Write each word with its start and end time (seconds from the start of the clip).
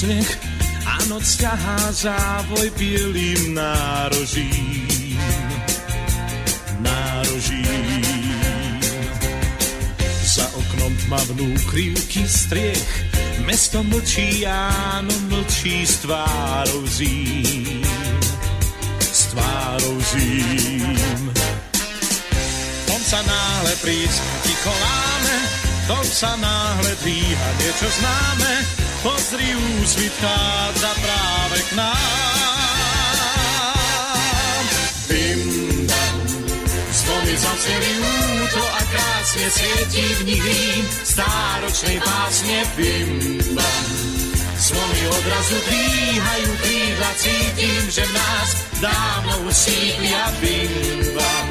sneh 0.00 0.30
a 0.88 0.96
noc 1.12 1.36
ťahá 1.36 1.92
závoj 1.92 2.72
bielým 2.80 3.52
nárožím. 3.52 5.20
Nárožím. 6.80 8.00
Za 10.24 10.48
oknom 10.56 10.92
tmavnú 11.04 11.52
krivky 11.68 12.24
striech, 12.24 12.88
mesto 13.44 13.84
mlčí, 13.84 14.48
áno, 14.48 15.12
mlčí 15.28 15.84
s 15.84 16.00
tvárou 16.08 16.80
zím. 16.88 17.84
S 19.04 19.36
tvárou 19.36 20.00
zím. 20.16 21.28
Tom 22.88 23.00
sa 23.04 23.20
náhle 23.20 23.74
prísť, 23.84 24.22
ticho 24.48 24.72
láme, 24.72 25.36
tom 25.84 26.06
sa 26.08 26.32
náhle 26.40 26.92
dvíha 27.04 27.48
niečo 27.60 27.88
známe, 28.00 28.52
pozri 29.02 29.56
úsvit 29.80 30.12
chádza 30.20 30.92
práve 31.00 31.58
k 31.68 31.70
nám. 31.76 31.96
Bim, 35.08 35.40
bam, 35.88 36.16
zvony 36.92 37.34
zasneli 37.36 37.92
úto 37.98 38.62
a 38.62 38.80
krásne 38.92 39.46
svietí 39.50 40.06
v 40.20 40.24
nich 40.24 40.42
rým, 40.44 40.84
stáročnej 41.04 41.98
pásne 42.04 42.62
bim, 42.76 43.40
bam. 43.56 43.84
Zvony 44.60 45.00
odrazu 45.08 45.56
dvíhajú 45.66 46.50
krídla, 46.60 47.10
cítim, 47.16 47.82
že 47.88 48.04
v 48.04 48.12
nás 48.12 48.48
dávno 48.78 49.48
usídlia 49.48 50.28
bim, 50.38 50.72
bam. 51.16 51.48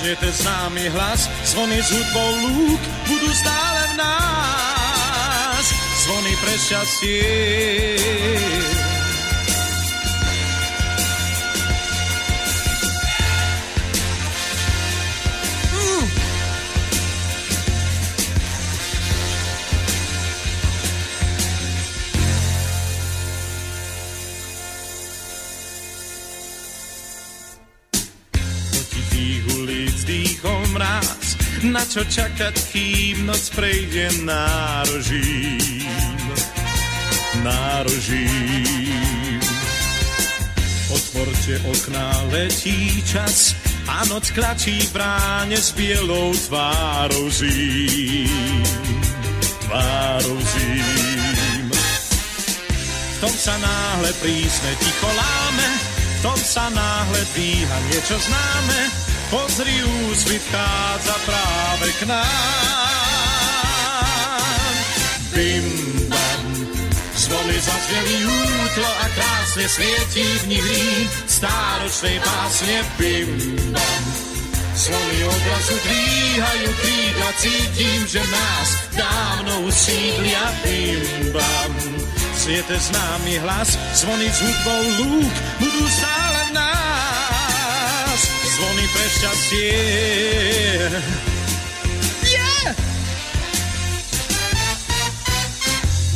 Znie 0.00 0.16
ten 0.16 0.32
známy 0.32 0.88
hlas, 0.94 1.28
zvony 1.44 1.82
z 1.82 1.90
hudbou 1.92 2.30
lúk 2.46 2.80
budú 3.10 3.28
stále 3.34 3.82
v 3.92 3.94
nás. 4.00 4.79
Zvony 6.10 6.34
pre 6.42 6.58
šťastie. 6.58 7.22
Čo 31.90 32.06
čakať, 32.06 32.54
kým 32.70 33.26
noc 33.26 33.50
prejde 33.50 34.14
nárožím. 34.22 35.58
Nárožím. 37.42 39.42
Otvorte 40.94 41.58
okná, 41.66 42.30
letí 42.30 43.02
čas 43.02 43.58
a 43.90 44.06
noc 44.06 44.30
klačí 44.30 44.78
bráne 44.94 45.58
s 45.58 45.74
bielou 45.74 46.30
tvárou 46.46 47.26
zím. 47.26 48.62
Tvárou 49.66 50.38
zím. 50.38 51.66
V 53.18 53.18
tom 53.18 53.34
sa 53.34 53.58
náhle 53.58 54.14
prísne 54.22 54.70
ticho 54.78 55.10
láme, 55.10 55.68
v 55.90 56.18
tom 56.22 56.38
sa 56.38 56.70
náhle 56.70 57.20
dvíha 57.34 57.76
niečo 57.90 58.14
známe, 58.14 59.09
Pozri, 59.30 59.70
úsvit 60.10 60.42
chádza 60.50 61.14
práve 61.22 61.86
k 62.02 62.10
nám. 62.10 62.18
Bim, 65.30 65.66
bam, 66.10 66.42
zvony 67.14 67.54
zazneli 67.62 68.26
útlo 68.26 68.90
a 68.90 69.06
krásne 69.14 69.70
svietí 69.70 70.26
v 70.42 70.44
nich 70.50 70.66
lín 70.66 71.06
stáročnej 71.30 72.18
pásne. 72.26 72.82
Bim, 72.98 73.30
bam, 73.70 74.02
zvony 74.74 75.18
obrazu 75.22 75.78
dvíhajú 75.78 76.70
krídla, 76.82 77.30
cítim, 77.38 78.00
že 78.10 78.26
nás 78.34 78.68
dávno 78.98 79.70
usídlia. 79.70 80.42
Bim, 80.66 81.06
bam, 81.30 81.70
sviete 82.34 82.74
známy 82.82 83.38
hlas, 83.46 83.78
zvony 83.94 84.26
s 84.26 84.42
hudbou 84.42 84.82
lúk 84.98 85.34
budú 85.62 85.86
stále 85.86 86.50
v 86.50 86.58
nás 86.58 86.89
zvony 88.60 88.84
pre 88.92 89.06
šťastie. 89.08 89.72
Yeah! 92.28 92.68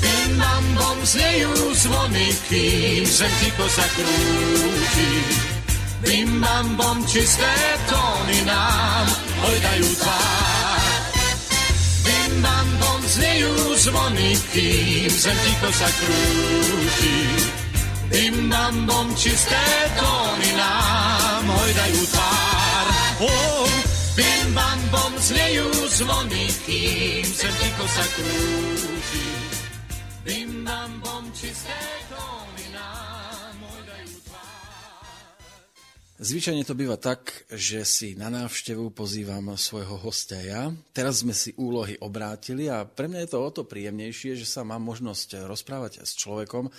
Bim 0.05 0.31
bam 0.37 0.65
bom 0.77 0.99
znejú 1.09 1.53
zvony, 1.73 2.27
kým 2.53 3.05
zem 3.09 3.33
ticho 3.41 3.65
zakrúti. 3.65 5.13
Bim 6.05 6.31
bam 6.45 6.67
bom 6.77 6.99
čisté 7.09 7.55
tóny 7.89 8.39
nám 8.45 9.07
hojdajú 9.41 9.89
tvár. 10.05 10.85
Bim 12.05 12.33
bam 12.45 12.69
bom 12.77 13.01
znejú 13.09 13.53
zvony, 13.89 14.37
kým 14.53 15.09
zem 15.09 15.39
ticho 15.49 15.71
zakrúti. 15.73 17.17
Bim 18.13 18.37
bam 18.53 18.75
bom 18.85 19.09
čisté 19.17 19.65
tóny 19.97 20.51
nám 20.61 21.24
hojdajú 21.49 22.03
tvár. 22.13 22.87
Oh, 23.25 23.69
bim 24.17 24.47
bam 24.57 24.81
bom 24.91 25.13
znejú 25.21 25.69
zvony, 25.93 26.45
kým 26.65 27.27
ticho 27.29 27.87
sa 27.89 28.05
krúti. 28.17 29.29
Bim 30.25 30.51
bam 30.65 30.93
bom 31.05 31.25
čisté 31.37 31.81
tóny 32.09 32.67
nám. 32.73 33.05
Zvyčajne 36.15 36.63
to 36.63 36.79
býva 36.79 36.95
tak, 36.95 37.45
že 37.53 37.83
si 37.83 38.15
na 38.15 38.31
návštevu 38.31 38.95
pozývam 38.95 39.51
svojho 39.61 39.99
hostia 39.99 40.41
ja. 40.41 40.63
Teraz 40.97 41.21
sme 41.21 41.37
si 41.37 41.53
úlohy 41.59 41.99
obrátili 41.99 42.71
a 42.71 42.87
pre 42.87 43.13
mňa 43.13 43.27
je 43.27 43.31
to 43.35 43.39
o 43.43 43.51
to 43.51 43.63
príjemnejšie, 43.67 44.39
že 44.39 44.47
sa 44.49 44.63
mám 44.65 44.81
možnosť 44.87 45.45
rozprávať 45.45 46.07
s 46.07 46.17
človekom, 46.17 46.73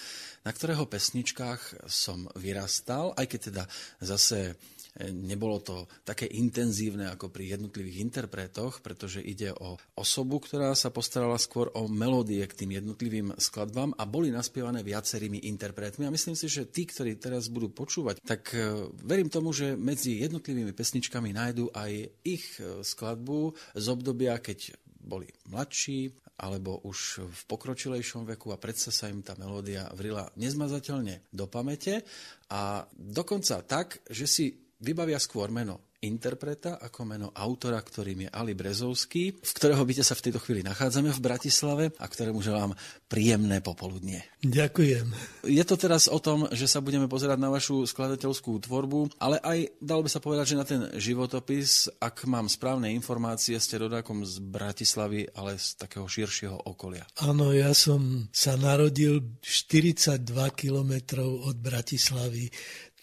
na 0.46 0.54
ktorého 0.54 0.86
pesničkách 0.86 1.90
som 1.90 2.30
vyrastal, 2.38 3.18
aj 3.18 3.26
keď 3.26 3.40
teda 3.50 3.64
zase 3.98 4.54
e, 4.94 5.10
nebolo 5.10 5.58
to 5.58 5.90
také 6.06 6.30
intenzívne 6.30 7.10
ako 7.10 7.34
pri 7.34 7.58
jednotlivých 7.58 8.06
interpretoch, 8.06 8.86
pretože 8.86 9.26
ide 9.26 9.50
o 9.58 9.82
osobu, 9.98 10.38
ktorá 10.38 10.78
sa 10.78 10.94
postarala 10.94 11.42
skôr 11.42 11.74
o 11.74 11.90
melódie 11.90 12.46
k 12.46 12.62
tým 12.62 12.78
jednotlivým 12.78 13.34
skladbám 13.42 13.98
a 13.98 14.06
boli 14.06 14.30
naspievané 14.30 14.86
viacerými 14.86 15.50
interpretmi. 15.50 16.06
A 16.06 16.14
myslím 16.14 16.38
si, 16.38 16.46
že 16.46 16.70
tí, 16.70 16.86
ktorí 16.86 17.18
teraz 17.18 17.50
budú 17.50 17.74
počúvať, 17.74 18.22
tak 18.22 18.54
e, 18.54 18.86
verím 19.02 19.34
tomu, 19.34 19.50
že 19.50 19.74
medzi 19.74 20.22
jednotlivými 20.22 20.78
pesničkami 20.78 21.34
nájdú 21.34 21.74
aj 21.74 21.92
ich 22.22 22.46
e, 22.62 22.86
skladbu 22.86 23.58
z 23.74 23.86
obdobia, 23.90 24.38
keď 24.38 24.78
boli 25.06 25.30
mladší, 25.50 26.25
alebo 26.36 26.84
už 26.84 27.24
v 27.24 27.42
pokročilejšom 27.48 28.28
veku 28.36 28.52
a 28.52 28.60
predsa 28.60 28.92
sa 28.92 29.08
im 29.08 29.24
tá 29.24 29.38
melódia 29.40 29.88
vrila 29.96 30.28
nezmazateľne 30.36 31.32
do 31.32 31.46
pamäte. 31.48 32.04
A 32.52 32.84
dokonca 32.92 33.64
tak, 33.64 34.04
že 34.12 34.28
si 34.28 34.46
vybavia 34.84 35.22
skôr 35.22 35.48
meno 35.54 35.85
interpreta 36.06 36.78
ako 36.78 37.02
meno 37.04 37.28
autora, 37.34 37.82
ktorým 37.82 38.26
je 38.26 38.30
Ali 38.30 38.54
Brezovský, 38.54 39.36
v 39.42 39.52
ktorého 39.58 39.82
byte 39.82 40.06
sa 40.06 40.14
v 40.14 40.30
tejto 40.30 40.40
chvíli 40.40 40.62
nachádzame 40.62 41.10
v 41.10 41.24
Bratislave 41.26 41.84
a 41.98 42.06
ktorému 42.06 42.40
želám 42.46 42.78
príjemné 43.10 43.60
popoludnie. 43.66 44.22
Ďakujem. 44.46 45.10
Je 45.50 45.64
to 45.66 45.76
teraz 45.76 46.06
o 46.06 46.22
tom, 46.22 46.46
že 46.54 46.70
sa 46.70 46.80
budeme 46.80 47.10
pozerať 47.10 47.42
na 47.42 47.50
vašu 47.50 47.90
skladateľskú 47.90 48.62
tvorbu, 48.62 49.18
ale 49.18 49.42
aj 49.42 49.82
dalo 49.82 50.06
by 50.06 50.10
sa 50.14 50.22
povedať, 50.22 50.46
že 50.54 50.60
na 50.62 50.66
ten 50.66 50.82
životopis, 51.02 51.90
ak 51.98 52.30
mám 52.30 52.46
správne 52.46 52.94
informácie, 52.94 53.58
ste 53.58 53.82
rodákom 53.82 54.22
z 54.22 54.38
Bratislavy, 54.40 55.34
ale 55.34 55.58
z 55.58 55.82
takého 55.82 56.06
širšieho 56.06 56.70
okolia. 56.70 57.10
Áno, 57.26 57.50
ja 57.50 57.74
som 57.74 58.30
sa 58.30 58.54
narodil 58.54 59.42
42 59.42 60.22
kilometrov 60.54 61.50
od 61.50 61.58
Bratislavy 61.58 62.54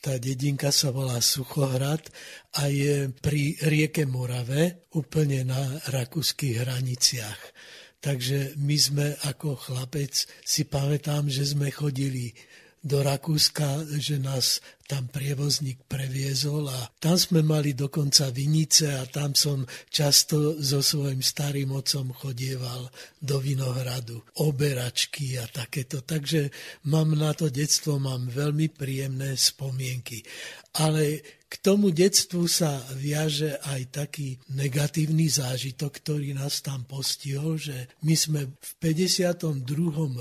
tá 0.03 0.19
dedinka 0.19 0.75
sa 0.75 0.91
volá 0.91 1.23
Suchohrad 1.23 2.03
a 2.59 2.67
je 2.67 3.07
pri 3.23 3.55
rieke 3.63 4.03
Morave, 4.03 4.91
úplne 4.99 5.47
na 5.47 5.63
rakúskych 5.95 6.59
hraniciach. 6.59 7.41
Takže 8.03 8.59
my 8.59 8.77
sme 8.83 9.07
ako 9.23 9.55
chlapec, 9.55 10.27
si 10.43 10.67
pamätám, 10.67 11.31
že 11.31 11.47
sme 11.55 11.71
chodili 11.71 12.35
do 12.83 12.99
Rakúska, 12.99 13.87
že 13.95 14.19
nás 14.19 14.59
tam 14.93 15.09
prievozník 15.09 15.89
previezol 15.89 16.69
a 16.69 16.93
tam 17.01 17.17
sme 17.17 17.41
mali 17.41 17.73
dokonca 17.73 18.29
vinice 18.29 18.93
a 18.93 19.09
tam 19.09 19.33
som 19.33 19.65
často 19.89 20.61
so 20.61 20.85
svojím 20.85 21.25
starým 21.25 21.73
otcom 21.73 22.13
chodieval 22.13 22.93
do 23.17 23.41
Vinohradu, 23.41 24.21
oberačky 24.45 25.41
a 25.41 25.49
takéto. 25.49 26.05
Takže 26.05 26.53
mám 26.93 27.17
na 27.17 27.33
to 27.33 27.49
detstvo, 27.49 27.97
mám 27.97 28.29
veľmi 28.29 28.69
príjemné 28.69 29.33
spomienky. 29.33 30.21
Ale 30.77 31.25
k 31.53 31.61
tomu 31.61 31.93
detstvu 31.93 32.49
sa 32.49 32.81
viaže 32.97 33.61
aj 33.69 33.93
taký 33.93 34.41
negatívny 34.57 35.29
zážitok, 35.29 36.01
ktorý 36.01 36.33
nás 36.33 36.65
tam 36.65 36.89
postihol, 36.89 37.61
že 37.61 37.93
my 38.09 38.17
sme 38.17 38.41
v 38.57 38.73
52. 38.81 39.61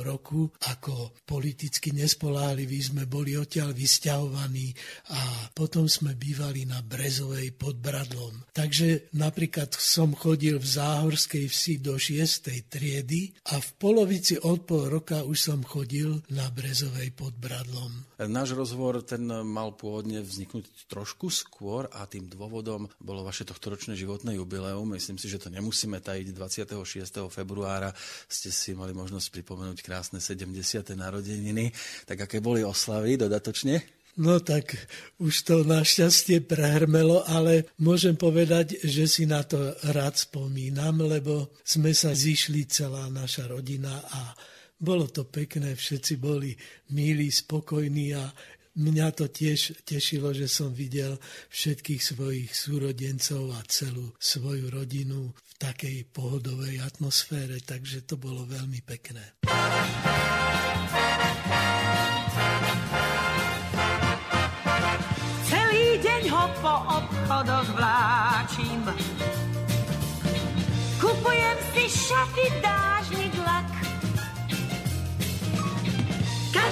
roku 0.03 0.51
ako 0.67 1.15
politicky 1.23 1.95
nespoláhliví 1.95 2.83
sme 2.83 3.07
boli 3.07 3.39
odtiaľ 3.39 3.71
vysťahovaní 3.71 4.60
a 5.09 5.49
potom 5.57 5.89
sme 5.89 6.13
bývali 6.13 6.69
na 6.69 6.85
Brezovej 6.85 7.57
pod 7.57 7.81
Bradlom. 7.81 8.45
Takže 8.53 9.09
napríklad 9.17 9.73
som 9.73 10.13
chodil 10.13 10.61
v 10.61 10.67
Záhorskej 10.67 11.49
vsi 11.49 11.81
do 11.81 11.97
6. 11.97 12.69
triedy 12.69 13.33
a 13.49 13.57
v 13.57 13.69
polovici 13.81 14.37
od 14.37 14.69
pol 14.69 14.85
roka 14.91 15.25
už 15.25 15.37
som 15.39 15.59
chodil 15.65 16.21
na 16.29 16.45
Brezovej 16.53 17.09
pod 17.17 17.33
Bradlom. 17.33 18.11
Náš 18.21 18.53
rozhovor 18.53 19.01
ten 19.01 19.25
mal 19.25 19.73
pôvodne 19.73 20.21
vzniknúť 20.21 20.85
trošku 20.85 21.33
skôr 21.33 21.89
a 21.89 22.05
tým 22.05 22.29
dôvodom 22.29 22.85
bolo 23.01 23.25
vaše 23.25 23.47
tohtoročné 23.49 23.97
životné 23.97 24.37
jubileum. 24.37 24.85
Myslím 24.93 25.17
si, 25.17 25.25
že 25.25 25.41
to 25.41 25.49
nemusíme 25.49 25.97
tajiť. 25.97 26.29
26. 26.29 27.33
februára 27.33 27.89
ste 28.29 28.53
si 28.53 28.77
mali 28.77 28.93
možnosť 28.93 29.33
pripomenúť 29.33 29.79
krásne 29.81 30.21
70. 30.21 30.53
narodeniny. 30.93 31.73
Tak 32.05 32.29
aké 32.29 32.37
boli 32.43 32.61
oslavy 32.61 33.17
dodatočne? 33.17 34.00
No 34.19 34.43
tak 34.43 34.75
už 35.23 35.33
to 35.47 35.55
našťastie 35.63 36.43
prehrmelo, 36.43 37.23
ale 37.23 37.71
môžem 37.79 38.19
povedať, 38.19 38.83
že 38.83 39.07
si 39.07 39.23
na 39.23 39.39
to 39.47 39.71
rád 39.95 40.19
spomínam, 40.19 41.07
lebo 41.07 41.55
sme 41.63 41.95
sa 41.95 42.11
zišli 42.11 42.67
celá 42.67 43.07
naša 43.07 43.47
rodina 43.47 44.03
a 44.11 44.35
bolo 44.81 45.07
to 45.07 45.29
pekné, 45.29 45.77
všetci 45.77 46.19
boli 46.19 46.51
milí, 46.91 47.31
spokojní 47.31 48.17
a 48.17 48.25
Mňa 48.71 49.11
to 49.11 49.27
tiež 49.27 49.83
tešilo, 49.83 50.31
že 50.31 50.47
som 50.47 50.71
videl 50.71 51.19
všetkých 51.51 51.99
svojich 51.99 52.55
súrodencov 52.55 53.51
a 53.51 53.59
celú 53.67 54.15
svoju 54.15 54.71
rodinu 54.71 55.27
v 55.27 55.51
takej 55.59 56.07
pohodovej 56.07 56.79
atmosfére, 56.79 57.59
takže 57.59 58.07
to 58.07 58.15
bolo 58.15 58.47
veľmi 58.47 58.79
pekné. 58.79 59.35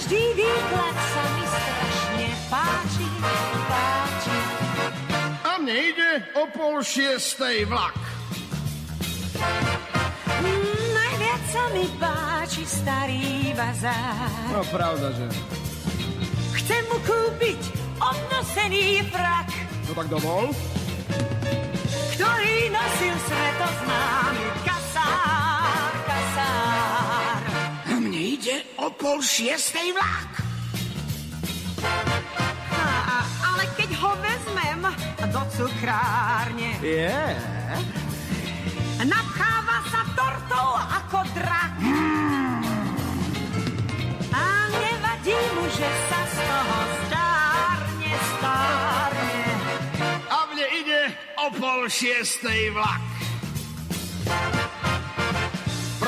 Každý 0.10 0.42
výklad 0.42 0.98
sa 0.98 1.24
mi 1.38 1.46
páči, 2.50 3.10
páči. 3.70 4.38
A 5.46 5.52
mne 5.62 5.76
ide 5.94 6.12
o 6.34 6.50
pol 6.50 6.82
šiestej 6.82 7.70
vlak. 7.70 7.94
Mm, 10.42 10.82
najviac 10.98 11.44
sa 11.54 11.64
mi 11.78 11.86
páči 12.02 12.66
starý 12.66 13.54
bazár. 13.54 14.50
No 14.50 14.66
pravda, 14.74 15.14
že. 15.14 15.30
Chcem 16.58 16.82
mu 16.90 16.98
kúpiť 17.06 17.62
obnosený 18.02 19.06
frak. 19.14 19.50
No 19.86 19.92
tak 19.94 20.08
dovol. 20.10 20.50
Ktorý 22.18 22.56
nosil 22.74 23.14
kasár, 23.30 24.34
o 28.90 28.92
pol 28.98 29.22
šiestej 29.22 29.94
vlak. 29.94 30.42
ho 34.00 34.16
vezmem 34.24 34.82
do 35.28 35.42
cukrárne. 35.60 36.72
Yeah. 36.80 37.36
Napcháva 39.04 39.78
sa 39.92 40.02
tortou 40.16 40.70
ako 40.80 41.20
drak. 41.36 41.74
Mm. 41.84 42.64
A 44.32 44.44
nevadí 44.72 45.36
mu, 45.36 45.66
že 45.68 45.90
sa 46.08 46.22
z 46.24 46.36
toho 46.40 46.80
stárne, 47.04 48.14
stárne. 48.40 49.44
A 50.32 50.38
mne 50.48 50.68
ide 50.80 51.02
o 51.44 51.46
pol 51.60 51.82
šiestej 51.92 52.72
vlak. 52.72 53.04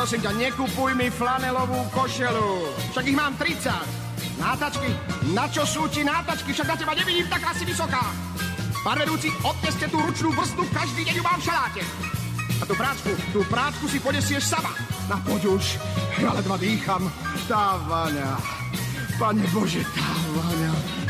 Prosím 0.01 0.25
ťa, 0.25 0.33
nekupuj 0.33 0.97
mi 0.97 1.13
flanelovú 1.13 1.77
košelu. 1.93 2.73
Však 2.89 3.05
ich 3.05 3.13
mám 3.13 3.37
30. 3.37 3.69
Nátačky? 4.41 4.89
Na 5.29 5.45
čo 5.45 5.61
sú 5.61 5.85
ti 5.93 6.01
nátačky? 6.01 6.57
Však 6.57 6.73
na 6.73 6.73
teba 6.73 6.97
nevidím 6.97 7.29
tak 7.29 7.45
asi 7.45 7.61
vysoká. 7.69 8.09
Pán 8.81 8.97
vedúci, 8.97 9.29
odneste 9.45 9.85
tú 9.93 10.01
ručnú 10.01 10.33
brzdu, 10.33 10.65
každý 10.73 11.05
deň 11.05 11.21
ju 11.21 11.21
mám 11.21 11.37
v 11.37 11.45
šaláte. 11.45 11.81
A 12.57 12.63
tú 12.65 12.73
práčku, 12.73 13.13
tú 13.29 13.45
práčku 13.45 13.85
si 13.93 14.01
ponesieš 14.01 14.41
sama. 14.41 14.73
Na 15.05 15.21
poď 15.21 15.61
už, 15.61 15.77
ja 16.17 16.33
ledva 16.33 16.57
dýcham. 16.57 17.05
Tá 17.45 17.77
vaňa, 17.85 18.41
pane 19.21 19.45
Bože, 19.53 19.85
tá 19.93 20.09
vaňa. 20.33 21.00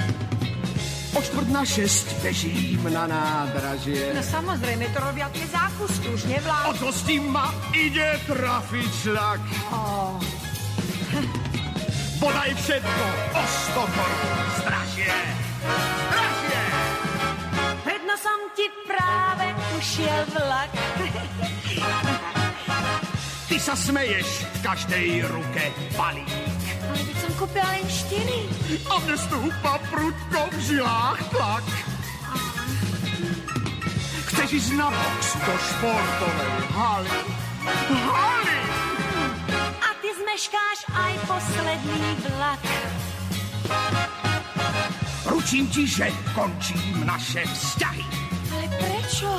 O 1.11 1.19
čtvrt 1.19 1.49
na 1.51 1.67
šesť 1.67 2.23
bežím 2.23 2.87
na 2.87 3.03
nádražie. 3.03 4.15
No 4.15 4.23
samozrejme, 4.23 4.87
to 4.95 4.99
robia 5.03 5.27
tie 5.35 5.43
zákusky, 5.51 6.07
už 6.07 6.23
nevládne. 6.31 6.71
Od 6.71 6.79
ma 7.27 7.51
ide 7.75 8.15
trafiť 8.25 8.91
šlak. 9.03 9.41
Oh 9.75 10.15
bodaj 12.21 12.53
všetko 12.53 13.05
o 13.33 13.43
sto 13.49 13.83
strašie. 14.61 15.15
Strašie! 16.13 16.63
Pred 17.81 18.01
nosom 18.05 18.39
ti 18.53 18.69
práve 18.85 19.45
ušiel 19.81 20.21
vlak. 20.37 20.71
Ty 23.49 23.57
sa 23.57 23.73
smeješ 23.73 24.29
v 24.45 24.57
každej 24.61 25.07
ruke 25.33 25.63
balík. 25.97 26.50
Štyri. 27.89 28.45
A 28.87 28.95
mne 29.01 29.17
stúpa 29.17 29.81
prudko 29.89 30.41
v 30.53 30.57
žilách 30.61 31.21
tlak. 31.33 31.65
Chceš 34.31 34.49
ísť 34.61 34.71
na 34.77 34.87
box 34.87 35.21
do 35.41 35.53
športovej 35.57 36.55
haly. 36.71 37.19
Haly! 37.89 38.81
zmeškáš 40.41 40.79
aj 40.89 41.13
posledný 41.29 42.11
vlak. 42.33 42.63
Ručím 45.27 45.67
ti, 45.69 45.83
že 45.85 46.07
končím 46.33 47.05
naše 47.05 47.45
vzťahy. 47.45 48.05
Ale 48.49 48.65
prečo? 48.79 49.29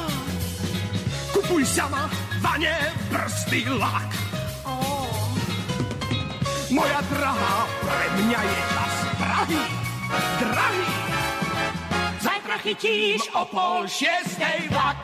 Kupuj 1.33 1.65
sama, 1.67 2.07
vane, 2.39 2.77
brzdy, 3.11 3.67
lak. 3.73 4.22
Moja 6.73 7.05
drahá, 7.05 7.69
pre 7.85 8.07
mňa 8.17 8.41
je 8.41 8.61
čas 8.73 8.95
drahý, 9.21 9.65
drahý. 10.41 10.89
Zajtra 12.17 12.57
chytíš 12.65 13.29
o 13.37 13.45
pol 13.45 13.85
šiestej 13.85 14.73
vlak. 14.73 14.97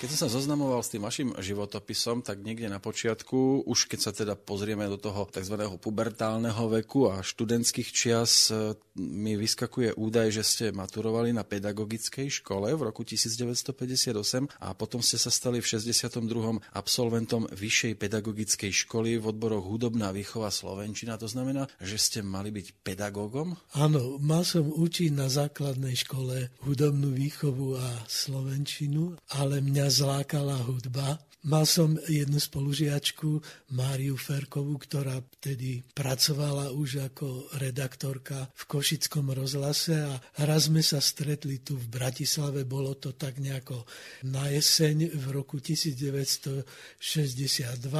Keď 0.00 0.16
som 0.16 0.32
sa 0.32 0.40
zoznamoval 0.40 0.80
s 0.80 0.88
tým 0.88 1.04
vašim 1.04 1.36
životopisom, 1.36 2.24
tak 2.24 2.40
niekde 2.40 2.72
na 2.72 2.80
počiatku, 2.80 3.68
už 3.68 3.84
keď 3.84 4.00
sa 4.00 4.16
teda 4.16 4.32
pozrieme 4.32 4.88
do 4.88 4.96
toho 4.96 5.28
tzv. 5.28 5.60
pubertálneho 5.76 6.72
veku 6.72 7.12
a 7.12 7.20
študentských 7.20 7.92
čias, 7.92 8.48
e, 8.48 8.80
mi 8.96 9.36
vyskakuje 9.36 10.00
údaj, 10.00 10.40
že 10.40 10.40
ste 10.40 10.64
maturovali 10.72 11.36
na 11.36 11.44
pedagogickej 11.44 12.32
škole 12.32 12.72
v 12.72 12.80
roku 12.80 13.04
1958 13.04 14.48
a 14.64 14.72
potom 14.72 15.04
ste 15.04 15.20
sa 15.20 15.28
stali 15.28 15.60
v 15.60 15.68
62. 15.68 16.64
absolventom 16.72 17.52
Vyššej 17.52 18.00
pedagogickej 18.00 18.72
školy 18.72 19.20
v 19.20 19.24
odboroch 19.28 19.68
hudobná 19.68 20.16
výchova 20.16 20.48
Slovenčina. 20.48 21.20
To 21.20 21.28
znamená, 21.28 21.68
že 21.76 22.00
ste 22.00 22.18
mali 22.24 22.48
byť 22.48 22.80
pedagógom? 22.80 23.52
Áno, 23.76 24.16
mal 24.16 24.48
som 24.48 24.64
učiť 24.64 25.12
na 25.12 25.28
základnej 25.28 25.92
škole 25.92 26.56
hudobnú 26.64 27.12
výchovu 27.12 27.76
a 27.76 28.08
Slovenčinu, 28.08 29.20
ale 29.36 29.60
mňa 29.60 29.89
zlákala 29.90 30.56
hudba. 30.62 31.18
Mal 31.40 31.64
som 31.64 31.96
jednu 32.04 32.36
spolužiačku, 32.36 33.40
Máriu 33.72 34.20
Ferkovú, 34.20 34.76
ktorá 34.76 35.24
vtedy 35.40 35.80
pracovala 35.96 36.68
už 36.76 37.08
ako 37.08 37.48
redaktorka 37.56 38.44
v 38.52 38.62
Košickom 38.68 39.32
rozhlase 39.32 40.04
a 40.04 40.20
raz 40.44 40.68
sme 40.68 40.84
sa 40.84 41.00
stretli 41.00 41.64
tu 41.64 41.80
v 41.80 41.88
Bratislave, 41.88 42.68
bolo 42.68 42.92
to 43.00 43.16
tak 43.16 43.40
nejako 43.40 43.88
na 44.28 44.52
jeseň 44.52 45.16
v 45.16 45.24
roku 45.32 45.64
1962 45.64 46.60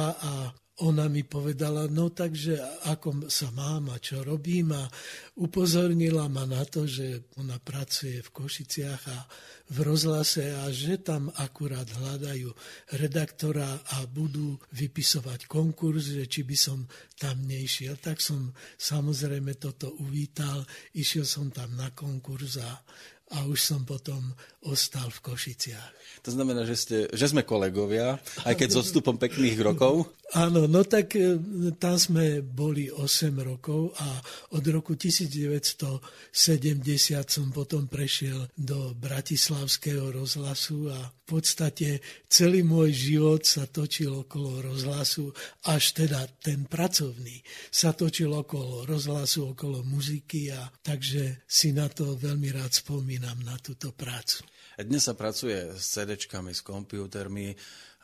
a 0.05 0.53
ona 0.81 1.05
mi 1.05 1.21
povedala, 1.21 1.85
no 1.85 2.09
takže 2.09 2.57
ako 2.89 3.29
sa 3.29 3.53
mám 3.53 3.93
a 3.93 4.01
čo 4.01 4.25
robím 4.25 4.73
a 4.73 4.89
upozornila 5.37 6.25
ma 6.25 6.49
na 6.49 6.65
to, 6.65 6.89
že 6.89 7.29
ona 7.37 7.61
pracuje 7.61 8.17
v 8.25 8.29
Košiciach 8.33 9.03
a 9.13 9.19
v 9.71 9.77
rozhlase 9.85 10.51
a 10.51 10.67
že 10.73 10.99
tam 10.99 11.29
akurát 11.37 11.85
hľadajú 11.85 12.49
redaktora 12.97 13.85
a 13.95 14.03
budú 14.09 14.57
vypisovať 14.73 15.45
konkurs, 15.45 16.17
že 16.17 16.25
či 16.25 16.41
by 16.43 16.57
som 16.57 16.83
tam 17.15 17.45
nešiel. 17.45 17.95
Tak 18.01 18.19
som 18.19 18.51
samozrejme 18.75 19.61
toto 19.61 19.93
uvítal, 20.01 20.65
išiel 20.97 21.23
som 21.23 21.53
tam 21.53 21.77
na 21.77 21.93
konkurs 21.93 22.57
a 22.57 22.81
a 23.31 23.47
už 23.47 23.59
som 23.63 23.81
potom 23.87 24.35
ostal 24.67 25.07
v 25.07 25.23
Košiciach. 25.23 25.91
To 26.21 26.29
znamená, 26.29 26.67
že, 26.69 26.75
ste, 26.77 26.97
že 27.09 27.31
sme 27.31 27.41
kolegovia, 27.41 28.21
aj 28.45 28.53
keď 28.53 28.67
s 28.69 28.79
odstupom 28.87 29.17
pekných 29.17 29.57
rokov? 29.63 30.11
Áno, 30.31 30.63
no 30.63 30.87
tak 30.87 31.19
e, 31.19 31.43
tam 31.75 31.99
sme 31.99 32.39
boli 32.39 32.87
8 32.87 33.35
rokov 33.43 33.91
a 33.99 34.15
od 34.55 34.63
roku 34.71 34.95
1970 34.95 35.99
som 37.27 37.51
potom 37.51 37.91
prešiel 37.91 38.47
do 38.55 38.95
Bratislavského 38.95 40.07
rozhlasu 40.15 40.87
a 40.87 41.11
v 41.11 41.23
podstate 41.27 41.99
celý 42.31 42.63
môj 42.63 42.95
život 42.95 43.43
sa 43.43 43.67
točil 43.67 44.23
okolo 44.23 44.71
rozhlasu, 44.71 45.35
až 45.67 45.99
teda 45.99 46.23
ten 46.39 46.63
pracovný 46.63 47.43
sa 47.67 47.91
točil 47.91 48.31
okolo 48.31 48.87
rozhlasu, 48.87 49.51
okolo 49.51 49.83
muziky 49.83 50.47
a 50.55 50.63
takže 50.79 51.43
si 51.43 51.75
na 51.75 51.91
to 51.91 52.15
veľmi 52.15 52.55
rád 52.55 52.71
spomínam 52.71 53.35
na 53.43 53.59
túto 53.59 53.91
prácu. 53.91 54.47
Dnes 54.79 55.03
sa 55.03 55.11
pracuje 55.11 55.75
s 55.75 55.91
CD-čkami, 55.91 56.55
s 56.55 56.63
kompútermi 56.63 57.51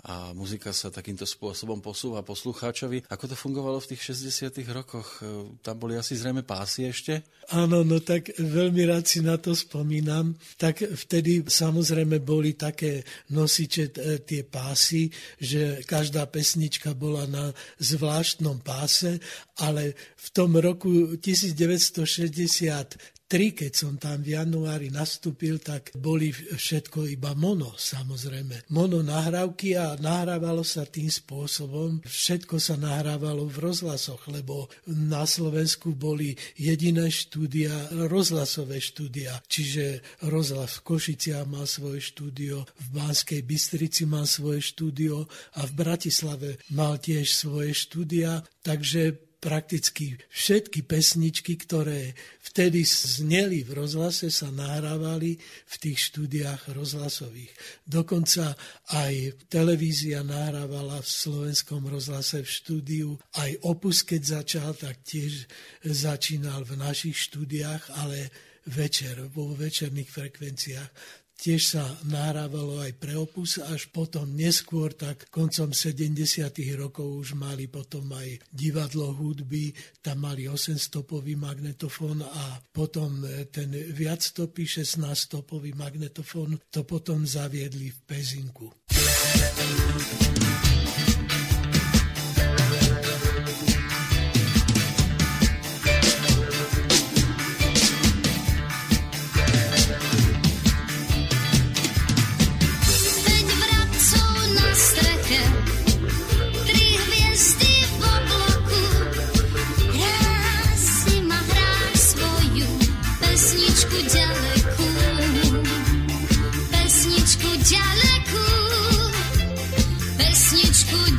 a 0.06 0.30
muzika 0.38 0.70
sa 0.76 0.94
takýmto 0.94 1.26
spôsobom 1.26 1.82
posúva 1.82 2.22
poslucháčovi. 2.22 3.10
Ako 3.10 3.26
to 3.26 3.34
fungovalo 3.34 3.82
v 3.82 3.90
tých 3.96 4.14
60 4.14 4.54
rokoch? 4.70 5.18
E, 5.20 5.22
tam 5.66 5.82
boli 5.82 5.98
asi 5.98 6.14
zrejme 6.14 6.46
pásy 6.46 6.86
ešte? 6.86 7.26
Áno, 7.50 7.82
no 7.82 7.98
tak 7.98 8.30
veľmi 8.38 8.86
rád 8.86 9.10
si 9.10 9.26
na 9.26 9.42
to 9.42 9.58
spomínam. 9.58 10.38
Tak 10.62 10.86
vtedy 10.86 11.50
samozrejme 11.50 12.22
boli 12.22 12.54
také 12.54 13.02
nosiče 13.34 13.90
e, 13.90 14.22
tie 14.22 14.46
pásy, 14.46 15.10
že 15.42 15.82
každá 15.82 16.30
pesnička 16.30 16.94
bola 16.94 17.26
na 17.26 17.50
zvláštnom 17.82 18.62
páse, 18.62 19.18
ale 19.58 19.98
v 20.14 20.28
tom 20.30 20.62
roku 20.62 21.18
1960 21.18 23.17
3, 23.28 23.60
keď 23.60 23.72
som 23.76 24.00
tam 24.00 24.24
v 24.24 24.40
januári 24.40 24.88
nastúpil, 24.88 25.60
tak 25.60 25.92
boli 26.00 26.32
všetko 26.32 27.12
iba 27.12 27.36
mono, 27.36 27.76
samozrejme. 27.76 28.72
Mono 28.72 29.04
nahrávky 29.04 29.76
a 29.76 30.00
nahrávalo 30.00 30.64
sa 30.64 30.88
tým 30.88 31.12
spôsobom, 31.12 32.00
všetko 32.08 32.56
sa 32.56 32.80
nahrávalo 32.80 33.44
v 33.52 33.68
rozhlasoch, 33.68 34.32
lebo 34.32 34.72
na 34.88 35.28
Slovensku 35.28 35.92
boli 35.92 36.40
jediné 36.56 37.12
štúdia, 37.12 37.92
rozhlasové 38.08 38.80
štúdia, 38.80 39.44
čiže 39.52 40.00
rozhlas 40.24 40.80
v 40.80 40.96
Košiciach 40.96 41.44
mal 41.52 41.68
svoje 41.68 42.00
štúdio, 42.00 42.64
v 42.64 42.88
Banskej 42.96 43.44
Bystrici 43.44 44.08
mal 44.08 44.24
svoje 44.24 44.64
štúdio 44.64 45.28
a 45.60 45.68
v 45.68 45.72
Bratislave 45.76 46.64
mal 46.72 46.96
tiež 46.96 47.28
svoje 47.28 47.76
štúdia, 47.76 48.40
takže 48.64 49.27
prakticky 49.38 50.18
všetky 50.34 50.82
pesničky, 50.84 51.54
ktoré 51.62 52.18
vtedy 52.42 52.82
zneli 52.82 53.62
v 53.62 53.78
rozhlase, 53.78 54.34
sa 54.34 54.50
nahrávali 54.50 55.38
v 55.42 55.76
tých 55.78 56.10
štúdiách 56.10 56.74
rozhlasových. 56.74 57.54
Dokonca 57.86 58.58
aj 58.98 59.46
televízia 59.46 60.26
nahrávala 60.26 60.98
v 61.02 61.10
slovenskom 61.10 61.86
rozhlase 61.86 62.42
v 62.42 62.50
štúdiu. 62.50 63.10
Aj 63.38 63.54
Opus, 63.62 64.02
keď 64.02 64.42
začal, 64.42 64.74
tak 64.74 65.06
tiež 65.06 65.46
začínal 65.86 66.66
v 66.66 66.82
našich 66.82 67.30
štúdiách, 67.30 67.94
ale 67.94 68.34
večer, 68.68 69.32
vo 69.32 69.56
večerných 69.56 70.10
frekvenciách 70.12 70.92
tiež 71.38 71.62
sa 71.62 71.86
nahrávalo 72.10 72.82
aj 72.82 72.92
pre 72.98 73.14
opus, 73.14 73.62
až 73.62 73.88
potom 73.94 74.26
neskôr, 74.34 74.98
tak 74.98 75.30
koncom 75.30 75.70
70. 75.70 76.18
rokov 76.74 77.06
už 77.06 77.38
mali 77.38 77.70
potom 77.70 78.10
aj 78.12 78.42
divadlo 78.50 79.14
hudby, 79.14 79.72
tam 80.02 80.26
mali 80.26 80.50
8-stopový 80.50 81.38
magnetofón 81.38 82.26
a 82.26 82.58
potom 82.74 83.22
e, 83.22 83.46
ten 83.54 83.70
viacstopý 83.70 84.66
16-stopový 84.66 85.78
magnetofón 85.78 86.58
to 86.74 86.82
potom 86.84 87.24
zaviedli 87.24 87.94
v 87.94 88.00
Pezinku. 88.10 88.68
dnes 88.88 90.62
si 90.66 90.77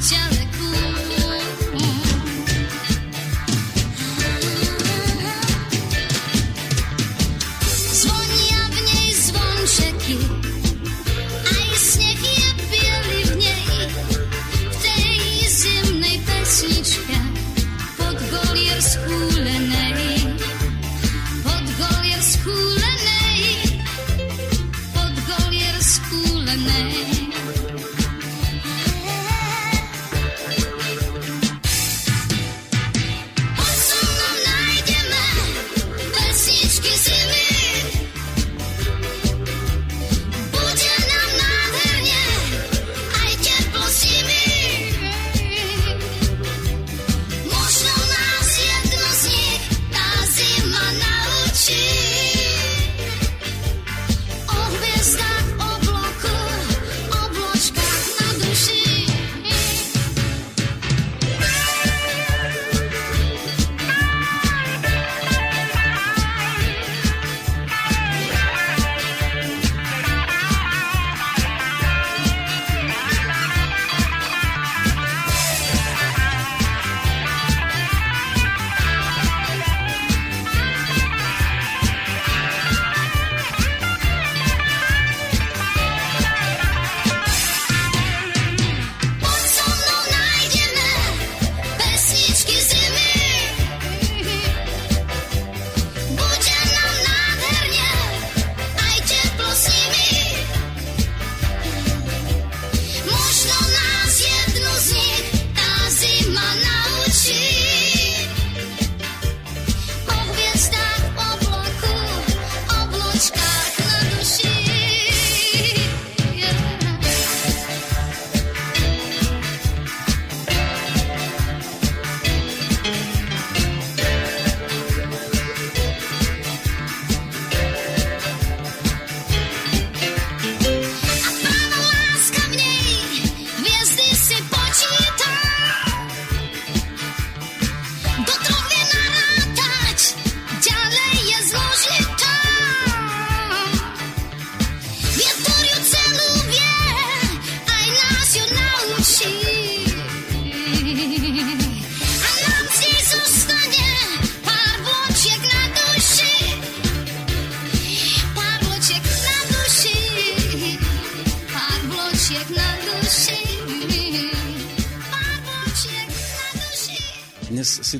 Just 0.00 0.37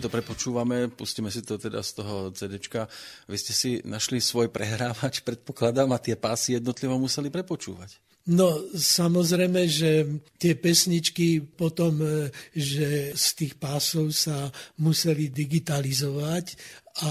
to 0.09 0.17
prepočúvame, 0.17 0.89
pustíme 0.89 1.29
si 1.29 1.45
to 1.45 1.61
teda 1.61 1.85
z 1.85 2.01
toho 2.01 2.33
CDčka. 2.33 2.89
Vy 3.29 3.37
ste 3.37 3.53
si 3.53 3.71
našli 3.85 4.25
svoj 4.25 4.49
prehrávač, 4.49 5.21
predpokladám, 5.29 5.93
a 5.93 6.01
tie 6.01 6.17
pásy 6.17 6.57
jednotlivo 6.57 6.97
museli 6.97 7.29
prepočúvať. 7.29 8.01
No 8.29 8.61
samozrejme, 8.77 9.69
že 9.69 10.21
tie 10.37 10.53
pesničky 10.53 11.41
potom, 11.41 12.01
e, 12.01 12.29
že 12.53 13.17
z 13.17 13.27
tých 13.37 13.55
pásov 13.57 14.13
sa 14.13 14.53
museli 14.81 15.33
digitalizovať 15.33 16.57
a 16.99 17.11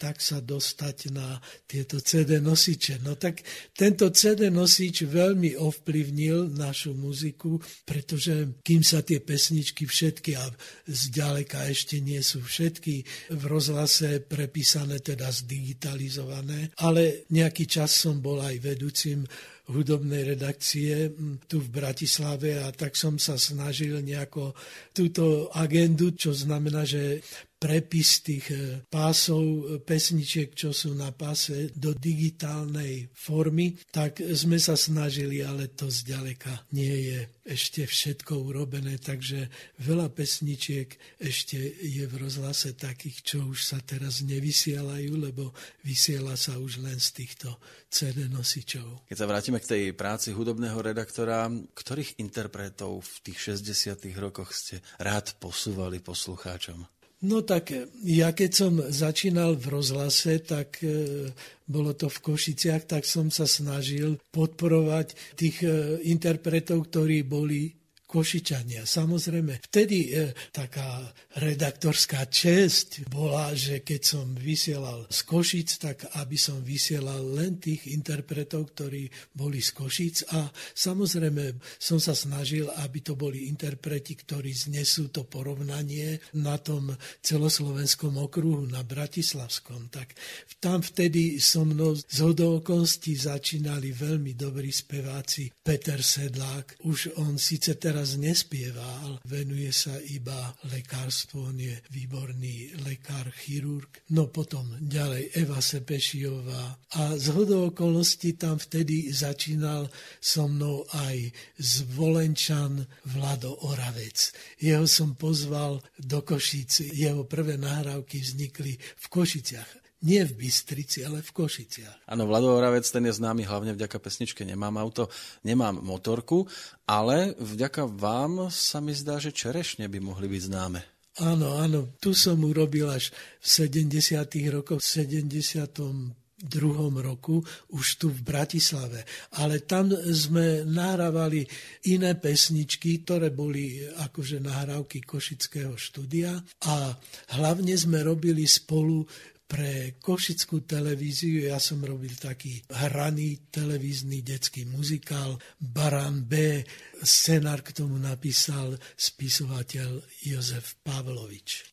tak 0.00 0.24
sa 0.24 0.40
dostať 0.40 1.12
na 1.12 1.36
tieto 1.68 2.00
CD 2.00 2.40
nosiče. 2.40 3.04
No 3.04 3.20
tak 3.20 3.44
tento 3.76 4.08
CD 4.08 4.48
nosič 4.48 5.04
veľmi 5.04 5.60
ovplyvnil 5.60 6.56
našu 6.56 6.96
muziku, 6.96 7.60
pretože 7.84 8.62
kým 8.64 8.80
sa 8.80 9.04
tie 9.04 9.20
pesničky 9.20 9.84
všetky, 9.84 10.32
a 10.40 10.48
zďaleka 10.88 11.68
ešte 11.68 12.00
nie 12.00 12.20
sú 12.24 12.40
všetky 12.40 13.04
v 13.36 13.42
rozhlase 13.44 14.24
prepísané, 14.24 15.04
teda 15.04 15.28
zdigitalizované, 15.28 16.72
ale 16.80 17.28
nejaký 17.28 17.68
čas 17.68 17.92
som 17.92 18.24
bol 18.24 18.40
aj 18.40 18.56
vedúcim 18.60 19.28
hudobnej 19.66 20.22
redakcie 20.22 21.10
tu 21.50 21.58
v 21.58 21.68
Bratislave 21.74 22.62
a 22.62 22.70
tak 22.70 22.94
som 22.94 23.18
sa 23.18 23.34
snažil 23.34 23.98
nejako 23.98 24.54
túto 24.94 25.50
agendu, 25.50 26.14
čo 26.14 26.30
znamená, 26.30 26.86
že 26.86 27.18
prepis 27.56 28.20
tých 28.20 28.46
e, 28.52 28.56
pásov 28.84 29.44
e, 29.44 29.60
pesničiek, 29.80 30.52
čo 30.52 30.76
sú 30.76 30.92
na 30.92 31.10
páse 31.12 31.72
do 31.72 31.96
digitálnej 31.96 33.08
formy, 33.16 33.80
tak 33.88 34.20
sme 34.20 34.60
sa 34.60 34.76
snažili, 34.76 35.40
ale 35.40 35.72
to 35.72 35.88
zďaleka 35.88 36.68
nie 36.76 37.12
je 37.12 37.18
ešte 37.46 37.86
všetko 37.86 38.52
urobené, 38.52 38.98
takže 38.98 39.48
veľa 39.80 40.10
pesničiek 40.12 41.18
ešte 41.22 41.56
je 41.80 42.04
v 42.04 42.14
rozhlase 42.18 42.74
takých, 42.74 43.22
čo 43.22 43.38
už 43.46 43.62
sa 43.62 43.78
teraz 43.80 44.20
nevysielajú, 44.26 45.14
lebo 45.14 45.54
vysiela 45.86 46.34
sa 46.34 46.58
už 46.58 46.82
len 46.82 46.98
z 46.98 47.24
týchto 47.24 47.56
CD 47.86 48.26
nosičov. 48.26 49.06
Keď 49.06 49.16
sa 49.16 49.30
vrátime 49.30 49.62
k 49.62 49.70
tej 49.70 49.82
práci 49.94 50.34
hudobného 50.34 50.76
redaktora, 50.82 51.46
ktorých 51.48 52.18
interpretov 52.18 53.00
v 53.00 53.32
tých 53.32 53.56
60 53.56 54.10
rokoch 54.18 54.50
ste 54.52 54.82
rád 54.98 55.38
posúvali 55.38 56.02
poslucháčom? 56.02 56.95
No 57.24 57.40
tak 57.40 57.72
ja 58.04 58.28
keď 58.36 58.50
som 58.52 58.72
začínal 58.76 59.56
v 59.56 59.72
rozhlase, 59.72 60.36
tak 60.44 60.84
e, 60.84 61.32
bolo 61.64 61.96
to 61.96 62.12
v 62.12 62.18
Košiciach, 62.20 62.84
tak 62.84 63.08
som 63.08 63.32
sa 63.32 63.48
snažil 63.48 64.20
podporovať 64.36 65.16
tých 65.32 65.64
e, 65.64 65.96
interpretov, 66.12 66.92
ktorí 66.92 67.24
boli 67.24 67.72
Košičania. 68.06 68.86
Samozrejme, 68.86 69.58
vtedy 69.66 70.14
e, 70.14 70.30
taká 70.54 71.10
redaktorská 71.42 72.30
čest 72.30 73.02
bola, 73.10 73.50
že 73.50 73.82
keď 73.82 74.00
som 74.06 74.26
vysielal 74.38 75.10
z 75.10 75.18
Košic, 75.26 75.68
tak 75.82 75.98
aby 76.14 76.38
som 76.38 76.62
vysielal 76.62 77.26
len 77.34 77.58
tých 77.58 77.90
interpretov, 77.90 78.70
ktorí 78.70 79.10
boli 79.34 79.58
z 79.58 79.74
Košic 79.74 80.16
a 80.30 80.46
samozrejme 80.54 81.58
som 81.82 81.98
sa 81.98 82.14
snažil, 82.14 82.70
aby 82.78 83.02
to 83.02 83.18
boli 83.18 83.50
interpreti, 83.50 84.14
ktorí 84.14 84.54
znesú 84.54 85.10
to 85.10 85.26
porovnanie 85.26 86.22
na 86.38 86.62
tom 86.62 86.94
celoslovenskom 87.26 88.22
okruhu, 88.22 88.70
na 88.70 88.86
Bratislavskom. 88.86 89.90
Tak 89.90 90.14
tam 90.62 90.78
vtedy 90.78 91.42
so 91.42 91.66
mnou 91.66 91.98
z 91.98 92.18
hodovokosti 92.22 93.18
začínali 93.18 93.90
veľmi 93.90 94.38
dobrí 94.38 94.70
speváci. 94.70 95.50
Peter 95.50 95.98
Sedlák, 95.98 96.86
už 96.86 97.18
on 97.18 97.34
síce 97.34 97.74
teraz 97.74 98.05
teraz 98.06 98.22
nespieval, 98.22 99.18
venuje 99.26 99.74
sa 99.74 99.98
iba 99.98 100.54
lekárstvu, 100.70 101.50
on 101.50 101.58
je 101.58 101.74
výborný 101.90 102.78
lekár, 102.86 103.34
chirurg. 103.34 103.90
No 104.14 104.30
potom 104.30 104.78
ďalej 104.78 105.34
Eva 105.34 105.58
Sepešiová 105.58 106.86
a 106.94 107.18
z 107.18 107.26
hodou 107.34 107.74
okolností 107.74 108.38
tam 108.38 108.62
vtedy 108.62 109.10
začínal 109.10 109.90
so 110.22 110.46
mnou 110.46 110.86
aj 110.94 111.34
zvolenčan 111.58 112.86
Vlado 113.10 113.58
Oravec. 113.66 114.30
Jeho 114.62 114.86
som 114.86 115.18
pozval 115.18 115.82
do 115.98 116.22
Košic, 116.22 116.94
jeho 116.94 117.26
prvé 117.26 117.58
nahrávky 117.58 118.22
vznikli 118.22 118.78
v 118.78 119.06
Košiciach 119.10 119.85
nie 120.06 120.22
v 120.22 120.46
Bystrici, 120.46 121.02
ale 121.02 121.18
v 121.20 121.30
Košiciach. 121.34 122.06
Áno, 122.06 122.30
Vlado 122.30 122.54
Oravec, 122.54 122.86
ten 122.86 123.02
je 123.02 123.18
známy 123.18 123.42
hlavne 123.42 123.74
vďaka 123.74 123.98
pesničke 123.98 124.46
Nemám 124.46 124.78
auto, 124.78 125.10
nemám 125.42 125.82
motorku, 125.82 126.46
ale 126.86 127.34
vďaka 127.42 127.90
vám 127.90 128.46
sa 128.54 128.78
mi 128.78 128.94
zdá, 128.94 129.18
že 129.18 129.34
čerešne 129.34 129.90
by 129.90 129.98
mohli 129.98 130.30
byť 130.30 130.42
známe. 130.46 130.80
Áno, 131.26 131.58
áno, 131.58 131.96
tu 131.98 132.14
som 132.14 132.38
urobil 132.44 132.86
až 132.92 133.10
v 133.42 133.46
70. 133.66 134.22
rokoch, 134.52 134.84
v 134.84 135.10
70 135.10 136.14
druhom 136.36 136.92
roku 137.00 137.40
už 137.72 137.96
tu 137.96 138.12
v 138.12 138.20
Bratislave. 138.20 139.08
Ale 139.40 139.64
tam 139.64 139.88
sme 140.12 140.68
nahrávali 140.68 141.48
iné 141.88 142.12
pesničky, 142.12 143.00
ktoré 143.00 143.32
boli 143.32 143.80
akože 143.80 144.44
nahrávky 144.44 145.00
Košického 145.00 145.80
štúdia 145.80 146.36
a 146.68 146.92
hlavne 147.40 147.72
sme 147.72 148.04
robili 148.04 148.44
spolu 148.44 149.08
pre 149.46 149.94
košickú 150.02 150.66
televíziu. 150.66 151.46
Ja 151.46 151.62
som 151.62 151.80
robil 151.80 152.12
taký 152.18 152.60
hraný 152.70 153.46
televízny 153.48 154.20
detský 154.26 154.66
muzikál 154.66 155.38
Baran 155.62 156.26
B. 156.26 156.62
Scenár 157.00 157.62
k 157.62 157.70
tomu 157.70 157.96
napísal 157.96 158.74
spisovateľ 158.98 160.02
Jozef 160.26 160.82
Pavlovič. 160.82 161.72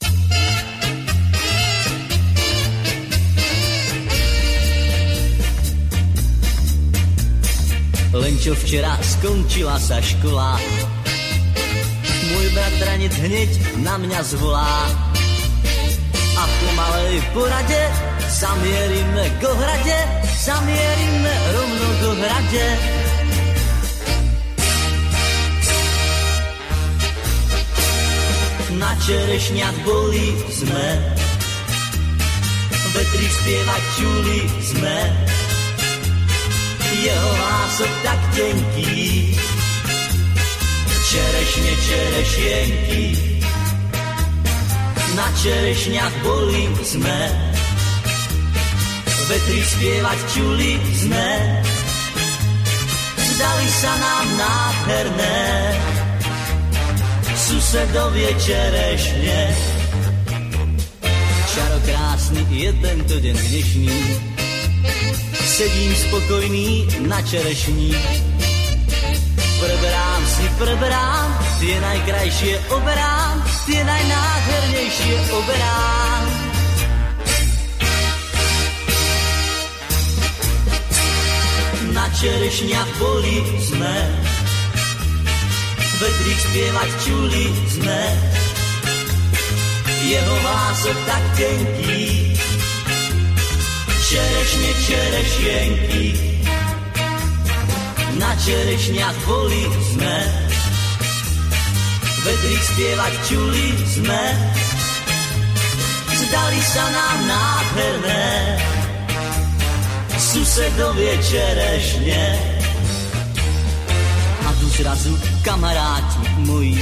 Len 8.13 8.38
čo 8.38 8.53
včera 8.53 8.93
skončila 9.01 9.81
sa 9.81 9.97
škola, 9.97 10.62
môj 12.29 12.47
bratranec 12.53 13.13
hneď 13.25 13.51
na 13.81 13.97
mňa 13.97 14.19
zvolá 14.21 15.12
malej 16.93 17.21
porade 17.34 17.84
zamierime 18.29 19.25
k 19.41 19.43
hrade, 19.49 19.99
zamierime 20.45 21.34
rovno 21.53 21.88
k 21.99 22.01
hrade. 22.21 22.67
Na 28.77 28.91
čerešňach 29.06 29.77
boli 29.88 30.38
sme, 30.53 30.88
vetri 32.93 33.27
spievať 33.41 33.84
čuli 33.97 34.39
sme, 34.62 34.97
jeho 37.01 37.32
hlások 37.41 37.91
tak 38.06 38.21
tenký, 38.38 39.34
čerešne, 41.10 41.73
čerešienky 41.89 43.33
na 45.13 45.28
čerešňach 45.38 46.15
boli 46.26 46.65
sme. 46.82 47.19
Vetri 49.23 49.62
spievať 49.62 50.19
čuli 50.36 50.71
sme. 50.93 51.30
Zdali 53.34 53.67
sa 53.82 53.93
nám 53.97 54.26
nádherné, 54.38 55.41
susedovie 57.34 58.30
čerešne. 58.38 59.39
Čarokrásny 61.54 62.41
je 62.49 62.69
tento 62.82 63.15
deň 63.17 63.38
dnešný, 63.38 63.97
sedím 65.45 65.91
spokojný 65.97 66.69
na 67.10 67.21
čerešní. 67.26 67.93
Preberám 69.62 70.21
si, 70.30 70.45
preberám, 70.62 71.30
tie 71.63 71.80
najkrajšie 71.80 72.54
oberám, 72.76 73.39
tie 73.63 73.80
najnádhernejšie 73.88 75.15
oberám. 75.32 76.23
Na 81.95 82.06
čerešňach 82.19 82.91
boli 82.99 83.38
sme, 83.63 83.95
vedrík 86.04 86.39
spievať 86.52 86.89
čuli 87.08 87.45
sme, 87.71 88.02
jeho 90.04 90.36
hlások 90.36 90.97
tak 91.08 91.23
tenký, 91.39 92.04
čerešne, 94.04 94.71
čerešienky. 94.84 96.06
Na 98.19 98.36
čerešňach 98.36 99.17
boli 99.23 99.63
sme, 99.95 100.52
vedrých 102.23 102.63
spievať 102.63 103.13
čuli 103.27 103.67
sme. 103.83 104.23
Zdali 106.23 106.62
sa 106.63 106.86
nám 106.88 107.17
nádherné, 107.27 108.27
susedovie 110.17 111.13
čerešne. 111.19 112.23
A 114.43 114.49
tu 114.57 114.65
zrazu 114.71 115.13
kamaráti 115.43 116.23
moji 116.47 116.79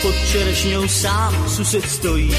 pod 0.00 0.16
čerešňou 0.32 0.84
sám 0.88 1.32
sused 1.46 1.84
stojí. 1.84 2.32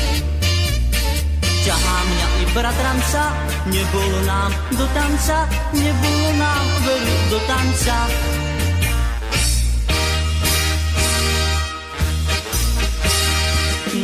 Ťahá 1.67 1.97
mňa 2.07 2.27
i 2.39 2.43
bratranca, 2.55 3.23
nebolo 3.67 4.19
nám 4.23 4.51
do 4.71 4.87
tanca, 4.95 5.43
nebolo 5.75 6.29
nám 6.39 6.65
veru 6.87 7.15
do 7.27 7.39
tanca. 7.43 7.97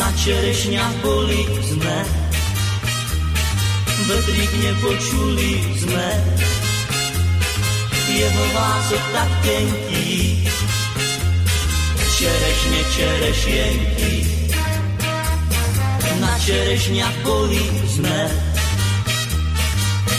Na 0.03 0.11
čerešňach 0.19 0.99
boli 0.99 1.47
sme, 1.63 1.97
vetrík 4.03 4.51
nepočuli 4.51 5.63
sme, 5.79 6.07
jeho 8.11 8.43
vások 8.51 9.03
tak 9.15 9.31
tenký, 9.47 10.43
čerešne 12.19 12.81
čerešienky. 12.91 14.13
Na 16.19 16.35
čerešňach 16.35 17.17
boli 17.23 17.63
sme, 17.87 18.19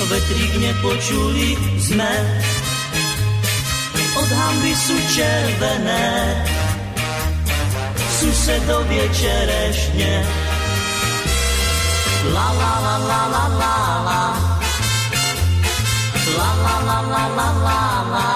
vetrík 0.09 0.53
nepočuli 0.65 1.61
sme, 1.77 2.13
od 4.17 4.29
hamby 4.33 4.73
sú 4.81 4.97
červené, 5.13 6.09
susedovie 8.21 9.07
čerešne. 9.13 10.13
La 12.35 12.49
la 12.61 12.73
la 12.85 12.97
la 13.11 13.21
la 13.35 13.45
la 13.61 14.23
La 16.39 16.51
la 16.65 16.77
la 16.89 16.99
la 17.13 17.25
la 17.37 17.49
la 17.67 17.81
la 18.15 18.29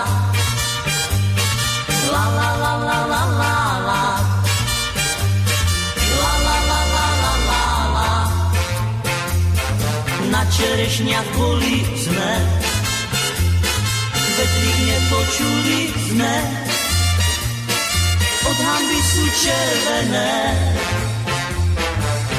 La 2.13 2.25
la 2.37 2.51
la 2.63 2.73
la 2.85 2.99
la 3.09 3.23
la 3.41 3.55
la 7.97 8.13
Na 10.29 10.43
čerešniach 10.53 11.29
boli 11.33 11.81
sme 11.97 12.33
Vetrík 14.37 14.79
nepočuli 14.85 15.81
sme 16.13 16.68
Od 18.59 18.67
hamby 18.67 19.01
sú 19.07 19.25
červené 19.39 20.35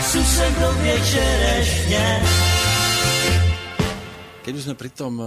Susedovie 0.04 0.96
čerešne 1.00 2.06
Keď 4.44 4.52
už 4.52 4.64
sme 4.68 4.76
pri 4.76 4.92
tom 4.92 5.14
um, 5.16 5.26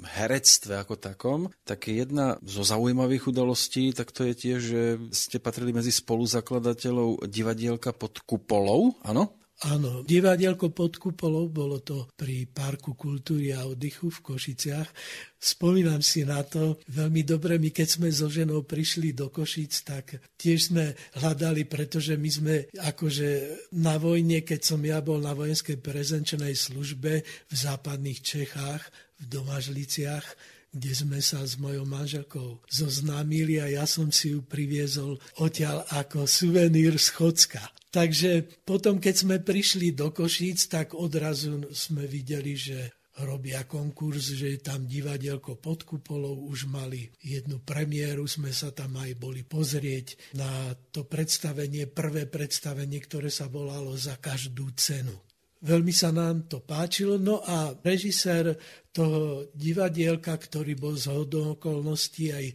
herectve 0.00 0.80
ako 0.80 0.96
takom, 0.96 1.52
tak 1.68 1.92
jedna 1.92 2.40
zo 2.40 2.64
zaujímavých 2.64 3.28
udalostí, 3.28 3.92
tak 3.92 4.16
to 4.16 4.32
je 4.32 4.32
tiež, 4.32 4.60
že 4.64 4.82
ste 5.12 5.36
patrili 5.44 5.76
medzi 5.76 5.92
spoluzakladateľov 5.92 7.28
divadielka 7.28 7.92
pod 7.92 8.24
kupolou, 8.24 8.96
áno? 9.04 9.36
Áno, 9.60 10.00
divadielko 10.00 10.72
pod 10.72 10.96
kupolou, 10.96 11.52
bolo 11.52 11.84
to 11.84 12.08
pri 12.16 12.48
Parku 12.48 12.96
kultúry 12.96 13.52
a 13.52 13.68
oddychu 13.68 14.08
v 14.08 14.32
Košiciach. 14.32 14.88
Spomínam 15.36 16.00
si 16.00 16.24
na 16.24 16.40
to 16.40 16.80
veľmi 16.88 17.20
dobre, 17.28 17.60
my 17.60 17.68
keď 17.68 17.88
sme 18.00 18.08
so 18.08 18.32
ženou 18.32 18.64
prišli 18.64 19.12
do 19.12 19.28
Košic, 19.28 19.72
tak 19.84 20.16
tiež 20.40 20.72
sme 20.72 20.96
hľadali, 21.20 21.68
pretože 21.68 22.16
my 22.16 22.30
sme 22.32 22.54
akože 22.72 23.28
na 23.76 24.00
vojne, 24.00 24.40
keď 24.48 24.60
som 24.64 24.80
ja 24.80 25.04
bol 25.04 25.20
na 25.20 25.36
vojenskej 25.36 25.76
prezenčenej 25.76 26.56
službe 26.56 27.20
v 27.20 27.52
západných 27.52 28.20
Čechách, 28.24 28.80
v 29.20 29.24
Domažliciach, 29.28 30.24
kde 30.70 30.92
sme 30.94 31.18
sa 31.18 31.42
s 31.42 31.58
mojou 31.58 31.82
manželkou 31.86 32.62
zoznámili 32.70 33.58
a 33.58 33.66
ja 33.66 33.84
som 33.86 34.08
si 34.14 34.34
ju 34.34 34.46
priviezol 34.46 35.18
odtiaľ 35.42 35.82
ako 35.90 36.24
suvenír 36.26 36.94
z 36.96 37.08
Chocka. 37.10 37.62
Takže 37.90 38.62
potom, 38.62 39.02
keď 39.02 39.14
sme 39.18 39.36
prišli 39.42 39.90
do 39.90 40.14
Košíc, 40.14 40.70
tak 40.70 40.94
odrazu 40.94 41.66
sme 41.74 42.06
videli, 42.06 42.54
že 42.54 42.94
robia 43.26 43.66
konkurs, 43.66 44.32
že 44.32 44.56
je 44.56 44.60
tam 44.62 44.86
divadielko 44.86 45.58
pod 45.58 45.84
kupolou, 45.84 46.46
už 46.46 46.70
mali 46.70 47.10
jednu 47.20 47.60
premiéru, 47.60 48.24
sme 48.30 48.54
sa 48.54 48.70
tam 48.70 48.96
aj 48.96 49.18
boli 49.18 49.42
pozrieť 49.42 50.32
na 50.38 50.72
to 50.94 51.04
predstavenie, 51.04 51.90
prvé 51.90 52.30
predstavenie, 52.30 53.02
ktoré 53.02 53.28
sa 53.28 53.50
volalo 53.50 53.92
Za 53.98 54.16
každú 54.16 54.70
cenu. 54.78 55.12
Veľmi 55.60 55.92
sa 55.92 56.08
nám 56.08 56.48
to 56.48 56.64
páčilo, 56.64 57.20
no 57.20 57.44
a 57.44 57.76
režisér 57.84 58.56
toho 58.96 59.44
divadielka, 59.52 60.32
ktorý 60.32 60.72
bol 60.72 60.96
z 60.96 61.12
okolností 61.12 62.32
aj 62.32 62.46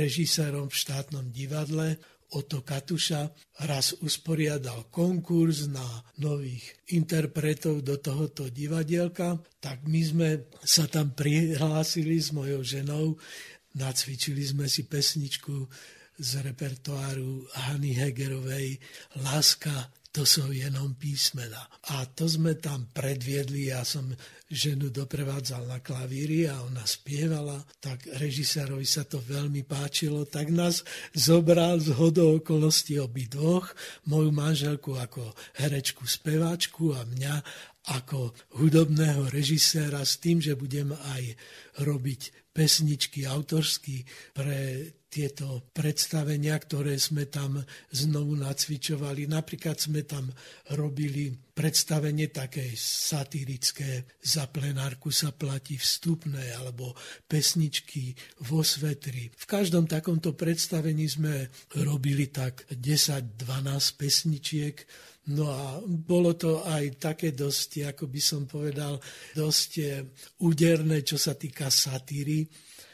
režisérom 0.00 0.72
v 0.72 0.78
štátnom 0.80 1.28
divadle, 1.28 2.00
Oto 2.34 2.66
Katuša 2.66 3.30
raz 3.62 3.94
usporiadal 4.02 4.90
konkurs 4.90 5.70
na 5.70 5.86
nových 6.18 6.66
interpretov 6.90 7.86
do 7.86 7.94
tohoto 8.02 8.50
divadielka, 8.50 9.38
tak 9.62 9.86
my 9.86 10.02
sme 10.02 10.30
sa 10.58 10.90
tam 10.90 11.14
prihlásili 11.14 12.18
s 12.18 12.34
mojou 12.34 12.66
ženou, 12.66 13.14
nacvičili 13.78 14.42
sme 14.42 14.66
si 14.66 14.82
pesničku 14.82 15.70
z 16.18 16.30
repertoáru 16.42 17.46
Hany 17.54 17.94
Hegerovej 18.02 18.82
Láska 19.22 19.94
to 20.14 20.22
sú 20.22 20.54
jenom 20.54 20.94
písmena. 20.94 21.58
A 21.90 22.06
to 22.06 22.30
sme 22.30 22.54
tam 22.54 22.86
predviedli, 22.94 23.74
ja 23.74 23.82
som 23.82 24.06
ženu 24.46 24.94
doprevádzal 24.94 25.66
na 25.66 25.82
klavíri 25.82 26.46
a 26.46 26.62
ona 26.62 26.86
spievala, 26.86 27.58
tak 27.82 28.06
režisérovi 28.22 28.86
sa 28.86 29.02
to 29.02 29.18
veľmi 29.18 29.66
páčilo, 29.66 30.22
tak 30.22 30.54
nás 30.54 30.86
zobral 31.10 31.82
z 31.82 31.90
hodou 31.98 32.38
okolností 32.38 33.02
obidvoch, 33.02 33.74
moju 34.06 34.30
manželku 34.30 34.94
ako 34.94 35.34
herečku, 35.58 36.06
speváčku 36.06 36.94
a 36.94 37.02
mňa 37.02 37.34
ako 37.98 38.30
hudobného 38.62 39.26
režiséra 39.34 40.06
s 40.06 40.22
tým, 40.22 40.38
že 40.38 40.54
budem 40.54 40.94
aj 40.94 41.34
robiť 41.82 42.54
pesničky 42.54 43.26
autorsky 43.26 44.06
pre 44.30 44.88
tieto 45.14 45.70
predstavenia, 45.70 46.58
ktoré 46.58 46.98
sme 46.98 47.30
tam 47.30 47.62
znovu 47.94 48.34
nacvičovali. 48.34 49.30
Napríklad 49.30 49.78
sme 49.78 50.02
tam 50.02 50.26
robili 50.74 51.30
predstavenie 51.30 52.34
také 52.34 52.74
satirické, 52.74 54.10
za 54.18 54.50
plenárku 54.50 55.14
sa 55.14 55.30
platí 55.30 55.78
vstupné, 55.78 56.58
alebo 56.58 56.98
pesničky 57.30 58.10
vo 58.42 58.66
svetri. 58.66 59.30
V 59.30 59.46
každom 59.46 59.86
takomto 59.86 60.34
predstavení 60.34 61.06
sme 61.06 61.46
robili 61.78 62.34
tak 62.34 62.66
10-12 62.74 63.38
pesničiek, 63.94 64.76
No 65.24 65.48
a 65.48 65.80
bolo 65.88 66.36
to 66.36 66.60
aj 66.68 67.00
také 67.00 67.32
dosť, 67.32 67.96
ako 67.96 68.12
by 68.12 68.20
som 68.20 68.44
povedal, 68.44 69.00
dosť 69.32 69.70
eh, 69.80 70.04
úderné, 70.44 71.00
čo 71.00 71.16
sa 71.16 71.32
týka 71.32 71.72
satíry 71.72 72.44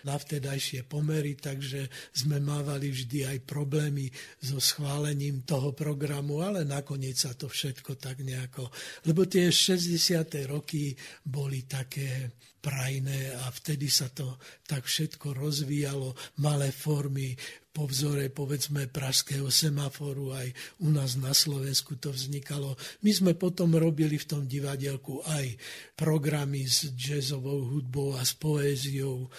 na 0.04 0.16
vtedajšie 0.16 0.86
pomery, 0.86 1.36
takže 1.36 1.88
sme 2.12 2.40
mávali 2.40 2.92
vždy 2.92 3.26
aj 3.26 3.38
problémy 3.46 4.08
so 4.40 4.60
schválením 4.60 5.42
toho 5.44 5.72
programu, 5.72 6.40
ale 6.44 6.64
nakoniec 6.64 7.16
sa 7.16 7.36
to 7.36 7.48
všetko 7.48 7.96
tak 7.96 8.20
nejako... 8.24 8.68
Lebo 9.08 9.26
tie 9.26 9.48
60. 9.52 10.50
roky 10.50 10.92
boli 11.24 11.64
také 11.64 12.36
prajné 12.60 13.40
a 13.40 13.48
vtedy 13.48 13.88
sa 13.88 14.12
to 14.12 14.36
tak 14.68 14.84
všetko 14.84 15.32
rozvíjalo, 15.32 16.12
malé 16.44 16.68
formy, 16.68 17.32
po 17.70 17.86
vzore 17.86 18.34
povedzme 18.34 18.90
pražského 18.90 19.46
semaforu 19.46 20.34
aj 20.34 20.50
u 20.82 20.90
nás 20.90 21.14
na 21.14 21.30
Slovensku 21.30 21.96
to 22.02 22.10
vznikalo. 22.10 22.74
My 23.06 23.10
sme 23.14 23.32
potom 23.38 23.78
robili 23.78 24.18
v 24.18 24.26
tom 24.26 24.42
divadielku 24.44 25.22
aj 25.22 25.54
programy 25.94 26.66
s 26.66 26.90
jazzovou 26.98 27.70
hudbou 27.70 28.18
a 28.18 28.26
s 28.26 28.34
poéziou 28.34 29.30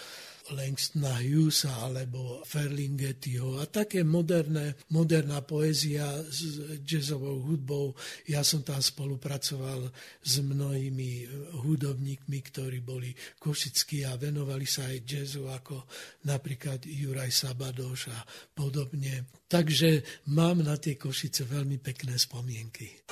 Langstona 0.52 1.18
Hughesa 1.20 1.72
alebo 1.88 2.44
Ferlinghettiho 2.44 3.58
a 3.60 3.66
také 3.68 4.04
moderné, 4.04 4.76
moderná 4.92 5.42
poézia 5.42 6.08
s 6.28 6.60
jazzovou 6.84 7.42
hudbou. 7.48 7.96
Ja 8.28 8.44
som 8.44 8.62
tam 8.62 8.84
spolupracoval 8.84 9.90
s 10.22 10.34
mnohými 10.44 11.12
hudobníkmi, 11.64 12.40
ktorí 12.52 12.84
boli 12.84 13.16
košickí 13.40 14.04
a 14.06 14.20
venovali 14.20 14.68
sa 14.68 14.88
aj 14.92 14.98
jazzu, 15.08 15.48
ako 15.48 15.88
napríklad 16.28 16.84
Juraj 16.86 17.32
Sabadoš 17.32 18.12
a 18.12 18.20
podobne. 18.52 19.28
Takže 19.52 20.04
mám 20.32 20.64
na 20.64 20.80
tie 20.80 20.96
Košice 20.96 21.44
veľmi 21.44 21.80
pekné 21.84 22.16
spomienky. 22.16 23.04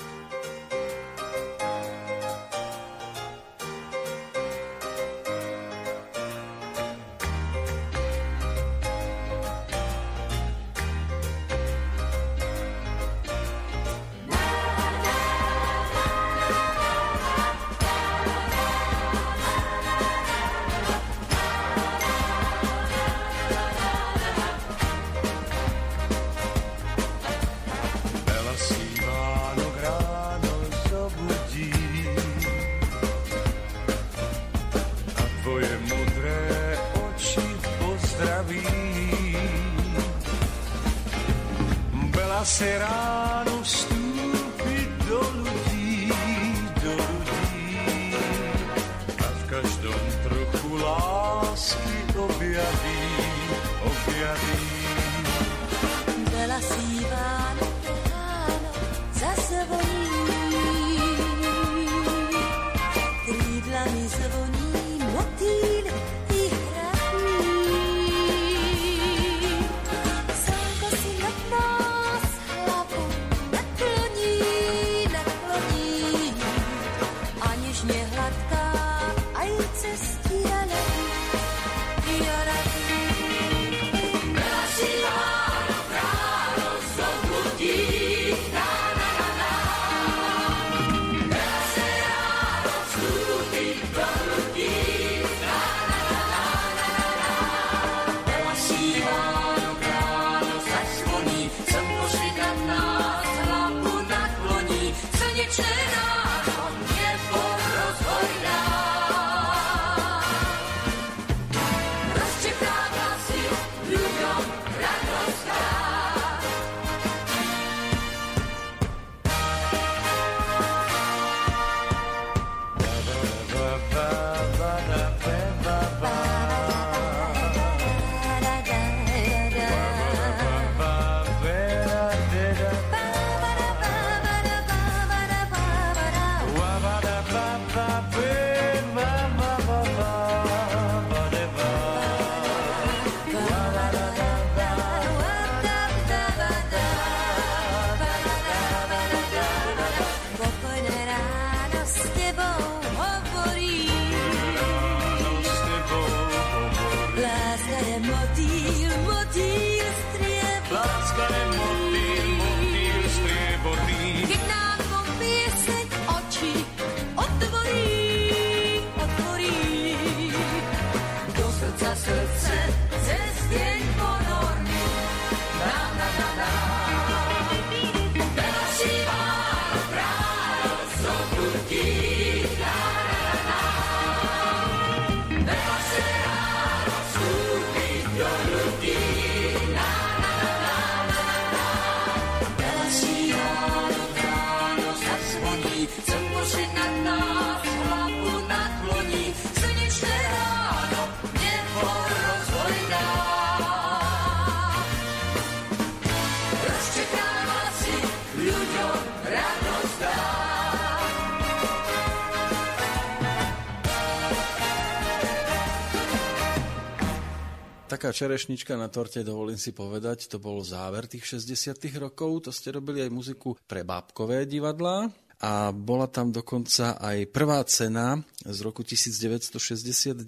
Taká 217.99 218.15
čerešnička 218.15 218.79
na 218.79 218.87
torte, 218.87 219.27
dovolím 219.27 219.59
si 219.59 219.75
povedať, 219.75 220.31
to 220.31 220.39
bol 220.39 220.63
záver 220.63 221.03
tých 221.03 221.35
60 221.35 221.83
rokov, 221.99 222.47
to 222.47 222.51
ste 222.55 222.71
robili 222.71 223.03
aj 223.03 223.11
muziku 223.11 223.59
pre 223.67 223.83
bábkové 223.83 224.47
divadlá 224.47 225.11
a 225.43 225.75
bola 225.75 226.07
tam 226.07 226.31
dokonca 226.31 226.95
aj 226.95 227.27
prvá 227.27 227.59
cena 227.67 228.15
z 228.39 228.55
roku 228.63 228.87
1969 228.87 230.23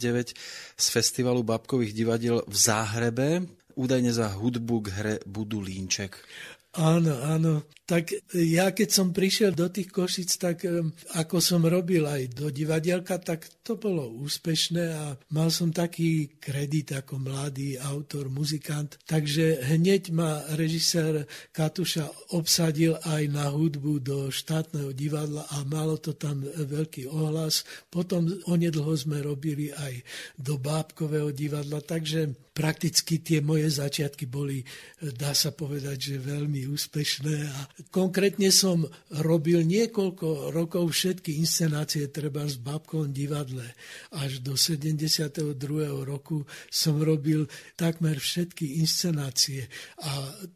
z 0.76 0.86
festivalu 0.92 1.48
bábkových 1.48 1.96
divadiel 1.96 2.44
v 2.44 2.56
Záhrebe, 2.60 3.48
údajne 3.80 4.12
za 4.12 4.28
hudbu 4.36 4.76
k 4.84 4.88
hre 4.92 5.16
Budulínček. 5.24 6.20
Áno, 6.76 7.24
áno. 7.24 7.64
Tak 7.91 8.32
ja 8.39 8.71
keď 8.71 8.88
som 8.88 9.12
prišiel 9.12 9.51
do 9.51 9.67
tých 9.67 9.91
Košic, 9.91 10.32
tak 10.39 10.63
ako 11.12 11.43
som 11.43 11.67
robil 11.67 12.08
aj 12.08 12.32
do 12.32 12.47
divadielka, 12.47 13.19
tak 13.19 13.43
to 13.67 13.75
bolo 13.75 14.08
úspešné 14.15 14.84
a 14.95 15.19
mal 15.36 15.51
som 15.51 15.75
taký 15.75 16.39
kredit 16.39 16.95
ako 16.95 17.19
mladý 17.19 17.75
autor, 17.75 18.32
muzikant. 18.32 18.95
Takže 19.04 19.67
hneď 19.75 20.15
ma 20.15 20.39
režisér 20.56 21.27
Katuša 21.51 22.32
obsadil 22.32 22.95
aj 22.95 23.27
na 23.27 23.51
hudbu 23.51 23.99
do 23.99 24.32
štátneho 24.32 24.95
divadla 24.95 25.43
a 25.51 25.67
malo 25.67 25.99
to 25.99 26.15
tam 26.15 26.47
veľký 26.47 27.12
ohlas. 27.12 27.67
Potom 27.91 28.23
onedlho 28.47 28.95
sme 28.95 29.19
robili 29.19 29.67
aj 29.75 29.99
do 30.39 30.56
bábkového 30.56 31.36
divadla, 31.36 31.84
takže 31.84 32.32
prakticky 32.51 33.23
tie 33.23 33.39
moje 33.39 33.71
začiatky 33.71 34.27
boli, 34.27 34.63
dá 34.99 35.32
sa 35.32 35.56
povedať, 35.56 36.15
že 36.15 36.23
veľmi 36.23 36.67
úspešné 36.67 37.36
a 37.47 37.60
konkrétne 37.89 38.54
som 38.54 38.86
robil 39.24 39.65
niekoľko 39.65 40.54
rokov 40.54 40.94
všetky 40.94 41.41
inscenácie 41.41 42.12
treba 42.13 42.46
v 42.46 42.62
Babkovom 42.62 43.10
divadle. 43.10 43.65
Až 44.13 44.44
do 44.44 44.54
72. 44.60 45.58
roku 46.06 46.46
som 46.70 47.02
robil 47.02 47.50
takmer 47.80 48.22
všetky 48.22 48.84
inscenácie 48.84 49.65
a 50.04 50.12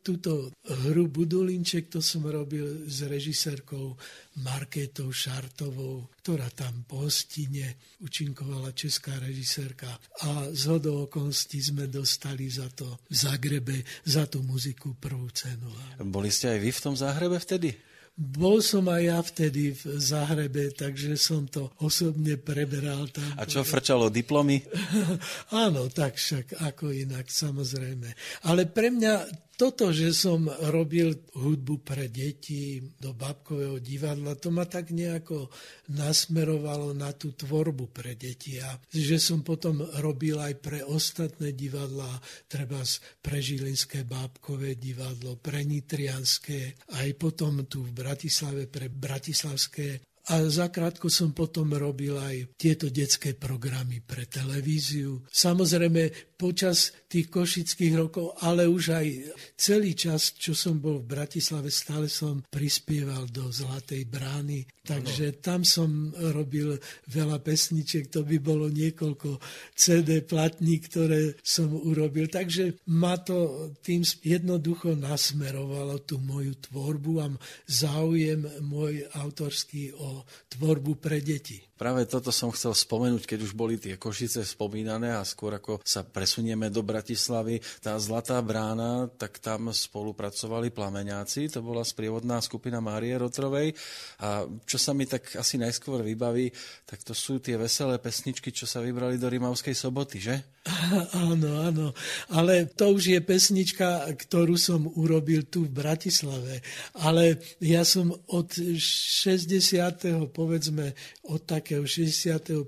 túto 0.05 0.53
hru 0.85 1.09
Budulinček 1.09 1.89
to 1.89 2.03
som 2.03 2.27
robil 2.27 2.85
s 2.85 3.07
režisérkou 3.07 3.97
Markétou 4.43 5.15
Šartovou, 5.15 6.11
ktorá 6.19 6.51
tam 6.51 6.83
po 6.83 7.07
hostine 7.07 7.79
učinkovala 8.03 8.75
česká 8.75 9.15
režisérka 9.23 9.87
a 10.27 10.51
z 10.51 10.63
hodou 10.67 11.07
okolností 11.07 11.63
sme 11.63 11.87
dostali 11.87 12.51
za 12.51 12.67
to 12.75 12.99
v 13.07 13.15
Zagrebe, 13.15 13.77
za 14.03 14.27
tú 14.27 14.43
muziku 14.43 14.91
prvú 14.99 15.31
cenu. 15.31 15.71
Boli 16.03 16.27
ste 16.27 16.51
aj 16.51 16.59
vy 16.59 16.69
v 16.75 16.83
tom 16.83 16.95
záhrebe 16.99 17.39
vtedy? 17.39 17.79
Bol 18.15 18.63
som 18.63 18.87
aj 18.87 19.01
ja 19.03 19.19
vtedy 19.19 19.75
v 19.75 19.99
Zahrebe, 19.99 20.71
takže 20.71 21.19
som 21.19 21.51
to 21.51 21.75
osobne 21.83 22.39
preberal 22.39 23.11
tam. 23.11 23.27
A 23.35 23.43
čo 23.43 23.59
frčalo 23.59 24.07
diplomy? 24.07 24.63
Áno, 25.67 25.91
tak 25.91 26.15
však 26.15 26.63
ako 26.63 26.95
inak, 26.95 27.27
samozrejme. 27.27 28.15
Ale 28.47 28.71
pre 28.71 28.87
mňa 28.87 29.27
toto, 29.55 29.95
že 29.95 30.11
som 30.11 30.47
robil 30.71 31.15
hudbu 31.35 31.81
pre 31.81 32.11
deti 32.11 32.79
do 32.99 33.15
babkového 33.15 33.79
divadla, 33.79 34.35
to 34.35 34.51
ma 34.51 34.67
tak 34.67 34.91
nejako 34.91 35.47
nasmerovalo 35.95 36.91
na 36.91 37.15
tú 37.15 37.31
tvorbu 37.31 37.91
pre 37.95 38.19
deti. 38.19 38.59
A 38.59 38.75
že 38.91 39.15
som 39.19 39.41
potom 39.41 39.79
robil 40.03 40.35
aj 40.39 40.59
pre 40.59 40.79
ostatné 40.83 41.55
divadlá, 41.55 42.19
treba 42.51 42.83
pre 43.23 43.39
Žilinské 43.39 44.03
bábkové 44.03 44.75
divadlo, 44.75 45.39
pre 45.39 45.63
Nitrianské, 45.63 46.75
aj 46.99 47.09
potom 47.15 47.63
tu 47.65 47.87
v 47.87 47.95
Bratislave 47.95 48.67
pre 48.67 48.91
Bratislavské 48.91 50.03
A 50.25 50.41
zakrátko 50.49 51.05
som 51.05 51.37
potom 51.37 51.77
robil 51.77 52.17
aj 52.17 52.57
tieto 52.57 52.89
detské 52.89 53.37
programy 53.37 54.01
pre 54.01 54.25
televíziu. 54.25 55.21
Samozrejme, 55.29 56.33
počas 56.35 56.91
tých 57.07 57.31
košických 57.31 57.93
rokov, 57.95 58.35
ale 58.43 58.67
už 58.67 58.91
aj 58.91 59.07
celý 59.55 59.95
čas, 59.95 60.35
čo 60.35 60.51
som 60.51 60.83
bol 60.83 60.99
v 60.99 61.15
Bratislave, 61.15 61.71
stále 61.71 62.11
som 62.11 62.43
prispieval 62.43 63.31
do 63.31 63.47
Zlatej 63.47 64.03
brány. 64.07 64.67
Takže 64.85 65.41
tam 65.41 65.65
som 65.65 66.13
robil 66.13 66.77
veľa 67.09 67.41
pesničiek, 67.41 68.11
to 68.11 68.21
by 68.21 68.37
bolo 68.37 68.69
niekoľko 68.69 69.41
CD 69.73 70.21
platní, 70.21 70.77
ktoré 70.83 71.39
som 71.41 71.73
urobil. 71.73 72.29
Takže 72.29 72.85
ma 72.93 73.17
to 73.17 73.71
tým 73.81 74.05
jednoducho 74.05 74.93
nasmerovalo 74.93 76.03
tú 76.05 76.21
moju 76.21 76.53
tvorbu 76.69 77.11
a 77.23 77.27
záujem 77.65 78.45
môj 78.61 79.07
autorský 79.17 79.95
o 79.95 80.27
tvorbu 80.51 80.99
pre 80.99 81.23
deti. 81.23 81.63
Práve 81.75 82.07
toto 82.07 82.31
som 82.31 82.55
chcel 82.55 82.71
spomenúť, 82.71 83.27
keď 83.27 83.39
už 83.43 83.51
boli 83.51 83.75
tie 83.75 83.99
Košice 83.99 84.47
spomínané 84.47 85.11
a 85.11 85.27
skôr 85.27 85.59
ako 85.59 85.83
sa 85.83 86.07
presunieme 86.07 86.71
do 86.71 86.79
Bratislavy, 86.79 87.59
tá 87.83 87.99
Zlatá 87.99 88.39
brána, 88.39 89.11
tak 89.19 89.43
tam 89.43 89.75
spolupracovali 89.75 90.71
plameňáci, 90.71 91.51
to 91.51 91.59
bola 91.59 91.83
sprievodná 91.83 92.39
skupina 92.39 92.79
Márie 92.79 93.19
Rotrovej 93.19 93.75
a 94.23 94.47
čo 94.63 94.79
sa 94.79 94.95
mi 94.95 95.03
tak 95.03 95.35
asi 95.35 95.59
najskôr 95.59 95.99
vybaví, 95.99 96.47
tak 96.87 97.03
to 97.03 97.11
sú 97.11 97.43
tie 97.43 97.59
veselé 97.59 97.99
pesničky, 97.99 98.55
čo 98.55 98.63
sa 98.63 98.79
vybrali 98.79 99.19
do 99.19 99.27
Rimavskej 99.27 99.75
soboty, 99.75 100.23
že? 100.23 100.35
Áno, 101.13 101.61
áno, 101.61 101.87
ale 102.33 102.65
to 102.65 102.97
už 102.97 103.13
je 103.13 103.19
pesnička, 103.21 104.09
ktorú 104.17 104.57
som 104.57 104.89
urobil 104.97 105.45
tu 105.45 105.69
v 105.69 105.77
Bratislave, 105.77 106.65
ale 106.97 107.37
ja 107.61 107.85
som 107.85 108.09
od 108.33 108.49
60. 108.49 110.33
povedzme 110.33 110.97
od 111.29 111.41
takého 111.65 111.81
65. 111.81 112.61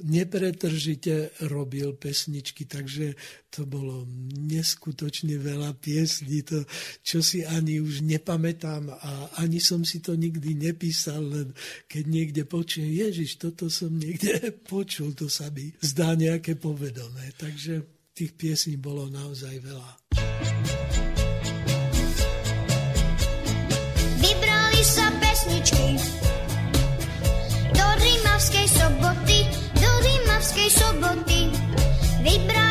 nepretržite 0.00 1.44
robil 1.44 1.92
pesničky, 1.92 2.64
takže 2.64 3.12
to 3.52 3.68
bolo 3.68 4.08
neskutočne 4.48 5.36
veľa 5.36 5.76
piesní, 5.76 6.40
to, 6.40 6.64
čo 7.04 7.20
si 7.20 7.44
ani 7.44 7.84
už 7.84 8.00
nepamätám 8.00 8.88
a 8.88 9.36
ani 9.44 9.60
som 9.60 9.84
si 9.84 10.00
to 10.00 10.16
nikdy 10.16 10.56
nepísal, 10.56 11.20
len 11.20 11.52
keď 11.84 12.04
niekde 12.08 12.42
počujem, 12.48 12.88
Ježiš, 12.88 13.36
toto 13.44 13.68
som 13.68 13.92
niekde 13.92 14.56
počul, 14.72 15.12
to 15.12 15.28
sa 15.28 15.52
mi 15.52 15.68
zdá 15.84 16.16
nejaké 16.16 16.56
povedomé. 16.56 17.36
Takže 17.36 17.84
tých 18.16 18.32
piesní 18.40 18.80
bolo 18.80 19.12
naozaj 19.12 19.52
veľa. 19.60 19.90
Vybrali 24.16 24.80
sa 24.80 25.12
pesničky 25.20 26.27
Rímavskej 28.38 28.68
soboty, 28.70 29.38
do 29.82 29.90
Rímavskej 29.98 30.70
soboty. 30.70 31.50
Vybrali 32.22 32.67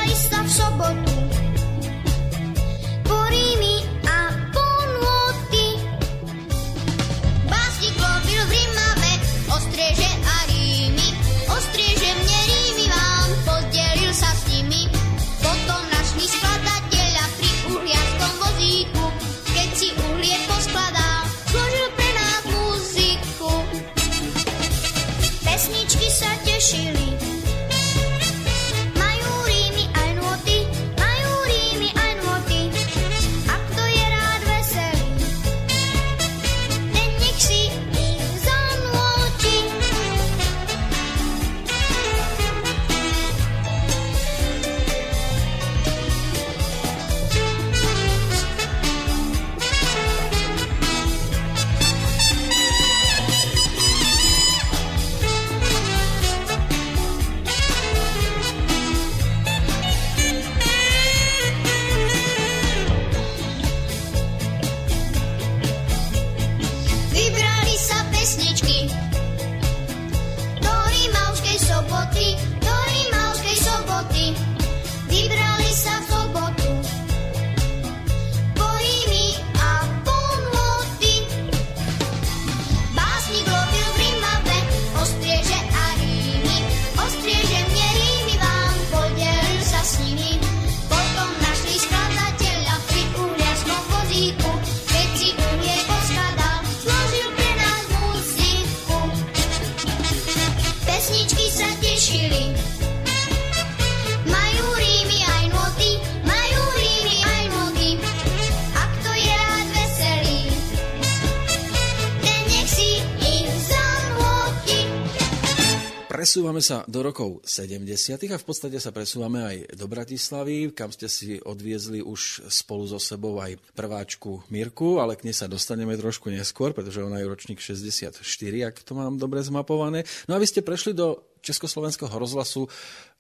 Presúvame 116.38 116.62
sa 116.62 116.86
do 116.86 117.02
rokov 117.02 117.42
70. 117.50 118.14
a 118.30 118.38
v 118.38 118.46
podstate 118.46 118.78
sa 118.78 118.94
presúvame 118.94 119.42
aj 119.42 119.74
do 119.74 119.90
Bratislavy, 119.90 120.70
kam 120.70 120.94
ste 120.94 121.10
si 121.10 121.42
odviezli 121.42 121.98
už 122.06 122.46
spolu 122.46 122.86
so 122.86 123.02
sebou 123.02 123.42
aj 123.42 123.58
prváčku 123.74 124.46
Mirku, 124.54 125.02
ale 125.02 125.18
k 125.18 125.26
nej 125.26 125.34
sa 125.34 125.50
dostaneme 125.50 125.98
trošku 125.98 126.30
neskôr, 126.30 126.78
pretože 126.78 127.02
ona 127.02 127.18
je 127.18 127.26
ročník 127.26 127.58
64, 127.58 128.22
ak 128.70 128.86
to 128.86 128.94
mám 128.94 129.18
dobre 129.18 129.42
zmapované. 129.42 130.06
No 130.30 130.38
a 130.38 130.42
vy 130.42 130.46
ste 130.46 130.62
prešli 130.62 130.94
do 130.94 131.26
Československého 131.42 132.14
rozhlasu 132.14 132.70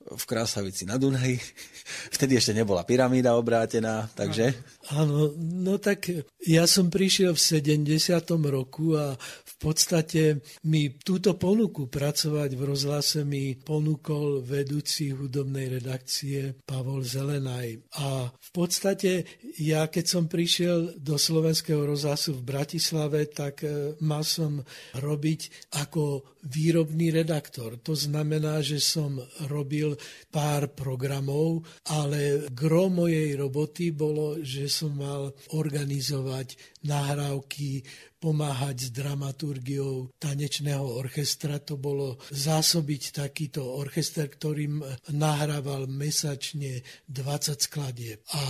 v 0.07 0.23
Krásavici 0.29 0.85
na 0.85 1.01
Dunaji. 1.01 1.41
Vtedy 2.15 2.37
ešte 2.37 2.53
nebola 2.53 2.85
pyramída 2.85 3.33
obrátená, 3.33 4.13
takže... 4.13 4.53
Áno, 4.93 5.33
no 5.35 5.81
tak 5.81 6.13
ja 6.45 6.69
som 6.69 6.93
prišiel 6.93 7.33
v 7.33 7.41
70. 7.65 8.13
roku 8.45 8.93
a 8.93 9.17
podstate 9.57 10.21
mi 10.69 10.93
túto 11.01 11.33
ponuku 11.33 11.89
pracovať 11.89 12.49
v 12.53 12.61
rozhlase 12.61 13.25
mi 13.25 13.57
ponúkol 13.57 14.45
vedúci 14.45 15.09
hudobnej 15.11 15.81
redakcie 15.81 16.53
Pavol 16.61 17.01
Zelenaj. 17.01 17.81
A 17.97 18.29
v 18.29 18.49
podstate 18.53 19.25
ja, 19.57 19.89
keď 19.89 20.05
som 20.05 20.29
prišiel 20.29 21.01
do 21.01 21.17
slovenského 21.17 21.81
rozhlasu 21.81 22.37
v 22.37 22.45
Bratislave, 22.45 23.25
tak 23.29 23.65
e, 23.65 23.97
mal 24.05 24.21
som 24.21 24.61
robiť 24.93 25.73
ako 25.81 26.37
výrobný 26.47 27.11
redaktor. 27.11 27.81
To 27.83 27.97
znamená, 27.97 28.63
že 28.63 28.79
som 28.79 29.19
robil 29.51 29.99
pár 30.31 30.71
programov, 30.71 31.65
ale 31.91 32.47
gro 32.53 32.87
mojej 32.87 33.35
roboty 33.35 33.91
bolo, 33.91 34.39
že 34.39 34.71
som 34.71 34.95
mal 34.95 35.33
organizovať 35.51 36.76
nahrávky, 36.87 37.83
pomáhať 38.17 38.89
s 38.89 38.93
dramaturgiou 38.93 40.09
tanečného 40.17 40.81
orchestra. 40.81 41.61
To 41.61 41.77
bolo 41.77 42.17
zásobiť 42.33 43.13
takýto 43.13 43.61
orchester, 43.61 44.25
ktorým 44.25 44.81
nahrával 45.13 45.85
mesačne 45.85 46.81
20 47.05 47.61
skladieb. 47.61 48.25
A 48.33 48.41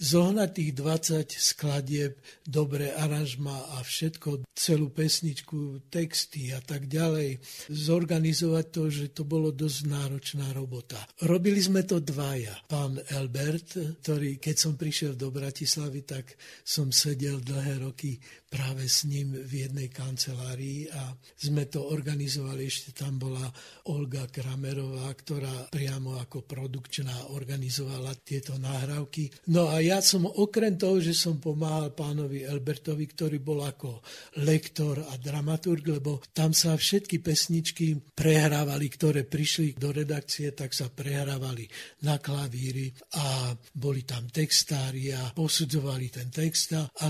zohnať 0.00 0.50
tých 0.56 0.72
20 0.72 1.36
skladieb, 1.36 2.16
dobré 2.48 2.96
aranžma 2.96 3.76
a 3.76 3.84
všetko, 3.84 4.48
celú 4.56 4.88
pesničku, 4.88 5.92
texty 5.92 6.56
a 6.56 6.60
tak 6.64 6.88
ďalej, 6.88 7.40
zorganizovať 7.68 8.66
to, 8.72 8.82
že 8.88 9.06
to 9.12 9.28
bolo 9.28 9.52
dosť 9.52 9.80
náročná 9.84 10.48
robota. 10.56 10.96
Robili 11.28 11.60
sme 11.60 11.84
to 11.84 12.00
dvaja. 12.00 12.56
Pán 12.64 12.96
Elbert, 13.12 14.00
ktorý 14.00 14.40
keď 14.40 14.56
som 14.56 14.80
prišiel 14.80 15.12
do 15.12 15.28
Bratislavy, 15.28 16.08
tak 16.08 16.40
som 16.64 16.88
sedel 16.88 17.44
dlhé 17.44 17.79
roky 17.80 18.20
práve 18.50 18.84
s 18.84 19.08
ním 19.08 19.32
v 19.32 19.66
jednej 19.66 19.88
kancelárii 19.88 20.90
a 20.90 21.14
sme 21.38 21.64
to 21.70 21.86
organizovali, 21.88 22.66
ešte 22.66 22.92
tam 22.92 23.16
bola 23.16 23.46
Olga 23.88 24.26
Kramerová, 24.28 25.08
ktorá 25.16 25.70
priamo 25.72 26.18
ako 26.18 26.44
produkčná 26.44 27.32
organizovala 27.32 28.12
tieto 28.20 28.58
nahrávky. 28.58 29.50
No 29.54 29.70
a 29.70 29.80
ja 29.80 30.04
som 30.04 30.26
okrem 30.26 30.74
toho, 30.76 30.98
že 30.98 31.14
som 31.14 31.38
pomáhal 31.38 31.94
pánovi 31.94 32.42
Elbertovi, 32.42 33.06
ktorý 33.06 33.38
bol 33.38 33.62
ako 33.62 34.02
lektor 34.42 34.98
a 35.00 35.14
dramaturg, 35.16 35.86
lebo 35.86 36.18
tam 36.34 36.50
sa 36.50 36.74
všetky 36.74 37.22
pesničky 37.22 37.94
prehrávali, 38.12 38.86
ktoré 38.90 39.24
prišli 39.24 39.78
do 39.78 39.94
redakcie, 39.94 40.50
tak 40.52 40.74
sa 40.74 40.90
prehrávali 40.90 41.70
na 42.02 42.18
klavíri 42.18 42.90
a 43.14 43.54
boli 43.72 44.02
tam 44.02 44.26
textári 44.26 45.14
a 45.14 45.30
posudzovali 45.30 46.06
ten 46.10 46.28
text 46.28 46.74
a, 46.74 46.82
a 46.86 47.06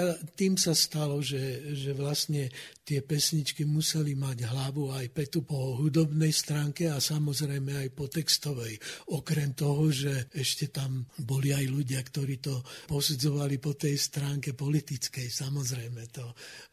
skrátka 0.00 0.36
tým 0.36 0.54
sa 0.56 0.72
stalo, 0.72 1.20
že, 1.20 1.74
že 1.76 1.92
vlastne 1.92 2.48
tie 2.82 3.04
pesničky 3.04 3.68
museli 3.68 4.16
mať 4.16 4.50
hlavu 4.50 4.90
aj 4.90 5.06
petu 5.12 5.44
po 5.46 5.78
hudobnej 5.78 6.32
stránke 6.32 6.90
a 6.90 6.98
samozrejme 6.98 7.76
aj 7.76 7.88
po 7.94 8.10
textovej. 8.10 8.80
Okrem 9.14 9.54
toho, 9.54 9.92
že 9.92 10.32
ešte 10.34 10.72
tam 10.72 11.06
boli 11.22 11.54
aj 11.54 11.66
ľudia, 11.70 12.00
ktorí 12.02 12.42
to 12.42 12.64
posudzovali 12.90 13.62
po 13.62 13.76
tej 13.76 13.94
stránke 13.94 14.56
politickej. 14.56 15.28
Samozrejme, 15.28 16.02
to 16.10 16.24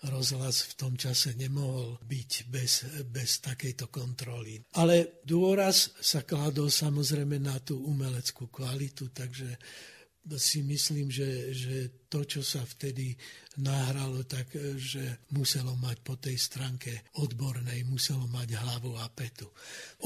rozhlas 0.10 0.74
v 0.74 0.74
tom 0.80 0.94
čase 0.98 1.38
nemohol 1.38 2.02
byť 2.02 2.32
bez, 2.50 2.88
bez 3.06 3.44
takejto 3.44 3.92
kontroly. 3.92 4.58
Ale 4.80 5.22
dôraz 5.22 5.94
sa 6.02 6.24
kladol 6.26 6.72
samozrejme 6.72 7.38
na 7.38 7.60
tú 7.62 7.78
umeleckú 7.84 8.50
kvalitu, 8.50 9.14
takže 9.14 9.60
si 10.36 10.60
myslím, 10.60 11.08
že, 11.08 11.56
že 11.56 11.76
to, 12.08 12.24
čo 12.24 12.41
sa 12.43 12.64
vtedy 12.64 13.16
nahralo, 13.58 14.22
tak 14.24 14.53
že 14.78 15.26
muselo 15.34 15.74
mať 15.82 15.97
po 16.05 16.14
tej 16.18 16.38
stránke 16.38 17.10
odbornej, 17.18 17.82
muselo 17.89 18.30
mať 18.30 18.53
hlavu 18.53 18.93
a 19.01 19.10
petu. 19.10 19.49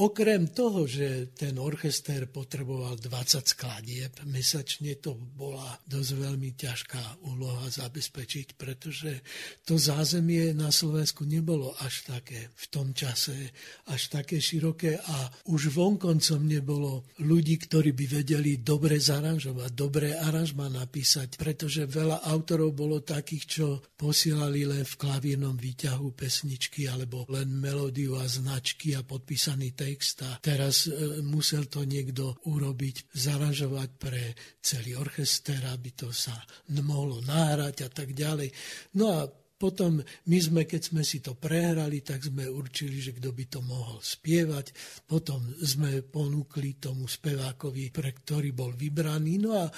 Okrem 0.00 0.48
toho, 0.56 0.88
že 0.88 1.36
ten 1.36 1.60
orchester 1.60 2.24
potreboval 2.32 2.96
20 2.96 3.44
skladieb 3.44 4.24
mesačne, 4.24 4.96
to 4.96 5.12
bola 5.16 5.76
dosť 5.84 6.10
veľmi 6.16 6.56
ťažká 6.56 7.28
úloha 7.28 7.68
zabezpečiť, 7.68 8.56
pretože 8.56 9.20
to 9.68 9.76
zázemie 9.76 10.56
na 10.56 10.72
Slovensku 10.72 11.28
nebolo 11.28 11.76
až 11.84 12.08
také 12.08 12.48
v 12.56 12.64
tom 12.72 12.96
čase, 12.96 13.52
až 13.92 14.08
také 14.08 14.40
široké 14.40 14.96
a 14.96 15.28
už 15.52 15.76
vonkoncom 15.76 16.40
nebolo 16.40 17.04
ľudí, 17.20 17.60
ktorí 17.60 17.92
by 17.92 18.24
vedeli 18.24 18.64
dobre 18.64 18.96
zaranžovať, 18.96 19.70
dobré 19.76 20.16
aranžma 20.16 20.72
napísať, 20.72 21.36
pretože 21.36 21.84
veľa 21.92 22.24
autorov 22.24 22.72
bolo 22.72 23.04
takých, 23.04 23.44
čo 23.44 23.66
posielali 23.92 24.64
len 24.64 24.88
v 24.88 24.94
klavírnom 24.96 25.54
výťahu 25.60 26.16
pesničky 26.16 26.88
alebo 26.88 27.28
len 27.28 27.52
melódiu 27.52 28.16
a 28.16 28.24
značky 28.24 28.96
a 28.96 29.04
podpísaný 29.04 29.76
text 29.76 30.24
a 30.24 30.40
teraz 30.40 30.88
e, 30.88 31.20
musel 31.20 31.68
to 31.68 31.84
niekto 31.84 32.40
urobiť, 32.48 33.12
zaranžovať 33.12 33.88
pre 34.00 34.32
celý 34.64 34.96
orchester, 34.96 35.60
aby 35.68 35.92
to 35.92 36.08
sa 36.08 36.34
mohlo 36.80 37.20
nahrať 37.20 37.76
a 37.84 37.88
tak 37.92 38.16
ďalej. 38.16 38.48
No 38.96 39.12
a 39.12 39.28
potom 39.62 40.02
my 40.02 40.38
sme, 40.42 40.66
keď 40.66 40.90
sme 40.90 41.06
si 41.06 41.22
to 41.22 41.38
prehrali, 41.38 42.02
tak 42.02 42.26
sme 42.26 42.50
určili, 42.50 42.98
že 42.98 43.14
kto 43.14 43.30
by 43.30 43.44
to 43.46 43.62
mohol 43.62 44.02
spievať. 44.02 44.74
Potom 45.06 45.38
sme 45.62 46.02
ponúkli 46.02 46.82
tomu 46.82 47.06
spevákovi, 47.06 47.94
pre 47.94 48.10
ktorý 48.10 48.50
bol 48.50 48.74
vybraný. 48.74 49.38
No 49.38 49.54
a 49.54 49.70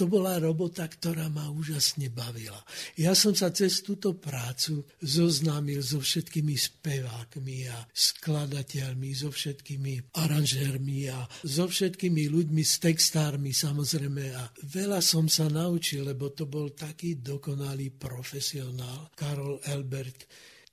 to 0.00 0.08
bola 0.08 0.40
robota, 0.40 0.88
ktorá 0.88 1.28
ma 1.28 1.52
úžasne 1.52 2.08
bavila. 2.08 2.56
Ja 2.96 3.12
som 3.12 3.36
sa 3.36 3.52
cez 3.52 3.84
túto 3.84 4.16
prácu 4.16 4.88
zoznámil 5.04 5.84
so 5.84 6.00
všetkými 6.00 6.56
spevákmi 6.56 7.68
a 7.68 7.84
skladateľmi, 7.92 9.12
so 9.12 9.28
všetkými 9.28 10.16
aranžérmi 10.16 11.12
a 11.12 11.28
so 11.44 11.68
všetkými 11.68 12.32
ľuďmi, 12.32 12.64
s 12.64 12.80
textármi 12.80 13.52
samozrejme. 13.52 14.24
A 14.32 14.48
veľa 14.64 15.04
som 15.04 15.28
sa 15.28 15.52
naučil, 15.52 16.08
lebo 16.08 16.32
to 16.32 16.48
bol 16.48 16.72
taký 16.72 17.20
dokonalý 17.20 17.92
profesionál, 17.92 19.12
Karol 19.12 19.60
Elbert, 19.68 20.24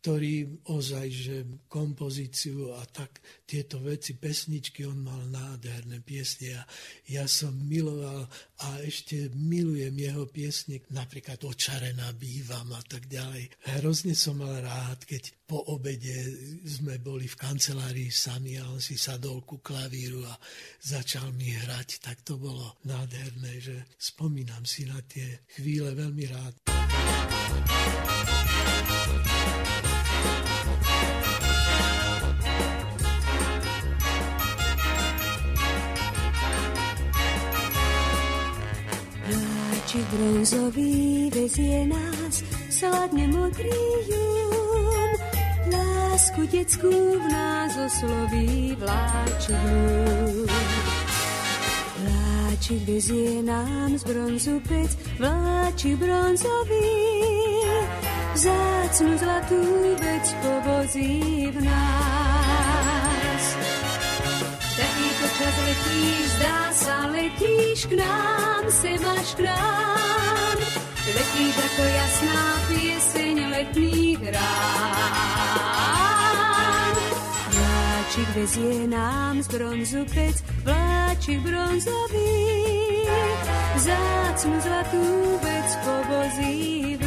ktorý 0.01 0.63
ozaj, 0.69 1.07
že 1.09 1.35
kompozíciu 1.67 2.77
a 2.77 2.85
tak 2.85 3.19
tieto 3.43 3.81
veci, 3.81 4.13
pesničky, 4.15 4.85
on 4.85 5.03
mal 5.03 5.19
nádherné 5.27 5.99
piesne 6.05 6.61
a 6.61 6.63
ja 7.09 7.25
som 7.25 7.51
miloval 7.51 8.29
a 8.63 8.67
ešte 8.85 9.33
milujem 9.33 9.97
jeho 9.97 10.23
piesne, 10.29 10.79
napríklad 10.93 11.41
Očarená 11.43 12.13
bývam 12.15 12.71
a 12.77 12.81
tak 12.85 13.09
ďalej. 13.09 13.49
Hrozne 13.81 14.13
som 14.13 14.39
mal 14.39 14.61
rád, 14.63 15.03
keď 15.03 15.33
po 15.47 15.63
obede 15.71 16.13
sme 16.67 16.99
boli 16.99 17.25
v 17.27 17.39
kancelárii 17.39 18.11
sami 18.11 18.59
a 18.59 18.67
on 18.67 18.83
si 18.83 18.99
sadol 18.99 19.41
ku 19.47 19.63
klavíru 19.63 20.23
a 20.27 20.35
začal 20.83 21.31
mi 21.33 21.51
hrať, 21.51 22.03
tak 22.03 22.21
to 22.21 22.35
bolo 22.39 22.77
nádherné, 22.83 23.59
že 23.59 23.75
spomínam 23.97 24.63
si 24.67 24.85
na 24.85 24.99
tie 25.03 25.41
chvíle 25.55 25.95
veľmi 25.95 26.25
rád. 26.29 26.53
Vláčik 39.87 40.03
bronzový 40.19 41.31
vezie 41.31 41.87
nás, 41.87 42.43
sladne 42.67 43.23
modrý 43.31 43.79
jún. 44.11 45.11
Lásku 45.71 46.43
detskú 46.51 46.91
v 46.91 47.25
nás 47.31 47.71
osloví 47.71 48.75
vláčik 48.75 49.55
blúd. 49.55 50.51
Vláčik 52.03 52.83
vezie 52.83 53.39
nám 53.47 53.95
z 53.95 54.03
bronzu 54.03 54.59
pec, 54.67 54.91
vláčik 55.23 55.95
bronzový. 55.95 56.91
Vzácnu 58.35 59.15
zlatú 59.15 59.63
vec 60.03 60.25
povozí 60.43 61.47
v 61.47 61.57
nás. 61.63 62.26
Čas 65.35 65.55
letíš, 65.65 66.27
zdá 66.39 66.59
sa, 66.71 66.97
letíš 67.11 67.79
k 67.91 67.93
nám, 67.99 68.63
sem 68.71 69.01
až 69.03 69.29
k 69.35 69.41
nám. 69.47 70.57
Letíš 71.07 71.55
ako 71.55 71.83
jasná 71.83 72.41
pieseň 72.67 73.35
letných 73.51 74.21
rán. 74.35 75.67
Vláčik 77.51 78.29
vezie 78.35 78.87
nám 78.87 79.43
z 79.43 79.47
bronzu 79.51 80.01
pec, 80.11 80.35
vláčik 80.63 81.39
bronzový. 81.43 82.35
Zácnu 83.77 84.55
zlatú 84.63 85.39
vec 85.43 85.69
povozí 85.85 86.97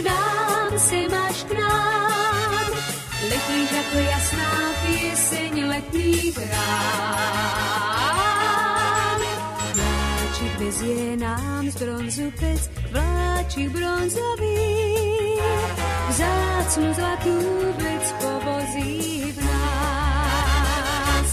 k 0.00 0.08
nám, 0.08 0.72
sem 0.80 1.12
až 1.12 1.44
k 1.44 1.52
nám. 1.60 2.72
Letíš 3.20 3.68
ako 3.68 3.98
jasná 4.00 4.50
pieseň 4.80 5.52
letných 5.68 6.36
rán. 6.40 7.60
Vláčik 9.76 10.52
vezie 10.56 11.20
nám 11.20 11.68
z 11.68 11.74
bronzu 11.84 12.32
pec, 12.40 12.62
vláčik 12.88 13.68
bronzový. 13.76 14.72
Vzácnu 16.10 16.88
zlatú 16.96 17.36
vec 17.76 18.04
povozí 18.24 19.30
v 19.36 19.38
nás. 19.44 21.30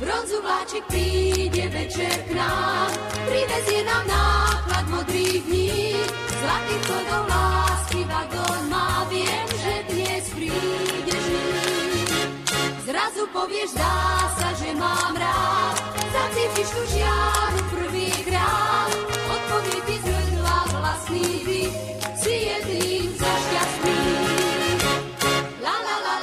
Bronzu 0.00 0.38
vláčik 0.40 0.84
príde 0.88 1.68
večer 1.68 2.16
k 2.26 2.30
nám, 2.32 2.90
privezie 3.28 3.84
nám 3.84 4.04
náklad 4.08 4.84
modrých 4.88 5.42
dní. 5.44 6.00
Zlatých 6.36 6.82
chodov 6.84 7.24
lásky 7.28 7.55
vagón 8.16 8.60
má, 8.72 9.04
viem, 9.12 9.48
že 9.60 9.74
dnes 9.92 10.24
prídeš. 10.32 11.24
Zrazu 12.88 13.22
povieš, 13.28 13.76
dá 13.76 13.96
sa, 14.40 14.48
že 14.56 14.72
mám 14.72 15.12
rád, 15.12 15.76
zacítiš 16.00 16.68
tu 16.72 16.82
žiaru 16.96 17.60
prvýkrát. 17.76 18.88
Odpovie 19.28 19.78
ti 19.84 19.96
z 20.00 20.06
hrdla 20.08 20.58
vlastný 20.72 21.28
dých, 21.44 21.76
si 22.16 22.34
jedným 22.48 23.10
za 23.20 23.32
la 25.60 25.76
la. 25.84 26.16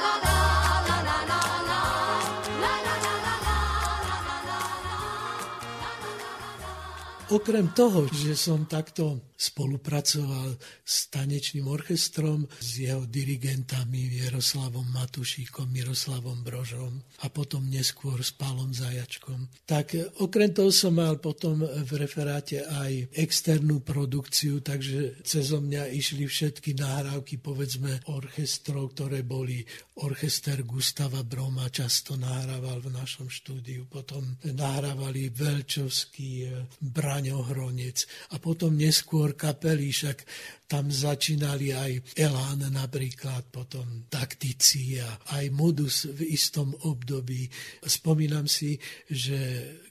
Okrem 7.34 7.66
toho, 7.74 8.06
že 8.14 8.38
som 8.38 8.62
takto 8.62 9.33
spolupracoval 9.52 10.56
s 10.80 11.12
tanečným 11.12 11.68
orchestrom, 11.68 12.48
s 12.60 12.80
jeho 12.80 13.04
dirigentami 13.04 14.24
Jaroslavom 14.24 14.88
Matušíkom, 14.96 15.68
Miroslavom 15.68 16.40
Brožom 16.40 17.04
a 17.20 17.28
potom 17.28 17.68
neskôr 17.68 18.24
s 18.24 18.32
Pálom 18.32 18.72
Zajačkom. 18.72 19.68
Tak 19.68 20.16
okrem 20.24 20.56
toho 20.56 20.72
som 20.72 20.96
mal 20.96 21.20
potom 21.20 21.60
v 21.60 21.90
referáte 22.00 22.64
aj 22.64 23.12
externú 23.20 23.84
produkciu, 23.84 24.64
takže 24.64 25.20
cez 25.20 25.52
mňa 25.52 25.92
išli 25.92 26.24
všetky 26.24 26.78
nahrávky, 26.78 27.36
povedzme, 27.42 28.00
orchestrov, 28.08 28.96
ktoré 28.96 29.20
boli 29.20 29.60
orchester 30.00 30.64
Gustava 30.64 31.22
Broma, 31.22 31.68
často 31.68 32.16
nahrával 32.18 32.80
v 32.80 32.94
našom 32.94 33.28
štúdiu, 33.28 33.86
potom 33.86 34.24
nahrávali 34.42 35.30
Velčovský, 35.30 36.50
Braňo 36.80 37.44
Hronec 37.46 38.06
a 38.34 38.40
potom 38.42 38.74
neskôr 38.74 39.33
kapely, 39.36 39.92
však 39.92 40.18
tam 40.64 40.88
začínali 40.88 41.76
aj 41.76 42.16
Elán 42.16 42.64
napríklad, 42.72 43.46
potom 43.52 44.08
taktici 44.08 44.98
a 44.98 45.38
aj 45.38 45.44
modus 45.52 46.08
v 46.08 46.32
istom 46.32 46.72
období. 46.88 47.46
Spomínam 47.84 48.48
si, 48.48 48.80
že 49.06 49.38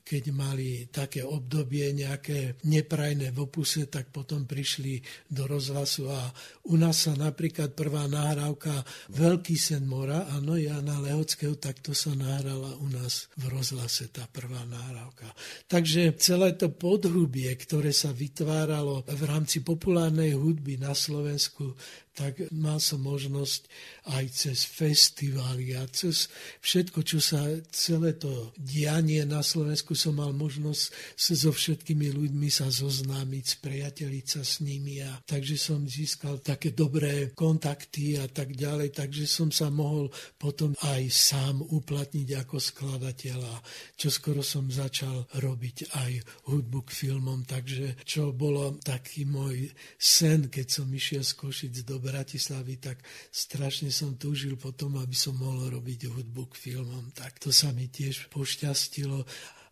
keď 0.03 0.23
mali 0.35 0.91
také 0.91 1.23
obdobie 1.23 1.95
nejaké 1.95 2.59
neprajné 2.67 3.31
v 3.31 3.39
opuse, 3.47 3.87
tak 3.87 4.11
potom 4.11 4.43
prišli 4.43 4.99
do 5.31 5.47
rozhlasu 5.47 6.11
a 6.11 6.27
u 6.67 6.75
nás 6.75 7.07
sa 7.07 7.15
napríklad 7.15 7.71
prvá 7.71 8.05
nahrávka 8.11 8.83
Veľký 9.15 9.55
sen 9.55 9.87
mora, 9.87 10.27
áno, 10.27 10.59
Jana 10.59 10.99
Lehockého, 10.99 11.55
tak 11.55 11.79
to 11.79 11.95
sa 11.95 12.11
nahrala 12.11 12.75
u 12.83 12.87
nás 12.91 13.31
v 13.39 13.47
rozhlase, 13.47 14.11
tá 14.11 14.27
prvá 14.27 14.67
nahrávka. 14.67 15.31
Takže 15.71 16.19
celé 16.19 16.55
to 16.59 16.67
podhubie, 16.67 17.47
ktoré 17.55 17.95
sa 17.95 18.11
vytváralo 18.11 19.07
v 19.07 19.23
rámci 19.23 19.63
populárnej 19.63 20.35
hudby 20.35 20.75
na 20.75 20.91
Slovensku, 20.91 21.79
tak 22.13 22.45
mal 22.53 22.77
som 22.77 23.01
možnosť 23.01 23.65
aj 24.13 24.25
cez 24.29 24.59
festivály 24.69 25.73
a 25.73 25.89
cez 25.89 26.29
všetko, 26.61 27.01
čo 27.01 27.17
sa 27.17 27.41
celé 27.73 28.13
to 28.13 28.53
dianie 28.53 29.25
na 29.25 29.41
Slovensku 29.41 29.97
som 29.97 30.21
mal 30.21 30.29
možnosť 30.29 30.83
so 31.17 31.49
všetkými 31.49 32.13
ľuďmi 32.13 32.49
sa 32.53 32.69
zoznámiť, 32.69 33.43
spriateliť 33.57 34.25
sa 34.29 34.41
s 34.45 34.61
nimi 34.61 35.01
a 35.01 35.09
takže 35.25 35.57
som 35.57 35.89
získal 35.89 36.37
také 36.45 36.69
dobré 36.69 37.33
kontakty 37.33 38.21
a 38.21 38.29
tak 38.29 38.53
ďalej, 38.53 38.93
takže 38.93 39.25
som 39.25 39.49
sa 39.49 39.73
mohol 39.73 40.13
potom 40.37 40.77
aj 40.85 41.01
sám 41.09 41.65
uplatniť 41.65 42.29
ako 42.45 42.61
skladateľ 42.61 43.39
a 43.41 43.55
čo 43.97 44.13
skoro 44.13 44.45
som 44.45 44.69
začal 44.69 45.25
robiť 45.41 45.97
aj 45.97 46.11
hudbu 46.51 46.79
k 46.85 46.91
filmom, 46.93 47.41
takže 47.47 47.97
čo 48.05 48.29
bolo 48.35 48.77
taký 48.83 49.25
môj 49.25 49.71
sen, 49.97 50.51
keď 50.51 50.67
som 50.69 50.87
išiel 50.91 51.25
z 51.25 51.33
Košic 51.33 51.75
do 51.87 52.02
Bratislavy, 52.03 52.83
tak 52.83 52.99
strašne 53.31 53.87
som 53.87 54.19
túžil 54.19 54.59
potom, 54.59 54.99
aby 54.99 55.15
som 55.15 55.39
mohol 55.39 55.79
robiť 55.79 56.11
hudbu 56.11 56.51
k 56.51 56.59
filmom. 56.59 57.15
Tak 57.15 57.39
to 57.39 57.55
sa 57.55 57.71
mi 57.71 57.87
tiež 57.87 58.27
pošťastilo. 58.27 59.23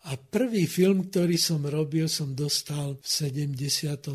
A 0.01 0.17
prvý 0.17 0.65
film, 0.65 1.05
ktorý 1.13 1.37
som 1.37 1.61
robil, 1.61 2.09
som 2.09 2.33
dostal 2.33 2.97
v 2.97 3.05
74. 3.05 4.09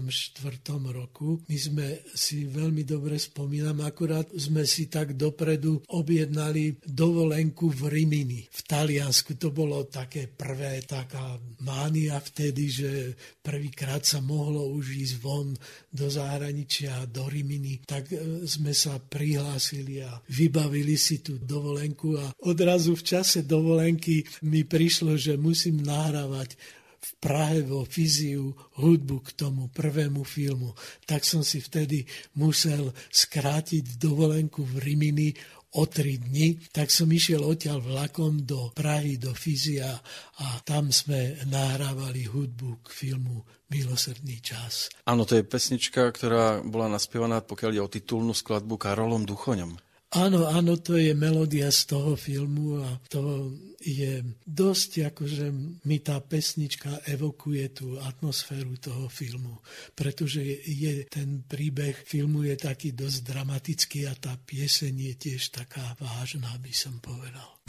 roku. 0.91 1.39
My 1.47 1.55
sme 1.55 1.87
si 2.11 2.43
veľmi 2.43 2.83
dobre 2.83 3.15
spomínam, 3.23 3.87
akurát 3.87 4.27
sme 4.35 4.67
si 4.67 4.91
tak 4.91 5.15
dopredu 5.15 5.87
objednali 5.87 6.83
dovolenku 6.83 7.71
v 7.71 7.83
Rimini, 7.87 8.43
v 8.51 8.61
Taliansku. 8.67 9.39
To 9.39 9.55
bolo 9.55 9.87
také 9.87 10.27
prvé, 10.27 10.83
taká 10.83 11.39
mánia 11.63 12.19
vtedy, 12.19 12.67
že 12.67 12.91
prvýkrát 13.39 14.03
sa 14.03 14.19
mohlo 14.19 14.67
už 14.75 14.91
ísť 14.91 15.15
von 15.23 15.55
do 15.95 16.11
zahraničia, 16.11 17.07
do 17.07 17.31
Rimini. 17.31 17.87
Tak 17.87 18.11
e, 18.11 18.43
sme 18.43 18.75
sa 18.75 18.99
prihlásili 18.99 20.03
a 20.03 20.19
vybavili 20.35 20.99
si 20.99 21.23
tú 21.23 21.39
dovolenku 21.39 22.19
a 22.19 22.35
odrazu 22.43 22.99
v 22.99 23.07
čase 23.07 23.47
dovolenky 23.47 24.27
mi 24.43 24.67
prišlo, 24.67 25.15
že 25.15 25.39
musím 25.39 25.76
musím 25.77 25.85
nahrávať 25.85 26.57
v 26.97 27.11
Prahe 27.21 27.61
vo 27.63 27.85
Fiziu 27.85 28.57
hudbu 28.81 29.21
k 29.21 29.31
tomu 29.37 29.69
prvému 29.69 30.25
filmu. 30.25 30.75
Tak 31.07 31.23
som 31.23 31.45
si 31.45 31.61
vtedy 31.63 32.03
musel 32.35 32.91
skrátiť 33.13 34.01
dovolenku 34.01 34.65
v 34.65 34.75
Rimini 34.81 35.29
o 35.77 35.85
tri 35.85 36.17
dni, 36.17 36.57
tak 36.73 36.89
som 36.89 37.07
išiel 37.13 37.45
odtiaľ 37.45 37.85
vlakom 37.85 38.49
do 38.49 38.73
Prahy, 38.73 39.21
do 39.21 39.37
Fizia 39.37 39.93
a 40.41 40.47
tam 40.65 40.89
sme 40.89 41.37
nahrávali 41.45 42.25
hudbu 42.25 42.81
k 42.81 42.89
filmu 42.91 43.45
Milosrdný 43.69 44.41
čas. 44.41 44.89
Áno, 45.05 45.29
to 45.29 45.37
je 45.37 45.45
pesnička, 45.45 46.09
ktorá 46.17 46.65
bola 46.65 46.89
naspievaná, 46.89 47.45
pokiaľ 47.45 47.71
ide 47.77 47.83
o 47.85 47.93
titulnú 47.93 48.33
skladbu 48.33 48.81
Karolom 48.81 49.29
Duchoňom. 49.29 49.77
Áno, 50.17 50.49
áno, 50.49 50.79
to 50.81 50.97
je 50.97 51.13
melódia 51.13 51.69
z 51.69 51.93
toho 51.93 52.17
filmu 52.17 52.81
a 52.81 52.97
to 53.11 53.53
je 53.87 54.27
dosť, 54.43 55.15
akože 55.15 55.47
mi 55.87 56.03
tá 56.03 56.19
pesnička 56.19 57.07
evokuje 57.07 57.71
tú 57.71 58.03
atmosféru 58.03 58.75
toho 58.83 59.07
filmu, 59.07 59.63
pretože 59.95 60.43
je, 60.67 61.07
ten 61.07 61.47
príbeh 61.47 61.95
filmu 62.03 62.43
je 62.43 62.59
taký 62.59 62.91
dosť 62.91 63.19
dramatický 63.23 64.11
a 64.11 64.19
tá 64.19 64.35
pieseň 64.35 65.15
je 65.15 65.15
tiež 65.15 65.55
taká 65.55 65.95
vážna, 66.03 66.51
by 66.59 66.75
som 66.75 66.99
povedal. 66.99 67.63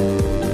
Nielen 0.00 0.49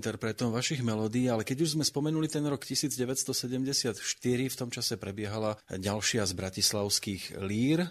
interpretom 0.00 0.48
vašich 0.48 0.80
melódií, 0.80 1.28
ale 1.28 1.44
keď 1.44 1.68
už 1.68 1.76
sme 1.76 1.84
spomenuli 1.84 2.24
ten 2.24 2.40
rok 2.48 2.64
1974, 2.64 4.00
v 4.48 4.56
tom 4.56 4.72
čase 4.72 4.96
prebiehala 4.96 5.60
ďalšia 5.68 6.24
z 6.24 6.32
bratislavských 6.32 7.36
lír 7.44 7.84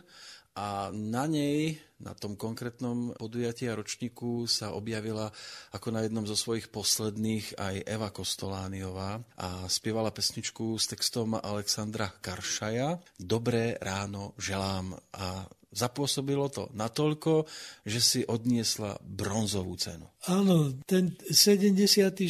a 0.58 0.90
na 0.90 1.30
nej, 1.30 1.78
na 2.02 2.18
tom 2.18 2.34
konkrétnom 2.34 3.14
podujatí 3.14 3.70
a 3.70 3.78
ročníku 3.78 4.50
sa 4.50 4.74
objavila 4.74 5.30
ako 5.70 5.94
na 5.94 6.02
jednom 6.02 6.26
zo 6.26 6.34
svojich 6.34 6.74
posledných 6.74 7.54
aj 7.62 7.86
Eva 7.86 8.10
Kostolániová 8.10 9.22
a 9.38 9.70
spievala 9.70 10.10
pesničku 10.10 10.74
s 10.82 10.90
textom 10.90 11.38
Alexandra 11.38 12.10
Karšaja 12.10 12.98
Dobré 13.22 13.78
ráno 13.78 14.34
želám 14.42 14.98
a 15.14 15.46
Zapôsobilo 15.70 16.50
to 16.50 16.74
natoľko, 16.74 17.46
že 17.86 18.00
si 18.02 18.20
odniesla 18.26 18.98
bronzovú 19.06 19.78
cenu. 19.78 20.10
Áno, 20.26 20.74
ten 20.90 21.14
74. 21.30 22.26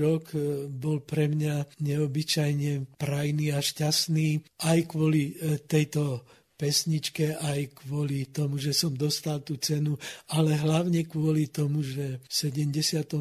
rok 0.00 0.32
e, 0.32 0.64
bol 0.66 1.04
pre 1.04 1.28
mňa 1.28 1.84
neobyčajne 1.84 2.96
prajný 2.96 3.52
a 3.52 3.60
šťastný 3.60 4.40
aj 4.64 4.78
kvôli 4.88 5.36
e, 5.36 5.60
tejto 5.60 6.24
pesničke 6.60 7.40
aj 7.40 7.72
kvôli 7.72 8.28
tomu, 8.28 8.60
že 8.60 8.76
som 8.76 8.92
dostal 8.92 9.40
tú 9.40 9.56
cenu, 9.56 9.96
ale 10.36 10.60
hlavne 10.60 11.08
kvôli 11.08 11.48
tomu, 11.48 11.80
že 11.80 12.20
v 12.20 12.28
74. 12.28 13.16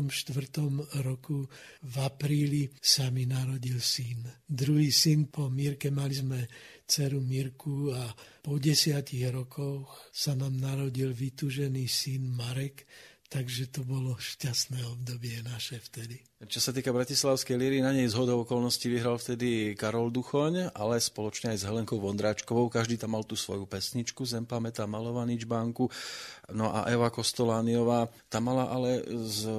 roku 1.07 1.47
v 1.79 1.95
apríli 2.03 2.67
sa 2.83 3.07
mi 3.07 3.23
narodil 3.23 3.79
syn. 3.79 4.27
Druhý 4.43 4.91
syn 4.91 5.31
po 5.31 5.47
Mírke 5.47 5.87
mali 5.87 6.19
sme 6.19 6.43
dceru 6.89 7.21
Mirku 7.21 7.93
a 7.93 8.09
po 8.41 8.57
desiatich 8.57 9.29
rokoch 9.29 10.09
sa 10.09 10.33
nám 10.33 10.57
narodil 10.57 11.13
vytužený 11.13 11.85
syn 11.85 12.33
Marek, 12.33 12.89
takže 13.29 13.69
to 13.69 13.85
bolo 13.85 14.17
šťastné 14.17 14.81
obdobie 14.89 15.45
naše 15.45 15.77
vtedy. 15.77 16.28
Čo 16.39 16.63
sa 16.63 16.71
týka 16.71 16.95
Bratislavskej 16.95 17.59
líry, 17.59 17.77
na 17.83 17.91
nej 17.91 18.07
z 18.07 18.15
hodou 18.15 18.47
okolností 18.47 18.87
vyhral 18.87 19.19
vtedy 19.19 19.75
Karol 19.75 20.07
Duchoň, 20.07 20.71
ale 20.71 20.95
spoločne 20.95 21.51
aj 21.51 21.59
s 21.59 21.67
Helenkou 21.67 21.99
Vondráčkovou. 21.99 22.71
Každý 22.71 22.95
tam 22.95 23.19
mal 23.19 23.27
tú 23.27 23.35
svoju 23.35 23.67
pesničku, 23.67 24.23
Zem 24.23 24.47
pamätá 24.47 24.87
malovaný 24.87 25.35
čbánku. 25.43 25.91
No 26.55 26.71
a 26.71 26.87
Eva 26.87 27.11
Kostolániová, 27.11 28.07
tam 28.31 28.47
mala 28.55 28.71
ale 28.71 29.03
z 29.27 29.51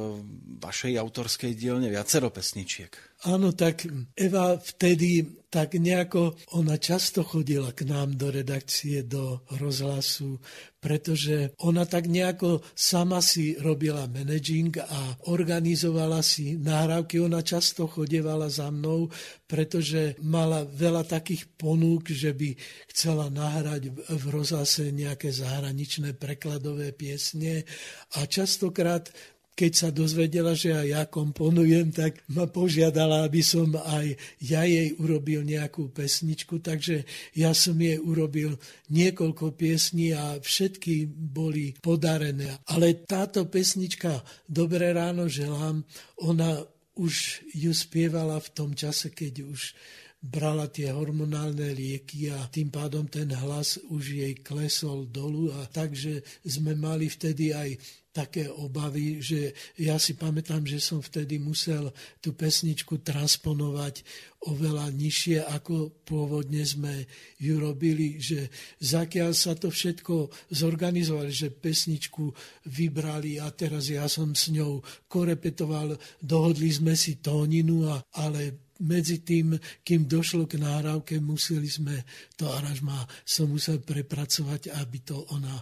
vašej 0.57 0.97
autorskej 0.97 1.53
dielne 1.53 1.93
viacero 1.93 2.33
pesničiek. 2.33 2.97
Áno, 3.29 3.53
tak 3.53 3.85
Eva 4.17 4.57
vtedy 4.57 5.45
tak 5.51 5.77
nejako, 5.77 6.39
ona 6.57 6.79
často 6.79 7.27
chodila 7.27 7.75
k 7.75 7.85
nám 7.85 8.15
do 8.15 8.31
redakcie, 8.31 9.03
do 9.03 9.45
rozhlasu, 9.59 10.39
pretože 10.79 11.53
ona 11.67 11.85
tak 11.85 12.07
nejako 12.07 12.63
sama 12.73 13.19
si 13.19 13.59
robila 13.59 14.07
managing 14.07 14.79
a 14.79 15.21
organizovala 15.27 16.23
si 16.23 16.55
nahrávky. 16.71 17.19
Ona 17.19 17.43
často 17.43 17.91
chodevala 17.91 18.47
za 18.47 18.71
mnou, 18.71 19.11
pretože 19.51 20.15
mala 20.23 20.63
veľa 20.63 21.03
takých 21.03 21.51
ponúk, 21.59 22.15
že 22.15 22.31
by 22.31 22.55
chcela 22.95 23.27
nahrať 23.27 23.91
v 23.91 24.25
rozhlase 24.31 24.95
nejaké 24.95 25.35
zahraničné 25.35 26.15
prekladové 26.15 26.95
piesne 26.95 27.67
a 28.15 28.25
častokrát 28.31 29.11
keď 29.55 29.73
sa 29.77 29.89
dozvedela, 29.93 30.57
že 30.57 30.73
aj 30.73 30.87
ja 30.89 31.03
komponujem, 31.05 31.93
tak 31.93 32.25
ma 32.33 32.49
požiadala, 32.49 33.29
aby 33.29 33.45
som 33.45 33.69
aj 33.77 34.17
ja 34.41 34.65
jej 34.65 34.97
urobil 34.97 35.45
nejakú 35.45 35.93
pesničku, 35.93 36.65
takže 36.65 37.05
ja 37.37 37.53
som 37.53 37.77
jej 37.77 38.01
urobil 38.01 38.57
niekoľko 38.89 39.53
piesní 39.55 40.17
a 40.17 40.41
všetky 40.41 41.09
boli 41.13 41.77
podarené. 41.79 42.57
Ale 42.73 43.05
táto 43.05 43.45
pesnička 43.47 44.23
Dobré 44.51 44.91
ráno 44.91 45.31
želám, 45.31 45.85
ona 46.25 46.59
už 46.99 47.47
ju 47.55 47.73
spievala 47.73 48.41
v 48.43 48.49
tom 48.51 48.71
čase, 48.75 49.15
keď 49.15 49.47
už 49.47 49.77
brala 50.21 50.69
tie 50.69 50.93
hormonálne 50.93 51.73
lieky 51.73 52.29
a 52.29 52.45
tým 52.53 52.69
pádom 52.69 53.09
ten 53.09 53.33
hlas 53.33 53.81
už 53.89 54.21
jej 54.21 54.35
klesol 54.45 55.09
dolu 55.09 55.49
a 55.49 55.65
takže 55.65 56.21
sme 56.45 56.77
mali 56.77 57.09
vtedy 57.09 57.57
aj 57.57 57.81
také 58.11 58.51
obavy, 58.51 59.23
že 59.23 59.55
ja 59.79 59.95
si 60.03 60.19
pamätám, 60.19 60.67
že 60.67 60.83
som 60.83 60.99
vtedy 60.99 61.39
musel 61.39 61.95
tú 62.19 62.35
pesničku 62.35 63.07
transponovať 63.07 64.03
oveľa 64.51 64.91
nižšie, 64.91 65.47
ako 65.47 66.03
pôvodne 66.03 66.67
sme 66.67 67.07
ju 67.39 67.61
robili, 67.63 68.19
že 68.19 68.51
zakiaľ 68.83 69.31
sa 69.31 69.55
to 69.55 69.71
všetko 69.71 70.27
zorganizovali, 70.51 71.31
že 71.31 71.55
pesničku 71.55 72.35
vybrali 72.67 73.39
a 73.39 73.47
teraz 73.55 73.93
ja 73.93 74.11
som 74.11 74.35
s 74.35 74.51
ňou 74.51 74.83
korepetoval, 75.07 75.95
dohodli 76.19 76.73
sme 76.73 76.99
si 76.99 77.23
tóninu, 77.23 77.87
a, 77.95 78.03
ale 78.17 78.70
medzi 78.81 79.21
tým, 79.25 79.57
kým 79.85 80.05
došlo 80.05 80.45
k 80.45 80.61
náhrávke, 80.61 81.21
museli 81.21 81.69
sme 81.69 82.05
to 82.37 82.49
aranžma 82.49 83.05
som 83.25 83.53
musel 83.53 83.81
prepracovať, 83.81 84.73
aby 84.77 84.99
to 85.05 85.25
ona 85.33 85.55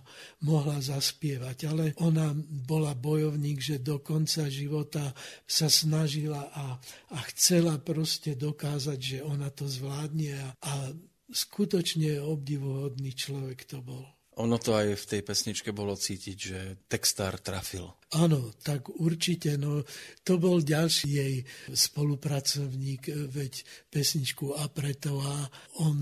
mohla 0.47 0.79
zaspievať. 0.79 1.57
Ale 1.71 1.85
ona 2.03 2.35
bola 2.43 2.95
bojovník, 2.95 3.59
že 3.63 3.85
do 3.85 4.01
konca 4.03 4.47
života 4.51 5.15
sa 5.47 5.71
snažila 5.71 6.51
a, 6.51 6.79
a 7.15 7.19
chcela 7.35 7.79
proste 7.79 8.35
dokázať, 8.35 8.99
že 8.99 9.19
ona 9.23 9.51
to 9.51 9.67
zvládne 9.67 10.35
a, 10.39 10.49
a 10.65 10.73
skutočne 11.29 12.19
obdivuhodný 12.25 13.13
človek 13.13 13.69
to 13.69 13.85
bol. 13.85 14.18
Ono 14.39 14.55
to 14.63 14.79
aj 14.79 14.95
v 14.95 15.09
tej 15.11 15.21
pesničke 15.27 15.75
bolo 15.75 15.99
cítiť, 15.99 16.37
že 16.39 16.59
textár 16.87 17.43
trafil. 17.43 17.91
Áno, 18.15 18.55
tak 18.63 18.87
určite. 19.03 19.59
No, 19.59 19.83
to 20.23 20.39
bol 20.39 20.63
ďalší 20.63 21.09
jej 21.11 21.35
spolupracovník, 21.75 23.11
veď 23.35 23.53
pesničku 23.91 24.55
a 24.55 24.71
preto 24.71 25.19
a 25.19 25.43
on 25.83 25.99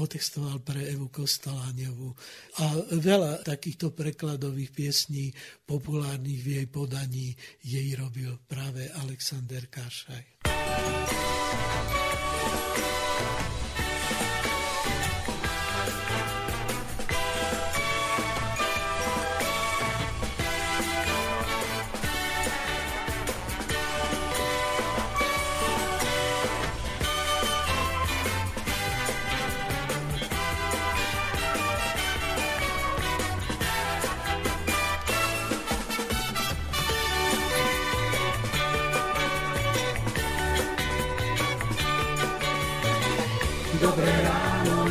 otextoval 0.00 0.64
pre 0.64 0.82
Evu 0.90 1.12
Kostaláňovú. 1.12 2.08
A 2.64 2.64
veľa 2.98 3.44
takýchto 3.44 3.92
prekladových 3.92 4.72
piesní 4.72 5.30
populárnych 5.68 6.40
v 6.40 6.48
jej 6.58 6.66
podaní 6.66 7.36
jej 7.60 7.92
robil 8.00 8.40
práve 8.48 8.88
Alexander 9.04 9.68
Karšaj. 9.68 10.53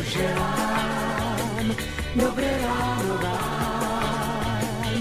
Želám, 0.04 1.66
dobré 2.14 2.50
ráno 2.62 3.14
vám, 3.24 5.00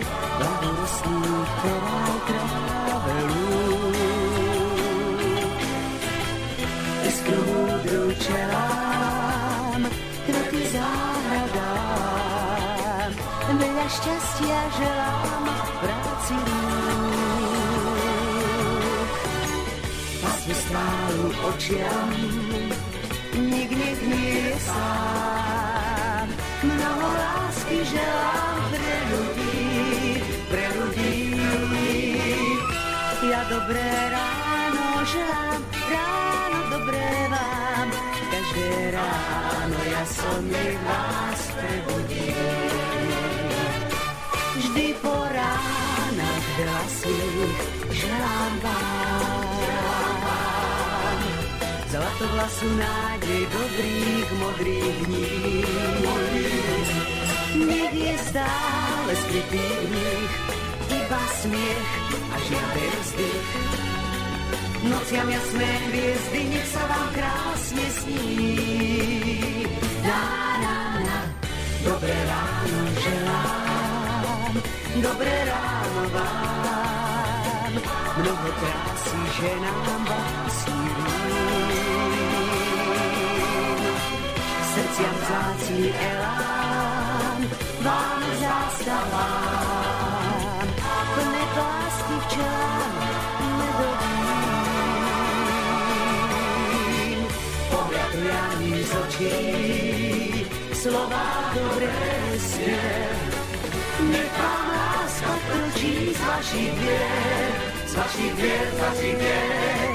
rostných 0.63 1.51
korál 1.61 2.15
krávelu. 2.27 3.91
Iskru 7.03 7.41
múdru 7.43 8.13
čelám, 8.19 9.81
kroky 10.27 10.61
záhradám, 10.71 11.91
veľa 13.59 13.87
šťastia 13.91 14.61
želám 14.79 15.43
práci 15.83 16.35
rúk. 16.47 17.51
Pasmi 20.23 20.55
strálu 20.55 21.27
očiam, 21.51 22.09
nik 23.73 23.85
nech 23.85 24.01
nie 24.05 24.33
je 24.37 24.55
sám. 24.69 26.27
Mnoho 26.63 27.07
lásky 27.09 27.77
želám 27.81 28.57
pre 28.69 28.93
ľudí, 29.09 30.21
pre 30.49 30.65
ľudí. 30.77 31.13
Ja 33.23 33.41
dobré 33.49 33.89
ráno 34.13 35.01
želám, 35.09 35.61
ráno 35.89 36.59
dobré 36.69 37.09
vám. 37.33 37.87
Každé 38.29 38.69
ráno 38.93 39.79
ja 39.89 40.03
som 40.05 40.39
nech 40.53 40.77
vás 40.85 41.41
prebudím. 41.57 42.69
Vždy 44.53 44.87
po 45.01 45.17
ránach 45.33 46.45
veľa 46.61 46.81
sných 46.93 47.57
želám 47.89 48.53
vám. 48.61 49.32
Zlato 52.23 52.35
vlasu 52.39 52.67
nádej 52.79 53.43
dobrých 53.51 54.27
modrých 54.39 54.95
dní. 55.07 55.63
Nech 57.67 57.93
je 57.93 58.15
stále 58.31 59.11
skrytý 59.11 59.59
v 59.59 59.85
nich 59.91 60.31
iba 60.87 61.23
smiech 61.43 61.91
a 62.31 62.35
žiaden 62.47 62.95
vzdych. 63.03 63.47
Nociam 64.87 65.27
jasné 65.27 65.67
hviezdy, 65.91 66.39
nech 66.47 66.67
sa 66.71 66.83
vám 66.87 67.07
krásne 67.11 67.85
sní. 67.91 68.23
Na, 70.07 70.23
na, 70.63 70.75
na, 71.03 71.19
dobré 71.83 72.15
ráno 72.23 72.79
želám, 73.03 74.53
dobré 74.95 75.35
ráno 75.43 76.03
vám. 76.15 77.73
Mnoho 78.15 78.49
krásy, 78.63 79.19
že 79.43 79.49
nám 79.59 80.07
vás 80.07 80.63
Srdciam 84.93 85.17
vzácný 85.25 85.89
elán, 85.89 87.49
vám 87.81 88.21
zastávam. 88.37 89.49
Plné 91.17 91.43
lásky 91.57 92.13
včelám, 92.29 92.93
medovým. 93.57 94.45
Pohľad 97.73 98.11
priamý 98.21 98.85
z 98.85 98.91
očí, 98.93 99.33
slova 100.77 101.25
dobré 101.57 101.97
smier. 102.37 103.17
Nech 104.13 104.29
vám 104.37 104.65
láska 104.77 105.33
prčí 105.49 106.13
z 106.13 106.21
vašich 106.21 106.69
dvier, 106.69 107.49
z 107.89 107.93
vašich 107.97 108.33
dvier, 108.37 108.69
z 108.69 108.77
vašich 108.77 109.17
dvier. 109.17 109.89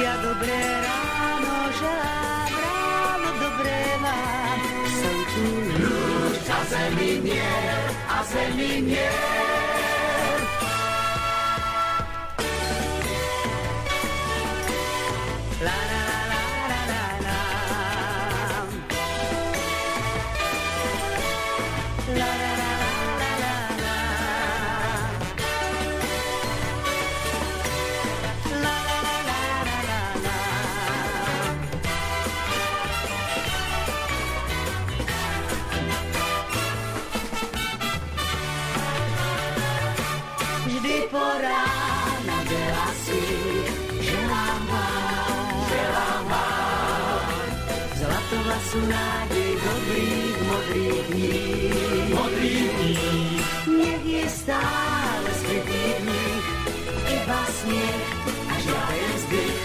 Ja 0.00 0.16
dobré 0.24 0.56
ráno 0.56 1.68
želám, 1.76 2.35
mám. 4.00 4.60
Som 4.86 5.16
tu 5.32 5.46
ľud 5.80 6.44
a 6.44 6.60
zemi 6.68 7.12
mier, 7.24 7.84
a 8.08 8.18
zemi 8.24 8.72
mier. 8.84 9.95
Zlatovlasú 48.76 48.92
nádej 48.92 49.52
dobrých 49.56 50.36
modrých 50.44 51.04
dní, 51.08 51.40
modrých 52.12 52.68
dní. 52.76 53.40
Nech 53.72 54.04
je 54.04 54.24
stále 54.28 55.28
skrytý 55.40 55.84
v 55.96 56.00
nich 56.04 56.46
iba 57.08 57.40
smiech 57.56 58.04
a 58.52 58.54
žiaden 58.60 59.12
vzdych. 59.16 59.58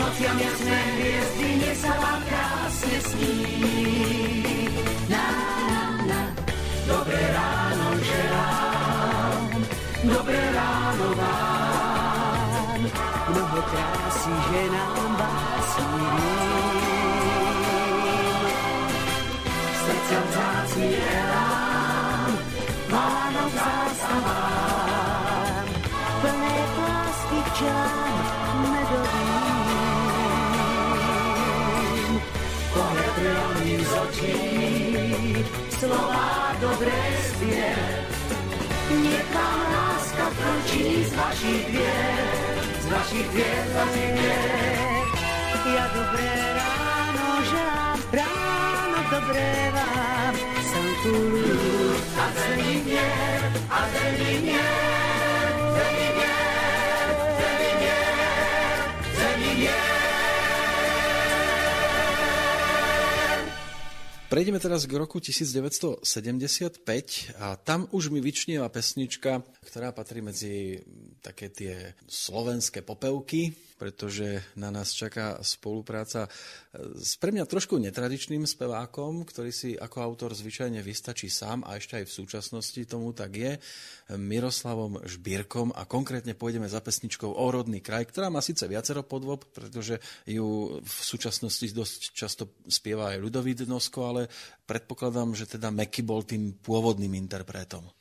Nociam 0.00 0.36
jasné 0.40 0.80
hviezdy, 0.96 1.48
nech 1.60 1.76
sa 1.76 1.92
vám 1.92 2.20
krásne 2.24 2.96
sní. 3.04 3.36
Na, 5.12 5.26
na, 5.68 5.82
na, 6.08 6.20
dobré 6.88 7.20
ráno 7.20 7.86
želám, 8.00 9.48
dobré 10.08 10.40
ráno 10.56 11.08
vám. 11.20 12.80
Mnoho 13.28 13.60
krásy, 13.60 14.32
že 14.32 14.62
nám 14.72 15.12
vás 15.20 15.48
Srdcem 15.68 16.87
slova 35.78 36.54
dobré 36.60 37.02
zvier. 37.30 37.78
Nech 38.88 39.28
vám 39.34 39.60
láska 39.72 40.26
prčí 40.34 41.04
z 41.04 41.12
vašich 41.14 41.62
dvier, 41.70 42.54
z 42.80 42.86
vašich 42.90 43.28
dvier, 43.30 43.62
z 43.68 43.74
vašich 43.74 44.10
dvier. 44.16 45.06
Ja 45.68 45.84
dobré 45.92 46.32
ráno 46.56 46.87
dobré 49.10 49.72
vám. 49.72 50.34
Som 50.68 50.86
tu 51.02 51.16
a 52.12 52.26
mier, 52.84 53.40
a 53.72 53.80
zemi 53.88 54.32
mier, 54.44 55.48
zemi 55.72 56.08
mier. 56.16 56.48
Prejdeme 64.28 64.60
teraz 64.60 64.84
k 64.84 64.92
roku 64.92 65.24
1975 65.24 66.84
a 67.40 67.56
tam 67.56 67.88
už 67.96 68.12
mi 68.12 68.20
vyčnieva 68.20 68.68
pesnička, 68.68 69.40
ktorá 69.64 69.96
patrí 69.96 70.20
medzi 70.20 70.84
také 71.24 71.48
tie 71.48 71.96
slovenské 72.04 72.84
popevky, 72.84 73.56
pretože 73.78 74.42
na 74.58 74.74
nás 74.74 74.90
čaká 74.90 75.38
spolupráca 75.46 76.26
s 76.98 77.14
pre 77.16 77.30
mňa 77.30 77.46
trošku 77.46 77.78
netradičným 77.78 78.42
spevákom, 78.44 79.22
ktorý 79.22 79.54
si 79.54 79.78
ako 79.78 80.02
autor 80.02 80.30
zvyčajne 80.34 80.82
vystačí 80.82 81.30
sám 81.30 81.62
a 81.62 81.78
ešte 81.78 82.02
aj 82.02 82.04
v 82.10 82.16
súčasnosti 82.18 82.80
tomu 82.84 83.14
tak 83.14 83.32
je, 83.38 83.52
Miroslavom 84.18 85.00
Žbírkom 85.06 85.72
a 85.78 85.86
konkrétne 85.86 86.34
pôjdeme 86.34 86.66
za 86.66 86.82
pesničkou 86.82 87.30
O 87.30 87.46
rodný 87.54 87.78
kraj, 87.78 88.10
ktorá 88.10 88.28
má 88.28 88.42
síce 88.42 88.66
viacero 88.66 89.06
podvob, 89.06 89.46
pretože 89.54 90.02
ju 90.26 90.80
v 90.82 90.98
súčasnosti 90.98 91.70
dosť 91.70 92.00
často 92.12 92.58
spieva 92.66 93.14
aj 93.14 93.22
ľudový 93.22 93.54
Dnosko, 93.54 94.00
ale 94.02 94.22
predpokladám, 94.66 95.32
že 95.32 95.46
teda 95.46 95.70
Meky 95.70 96.02
bol 96.02 96.26
tým 96.26 96.58
pôvodným 96.58 97.14
interpretom. 97.16 97.97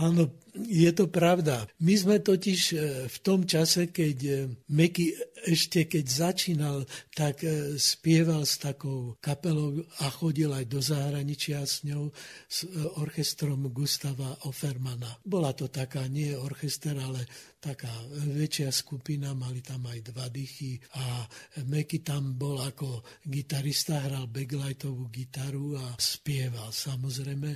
Áno, 0.00 0.32
je 0.56 0.88
to 0.92 1.08
pravda. 1.08 1.68
My 1.80 1.92
sme 1.96 2.16
totiž 2.20 2.60
e, 2.72 2.76
v 3.08 3.16
tom 3.20 3.44
čase, 3.44 3.92
keď 3.92 4.18
e, 4.24 4.32
Meky 4.72 5.12
ešte 5.48 5.84
keď 5.84 6.04
začínal, 6.08 6.76
tak 7.12 7.44
e, 7.44 7.76
spieval 7.76 8.44
s 8.44 8.56
takou 8.56 9.16
kapelou 9.20 9.84
a 10.00 10.08
chodil 10.08 10.48
aj 10.48 10.64
do 10.64 10.80
zahraničia 10.80 11.64
s 11.64 11.84
ňou, 11.84 12.08
s 12.48 12.68
orchestrom 13.00 13.68
Gustava 13.68 14.32
Offermana. 14.48 15.12
Bola 15.24 15.52
to 15.52 15.68
taká, 15.68 16.08
nie 16.08 16.36
orchester, 16.36 16.96
ale 16.96 17.28
taká 17.60 17.92
väčšia 18.12 18.72
skupina, 18.72 19.36
mali 19.36 19.60
tam 19.60 19.86
aj 19.88 20.08
dva 20.08 20.26
dychy 20.32 20.80
a 20.96 21.24
Meky 21.68 22.00
tam 22.00 22.36
bol 22.36 22.60
ako 22.64 23.04
gitarista, 23.24 24.02
hral 24.02 24.28
backlightovú 24.28 25.12
gitaru 25.12 25.76
a 25.80 25.96
spieval 26.00 26.72
samozrejme. 26.72 27.54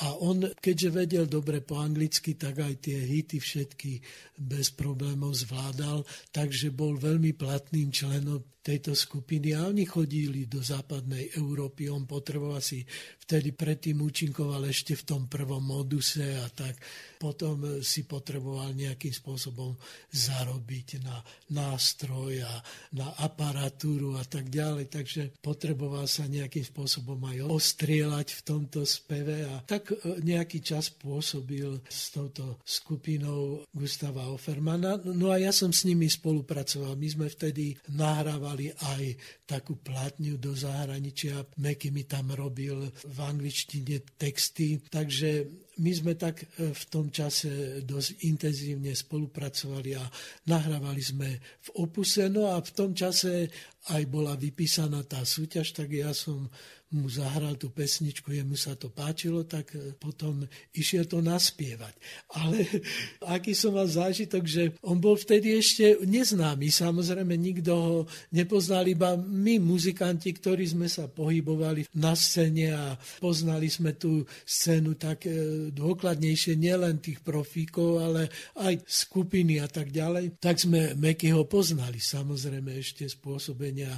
A 0.00 0.16
on, 0.22 0.46
keďže 0.56 0.88
vedel 0.94 1.24
dobre 1.26 1.60
po 1.60 1.82
anglicky, 1.82 2.38
tak 2.38 2.62
aj 2.62 2.88
tie 2.88 2.98
hity 3.02 3.42
všetky 3.42 4.00
bez 4.38 4.70
problémov 4.72 5.34
zvládal, 5.34 6.06
takže 6.30 6.70
bol 6.70 6.94
veľmi 6.96 7.34
platným 7.34 7.90
členom 7.90 8.40
tejto 8.60 8.92
skupiny 8.92 9.56
a 9.56 9.66
oni 9.68 9.88
chodili 9.88 10.44
do 10.44 10.60
západnej 10.60 11.32
Európy. 11.40 11.88
On 11.88 12.04
potreboval 12.04 12.60
si 12.60 12.84
vtedy 13.24 13.56
predtým 13.56 13.96
účinkoval 14.04 14.68
ešte 14.68 14.98
v 14.98 15.06
tom 15.06 15.22
prvom 15.30 15.64
moduse 15.64 16.36
a 16.36 16.44
tak 16.52 16.76
potom 17.16 17.80
si 17.80 18.04
potreboval 18.04 18.76
nejakým 18.76 19.12
spôsobom 19.12 19.76
zarobiť 20.12 21.04
na 21.04 21.16
nástroj 21.54 22.44
a 22.44 22.52
na 22.96 23.12
aparatúru 23.24 24.20
a 24.20 24.24
tak 24.28 24.52
ďalej. 24.52 24.92
Takže 24.92 25.22
potreboval 25.40 26.04
sa 26.10 26.28
nejakým 26.28 26.64
spôsobom 26.66 27.16
aj 27.28 27.48
ostrieľať 27.48 28.28
v 28.34 28.40
tomto 28.44 28.84
speve 28.84 29.48
a 29.48 29.64
tak 29.64 29.94
nejaký 30.20 30.60
čas 30.60 30.92
pôsobil 30.92 31.80
s 31.88 32.12
touto 32.12 32.60
skupinou 32.66 33.64
Gustava 33.72 34.28
Offermana. 34.28 35.00
No 35.00 35.32
a 35.32 35.40
ja 35.40 35.54
som 35.54 35.72
s 35.72 35.88
nimi 35.88 36.12
spolupracoval. 36.12 36.98
My 36.98 37.08
sme 37.08 37.26
vtedy 37.32 37.78
nahrávali 37.94 38.59
aj 38.68 39.04
takú 39.48 39.80
platňu 39.80 40.36
do 40.36 40.52
zahraničia. 40.52 41.40
Meky 41.56 41.88
mi 41.88 42.04
tam 42.04 42.36
robil 42.36 42.92
v 42.92 43.18
angličtine 43.24 44.04
texty, 44.20 44.76
takže 44.92 45.48
my 45.80 45.90
sme 45.96 46.12
tak 46.20 46.44
v 46.58 46.82
tom 46.92 47.08
čase 47.08 47.80
dosť 47.80 48.28
intenzívne 48.28 48.92
spolupracovali 48.92 49.96
a 49.96 50.04
nahrávali 50.52 51.00
sme 51.00 51.40
v 51.40 51.68
opuse. 51.80 52.28
No 52.28 52.52
a 52.52 52.60
v 52.60 52.70
tom 52.76 52.92
čase 52.92 53.48
aj 53.88 54.02
bola 54.12 54.36
vypísaná 54.36 55.00
tá 55.08 55.24
súťaž, 55.24 55.72
tak 55.72 55.88
ja 55.96 56.12
som 56.12 56.52
mu 56.90 57.06
zahral 57.06 57.54
tú 57.54 57.70
pesničku, 57.70 58.34
jemu 58.34 58.58
sa 58.58 58.74
to 58.74 58.90
páčilo, 58.90 59.46
tak 59.46 59.78
e, 59.78 59.94
potom 59.94 60.42
išiel 60.74 61.06
to 61.06 61.22
naspievať. 61.22 61.94
Ale 62.34 62.66
aký 63.34 63.54
som 63.54 63.78
mal 63.78 63.86
zážitok, 63.86 64.42
že 64.42 64.74
on 64.82 64.98
bol 64.98 65.14
vtedy 65.14 65.54
ešte 65.54 66.02
neznámy, 66.02 66.66
samozrejme 66.66 67.30
nikto 67.38 67.72
ho 67.72 67.96
nepoznal, 68.34 68.90
iba 68.90 69.14
my 69.14 69.62
muzikanti, 69.62 70.34
ktorí 70.34 70.66
sme 70.66 70.90
sa 70.90 71.06
pohybovali 71.06 71.86
na 71.94 72.18
scéne 72.18 72.74
a 72.74 72.84
poznali 73.22 73.70
sme 73.70 73.94
tú 73.94 74.26
scénu 74.42 74.98
tak 74.98 75.30
e, 75.30 75.70
dôkladnejšie, 75.70 76.58
nielen 76.58 76.98
tých 76.98 77.22
profíkov, 77.22 78.02
ale 78.02 78.26
aj 78.58 78.82
skupiny 78.82 79.62
a 79.62 79.70
tak 79.70 79.94
ďalej, 79.94 80.42
tak 80.42 80.58
sme 80.58 80.98
Mekyho 80.98 81.46
poznali, 81.46 82.02
samozrejme 82.02 82.74
ešte 82.82 83.06
spôsobenia 83.06 83.94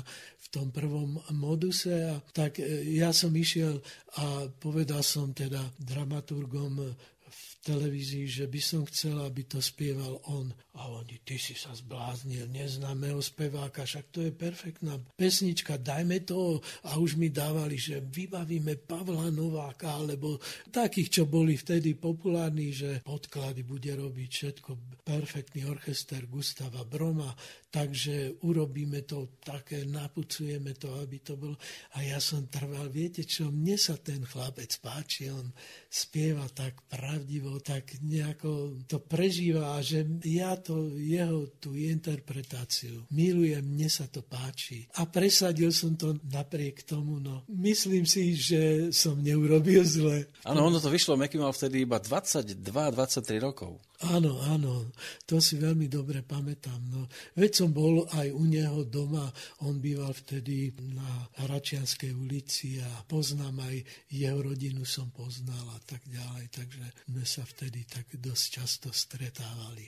tom 0.52 0.68
prvom 0.68 1.16
moduse. 1.32 2.12
A 2.12 2.20
tak 2.36 2.60
e, 2.60 2.84
ja 2.92 3.08
som 3.16 3.32
išiel 3.32 3.80
a 4.20 4.44
povedal 4.52 5.00
som 5.00 5.32
teda 5.32 5.64
dramaturgom 5.80 6.92
v 7.32 7.42
televízii, 7.64 8.28
že 8.28 8.44
by 8.44 8.60
som 8.60 8.84
chcel, 8.84 9.16
aby 9.24 9.48
to 9.48 9.64
spieval 9.64 10.20
on. 10.28 10.52
A 10.72 10.88
oni, 10.88 11.20
ty 11.20 11.36
si 11.36 11.52
sa 11.52 11.76
zbláznil, 11.76 12.48
neznámeho 12.48 13.20
speváka, 13.20 13.84
však 13.84 14.08
to 14.08 14.24
je 14.24 14.32
perfektná 14.32 14.96
pesnička, 15.20 15.76
dajme 15.76 16.24
to. 16.24 16.64
A 16.88 16.96
už 16.96 17.20
mi 17.20 17.28
dávali, 17.28 17.76
že 17.76 18.00
vybavíme 18.00 18.80
Pavla 18.88 19.28
Nováka, 19.28 20.00
alebo 20.00 20.40
takých, 20.72 21.20
čo 21.20 21.22
boli 21.28 21.60
vtedy 21.60 21.92
populárni, 21.92 22.72
že 22.72 23.04
podklady 23.04 23.68
bude 23.68 23.92
robiť 23.92 24.30
všetko. 24.32 24.70
Perfektný 25.04 25.68
orchester 25.68 26.24
Gustava 26.24 26.88
Broma, 26.88 27.28
takže 27.68 28.40
urobíme 28.40 29.04
to 29.04 29.36
také, 29.44 29.84
napucujeme 29.84 30.72
to, 30.80 30.88
aby 31.04 31.20
to 31.20 31.36
bolo. 31.36 31.60
A 32.00 32.00
ja 32.00 32.16
som 32.16 32.48
trval, 32.48 32.88
viete 32.88 33.28
čo, 33.28 33.52
mne 33.52 33.76
sa 33.76 34.00
ten 34.00 34.24
chlapec 34.24 34.72
páči, 34.80 35.28
on 35.28 35.52
spieva 35.92 36.48
tak 36.48 36.80
pravdivo, 36.88 37.60
tak 37.60 38.00
nejako 38.00 38.80
to 38.88 38.96
prežíva 39.04 39.82
že 39.82 40.06
ja 40.24 40.54
to, 40.62 40.94
jeho 40.96 41.50
tú 41.58 41.74
interpretáciu 41.74 43.04
milujem, 43.10 43.60
mne 43.60 43.90
sa 43.90 44.06
to 44.06 44.22
páči. 44.22 44.86
A 44.96 45.04
presadil 45.04 45.74
som 45.74 45.98
to 45.98 46.16
napriek 46.30 46.86
tomu, 46.86 47.18
no 47.18 47.42
myslím 47.50 48.06
si, 48.06 48.38
že 48.38 48.94
som 48.94 49.18
neurobil 49.18 49.82
zle. 49.82 50.30
Áno, 50.46 50.64
ono 50.70 50.78
to 50.78 50.88
vyšlo, 50.88 51.18
Meky 51.18 51.36
mal 51.36 51.52
vtedy 51.52 51.82
iba 51.82 51.98
22-23 51.98 53.42
rokov. 53.42 53.82
Áno, 54.02 54.42
áno, 54.42 54.90
to 55.30 55.38
si 55.38 55.62
veľmi 55.62 55.86
dobre 55.86 56.26
pamätám. 56.26 56.82
No, 56.90 57.06
veď 57.38 57.62
som 57.62 57.70
bol 57.70 58.02
aj 58.10 58.34
u 58.34 58.42
neho 58.42 58.82
doma, 58.82 59.30
on 59.62 59.78
býval 59.78 60.10
vtedy 60.10 60.74
na 60.90 61.30
Hračianskej 61.46 62.10
ulici 62.10 62.82
a 62.82 62.90
poznám 63.06 63.62
aj 63.62 63.76
jeho 64.10 64.42
rodinu 64.42 64.82
som 64.82 65.14
poznal 65.14 65.62
a 65.70 65.78
tak 65.86 66.02
ďalej, 66.10 66.50
takže 66.50 66.82
sme 67.06 67.22
sa 67.22 67.46
vtedy 67.46 67.86
tak 67.86 68.10
dosť 68.18 68.44
často 68.58 68.88
stretávali. 68.90 69.86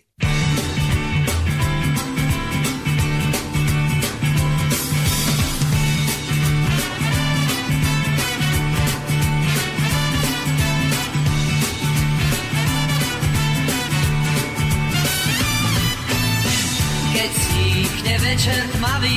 Keď 17.25 17.41
stíchne 17.41 18.15
večer 18.21 18.63
tmavý 18.77 19.17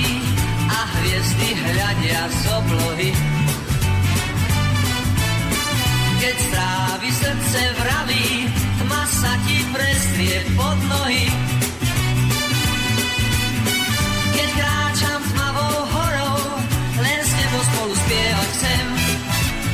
a 0.71 0.79
hviezdy 0.95 1.49
hľadia 1.59 2.21
z 2.31 2.41
oblohy. 2.55 3.11
Keď 6.23 6.35
strávi 6.39 7.09
srdce 7.11 7.61
vraví, 7.83 8.47
tma 8.79 9.03
sa 9.11 9.33
ti 9.43 9.59
prestrie 9.75 10.39
pod 10.55 10.79
nohy. 10.87 11.27
Keď 14.39 14.49
kráčam 14.55 15.21
tmavou 15.35 15.75
horou, 15.91 16.39
len 17.03 17.19
s 17.27 17.31
tebou 17.35 17.63
spolu 17.75 17.91
spievať 18.07 18.49
chcem 18.55 18.85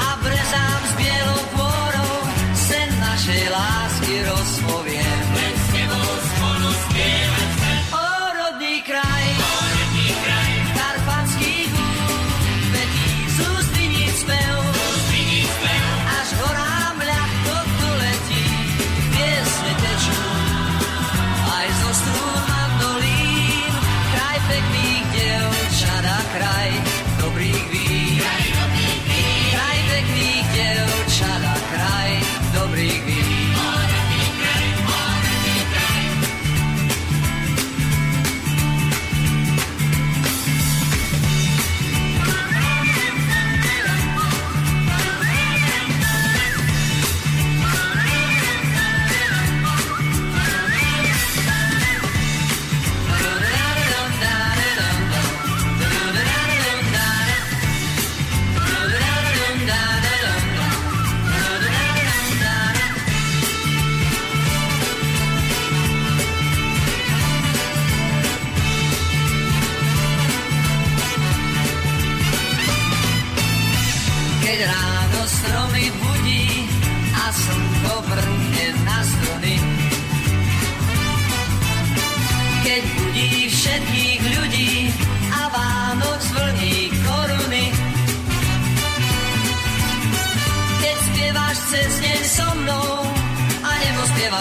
a 0.02 0.10
brezám 0.26 0.82
s 0.82 0.92
bielou 0.98 1.42
pôrou, 1.54 2.14
sen 2.58 2.90
našej 2.98 3.46
lásky 3.54 3.73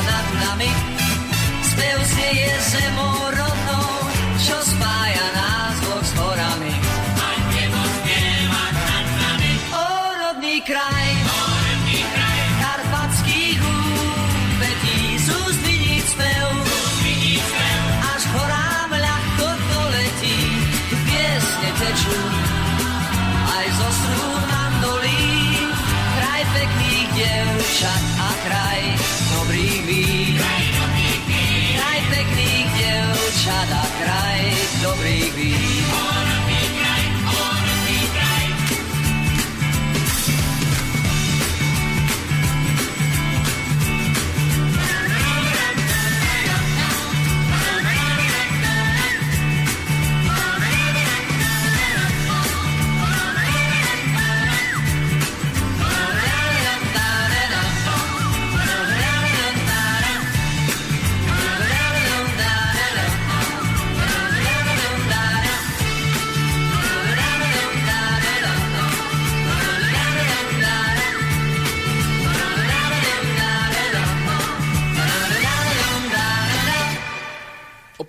nad 0.01 0.27
nami. 0.41 0.71
Spev 1.71 2.01
je 2.19 2.51
zemou 2.71 3.32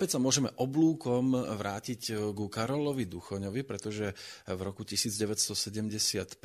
Opäť 0.04 0.20
sa 0.20 0.28
môžeme 0.28 0.52
oblúkom 0.60 1.32
vrátiť 1.32 2.12
ku 2.36 2.52
Karolovi 2.52 3.08
Duchoňovi, 3.08 3.64
pretože 3.64 4.12
v 4.44 4.60
roku 4.60 4.84
1975 4.84 6.36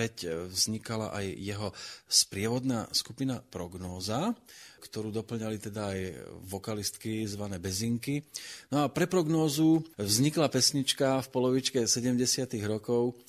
vznikala 0.47 1.11
aj 1.11 1.25
jeho 1.27 1.67
sprievodná 2.07 2.87
skupina 2.95 3.43
Prognóza, 3.43 4.31
ktorú 4.79 5.11
doplňali 5.11 5.59
teda 5.59 5.91
aj 5.91 5.99
vokalistky 6.47 7.27
zvané 7.27 7.59
Bezinky. 7.59 8.23
No 8.71 8.87
a 8.87 8.91
pre 8.95 9.11
prognózu 9.11 9.83
vznikla 9.99 10.47
pesnička 10.47 11.19
v 11.19 11.27
polovičke 11.27 11.83
70. 11.83 12.15
rokov, 12.63 13.19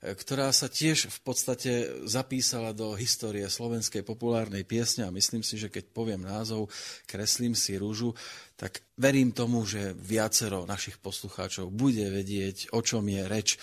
ktorá 0.00 0.48
sa 0.48 0.72
tiež 0.72 1.12
v 1.12 1.20
podstate 1.20 1.72
zapísala 2.08 2.72
do 2.72 2.96
histórie 2.96 3.44
slovenskej 3.44 4.00
populárnej 4.00 4.64
piesne 4.64 5.04
a 5.04 5.12
myslím 5.12 5.44
si, 5.44 5.60
že 5.60 5.68
keď 5.68 5.92
poviem 5.92 6.24
názov 6.24 6.72
Kreslím 7.04 7.52
si 7.52 7.76
rúžu, 7.76 8.16
tak 8.56 8.80
verím 8.96 9.36
tomu, 9.36 9.68
že 9.68 9.92
viacero 9.92 10.64
našich 10.64 10.96
poslucháčov 10.96 11.68
bude 11.68 12.08
vedieť, 12.08 12.72
o 12.72 12.80
čom 12.80 13.04
je 13.04 13.22
reč. 13.28 13.60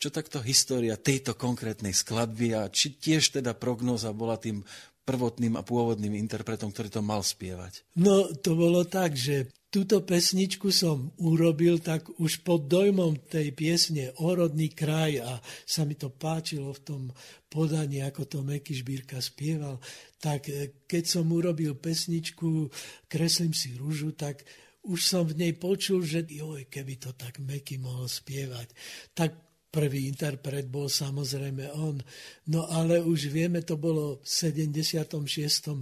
Čo 0.00 0.08
takto 0.08 0.40
história 0.40 0.96
tejto 0.96 1.36
konkrétnej 1.36 1.92
skladby 1.92 2.56
a 2.56 2.72
či 2.72 2.96
tiež 2.96 3.36
teda 3.36 3.52
prognoza 3.52 4.16
bola 4.16 4.40
tým 4.40 4.64
prvotným 5.04 5.60
a 5.60 5.62
pôvodným 5.66 6.16
interpretom, 6.16 6.72
ktorý 6.72 6.88
to 6.88 7.02
mal 7.04 7.20
spievať? 7.20 7.84
No, 8.00 8.32
to 8.32 8.56
bolo 8.56 8.88
tak, 8.88 9.12
že 9.12 9.52
túto 9.70 10.02
pesničku 10.02 10.74
som 10.74 11.14
urobil 11.22 11.78
tak 11.78 12.10
už 12.18 12.42
pod 12.42 12.66
dojmom 12.66 13.30
tej 13.30 13.54
piesne 13.54 14.10
Orodný 14.18 14.74
kraj 14.74 15.22
a 15.22 15.38
sa 15.62 15.86
mi 15.86 15.94
to 15.94 16.10
páčilo 16.10 16.74
v 16.74 16.82
tom 16.82 17.02
podaní, 17.46 18.02
ako 18.02 18.26
to 18.26 18.38
Meky 18.42 18.74
Žbírka 18.74 19.22
spieval, 19.22 19.78
tak 20.18 20.50
e, 20.50 20.82
keď 20.90 21.04
som 21.06 21.30
urobil 21.30 21.78
pesničku 21.78 22.66
Kreslím 23.06 23.54
si 23.54 23.78
rúžu, 23.78 24.10
tak 24.14 24.42
už 24.86 25.00
som 25.06 25.22
v 25.22 25.38
nej 25.38 25.52
počul, 25.54 26.02
že 26.02 26.26
joj, 26.26 26.66
keby 26.66 26.98
to 26.98 27.14
tak 27.14 27.38
Meky 27.38 27.78
mohol 27.78 28.10
spievať. 28.10 28.74
Tak 29.14 29.49
Prvý 29.70 30.10
interpret 30.10 30.66
bol 30.66 30.90
samozrejme 30.90 31.70
on, 31.78 32.02
no 32.50 32.66
ale 32.66 32.98
už 32.98 33.30
vieme, 33.30 33.62
to 33.62 33.78
bolo 33.78 34.18
v 34.18 34.26
76. 34.26 35.06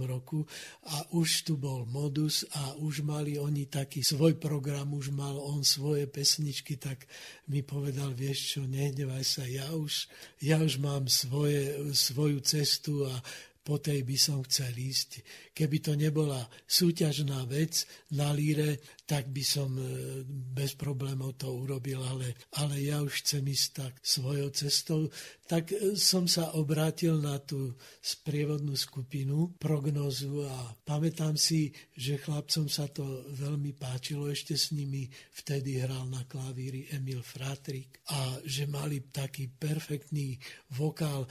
roku 0.05 0.45
a 0.93 1.09
už 1.17 1.49
tu 1.49 1.57
bol 1.57 1.89
modus 1.89 2.45
a 2.53 2.77
už 2.77 3.01
mali 3.01 3.41
oni 3.41 3.65
taký 3.65 4.05
svoj 4.05 4.37
program, 4.37 4.93
už 4.93 5.09
mal 5.09 5.33
on 5.41 5.65
svoje 5.65 6.05
pesničky, 6.05 6.77
tak 6.77 7.09
mi 7.49 7.65
povedal, 7.65 8.13
vieš 8.13 8.53
čo, 8.53 8.69
nehnevaj 8.69 9.25
sa, 9.25 9.41
ja 9.49 9.73
už, 9.73 10.05
ja 10.45 10.61
už 10.61 10.77
mám 10.77 11.09
svoje, 11.09 11.89
svoju 11.89 12.45
cestu 12.45 13.09
a 13.09 13.17
po 13.65 13.81
tej 13.81 14.01
by 14.01 14.17
som 14.17 14.41
chcel 14.45 14.73
ísť. 14.73 15.21
Keby 15.53 15.77
to 15.83 15.93
nebola 15.97 16.45
súťažná 16.65 17.43
vec 17.49 17.83
na 18.15 18.31
líre, 18.31 18.79
tak 19.09 19.33
by 19.33 19.41
som 19.41 19.73
e, 19.73 20.21
bez 20.29 20.77
problémov 20.77 21.33
to 21.41 21.49
urobil, 21.49 22.05
ale, 22.05 22.37
ale 22.61 22.77
ja 22.77 23.01
už 23.01 23.25
chcem 23.25 23.41
ísť 23.41 23.67
tak 23.73 23.93
svojou 24.05 24.53
cestou. 24.53 25.09
Tak 25.49 25.73
e, 25.73 25.97
som 25.97 26.29
sa 26.29 26.53
obrátil 26.53 27.17
na 27.17 27.41
tú 27.41 27.73
sprievodnú 27.97 28.77
skupinu, 28.77 29.57
prognozu 29.57 30.45
a 30.45 30.77
pamätám 30.85 31.33
si, 31.33 31.73
že 31.97 32.21
chlapcom 32.21 32.69
sa 32.69 32.85
to 32.85 33.25
veľmi 33.33 33.73
páčilo, 33.73 34.29
ešte 34.29 34.53
s 34.53 34.77
nimi 34.77 35.09
vtedy 35.33 35.81
hral 35.81 36.05
na 36.05 36.29
klavíri 36.29 36.85
Emil 36.93 37.25
Fratrik 37.25 38.05
a 38.13 38.37
že 38.45 38.69
mali 38.69 39.09
taký 39.09 39.49
perfektný 39.49 40.37
vokál. 40.77 41.25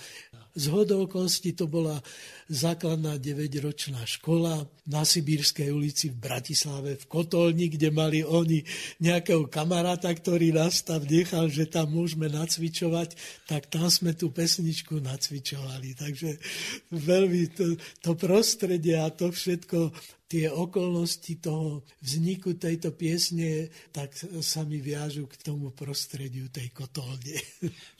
Z 0.58 0.66
hodovokosti 0.66 1.54
to 1.54 1.70
bola 1.70 2.02
základná 2.50 3.20
9-ročná 3.20 4.02
škola 4.08 4.64
na 4.88 5.04
Sibírskej 5.04 5.68
ulici 5.68 6.08
v 6.08 6.16
Bratislave 6.16 6.96
v 6.96 7.04
Kotolni, 7.04 7.68
kde 7.68 7.92
mali 7.92 8.24
oni 8.24 8.64
nejakého 9.04 9.52
kamaráta, 9.52 10.08
ktorý 10.08 10.56
nás 10.56 10.80
tam 10.80 11.04
nechal, 11.04 11.52
že 11.52 11.68
tam 11.68 11.92
môžeme 11.92 12.32
nacvičovať, 12.32 13.12
tak 13.44 13.68
tam 13.68 13.92
sme 13.92 14.16
tú 14.16 14.32
pesničku 14.32 15.04
nacvičovali. 15.04 15.92
Takže 15.92 16.40
veľmi 16.88 17.42
to, 17.52 17.76
to 18.00 18.16
prostredie 18.16 18.96
a 18.96 19.12
to 19.12 19.28
všetko 19.28 19.92
tie 20.28 20.48
okolnosti 20.48 21.40
toho 21.40 21.84
vzniku 22.04 22.56
tejto 22.56 22.92
piesne, 22.92 23.72
tak 23.92 24.12
sa 24.44 24.64
mi 24.64 24.80
viažu 24.80 25.24
k 25.28 25.40
tomu 25.40 25.72
prostrediu 25.72 26.48
tej 26.48 26.72
kotolne. 26.72 27.36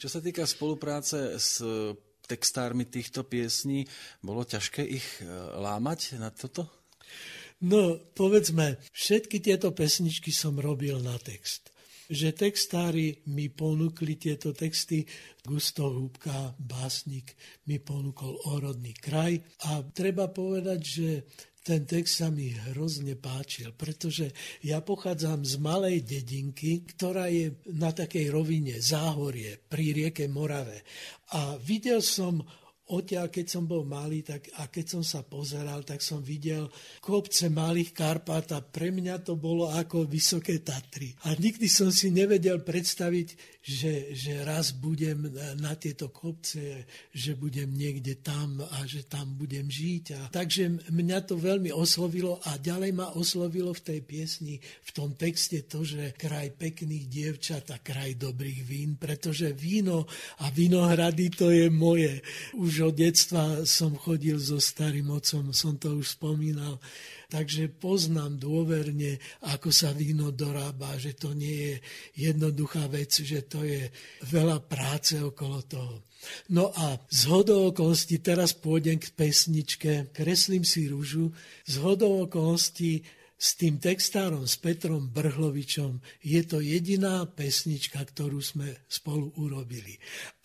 Čo 0.01 0.09
sa 0.09 0.21
týka 0.21 0.45
spolupráce 0.45 1.37
s 1.37 1.61
textármi 2.29 2.85
týchto 2.85 3.25
piesní, 3.25 3.89
bolo 4.21 4.45
ťažké 4.45 4.85
ich 4.85 5.07
e, 5.19 5.25
lámať 5.57 6.21
na 6.21 6.29
toto? 6.29 6.69
No, 7.65 7.97
povedzme, 8.13 8.77
všetky 8.93 9.41
tieto 9.41 9.73
pesničky 9.73 10.29
som 10.29 10.61
robil 10.61 11.01
na 11.01 11.17
text 11.17 11.73
že 12.09 12.33
textári 12.33 13.21
mi 13.29 13.53
ponúkli 13.53 14.17
tieto 14.17 14.49
texty. 14.49 15.05
Gusto 15.45 15.93
Húbka, 15.93 16.57
básnik, 16.57 17.37
mi 17.69 17.77
ponúkol 17.77 18.33
Orodný 18.49 18.97
kraj. 18.97 19.37
A 19.69 19.85
treba 19.85 20.33
povedať, 20.33 20.79
že 20.81 21.09
ten 21.63 21.83
text 21.83 22.23
sa 22.23 22.31
mi 22.31 22.55
hrozne 22.71 23.19
páčil, 23.19 23.75
pretože 23.75 24.31
ja 24.63 24.79
pochádzam 24.79 25.43
z 25.43 25.55
malej 25.59 26.07
dedinky, 26.07 26.87
ktorá 26.87 27.27
je 27.27 27.59
na 27.75 27.91
takej 27.91 28.31
rovine 28.31 28.79
záhorie 28.79 29.59
pri 29.59 29.91
rieke 29.93 30.25
Morave. 30.31 30.87
A 31.35 31.59
videl 31.59 31.99
som 31.99 32.41
odtiaľ, 32.89 33.29
keď 33.29 33.45
som 33.45 33.63
bol 33.69 33.85
malý 33.85 34.25
tak, 34.25 34.49
a 34.57 34.65
keď 34.65 34.97
som 34.97 35.03
sa 35.05 35.21
pozeral, 35.21 35.85
tak 35.85 36.01
som 36.01 36.25
videl 36.25 36.65
kopce 36.97 37.53
malých 37.53 37.93
Karpát 37.93 38.49
a 38.57 38.65
pre 38.65 38.89
mňa 38.89 39.21
to 39.21 39.37
bolo 39.37 39.69
ako 39.69 40.09
vysoké 40.09 40.65
Tatry. 40.65 41.13
A 41.29 41.37
nikdy 41.37 41.69
som 41.69 41.93
si 41.93 42.09
nevedel 42.09 42.65
predstaviť, 42.65 43.58
že, 43.69 44.17
že 44.17 44.41
raz 44.41 44.73
budem 44.73 45.29
na 45.61 45.77
tieto 45.77 46.09
kopce, 46.09 46.89
že 47.13 47.37
budem 47.37 47.69
niekde 47.69 48.17
tam 48.17 48.57
a 48.65 48.81
že 48.89 49.05
tam 49.05 49.37
budem 49.37 49.69
žiť. 49.69 50.05
A, 50.17 50.21
takže 50.33 50.89
mňa 50.89 51.19
to 51.29 51.37
veľmi 51.37 51.69
oslovilo 51.69 52.41
a 52.49 52.57
ďalej 52.57 52.91
ma 52.97 53.13
oslovilo 53.13 53.69
v 53.77 53.85
tej 53.85 53.99
piesni, 54.01 54.57
v 54.57 54.89
tom 54.89 55.13
texte 55.13 55.61
to, 55.69 55.85
že 55.85 56.17
kraj 56.17 56.49
pekných 56.57 57.05
dievčat 57.05 57.69
a 57.69 57.77
kraj 57.77 58.17
dobrých 58.17 58.65
vín, 58.65 58.97
pretože 58.97 59.53
víno 59.53 60.09
a 60.41 60.49
vinohrady 60.49 61.29
to 61.29 61.53
je 61.53 61.69
moje. 61.69 62.25
Už 62.57 62.89
od 62.89 62.95
detstva 62.97 63.69
som 63.69 63.93
chodil 63.93 64.41
so 64.41 64.57
starým 64.57 65.13
otcom, 65.13 65.53
som 65.53 65.77
to 65.77 65.93
už 66.01 66.17
spomínal, 66.17 66.81
takže 67.29 67.69
poznám 67.69 68.41
dôverne, 68.41 69.21
ako 69.45 69.69
sa 69.69 69.93
víno 69.93 70.33
dorába, 70.33 70.97
že 70.97 71.13
to 71.13 71.37
nie 71.37 71.53
je 71.55 71.75
jednoduchá 72.29 72.89
vec, 72.89 73.13
že 73.13 73.45
to 73.45 73.61
je 73.61 73.87
veľa 74.33 74.65
práce 74.65 75.13
okolo 75.21 75.61
toho. 75.69 75.95
No 76.51 76.73
a 76.75 76.99
z 77.07 77.21
hodou 77.31 77.71
okolností, 77.71 78.19
teraz 78.19 78.51
pôjdem 78.51 78.99
k 78.99 79.13
pesničke, 79.15 80.11
kreslím 80.11 80.67
si 80.67 80.91
rúžu, 80.91 81.31
z 81.63 81.79
hodou 81.79 82.27
okolností 82.27 83.05
s 83.39 83.55
tým 83.55 83.79
textárom, 83.79 84.43
s 84.43 84.59
Petrom 84.59 85.07
Brhlovičom, 85.07 86.03
je 86.19 86.43
to 86.43 86.59
jediná 86.59 87.23
pesnička, 87.23 88.03
ktorú 88.03 88.43
sme 88.43 88.83
spolu 88.91 89.31
urobili. 89.39 89.95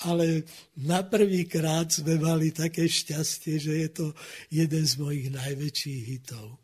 Ale 0.07 0.47
na 0.79 1.03
prvý 1.03 1.51
krát 1.51 1.91
sme 1.91 2.23
mali 2.23 2.55
také 2.55 2.87
šťastie, 2.87 3.59
že 3.59 3.73
je 3.83 3.89
to 3.91 4.07
jeden 4.55 4.87
z 4.87 4.95
mojich 5.03 5.27
najväčších 5.35 6.01
hitov. 6.07 6.63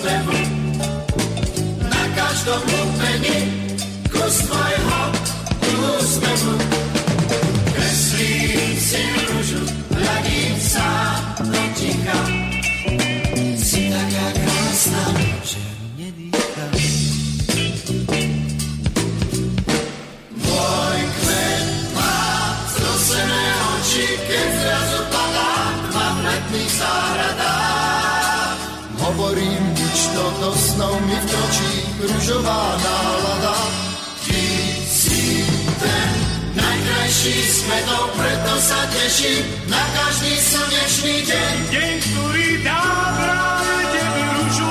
Spevu. 0.00 0.38
Na 1.92 2.02
každom 2.16 2.60
lúpení 2.72 3.38
kus 4.08 4.48
tvojho 4.48 5.00
úsmevu 6.00 6.54
si 8.80 9.02
rúžu, 9.28 9.60
hľadím 9.92 10.56
sám 10.56 11.20
do 11.52 11.62
ticha. 11.76 12.20
Si 13.60 13.92
taká 13.92 14.26
krásna, 14.40 14.59
mi 31.50 31.56
vtočí 31.56 31.70
ružová 32.06 32.78
nálada. 32.78 33.54
Ty 34.22 34.42
si 34.86 35.42
ten 35.82 36.10
najkrajší 36.54 37.34
z 37.42 37.56
kvetov, 37.66 38.04
preto 38.14 38.54
sa 38.62 38.80
teším 38.94 39.42
na 39.66 39.82
každý 39.98 40.34
slnečný 40.38 41.16
deň. 41.26 41.54
Deň, 41.74 41.92
ktorý 42.06 42.46
dá 42.62 42.82
práve 43.18 43.74
tebe 43.90 44.22
ružu, 44.38 44.70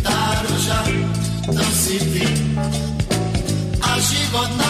tá 0.00 0.20
ruža, 0.48 0.80
to 1.44 1.64
si 1.76 1.96
ty. 2.08 2.26
A 3.84 3.90
život 4.00 4.48
nádherný, 4.48 4.63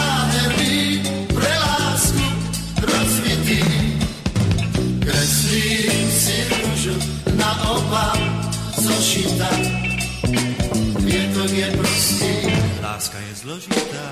Kvietok 10.97 11.51
je 11.53 11.67
prostý, 11.77 12.33
Láska 12.81 13.17
je 13.21 13.33
zložitá. 13.37 14.05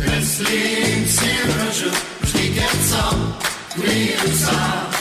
Kreslím 0.00 1.00
si 1.04 1.32
vždy 2.24 2.44
keď 2.56 2.76
som 2.88 3.16
sám. 4.32 4.99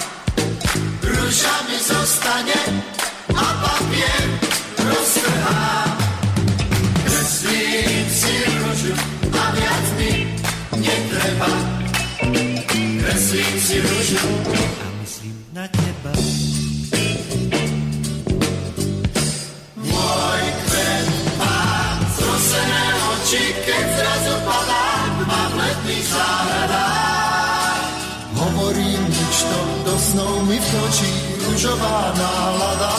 Ružová 31.79 32.13
nálada. 32.17 32.93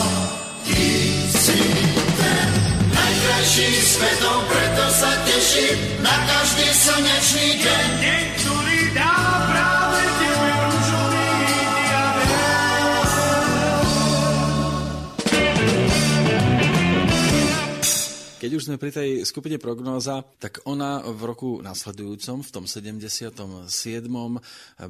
Ty 0.65 0.85
si 1.37 1.57
ten 2.17 2.49
najkrajší 2.89 3.69
svetov, 3.85 4.37
preto 4.49 4.85
sa 4.89 5.11
teším 5.25 6.01
na 6.01 6.15
každý 6.25 6.67
slnečný 6.73 7.47
deň. 7.61 8.30
Keď 18.51 18.59
už 18.59 18.67
sme 18.67 18.83
pri 18.83 18.91
tej 18.91 19.09
skupine 19.23 19.55
Prognóza, 19.55 20.27
tak 20.35 20.59
ona 20.67 20.99
v 21.07 21.23
roku 21.23 21.63
nasledujúcom, 21.63 22.43
v 22.43 22.51
tom 22.51 22.67
77. 22.67 23.63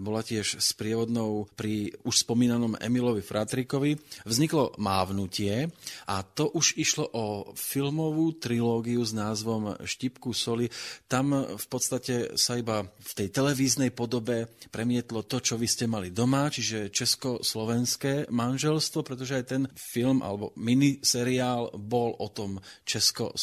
bola 0.02 0.22
tiež 0.26 0.58
sprievodnou 0.58 1.46
pri 1.54 1.94
už 2.02 2.26
spomínanom 2.26 2.74
Emilovi 2.82 3.22
Fratrikovi. 3.22 4.02
Vzniklo 4.26 4.74
Mávnutie 4.82 5.70
a 6.10 6.26
to 6.26 6.50
už 6.58 6.74
išlo 6.74 7.06
o 7.14 7.54
filmovú 7.54 8.34
trilógiu 8.42 9.06
s 9.06 9.14
názvom 9.14 9.78
Štipku 9.86 10.34
soli. 10.34 10.66
Tam 11.06 11.30
v 11.54 11.66
podstate 11.70 12.34
sa 12.42 12.58
iba 12.58 12.82
v 12.82 13.12
tej 13.14 13.30
televíznej 13.30 13.94
podobe 13.94 14.50
premietlo 14.74 15.22
to, 15.22 15.38
čo 15.38 15.54
vy 15.54 15.70
ste 15.70 15.86
mali 15.86 16.10
doma, 16.10 16.50
čiže 16.50 16.90
česko-slovenské 16.90 18.26
manželstvo, 18.34 19.06
pretože 19.06 19.38
aj 19.38 19.46
ten 19.46 19.64
film 19.78 20.26
alebo 20.26 20.50
miniseriál 20.58 21.70
bol 21.78 22.18
o 22.18 22.26
tom 22.26 22.58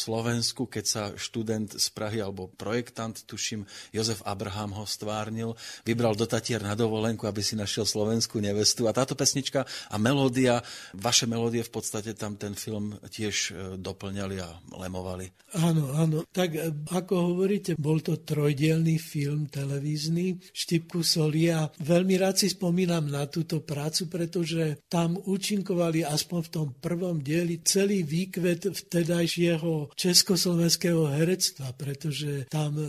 Československu, 0.09 0.65
keď 0.65 0.85
sa 0.89 1.03
študent 1.13 1.69
z 1.77 1.87
Prahy 1.93 2.17
alebo 2.17 2.49
projektant, 2.57 3.13
tuším, 3.13 3.69
Jozef 3.93 4.25
Abraham 4.25 4.73
ho 4.73 4.85
stvárnil, 4.89 5.53
vybral 5.85 6.17
do 6.17 6.25
na 6.25 6.73
dovolenku, 6.73 7.29
aby 7.29 7.45
si 7.45 7.53
našiel 7.53 7.85
slovenskú 7.85 8.41
nevestu. 8.41 8.89
A 8.89 8.95
táto 8.97 9.13
pesnička 9.13 9.69
a 9.69 9.95
melódia, 10.01 10.65
vaše 10.97 11.29
melódie 11.29 11.61
v 11.61 11.69
podstate 11.69 12.17
tam 12.17 12.41
ten 12.41 12.57
film 12.57 12.97
tiež 13.05 13.35
e, 13.37 13.53
doplňali 13.77 14.35
a 14.41 14.49
lemovali. 14.81 15.29
Áno, 15.61 15.93
áno. 15.93 16.25
Tak 16.33 16.49
e, 16.57 16.73
ako 16.89 17.33
hovoríte, 17.33 17.77
bol 17.77 18.01
to 18.01 18.17
trojdielný 18.25 18.97
film 18.97 19.45
televízny 19.45 20.41
Štipku 20.41 21.05
soli 21.05 21.53
a 21.53 21.69
veľmi 21.69 22.17
rád 22.17 22.41
si 22.41 22.49
spomínam 22.49 23.05
na 23.13 23.29
túto 23.29 23.61
prácu, 23.61 24.09
pretože 24.09 24.81
tam 24.89 25.21
účinkovali 25.21 26.01
aspoň 26.01 26.39
v 26.41 26.49
tom 26.49 26.67
prvom 26.81 27.21
dieli 27.21 27.61
celý 27.61 28.01
výkvet 28.01 28.73
vtedajšieho 28.73 29.98
československého 29.99 31.11
herectva, 31.11 31.75
pretože 31.75 32.47
tam 32.47 32.79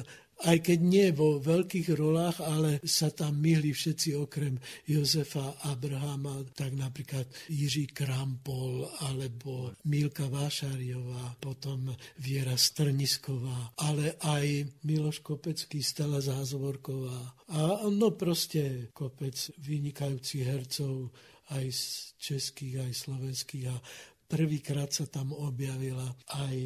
aj 0.40 0.58
keď 0.64 0.78
nie 0.80 1.08
vo 1.12 1.36
veľkých 1.36 1.92
rolách, 1.92 2.40
ale 2.40 2.80
sa 2.80 3.12
tam 3.12 3.36
myhli 3.44 3.76
všetci 3.76 4.16
okrem 4.16 4.56
Jozefa 4.88 5.60
Abrahama, 5.68 6.40
tak 6.56 6.72
napríklad 6.72 7.28
Jiří 7.52 7.92
Krampol 7.92 8.88
alebo 9.04 9.76
Milka 9.84 10.32
Vášariová, 10.32 11.36
potom 11.36 11.92
Viera 12.16 12.56
Strnisková, 12.56 13.76
ale 13.84 14.16
aj 14.24 14.80
Miloš 14.88 15.20
Kopecký, 15.20 15.84
Stala 15.84 16.24
Zázvorková. 16.24 17.36
A 17.52 17.84
no 17.92 18.16
proste 18.16 18.88
kopec 18.96 19.36
vynikajúcich 19.60 20.44
hercov 20.46 21.12
aj 21.50 21.66
z 21.74 21.82
českých, 22.16 22.86
aj 22.86 22.92
slovenských. 22.94 23.66
A 23.68 23.76
prvýkrát 24.30 24.94
sa 24.94 25.10
tam 25.10 25.34
objavila 25.34 26.06
aj 26.30 26.56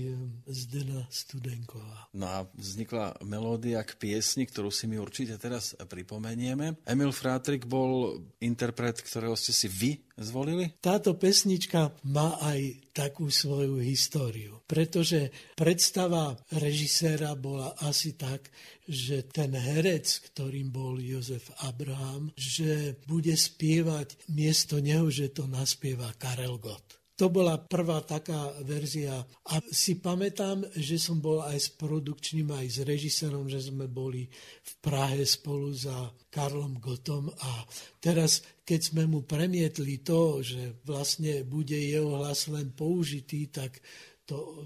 Zdena 0.45 1.09
Studenková. 1.09 2.13
No 2.13 2.29
a 2.29 2.39
vznikla 2.53 3.25
melódia 3.25 3.81
k 3.81 3.97
piesni, 3.97 4.45
ktorú 4.45 4.69
si 4.69 4.85
my 4.85 5.01
určite 5.01 5.41
teraz 5.41 5.73
pripomenieme. 5.81 6.77
Emil 6.85 7.11
Frátrik 7.17 7.65
bol 7.65 8.21
interpret, 8.45 9.01
ktorého 9.01 9.33
ste 9.33 9.57
si 9.57 9.73
vy 9.73 9.97
zvolili? 10.21 10.77
Táto 10.79 11.17
pesnička 11.17 11.97
má 12.07 12.39
aj 12.39 12.93
takú 12.95 13.27
svoju 13.33 13.83
históriu, 13.83 14.63
pretože 14.69 15.35
predstava 15.59 16.39
režiséra 16.55 17.35
bola 17.35 17.75
asi 17.83 18.15
tak, 18.15 18.53
že 18.87 19.27
ten 19.27 19.57
herec, 19.57 20.07
ktorým 20.31 20.71
bol 20.71 21.01
Jozef 21.01 21.51
Abraham, 21.65 22.31
že 22.37 23.01
bude 23.09 23.35
spievať 23.35 24.31
miesto 24.31 24.79
neho, 24.79 25.09
že 25.11 25.33
to 25.33 25.49
naspieva 25.51 26.13
Karel 26.21 26.61
Gott. 26.61 27.04
To 27.15 27.31
bola 27.31 27.63
prvá 27.63 28.03
taká 28.03 28.51
verzia. 28.67 29.23
A 29.47 29.63
si 29.71 30.03
pamätám, 30.03 30.67
že 30.75 30.99
som 30.99 31.23
bol 31.23 31.47
aj 31.47 31.59
s 31.59 31.69
produkčným, 31.71 32.51
aj 32.51 32.67
s 32.67 32.79
režisérom, 32.83 33.47
že 33.47 33.63
sme 33.63 33.87
boli 33.87 34.27
v 34.63 34.73
Prahe 34.83 35.23
spolu 35.23 35.71
za 35.71 36.11
Karlom 36.27 36.83
Gotom 36.83 37.31
a 37.31 37.63
teraz, 38.03 38.43
keď 38.67 38.81
sme 38.83 39.03
mu 39.07 39.23
premietli 39.23 40.03
to, 40.03 40.43
že 40.43 40.83
vlastne 40.83 41.47
bude 41.47 41.79
jeho 41.79 42.19
hlas 42.19 42.51
len 42.51 42.75
použitý, 42.75 43.47
tak 43.47 43.79
to 44.25 44.65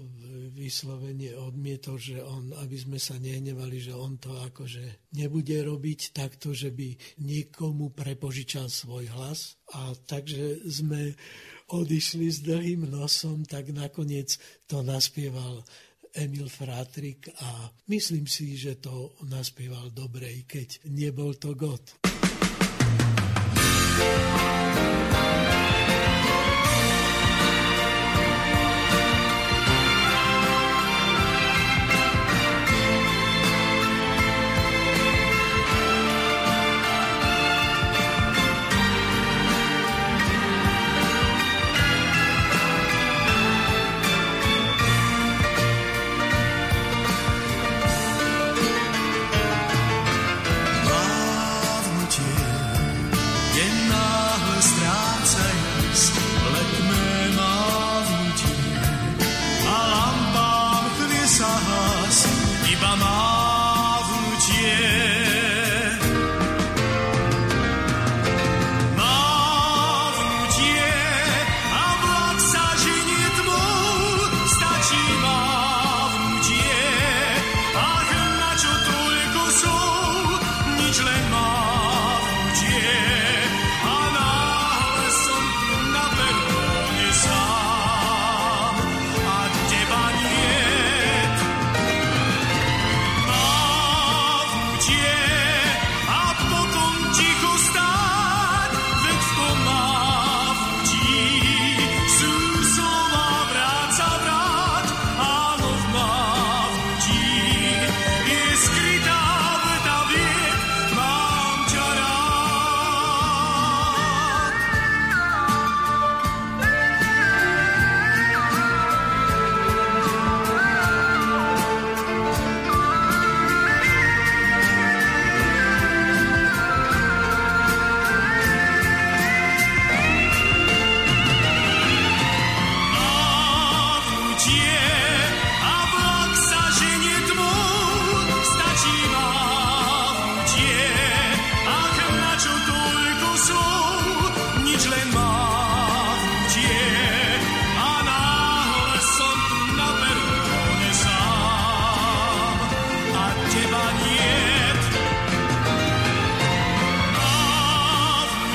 vyslovene 0.55 1.35
odmietol, 1.35 1.99
že 1.99 2.23
on, 2.23 2.55
aby 2.63 2.79
sme 2.79 2.95
sa 2.95 3.19
nehnevali, 3.19 3.77
že 3.83 3.91
on 3.91 4.15
to 4.15 4.31
akože 4.31 5.11
nebude 5.19 5.51
robiť 5.51 6.15
takto, 6.15 6.55
že 6.55 6.71
by 6.71 6.95
niekomu 7.19 7.91
prepožičal 7.91 8.71
svoj 8.71 9.11
hlas. 9.11 9.59
A 9.75 9.91
takže 10.07 10.63
sme 10.63 11.11
odišli 11.69 12.27
s 12.29 12.41
dlhým 12.41 12.89
nosom, 12.89 13.45
tak 13.45 13.69
nakoniec 13.69 14.37
to 14.65 14.81
naspieval 14.81 15.61
Emil 16.13 16.49
Fratrik 16.49 17.29
a 17.45 17.69
myslím 17.87 18.25
si, 18.25 18.57
že 18.57 18.81
to 18.81 19.13
naspieval 19.29 19.93
dobre, 19.93 20.25
i 20.25 20.41
keď 20.45 20.89
nebol 20.89 21.37
to 21.37 21.53
God. 21.53 21.81
Mávnutie 23.99 25.03
je 25.03 25.08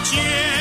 血 0.05 0.53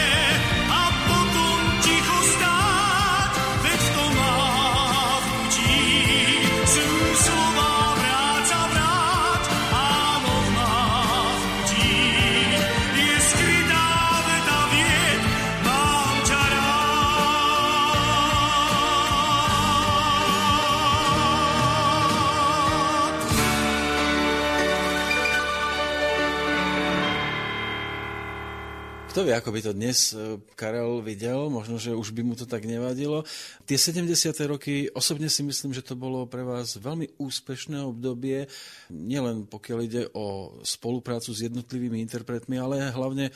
Kto 29.14 29.30
vie, 29.30 29.38
ako 29.38 29.53
by 29.53 29.61
to 29.61 29.77
dnes 29.77 30.10
e, 30.18 30.41
Karel 30.57 30.98
videl, 31.06 31.45
možno, 31.45 31.77
že 31.77 31.94
už 31.94 32.18
by 32.18 32.26
mu 32.26 32.34
to 32.34 32.49
tak 32.49 32.65
nevadilo. 32.65 33.22
Tie 33.61 33.77
70. 33.77 34.10
roky, 34.49 34.90
osobne 34.90 35.30
si 35.30 35.45
myslím, 35.45 35.69
že 35.69 35.85
to 35.85 35.94
bolo 35.94 36.26
pre 36.26 36.41
vás 36.41 36.81
veľmi 36.81 37.22
úspešné 37.22 37.77
obdobie, 37.85 38.49
nielen 38.90 39.45
pokiaľ 39.45 39.80
ide 39.85 40.03
o 40.18 40.57
spoluprácu 40.65 41.30
s 41.30 41.45
jednotlivými 41.45 42.02
interpretmi, 42.02 42.57
ale 42.57 42.90
hlavne 42.90 43.30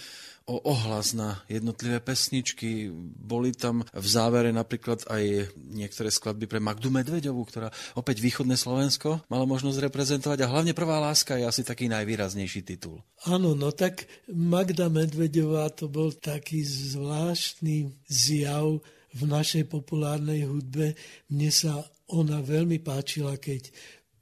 o 0.48 0.64
ohlas 0.64 1.11
na 1.11 1.44
jednotlivé 1.52 1.99
pesničky. 1.99 2.88
Boli 3.19 3.52
tam 3.52 3.84
v 3.91 4.07
závere 4.07 4.56
napríklad 4.56 5.03
aj 5.11 5.52
niektoré 5.60 6.07
skladby 6.07 6.48
pre 6.48 6.64
Magdu 6.64 6.88
Medvedovú, 6.88 7.44
ktorá 7.44 7.68
opäť 7.99 8.24
východné 8.24 8.56
Slovensko 8.56 9.28
mala 9.28 9.44
možnosť 9.44 9.91
reprezentovať 9.91 10.48
a 10.48 10.52
hlavne 10.52 10.72
Prvá 10.72 11.03
láska 11.03 11.36
je 11.36 11.44
asi 11.44 11.68
taký 11.68 11.91
najvýraznejší 11.91 12.64
titul. 12.64 13.03
Áno, 13.28 13.60
no 13.60 13.76
tak 13.76 14.07
Magda 14.32 14.88
Medvedová 14.88 15.68
to 15.68 15.91
bol 15.91 16.15
taký 16.15 16.64
zvláštny 16.64 17.91
zjav 18.07 18.80
v 19.11 19.22
našej 19.28 19.68
populárnej 19.68 20.48
hudbe. 20.48 20.95
Mne 21.28 21.52
sa 21.52 21.84
ona 22.07 22.40
veľmi 22.40 22.80
páčila, 22.80 23.36
keď 23.36 23.68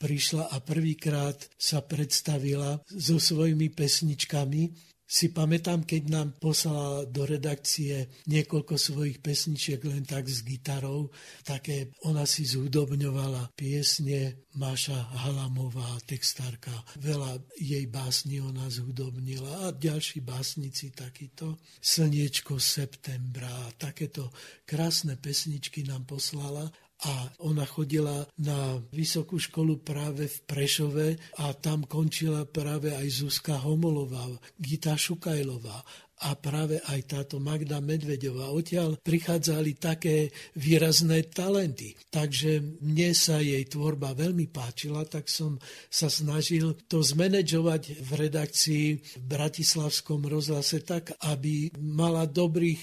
prišla 0.01 0.49
a 0.49 0.57
prvýkrát 0.57 1.37
sa 1.53 1.85
predstavila 1.85 2.81
so 2.89 3.21
svojimi 3.21 3.69
pesničkami 3.69 4.94
si 5.05 5.29
pamätám, 5.29 5.85
keď 5.85 6.03
nám 6.09 6.27
poslala 6.41 7.05
do 7.05 7.29
redakcie 7.29 8.09
niekoľko 8.25 8.73
svojich 8.73 9.21
pesničiek 9.21 9.77
len 9.85 10.01
tak 10.01 10.25
s 10.25 10.41
gitarou, 10.41 11.13
také 11.45 11.93
ona 12.09 12.25
si 12.25 12.41
zhudobňovala 12.49 13.53
piesne, 13.53 14.45
Máša 14.55 14.95
Halamová, 15.19 15.99
textárka, 16.07 16.71
veľa 16.95 17.43
jej 17.59 17.85
básni 17.91 18.39
ona 18.39 18.71
zhudobnila 18.71 19.67
a 19.67 19.75
ďalší 19.75 20.23
básnici 20.23 20.95
takýto. 20.95 21.59
Slniečko 21.83 22.55
septembra, 22.55 23.51
takéto 23.75 24.31
krásne 24.63 25.19
pesničky 25.19 25.83
nám 25.83 26.07
poslala 26.07 26.71
a 27.03 27.27
ona 27.43 27.67
chodila 27.67 28.23
na 28.39 28.79
vysokú 28.95 29.35
školu 29.35 29.83
práve 29.83 30.31
v 30.31 30.37
Prešove 30.47 31.07
a 31.43 31.51
tam 31.51 31.83
končila 31.83 32.47
práve 32.47 32.95
aj 32.95 33.25
Zuzka 33.25 33.59
Homolová, 33.59 34.23
Gita 34.55 34.95
Šukajlová 34.95 35.83
a 36.23 36.31
práve 36.39 36.79
aj 36.87 36.99
táto 37.11 37.43
Magda 37.43 37.83
Medvedová. 37.83 38.47
Odtiaľ 38.55 38.95
prichádzali 39.03 39.75
také 39.75 40.31
výrazné 40.55 41.27
talenty. 41.27 41.91
Takže 42.07 42.79
mne 42.79 43.11
sa 43.11 43.43
jej 43.43 43.67
tvorba 43.67 44.15
veľmi 44.15 44.47
páčila, 44.47 45.03
tak 45.03 45.27
som 45.27 45.59
sa 45.91 46.07
snažil 46.07 46.79
to 46.87 47.03
zmanéžovať 47.03 47.99
v 47.99 48.11
redakcii 48.15 48.85
v 48.95 49.23
Bratislavskom 49.27 50.23
rozhlase 50.23 50.79
tak, 50.87 51.11
aby 51.27 51.75
mala 51.75 52.23
dobrých 52.23 52.79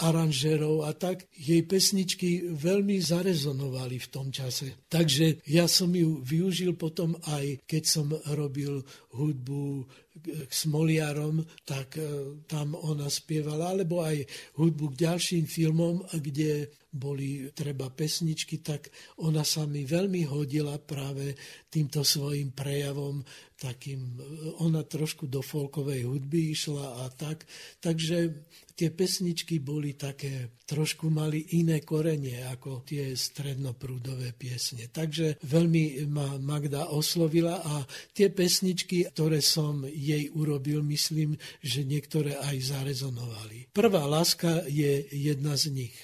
aranžérov 0.00 0.88
a 0.88 0.96
tak, 0.96 1.28
jej 1.36 1.60
pesničky 1.62 2.48
veľmi 2.50 2.96
zarezonovali 2.98 4.00
v 4.00 4.08
tom 4.08 4.32
čase. 4.32 4.80
Takže 4.88 5.44
ja 5.44 5.68
som 5.68 5.92
ju 5.92 6.24
využil 6.24 6.74
potom 6.74 7.14
aj, 7.28 7.60
keď 7.68 7.82
som 7.84 8.08
robil 8.32 8.80
hudbu 9.12 9.84
k 10.18 10.50
Smoliarom, 10.50 11.42
tak 11.62 11.96
e, 11.96 12.02
tam 12.50 12.74
ona 12.74 13.06
spievala, 13.06 13.70
alebo 13.70 14.02
aj 14.02 14.26
hudbu 14.58 14.92
k 14.92 15.00
ďalším 15.06 15.46
filmom, 15.46 16.02
kde 16.18 16.66
boli 16.90 17.46
treba 17.54 17.86
pesničky, 17.86 18.58
tak 18.58 18.90
ona 19.22 19.46
sa 19.46 19.62
mi 19.62 19.86
veľmi 19.86 20.26
hodila 20.26 20.74
práve 20.82 21.38
týmto 21.70 22.02
svojim 22.02 22.50
prejavom, 22.50 23.22
takým, 23.54 24.18
ona 24.58 24.82
trošku 24.82 25.30
do 25.30 25.38
folkovej 25.38 26.08
hudby 26.08 26.50
išla 26.50 27.06
a 27.06 27.12
tak, 27.14 27.46
takže 27.78 28.48
tie 28.74 28.88
pesničky 28.88 29.60
boli 29.60 29.92
také, 29.94 30.56
trošku 30.64 31.12
mali 31.12 31.60
iné 31.60 31.84
korenie 31.84 32.40
ako 32.48 32.80
tie 32.88 33.12
strednoprúdové 33.12 34.32
piesne. 34.32 34.88
Takže 34.88 35.44
veľmi 35.44 36.08
ma 36.08 36.40
Magda 36.40 36.88
oslovila 36.88 37.60
a 37.60 37.84
tie 38.16 38.32
pesničky, 38.32 39.12
ktoré 39.12 39.44
som 39.44 39.84
jej 40.00 40.32
urobil, 40.32 40.80
myslím, 40.88 41.36
že 41.60 41.84
niektoré 41.84 42.40
aj 42.40 42.56
zarezonovali. 42.72 43.68
Prvá 43.76 44.08
láska 44.08 44.64
je 44.64 45.04
jedna 45.12 45.60
z 45.60 45.76
nich. 45.76 45.94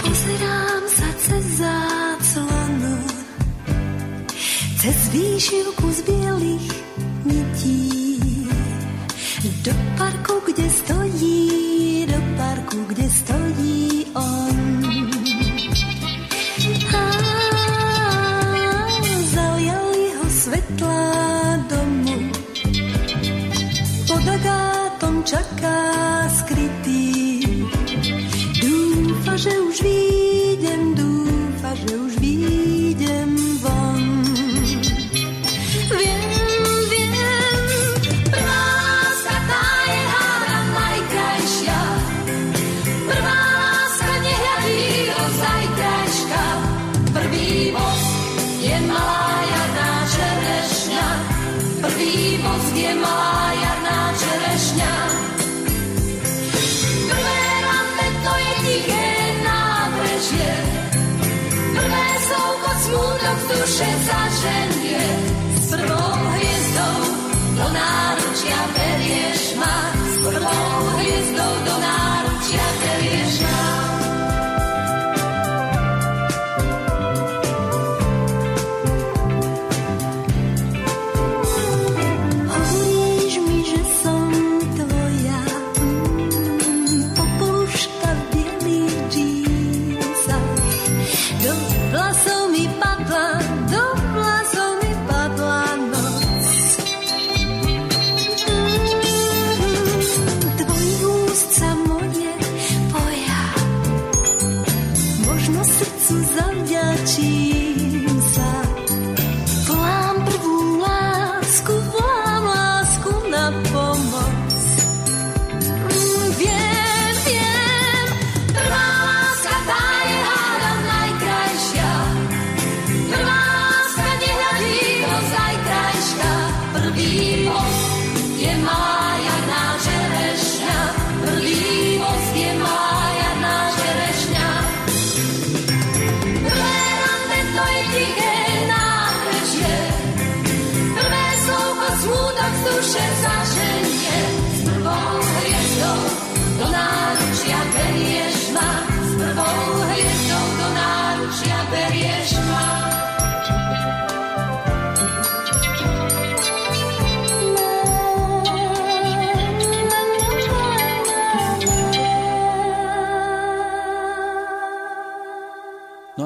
Pozerám 0.00 0.84
sa 0.92 1.08
cez 1.16 1.44
záclonu, 1.56 2.96
cez 4.76 4.98
výšivku 5.16 5.86
z 5.88 6.00
bielých 6.04 6.68
nití. 7.24 7.80
Do 9.64 9.72
parku, 9.96 10.19
čaká 25.24 25.80
skrytý. 26.32 27.44
Dúfa, 28.60 29.36
že 29.36 29.52
už 29.60 29.76
výjdem, 29.82 30.94
dúfa, 30.96 31.70
že 31.76 31.90
už 31.96 32.09
smútok 63.80 64.32
z 64.40 64.69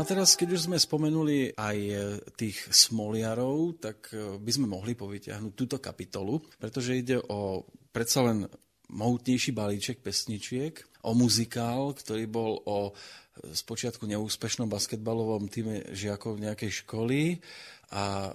teraz, 0.06 0.32
keď 0.32 0.48
už 0.56 0.60
sme 0.70 0.78
spomenuli 0.80 1.52
aj 1.52 1.78
e, 1.78 1.94
tých 2.32 2.56
smoliarov, 2.72 3.76
tak 3.84 4.08
e, 4.16 4.40
by 4.40 4.50
sme 4.52 4.66
mohli 4.70 4.96
povytiahnuť 4.96 5.52
túto 5.52 5.76
kapitolu, 5.76 6.40
pretože 6.56 6.96
ide 6.96 7.20
o 7.20 7.68
predsa 7.92 8.24
len 8.24 8.48
mohutnejší 8.88 9.52
balíček 9.52 10.00
pesničiek, 10.00 10.80
o 11.04 11.12
muzikál, 11.12 11.92
ktorý 11.92 12.24
bol 12.24 12.64
o 12.64 12.96
spočiatku 13.34 14.06
neúspešnom 14.06 14.70
basketbalovom 14.70 15.50
týme 15.50 15.90
žiakov 15.90 16.38
nejakej 16.38 16.86
školy 16.86 17.42
a 17.90 18.30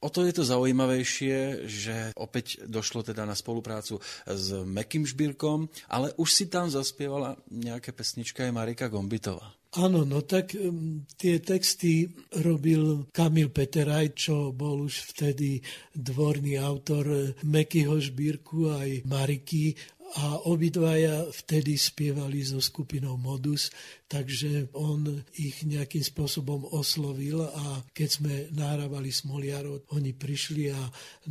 o 0.00 0.08
to 0.08 0.22
je 0.24 0.32
to 0.34 0.46
zaujímavejšie, 0.46 1.66
že 1.66 1.96
opäť 2.14 2.62
došlo 2.66 3.02
teda 3.02 3.26
na 3.26 3.34
spoluprácu 3.34 3.98
s 4.24 4.46
Mekým 4.62 5.04
Žbírkom, 5.04 5.66
ale 5.90 6.14
už 6.18 6.28
si 6.30 6.44
tam 6.46 6.70
zaspievala 6.70 7.34
nejaké 7.50 7.90
pesnička 7.90 8.46
aj 8.46 8.54
Marika 8.54 8.86
Gombitová. 8.86 9.54
Áno, 9.74 10.06
no 10.06 10.22
tak 10.22 10.54
um, 10.54 11.02
tie 11.18 11.42
texty 11.42 12.06
robil 12.46 13.10
Kamil 13.10 13.50
Peteraj, 13.50 14.14
čo 14.14 14.54
bol 14.54 14.86
už 14.86 15.10
vtedy 15.10 15.58
dvorný 15.90 16.62
autor 16.62 17.34
Mekyho 17.42 17.98
Žbírku 17.98 18.70
aj 18.70 19.02
Mariky. 19.02 19.74
A 20.14 20.46
obidvaja 20.46 21.26
vtedy 21.26 21.74
spievali 21.74 22.46
so 22.46 22.62
skupinou 22.62 23.18
Modus, 23.18 23.74
takže 24.14 24.70
on 24.78 25.26
ich 25.34 25.66
nejakým 25.66 26.06
spôsobom 26.06 26.70
oslovil 26.70 27.42
a 27.42 27.82
keď 27.90 28.08
sme 28.08 28.34
nahrávali 28.54 29.10
Smoliarov, 29.10 29.90
oni 29.90 30.14
prišli 30.14 30.70
a 30.70 30.78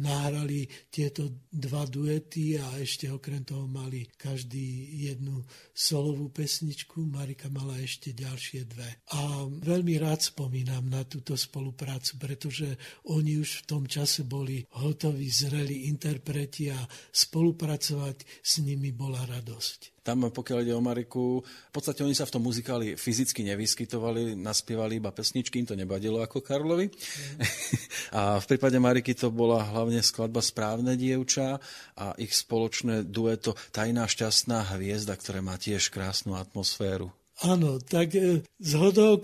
nahrali 0.03 0.67
tieto 0.91 1.47
dva 1.47 1.87
duety 1.87 2.59
a 2.59 2.75
ešte 2.83 3.07
okrem 3.07 3.47
toho 3.47 3.71
mali 3.71 4.03
každý 4.19 4.99
jednu 5.07 5.47
solovú 5.71 6.27
pesničku, 6.27 7.07
Marika 7.07 7.47
mala 7.47 7.79
ešte 7.79 8.11
ďalšie 8.11 8.67
dve. 8.67 8.89
A 9.15 9.47
veľmi 9.47 9.95
rád 10.03 10.35
spomínam 10.35 10.83
na 10.91 11.07
túto 11.07 11.39
spoluprácu, 11.39 12.19
pretože 12.19 12.67
oni 13.07 13.39
už 13.39 13.63
v 13.63 13.67
tom 13.79 13.83
čase 13.87 14.27
boli 14.27 14.59
hotoví, 14.75 15.31
zreli 15.31 15.87
interpreti 15.87 16.67
a 16.67 16.83
spolupracovať 17.15 18.43
s 18.43 18.59
nimi 18.59 18.91
bola 18.91 19.23
radosť. 19.23 20.02
Tam, 20.03 20.27
pokiaľ 20.27 20.67
ide 20.67 20.75
o 20.75 20.83
Mariku, 20.83 21.39
v 21.39 21.71
podstate 21.71 22.03
oni 22.03 22.11
sa 22.11 22.27
v 22.27 22.35
tom 22.35 22.43
muzikáli 22.43 22.99
fyzicky 22.99 23.47
nevyskytovali, 23.47 24.35
naspievali 24.35 24.99
iba 24.99 25.15
pesničky, 25.15 25.63
im 25.63 25.67
to 25.67 25.79
nebadilo 25.79 26.19
ako 26.19 26.43
Karlovi. 26.43 26.91
Mm. 26.91 27.39
a 28.19 28.21
v 28.43 28.45
prípade 28.51 28.75
Mariky 28.83 29.15
to 29.15 29.31
bola 29.31 29.63
hlavne 29.63 30.03
skladba 30.03 30.43
Správne 30.43 30.99
dievča 30.99 31.55
a 31.95 32.11
ich 32.19 32.35
spoločné 32.35 33.07
dueto 33.07 33.55
Tajná 33.71 34.03
šťastná 34.03 34.75
hviezda, 34.75 35.15
ktoré 35.15 35.39
má 35.39 35.55
tiež 35.55 35.87
krásnu 35.87 36.35
atmosféru. 36.35 37.15
Áno, 37.41 37.81
tak 37.81 38.13
e, 38.13 38.45
z 38.45 38.71
hodou 38.77 39.17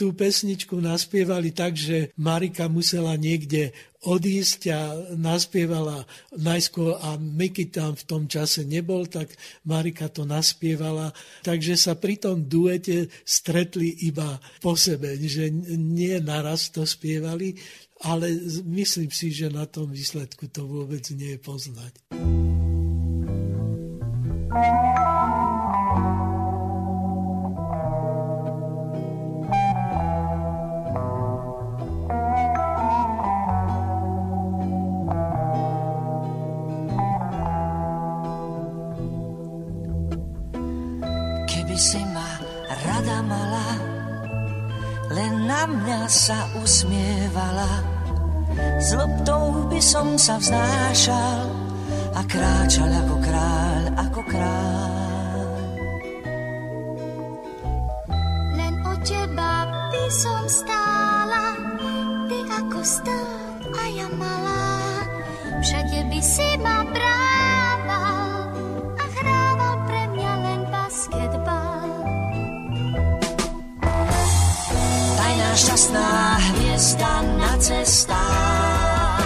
tú 0.00 0.16
pesničku 0.16 0.80
naspievali 0.80 1.52
tak, 1.52 1.76
že 1.76 2.16
Marika 2.16 2.72
musela 2.72 3.20
niekde 3.20 3.76
odísť 4.00 4.60
a 4.72 4.96
naspievala 5.12 6.08
najskôr 6.32 6.96
a 6.96 7.20
Miky 7.20 7.68
tam 7.68 7.92
v 7.92 8.08
tom 8.08 8.24
čase 8.24 8.64
nebol, 8.64 9.04
tak 9.04 9.28
Marika 9.68 10.08
to 10.08 10.24
naspievala. 10.24 11.12
Takže 11.44 11.76
sa 11.76 12.00
pri 12.00 12.16
tom 12.16 12.48
duete 12.48 13.12
stretli 13.28 13.92
iba 14.08 14.40
po 14.64 14.72
sebe, 14.72 15.20
že 15.20 15.52
nie 15.76 16.16
naraz 16.24 16.72
to 16.72 16.88
spievali, 16.88 17.60
ale 18.00 18.32
myslím 18.64 19.12
si, 19.12 19.28
že 19.28 19.52
na 19.52 19.68
tom 19.68 19.92
výsledku 19.92 20.48
to 20.48 20.64
vôbec 20.64 21.04
nie 21.12 21.36
je 21.36 21.40
poznať. 21.44 21.92
Mňa 45.70 46.02
sa 46.06 46.38
usmievala. 46.60 47.72
S 48.78 48.92
loptou 48.92 49.66
by 49.70 49.80
som 49.80 50.18
sa 50.20 50.36
vznášal 50.36 51.40
a 52.12 52.20
kráčal 52.26 52.90
ako 52.90 53.16
kráľ, 53.22 53.82
ako 53.96 54.20
kráľ. 54.28 55.46
Len 58.58 58.74
o 58.84 58.94
teba 59.00 59.52
by 59.90 60.04
som 60.12 60.42
stála, 60.46 61.44
ty 62.28 62.38
ako 62.44 62.80
stát 62.84 63.62
a 63.72 63.84
ja 63.94 64.08
malá. 64.14 64.68
Všade 65.64 66.06
by 66.12 66.20
si 66.20 66.48
ma 66.60 66.84
brával 66.84 67.29
šťastná 75.60 76.40
hviezda 76.40 77.14
na 77.36 77.52
cestách. 77.60 79.20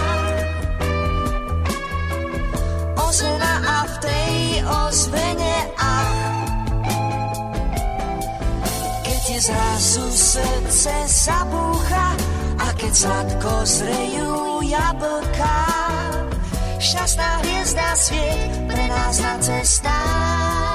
Ozvena 2.99 3.53
a 3.63 3.77
v 3.87 3.95
tej 4.03 4.35
ozvene 4.67 5.57
ach. 5.79 6.19
Keď 9.07 9.19
ti 9.23 9.37
zrazu 9.39 10.05
srdce 10.11 10.95
zabúcha 11.07 12.07
a 12.59 12.67
keď 12.75 12.91
sladko 12.91 13.53
zrejú 13.63 14.59
jablka. 14.67 15.57
Šťastná 16.83 17.31
hviezda 17.47 17.87
svieť 17.95 18.51
pre 18.67 18.83
nás 18.91 19.15
na 19.23 19.35
cestách. 19.39 20.74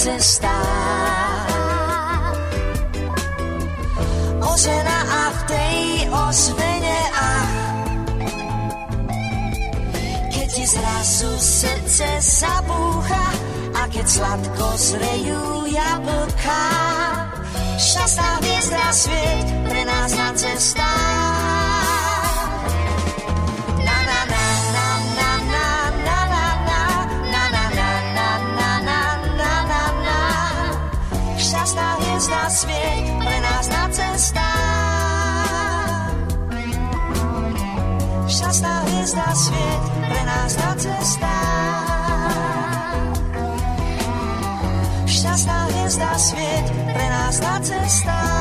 Cestách. 0.00 1.44
Ozvena 4.40 4.98
a 5.04 5.22
v 5.28 5.40
tej 5.44 5.78
ozvene 6.08 7.00
ach. 7.12 7.54
Keď 10.32 10.48
ti 10.48 10.64
zrazu 10.64 11.30
srdce 11.36 12.08
zabúcha 12.24 13.26
a 13.76 13.82
keď 13.92 14.06
sladko 14.08 14.68
zrejú 14.80 15.68
jablka. 15.68 16.62
Šťastná 17.76 18.30
hviezda 18.40 18.84
svieť 18.92 19.46
pre 19.68 19.82
nás 19.84 20.10
na 20.16 20.30
cestách. 20.32 21.79
Šťastná 39.10 39.26
hviezda 39.26 39.34
svieť 39.34 39.82
pre 40.06 40.22
nás 40.22 40.54
na 40.54 40.70
cestách. 40.78 41.90
Šťastná 45.10 45.66
hviezda 45.66 46.14
svieť 46.14 46.66
pre 46.94 47.06
nás 47.10 47.42
na 47.42 47.58
cestách. 47.58 48.38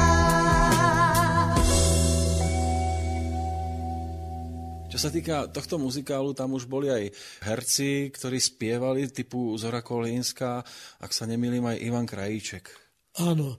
Čo 4.93 4.97
sa 5.01 5.09
týka 5.09 5.49
tohto 5.49 5.81
muzikálu, 5.81 6.37
tam 6.37 6.53
už 6.53 6.69
boli 6.69 6.93
aj 6.93 7.17
herci, 7.49 8.13
ktorí 8.13 8.37
spievali 8.37 9.09
typu 9.09 9.57
Zora 9.57 9.81
Kolínska, 9.81 10.61
ak 11.01 11.09
sa 11.09 11.25
nemýlim 11.25 11.65
aj 11.65 11.81
Ivan 11.81 12.05
Krajíček. 12.05 12.69
Áno, 13.17 13.57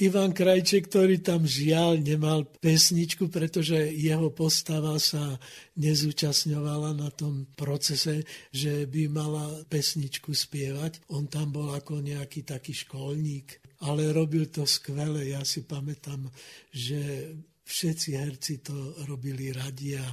Ivan 0.00 0.32
Krajček, 0.32 0.88
ktorý 0.88 1.20
tam 1.20 1.44
žiaľ 1.44 2.00
nemal 2.00 2.48
pesničku, 2.48 3.28
pretože 3.28 3.76
jeho 3.92 4.32
postava 4.32 4.96
sa 4.96 5.36
nezúčastňovala 5.76 6.96
na 6.96 7.12
tom 7.12 7.44
procese, 7.52 8.24
že 8.48 8.88
by 8.88 9.12
mala 9.12 9.44
pesničku 9.68 10.32
spievať. 10.32 11.04
On 11.12 11.28
tam 11.28 11.52
bol 11.52 11.68
ako 11.76 12.00
nejaký 12.00 12.40
taký 12.40 12.72
školník, 12.72 13.60
ale 13.84 14.16
robil 14.16 14.48
to 14.48 14.64
skvele. 14.64 15.28
Ja 15.28 15.44
si 15.44 15.68
pamätám, 15.68 16.24
že 16.72 17.28
všetci 17.62 18.10
herci 18.18 18.54
to 18.60 19.06
robili 19.06 19.54
radi 19.54 19.94
a 19.98 20.06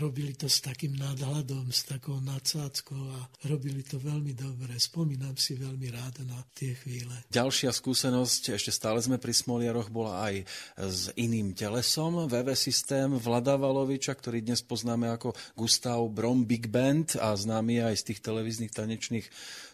robili 0.00 0.34
to 0.34 0.50
s 0.50 0.58
takým 0.58 0.98
nadhľadom, 0.98 1.70
s 1.70 1.86
takou 1.86 2.18
nadsádzkou 2.18 3.02
a 3.14 3.20
robili 3.46 3.86
to 3.86 4.02
veľmi 4.02 4.34
dobre. 4.34 4.74
Spomínam 4.74 5.38
si 5.38 5.54
veľmi 5.54 5.86
rád 5.94 6.26
na 6.26 6.42
tie 6.50 6.74
chvíle. 6.74 7.14
Ďalšia 7.30 7.70
skúsenosť, 7.70 8.58
ešte 8.58 8.74
stále 8.74 8.98
sme 8.98 9.22
pri 9.22 9.30
Smoliaroch, 9.30 9.92
bola 9.92 10.26
aj 10.26 10.34
s 10.74 11.14
iným 11.14 11.54
telesom, 11.54 12.26
VV 12.26 12.58
systém 12.58 13.06
Vlada 13.14 13.54
Valoviča, 13.54 14.18
ktorý 14.18 14.42
dnes 14.42 14.64
poznáme 14.66 15.12
ako 15.14 15.36
Gustav 15.54 16.02
Brom 16.10 16.42
Big 16.42 16.66
Band 16.66 17.14
a 17.22 17.36
známy 17.38 17.84
aj 17.86 17.94
z 18.02 18.06
tých 18.12 18.20
televíznych 18.24 18.74
tanečných 18.74 19.26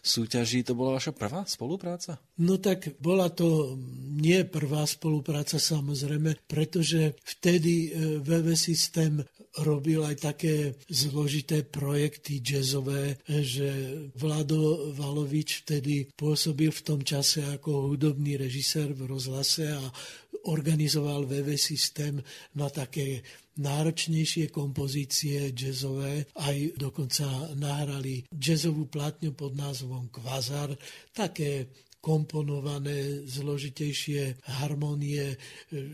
súťaží. 0.05 0.61
To 0.69 0.77
bola 0.77 1.01
vaša 1.01 1.17
prvá 1.17 1.49
spolupráca? 1.49 2.21
No 2.37 2.61
tak 2.61 2.93
bola 3.01 3.33
to 3.33 3.73
nie 4.21 4.45
prvá 4.45 4.85
spolupráca 4.85 5.57
samozrejme, 5.57 6.45
pretože 6.45 7.04
vtedy 7.13 7.93
VV 8.23 8.47
systém 8.55 9.21
robil 9.61 10.03
aj 10.03 10.15
také 10.19 10.55
zložité 10.91 11.63
projekty 11.63 12.43
jazzové, 12.43 13.19
že 13.27 13.71
Vlado 14.15 14.91
Valovič 14.91 15.63
vtedy 15.63 16.11
pôsobil 16.15 16.71
v 16.71 16.81
tom 16.83 16.99
čase 17.03 17.43
ako 17.43 17.95
hudobný 17.95 18.35
režisér 18.35 18.91
v 18.91 19.07
rozhlase 19.07 19.71
a 19.71 19.83
organizoval 20.51 21.23
VV 21.25 21.55
systém 21.55 22.19
na 22.53 22.67
také 22.69 23.23
náročnejšie 23.55 24.51
kompozície 24.51 25.55
jazzové, 25.55 26.27
aj 26.35 26.75
dokonca 26.75 27.55
nahrali 27.55 28.27
jazzovú 28.27 28.91
platňu 28.91 29.31
pod 29.31 29.55
názvom 29.55 30.11
Kvazar, 30.11 30.75
také 31.15 31.71
komponované 32.05 33.25
zložitejšie 33.25 34.45
harmonie, 34.61 35.33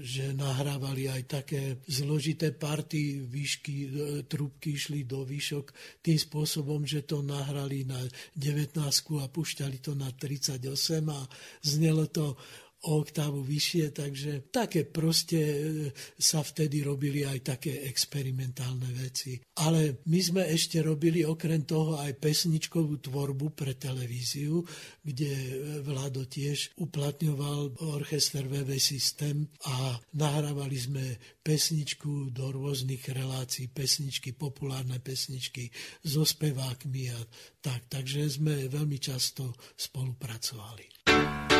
že 0.03 0.35
nahrávali 0.35 1.07
aj 1.07 1.21
také 1.23 1.79
zložité 1.87 2.51
party, 2.51 3.23
výšky, 3.23 3.75
e, 3.79 3.89
trúbky 4.27 4.75
išli 4.75 5.07
do 5.07 5.23
výšok 5.23 5.71
tým 6.03 6.19
spôsobom, 6.19 6.83
že 6.83 7.07
to 7.07 7.23
nahrali 7.23 7.87
na 7.87 8.03
19 8.35 9.23
a 9.23 9.31
pušťali 9.31 9.79
to 9.79 9.95
na 9.95 10.11
38 10.11 10.67
a 11.07 11.21
znelo 11.63 12.11
to 12.11 12.35
o 12.81 12.97
oktávu 12.97 13.45
vyššie, 13.45 13.85
takže 13.93 14.31
také 14.49 14.89
proste 14.89 15.37
e, 15.37 15.59
sa 16.17 16.41
vtedy 16.41 16.81
robili 16.81 17.21
aj 17.21 17.53
také 17.53 17.85
experimentálne 17.85 18.89
veci. 18.97 19.37
Ale 19.61 20.01
my 20.09 20.19
sme 20.21 20.41
ešte 20.49 20.81
robili 20.81 21.21
okrem 21.21 21.61
toho 21.61 22.01
aj 22.01 22.17
pesničkovú 22.17 22.97
tvorbu 23.05 23.53
pre 23.53 23.77
televíziu, 23.77 24.65
kde 25.05 25.29
e, 25.29 25.51
Vlado 25.85 26.25
tiež 26.25 26.73
uplatňoval 26.81 27.77
orchester 27.93 28.49
VV 28.49 28.81
systém 28.81 29.45
a 29.69 30.01
nahrávali 30.17 30.77
sme 30.81 31.05
pesničku 31.45 32.33
do 32.33 32.49
rôznych 32.49 33.05
relácií, 33.13 33.69
pesničky, 33.69 34.33
populárne 34.33 34.97
pesničky 34.97 35.69
so 36.01 36.25
spevákmi 36.25 37.13
a 37.13 37.19
tak. 37.61 37.85
Takže 37.93 38.41
sme 38.41 38.65
veľmi 38.65 38.97
často 38.97 39.53
spolupracovali. 39.77 41.50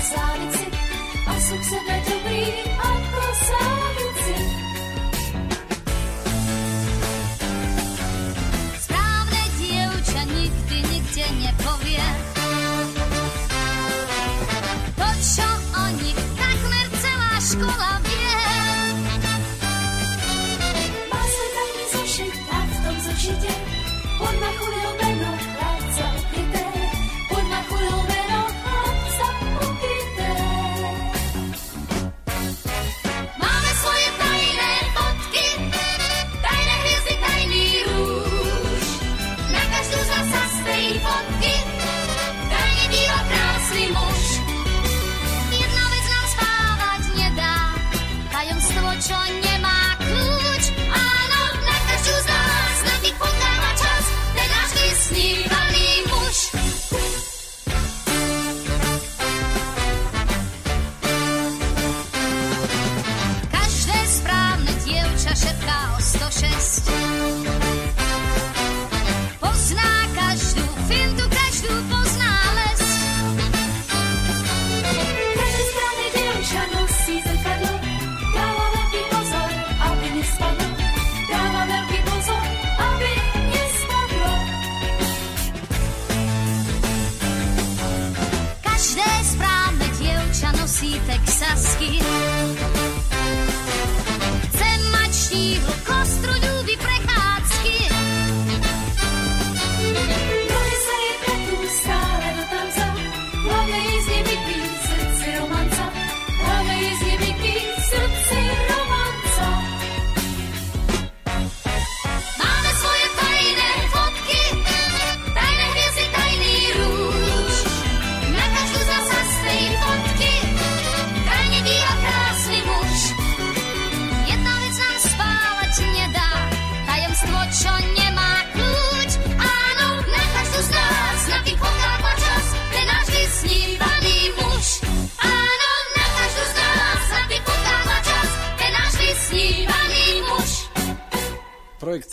Ako 0.00 0.69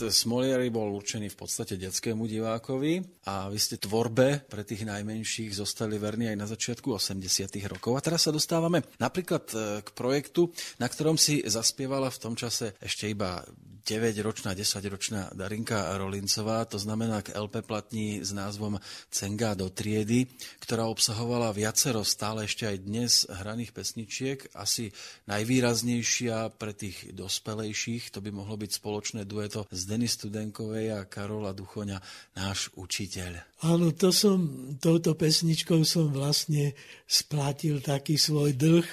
Smoliery 0.09 0.71
bol 0.73 0.91
určený 0.95 1.31
v 1.31 1.37
podstate 1.37 1.75
detskému 1.75 2.25
divákovi 2.25 3.23
a 3.27 3.51
vy 3.51 3.59
ste 3.59 3.79
tvorbe 3.79 4.47
pre 4.47 4.63
tých 4.63 4.87
najmenších 4.87 5.55
zostali 5.55 5.99
verní 5.99 6.31
aj 6.31 6.37
na 6.37 6.47
začiatku 6.47 6.95
80 6.95 7.51
rokov. 7.69 7.95
A 7.95 8.03
teraz 8.03 8.25
sa 8.25 8.31
dostávame 8.31 8.83
napríklad 8.97 9.45
e, 9.51 9.55
k 9.85 9.89
projektu, 9.93 10.49
na 10.81 10.87
ktorom 10.89 11.15
si 11.15 11.43
zaspievala 11.45 12.11
v 12.11 12.21
tom 12.21 12.33
čase 12.33 12.75
ešte 12.79 13.11
iba 13.11 13.43
9-ročná, 13.87 14.51
10-ročná 14.51 15.31
Darinka 15.31 15.95
Rolincová, 15.95 16.67
to 16.67 16.75
znamená 16.75 17.23
k 17.23 17.31
LP 17.31 17.63
platní 17.63 18.19
s 18.19 18.35
názvom 18.35 18.75
Cenga 19.07 19.55
do 19.55 19.71
triedy, 19.71 20.27
ktorá 20.59 20.91
obsahovala 20.91 21.55
viacero 21.55 22.03
stále 22.03 22.43
ešte 22.43 22.67
aj 22.67 22.77
dnes 22.83 23.23
hraných 23.31 23.71
pesničiek. 23.71 24.51
Asi 24.59 24.91
najvýraznejšia 25.31 26.59
pre 26.59 26.75
tých 26.75 27.15
dospelejších, 27.15 28.11
to 28.11 28.19
by 28.19 28.35
mohlo 28.35 28.59
byť 28.59 28.71
spoločné 28.75 29.23
dueto 29.23 29.63
z 29.71 29.81
Denis 29.87 30.19
Studenkovej 30.19 30.91
a 30.91 31.07
Karola 31.07 31.55
Duchoňa, 31.55 32.03
náš 32.35 32.67
učiteľ. 32.75 33.39
Áno, 33.63 33.95
to 33.95 34.11
som, 34.11 34.75
touto 34.83 35.15
pesničkou 35.15 35.87
som 35.87 36.11
vlastne 36.11 36.75
splatil 37.07 37.79
taký 37.79 38.19
svoj 38.19 38.51
dlh 38.51 38.87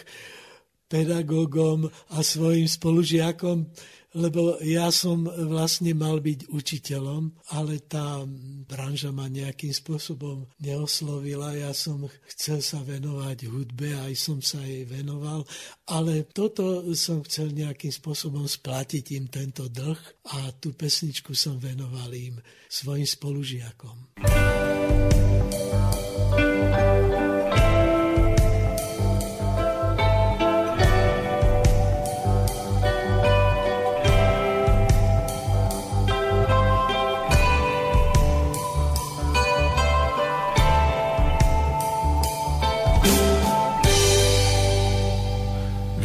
pedagógom 0.86 1.90
a 2.14 2.22
svojim 2.22 2.70
spolužiakom, 2.70 3.66
lebo 4.14 4.62
ja 4.62 4.88
som 4.94 5.26
vlastne 5.26 5.90
mal 5.92 6.22
byť 6.22 6.46
učiteľom, 6.48 7.34
ale 7.50 7.82
tá 7.82 8.22
branža 8.64 9.10
ma 9.10 9.26
nejakým 9.26 9.74
spôsobom 9.74 10.46
neoslovila. 10.62 11.58
Ja 11.58 11.74
som 11.74 12.06
chcel 12.30 12.62
sa 12.62 12.80
venovať 12.86 13.50
hudbe, 13.50 13.90
aj 13.98 14.14
som 14.14 14.38
sa 14.38 14.62
jej 14.62 14.86
venoval, 14.86 15.42
ale 15.90 16.30
toto 16.30 16.86
som 16.94 17.26
chcel 17.26 17.50
nejakým 17.50 17.90
spôsobom 17.90 18.46
splatiť 18.46 19.18
im 19.18 19.26
tento 19.26 19.66
dlh 19.66 19.98
a 20.30 20.54
tú 20.56 20.72
pesničku 20.72 21.34
som 21.34 21.58
venoval 21.58 22.14
im 22.14 22.38
svojim 22.70 23.06
spolužiakom. 23.06 24.14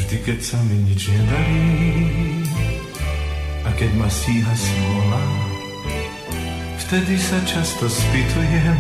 Vždy, 0.10 0.26
keď 0.26 0.42
sa 0.42 0.58
mi 0.66 0.90
nič 0.90 1.06
nedarí 1.06 2.42
a 3.62 3.70
keď 3.78 3.94
ma 3.94 4.10
stíha 4.10 4.56
smola, 4.58 5.22
vtedy 6.82 7.14
sa 7.14 7.38
často 7.46 7.86
spýtujem, 7.86 8.80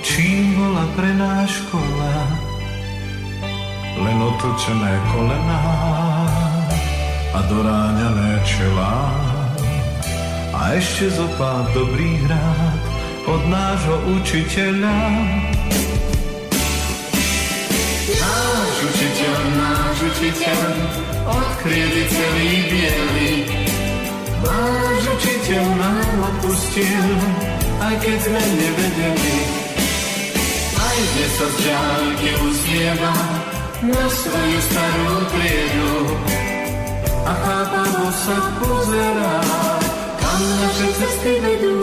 čím 0.00 0.56
bola 0.56 0.88
pre 0.96 1.12
nás 1.12 1.52
škola. 1.52 2.14
Len 4.00 4.16
otočené 4.16 4.96
kolená 5.12 5.60
a 7.36 7.38
doráňané 7.52 8.40
čelá 8.48 9.12
a 10.56 10.72
ešte 10.72 11.12
zo 11.12 11.28
pár 11.36 11.68
dobrých 11.76 12.32
rád 12.32 12.80
od 13.28 13.42
nášho 13.52 13.96
učiteľa. 14.08 14.96
Náš 18.36 18.76
učiteľ, 18.84 19.38
náš 19.56 19.98
učiteľ, 20.12 20.68
od 21.24 21.50
kriedy 21.64 22.04
celý 22.12 22.52
biely. 22.68 23.32
Učiteľ 25.16 25.64
nám 25.80 26.20
odpustil, 26.28 27.08
aj 27.80 27.94
keď 28.04 28.18
sme 28.20 28.42
nevedeli. 28.60 29.36
Aj 30.76 30.98
dnes 31.00 31.32
sa 31.40 31.48
z 31.48 31.56
ďalky 31.64 32.30
usmieva 32.44 33.14
na 33.80 34.04
svoju 34.12 34.58
starú 34.60 35.16
priedu. 35.32 35.94
A 37.24 37.32
chápavo 37.32 38.08
sa 38.12 38.38
pozerá, 38.60 39.36
kam 40.20 40.40
naše 40.60 40.88
cesty 41.00 41.32
vedú. 41.40 41.80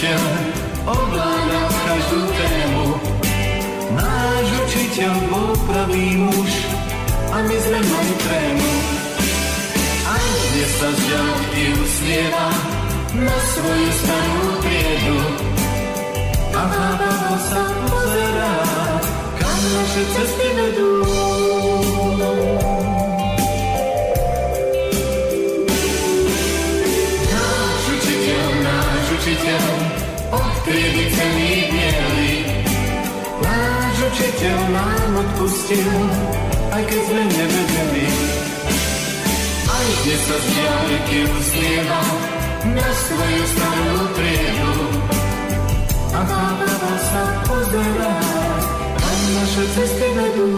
Náš 0.00 0.08
učiteľ, 0.08 0.24
ovládal 0.88 1.68
každú 1.84 2.20
tému. 2.32 2.86
Náš 3.92 4.46
učiteľ 4.64 5.12
bol 5.28 5.52
pravý 5.68 6.16
muž 6.16 6.52
a 7.28 7.44
my 7.44 7.56
sme 7.60 7.80
mali 7.84 8.14
trému. 8.24 8.70
Aj 10.08 10.24
dnes 10.24 10.70
sa 10.80 10.88
z 10.88 11.00
ďalky 11.04 11.62
usmieva 11.84 12.48
na 13.12 13.36
svoju 13.52 13.90
starú 13.92 14.44
priedu. 14.64 15.20
A 16.56 16.62
chápavo 16.64 17.36
sa 17.44 17.62
pozerá, 17.84 18.54
kam 19.36 19.60
naše 19.68 20.02
cesty 20.16 20.48
vedú. 20.56 20.92
Náš 27.28 27.84
triedy 30.70 31.04
celý 31.10 31.52
biely. 31.74 32.34
Náš 33.42 33.96
učiteľ 34.06 34.58
nám 34.70 35.10
odpustil, 35.18 35.90
aj 36.70 36.82
keď 36.86 37.00
sme 37.10 37.22
nevedeli. 37.26 38.06
Aj 39.66 39.86
dnes 40.06 40.20
sa 40.30 40.36
z 40.38 40.46
ďalky 40.54 41.18
usmieva 41.26 42.02
na 42.70 42.88
svoju 43.02 43.42
starú 43.50 44.02
priedu. 44.14 44.74
A 46.10 46.20
chápavo 46.26 46.94
sa 47.10 47.22
pozerá, 47.50 48.14
kam 48.94 49.20
naše 49.34 49.64
cesty 49.74 50.06
vedú. 50.14 50.48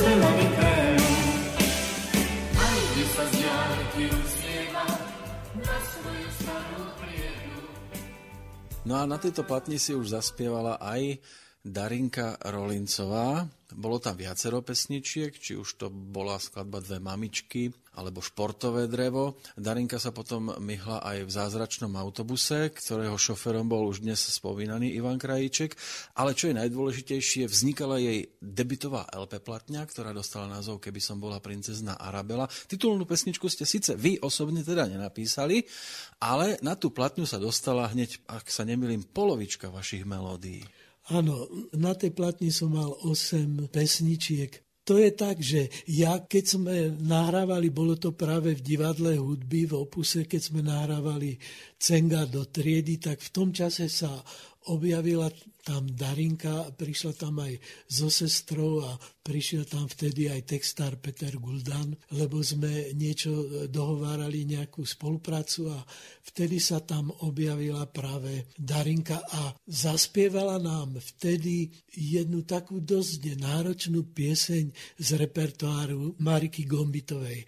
Sme 0.00 0.16
mali. 0.16 0.46
Aj 2.56 2.78
dnes 2.96 3.08
sa 3.12 3.24
z 3.28 3.32
ďalky 3.36 4.04
usmieva 4.08 4.84
na 5.60 5.76
svoju 5.92 6.28
starú 6.40 6.82
priedu. 7.04 7.60
No 8.88 8.94
a 8.96 9.04
na 9.04 9.20
tejto 9.20 9.44
platni 9.44 9.76
si 9.76 9.92
už 9.92 10.16
zaspievala 10.16 10.80
aj 10.80 11.20
Darinka 11.60 12.40
Rolincová. 12.48 13.44
Bolo 13.76 14.02
tam 14.02 14.18
viacero 14.18 14.64
pesničiek, 14.64 15.30
či 15.34 15.54
už 15.54 15.68
to 15.78 15.86
bola 15.90 16.38
skladba 16.42 16.82
Dve 16.82 16.98
mamičky, 16.98 17.70
alebo 17.98 18.22
Športové 18.22 18.86
drevo. 18.86 19.42
Darinka 19.58 19.98
sa 19.98 20.14
potom 20.14 20.54
myhla 20.62 21.02
aj 21.02 21.26
v 21.26 21.30
zázračnom 21.30 21.90
autobuse, 21.98 22.70
ktorého 22.70 23.18
šoferom 23.18 23.66
bol 23.66 23.90
už 23.90 24.06
dnes 24.06 24.18
spomínaný 24.18 24.94
Ivan 24.94 25.18
Krajíček. 25.18 25.74
Ale 26.14 26.38
čo 26.38 26.48
je 26.50 26.58
najdôležitejšie, 26.62 27.50
vznikala 27.50 27.98
jej 27.98 28.30
debitová 28.38 29.10
LP 29.10 29.42
platňa, 29.42 29.84
ktorá 29.90 30.14
dostala 30.14 30.46
názov 30.46 30.78
Keby 30.78 31.02
som 31.02 31.18
bola 31.18 31.42
princezna 31.42 31.98
Arabela. 31.98 32.46
Titulnú 32.70 33.02
pesničku 33.04 33.50
ste 33.50 33.66
síce 33.66 33.98
vy 33.98 34.22
osobne 34.22 34.62
teda 34.62 34.86
nenapísali, 34.86 35.66
ale 36.22 36.62
na 36.62 36.78
tú 36.78 36.94
platňu 36.94 37.26
sa 37.26 37.42
dostala 37.42 37.90
hneď, 37.90 38.22
ak 38.30 38.46
sa 38.48 38.62
nemýlim, 38.62 39.02
polovička 39.02 39.66
vašich 39.68 40.06
melódií. 40.06 40.62
Áno, 41.10 41.50
na 41.74 41.98
tej 41.98 42.14
platni 42.14 42.54
som 42.54 42.70
mal 42.70 42.94
8 43.02 43.66
pesničiek. 43.74 44.62
To 44.86 44.98
je 44.98 45.10
tak, 45.14 45.38
že 45.38 45.70
ja, 45.86 46.18
keď 46.22 46.44
sme 46.46 46.76
nahrávali, 46.98 47.70
bolo 47.70 47.94
to 47.94 48.16
práve 48.16 48.58
v 48.58 48.64
divadle 48.64 49.18
hudby, 49.18 49.68
v 49.68 49.74
opuse, 49.86 50.26
keď 50.26 50.40
sme 50.40 50.66
nahrávali 50.66 51.38
Cenga 51.78 52.26
do 52.26 52.46
triedy, 52.48 52.98
tak 52.98 53.22
v 53.22 53.30
tom 53.30 53.54
čase 53.54 53.86
sa 53.86 54.10
objavila 54.68 55.32
tam 55.64 55.88
Darinka, 55.88 56.72
prišla 56.76 57.12
tam 57.16 57.40
aj 57.40 57.56
so 57.88 58.12
sestrou 58.12 58.84
a 58.84 58.96
prišiel 59.24 59.68
tam 59.68 59.88
vtedy 59.88 60.28
aj 60.32 60.56
textár 60.56 60.96
Peter 60.96 61.36
Guldan, 61.36 61.92
lebo 62.16 62.40
sme 62.40 62.92
niečo 62.96 63.68
dohovárali, 63.68 64.48
nejakú 64.48 64.84
spoluprácu 64.84 65.72
a 65.72 65.78
vtedy 66.26 66.60
sa 66.60 66.80
tam 66.80 67.12
objavila 67.24 67.84
práve 67.88 68.48
Darinka 68.56 69.20
a 69.20 69.52
zaspievala 69.68 70.56
nám 70.60 70.96
vtedy 70.96 71.68
jednu 71.92 72.44
takú 72.48 72.80
dosť 72.80 73.36
náročnú 73.36 74.12
pieseň 74.12 74.96
z 74.96 75.08
repertoáru 75.20 76.16
Mariky 76.20 76.64
Gombitovej. 76.64 77.44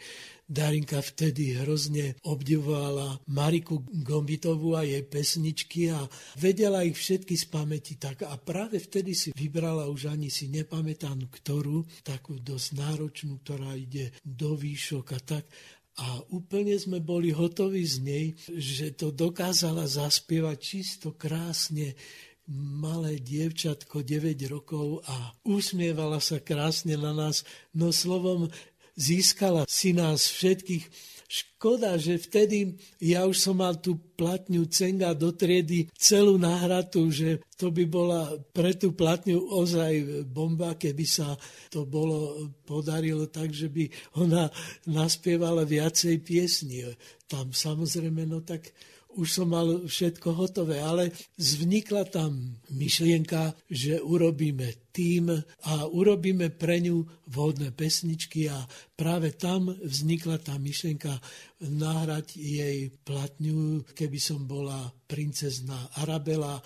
Darinka 0.53 1.01
vtedy 1.01 1.57
hrozne 1.57 2.21
obdivovala 2.29 3.25
Mariku 3.33 3.81
Gombitovú 3.89 4.77
a 4.77 4.85
jej 4.85 5.01
pesničky 5.01 5.89
a 5.89 6.05
vedela 6.37 6.85
ich 6.85 7.01
všetky 7.01 7.33
z 7.33 7.49
pamäti. 7.49 7.97
Tak 7.97 8.29
a 8.29 8.37
práve 8.37 8.77
vtedy 8.77 9.17
si 9.17 9.33
vybrala, 9.33 9.89
už 9.89 10.13
ani 10.13 10.29
si 10.29 10.53
nepamätám 10.53 11.33
ktorú, 11.33 11.89
takú 12.05 12.37
dosť 12.37 12.69
náročnú, 12.77 13.41
ktorá 13.41 13.73
ide 13.73 14.13
do 14.21 14.53
výšok 14.53 15.07
a 15.17 15.21
tak. 15.25 15.49
A 16.01 16.21
úplne 16.33 16.77
sme 16.77 17.01
boli 17.01 17.33
hotoví 17.33 17.85
z 17.85 17.97
nej, 18.05 18.27
že 18.53 18.93
to 18.93 19.13
dokázala 19.13 19.89
zaspievať 19.89 20.57
čisto 20.61 21.17
krásne, 21.17 21.97
malé 22.53 23.23
dievčatko 23.23 24.03
9 24.03 24.35
rokov 24.51 25.01
a 25.07 25.31
usmievala 25.47 26.19
sa 26.19 26.43
krásne 26.43 26.99
na 26.99 27.15
nás. 27.15 27.47
No 27.71 27.95
slovom, 27.95 28.51
získala 28.97 29.65
si 29.69 29.93
nás 29.97 30.29
všetkých. 30.29 31.13
Škoda, 31.33 31.97
že 31.97 32.21
vtedy 32.21 32.77
ja 33.01 33.25
už 33.25 33.41
som 33.41 33.57
mal 33.57 33.81
tú 33.81 33.97
platňu 33.97 34.69
Cenga 34.69 35.17
do 35.17 35.33
triedy 35.33 35.89
celú 35.97 36.37
nahratú, 36.37 37.09
že 37.09 37.41
to 37.57 37.73
by 37.73 37.89
bola 37.89 38.37
pre 38.53 38.77
tú 38.77 38.93
platňu 38.93 39.41
ozaj 39.41 40.29
bomba, 40.29 40.77
keby 40.77 41.09
sa 41.09 41.33
to 41.73 41.89
bolo 41.89 42.53
podarilo 42.69 43.33
tak, 43.33 43.49
že 43.49 43.73
by 43.73 43.89
ona 44.21 44.53
naspievala 44.85 45.65
viacej 45.65 46.21
piesní. 46.21 46.93
Tam 47.25 47.49
samozrejme, 47.49 48.29
no 48.29 48.45
tak 48.45 48.69
už 49.17 49.29
som 49.29 49.49
mal 49.53 49.85
všetko 49.85 50.29
hotové, 50.33 50.81
ale 50.81 51.13
vznikla 51.37 52.09
tam 52.09 52.57
myšlienka, 52.73 53.53
že 53.69 54.01
urobíme 54.01 54.89
tým 54.93 55.33
a 55.69 55.89
urobíme 55.89 56.53
pre 56.53 56.85
ňu 56.85 57.05
vhodné 57.33 57.73
pesničky 57.73 58.49
a 58.53 58.61
práve 58.93 59.33
tam 59.33 59.73
vznikla 59.73 60.37
tá 60.41 60.61
myšlienka 60.61 61.17
nahrať 61.65 62.37
jej 62.37 62.93
platňu, 63.05 63.89
keby 63.97 64.19
som 64.21 64.45
bola 64.45 64.93
princezná 65.09 65.97
Arabela. 66.01 66.61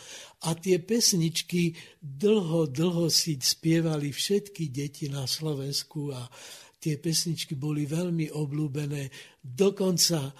A 0.47 0.51
tie 0.59 0.82
pesničky 0.82 1.74
dlho, 2.02 2.66
dlho 2.66 3.06
si 3.10 3.39
spievali 3.39 4.10
všetky 4.10 4.74
deti 4.74 5.06
na 5.06 5.27
Slovensku 5.27 6.10
a 6.10 6.27
tie 6.82 6.98
pesničky 6.98 7.59
boli 7.59 7.86
veľmi 7.86 8.31
obľúbené. 8.31 9.10
Dokonca 9.43 10.35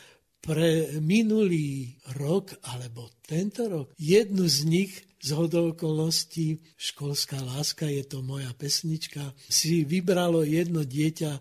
pre 0.47 1.03
minulý 1.03 1.99
rok, 2.15 2.55
alebo 2.63 3.11
tento 3.27 3.67
rok, 3.67 3.87
jednu 3.99 4.47
z 4.47 4.59
nich 4.63 4.93
z 5.19 5.35
okolností 5.35 6.63
Školská 6.79 7.43
láska, 7.43 7.91
je 7.91 8.07
to 8.07 8.23
moja 8.23 8.55
pesnička, 8.55 9.35
si 9.51 9.83
vybralo 9.83 10.47
jedno 10.47 10.87
dieťa 10.87 11.33
e, 11.35 11.41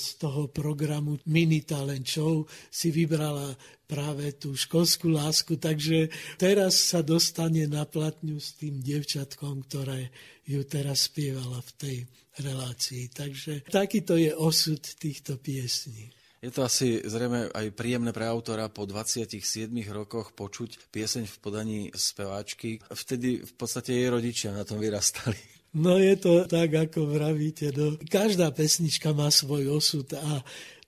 z 0.00 0.06
toho 0.16 0.48
programu 0.48 1.20
Mini 1.28 1.60
Talent 1.60 2.08
Show, 2.08 2.48
si 2.72 2.88
vybrala 2.88 3.52
práve 3.84 4.32
tú 4.32 4.56
školskú 4.56 5.12
lásku, 5.12 5.60
takže 5.60 6.08
teraz 6.40 6.80
sa 6.80 7.04
dostane 7.04 7.68
na 7.68 7.84
platňu 7.84 8.40
s 8.40 8.56
tým 8.56 8.80
devčatkom, 8.80 9.68
ktoré 9.68 10.08
ju 10.48 10.64
teraz 10.64 11.12
spievala 11.12 11.60
v 11.60 11.70
tej 11.76 11.96
relácii. 12.40 13.12
Takže 13.12 13.52
takýto 13.68 14.16
je 14.16 14.32
osud 14.32 14.80
týchto 14.80 15.36
piesní. 15.36 16.08
Je 16.38 16.54
to 16.54 16.62
asi 16.62 17.02
zrejme 17.02 17.50
aj 17.50 17.74
príjemné 17.74 18.14
pre 18.14 18.22
autora 18.22 18.70
po 18.70 18.86
27 18.86 19.42
rokoch 19.90 20.30
počuť 20.38 20.90
pieseň 20.94 21.26
v 21.26 21.36
podaní 21.42 21.80
speváčky. 21.90 22.78
Vtedy 22.94 23.42
v 23.42 23.52
podstate 23.58 23.90
jej 23.90 24.06
rodičia 24.06 24.54
na 24.54 24.62
tom 24.62 24.78
vyrastali. 24.78 25.38
No 25.68 26.00
je 26.00 26.16
to 26.16 26.48
tak, 26.48 26.72
ako 26.72 27.12
vravíte. 27.12 27.76
No. 27.76 28.00
Každá 28.00 28.48
pesnička 28.56 29.12
má 29.12 29.28
svoj 29.28 29.76
osud 29.76 30.08
a 30.16 30.40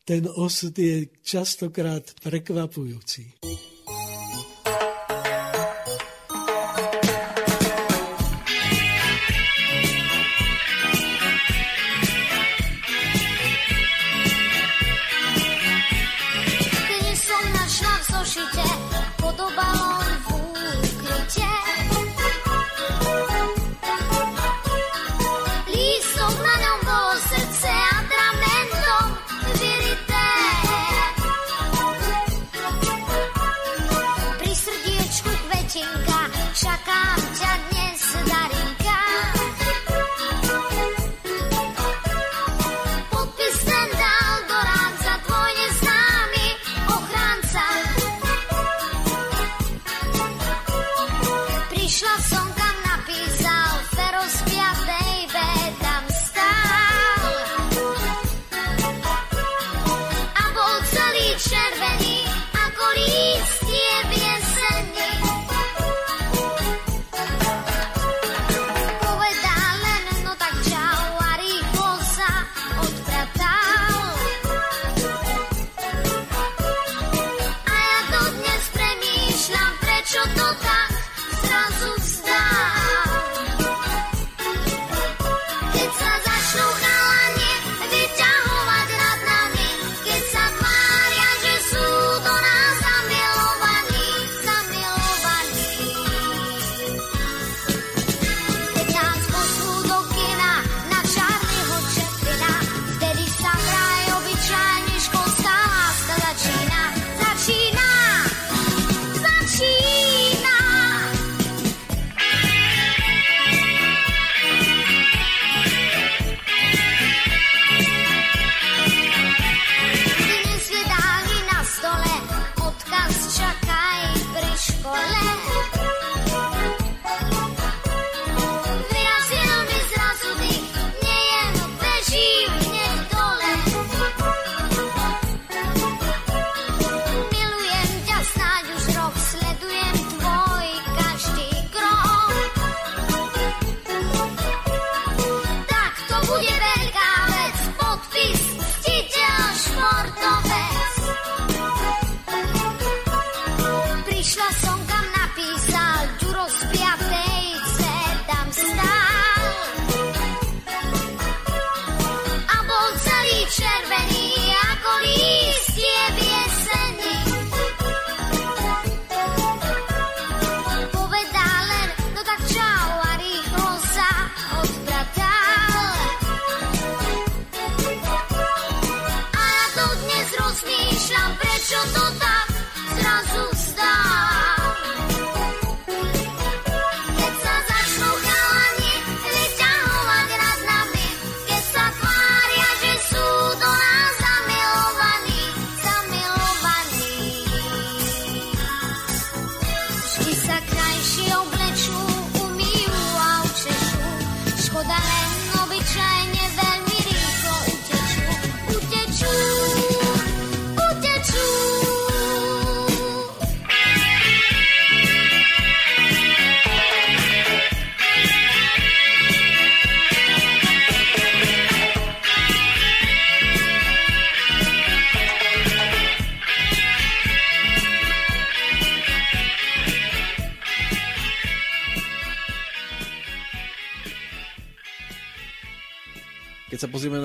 ten 0.09 0.25
osud 0.25 0.73
je 0.73 1.05
častokrát 1.21 2.01
prekvapujúci. 2.25 3.29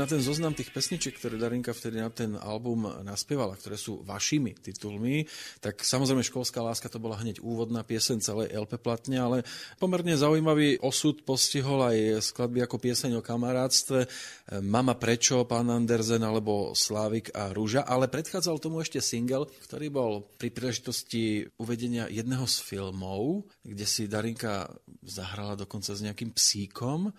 Na 0.06 0.14
ten 0.14 0.22
zoznam 0.22 0.54
tých 0.54 0.70
pesničiek, 0.70 1.18
ktoré 1.18 1.42
Darinka 1.42 1.74
vtedy 1.74 1.98
na 1.98 2.14
ten 2.14 2.38
album 2.38 2.86
naspievala, 3.02 3.58
ktoré 3.58 3.74
sú 3.74 4.06
vašimi 4.06 4.54
titulmi, 4.54 5.26
tak 5.58 5.82
samozrejme 5.82 6.22
Školská 6.22 6.62
láska 6.62 6.94
to 6.94 7.02
bola 7.02 7.18
hneď 7.18 7.42
úvodná 7.42 7.82
piesen 7.82 8.22
celej 8.22 8.54
LP 8.54 8.78
platne, 8.78 9.18
ale 9.18 9.42
pomerne 9.82 10.14
zaujímavý 10.14 10.78
osud 10.86 11.26
postihol 11.26 11.90
aj 11.90 12.22
skladby 12.22 12.62
ako 12.70 12.78
pieseň 12.78 13.18
o 13.18 13.26
kamarátstve, 13.26 14.06
Mama 14.62 14.94
prečo, 14.94 15.42
Pán 15.50 15.74
Andersen 15.74 16.22
alebo 16.22 16.78
Slávik 16.78 17.34
a 17.34 17.50
Rúža, 17.50 17.90
ale 17.90 18.06
predchádzal 18.06 18.62
tomu 18.62 18.86
ešte 18.86 19.02
single, 19.02 19.50
ktorý 19.66 19.90
bol 19.90 20.22
pri 20.38 20.54
príležitosti 20.54 21.50
uvedenia 21.58 22.06
jedného 22.14 22.46
z 22.46 22.62
filmov, 22.62 23.50
kde 23.66 23.90
si 23.90 24.06
Darinka 24.06 24.70
zahrala 25.02 25.58
dokonca 25.58 25.98
s 25.98 26.06
nejakým 26.06 26.30
psíkom 26.30 27.10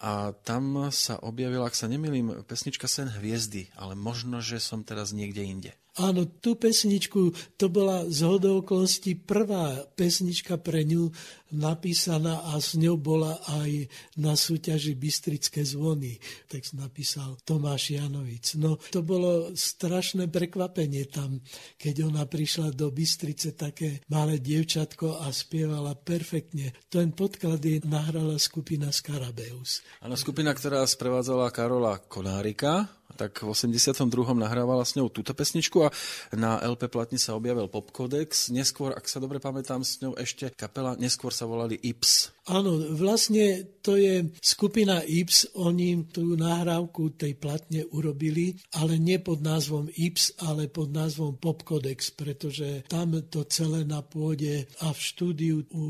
a 0.00 0.32
tam 0.32 0.88
sa 0.88 1.20
objavila, 1.20 1.68
ak 1.68 1.76
sa 1.76 1.84
nemýlim, 1.84 2.42
pesnička 2.48 2.88
Sen 2.88 3.12
hviezdy, 3.12 3.68
ale 3.76 3.92
možno, 3.92 4.40
že 4.40 4.56
som 4.56 4.80
teraz 4.80 5.12
niekde 5.12 5.44
inde. 5.44 5.72
Áno, 5.98 6.22
tú 6.38 6.54
pesničku, 6.54 7.34
to 7.58 7.66
bola 7.66 8.06
z 8.06 8.22
okolností 8.22 9.18
prvá 9.18 9.82
pesnička 9.98 10.54
pre 10.62 10.86
ňu 10.86 11.10
napísaná 11.50 12.46
a 12.54 12.62
s 12.62 12.78
ňou 12.78 12.94
bola 12.94 13.42
aj 13.50 13.90
na 14.22 14.38
súťaži 14.38 14.94
Bystrické 14.94 15.66
zvony. 15.66 16.22
Text 16.46 16.78
napísal 16.78 17.38
Tomáš 17.42 17.98
Janovic. 17.98 18.54
No 18.54 18.78
to 18.78 19.02
bolo 19.02 19.50
strašné 19.54 20.30
prekvapenie 20.30 21.10
tam, 21.10 21.42
keď 21.74 22.06
ona 22.06 22.22
prišla 22.26 22.70
do 22.70 22.94
Bystrice, 22.94 23.58
také 23.58 24.02
malé 24.06 24.38
dievčatko 24.38 25.26
a 25.26 25.34
spievala 25.34 25.98
perfektne. 25.98 26.70
Ten 26.86 27.10
podklad 27.10 27.58
je 27.62 27.82
nahrala 27.82 28.38
skupina 28.38 28.94
Skarabeus. 28.94 29.82
Áno, 30.06 30.14
skupina, 30.14 30.54
ktorá 30.54 30.86
sprevádzala 30.86 31.50
Karola 31.50 31.98
Konárika, 31.98 32.99
tak 33.20 33.44
v 33.44 33.52
82. 33.52 34.08
nahrávala 34.32 34.80
s 34.80 34.96
ňou 34.96 35.12
túto 35.12 35.36
pesničku 35.36 35.84
a 35.84 35.92
na 36.32 36.56
LP 36.64 36.88
platni 36.88 37.20
sa 37.20 37.36
objavil 37.36 37.68
Pop 37.68 37.92
Codex. 37.92 38.48
Neskôr, 38.48 38.96
ak 38.96 39.04
sa 39.04 39.20
dobre 39.20 39.36
pamätám, 39.36 39.84
s 39.84 40.00
ňou 40.00 40.16
ešte 40.16 40.48
kapela, 40.56 40.96
neskôr 40.96 41.28
sa 41.28 41.44
volali 41.44 41.76
Ips. 41.76 42.32
Áno, 42.48 42.80
vlastne 42.96 43.68
to 43.84 44.00
je 44.00 44.32
skupina 44.40 45.04
Ips, 45.04 45.52
oni 45.60 46.08
tú 46.08 46.36
nahrávku 46.36 47.16
tej 47.16 47.36
platne 47.36 47.84
urobili, 47.92 48.56
ale 48.76 48.96
nie 48.96 49.20
pod 49.20 49.44
názvom 49.44 49.92
Ips, 49.92 50.40
ale 50.40 50.72
pod 50.72 50.88
názvom 50.88 51.36
Pop 51.36 51.68
Codex, 51.68 52.12
pretože 52.12 52.84
tam 52.88 53.20
to 53.28 53.44
celé 53.44 53.84
na 53.84 54.00
pôde 54.00 54.64
a 54.80 54.92
v 54.92 55.00
štúdiu 55.00 55.64
u 55.72 55.84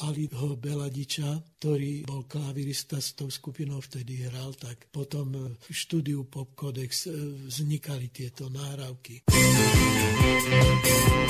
Aliho 0.00 0.56
Beladiča, 0.56 1.44
ktorý 1.60 2.08
bol 2.08 2.24
klavirista 2.24 2.96
s 2.96 3.12
tou 3.12 3.28
skupinou 3.28 3.84
vtedy 3.84 4.24
hral, 4.24 4.56
tak 4.56 4.88
potom 4.88 5.56
v 5.56 5.68
štúdiu 5.68 6.24
Pop 6.24 6.56
Codex 6.56 7.08
e, 7.08 7.12
vznikali 7.48 8.08
tieto 8.08 8.48
nahrávky. 8.48 9.28
Ja 9.30 11.29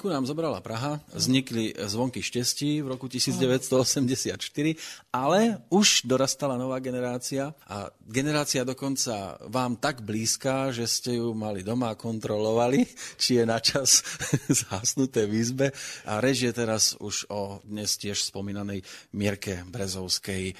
Darinku 0.00 0.16
nám 0.16 0.24
zobrala 0.24 0.64
Praha, 0.64 0.96
vznikli 1.12 1.76
zvonky 1.76 2.24
štestí 2.24 2.80
v 2.80 2.88
roku 2.88 3.04
1984, 3.04 4.32
ale 5.12 5.60
už 5.68 6.08
dorastala 6.08 6.56
nová 6.56 6.80
generácia 6.80 7.52
a 7.68 7.92
generácia 8.08 8.64
dokonca 8.64 9.36
vám 9.52 9.76
tak 9.76 10.00
blízka, 10.00 10.72
že 10.72 10.88
ste 10.88 11.20
ju 11.20 11.36
mali 11.36 11.60
doma 11.60 11.92
a 11.92 12.00
kontrolovali, 12.00 12.88
či 13.20 13.36
je 13.36 13.44
na 13.44 13.60
čas 13.60 14.00
zhasnuté 14.64 15.28
v 15.28 15.36
izbe 15.36 15.68
a 16.08 16.16
reč 16.16 16.48
je 16.48 16.52
teraz 16.56 16.96
už 16.96 17.28
o 17.28 17.60
dnes 17.68 17.92
tiež 18.00 18.24
spomínanej 18.24 18.80
Mirke 19.12 19.68
Brezovskej. 19.68 20.56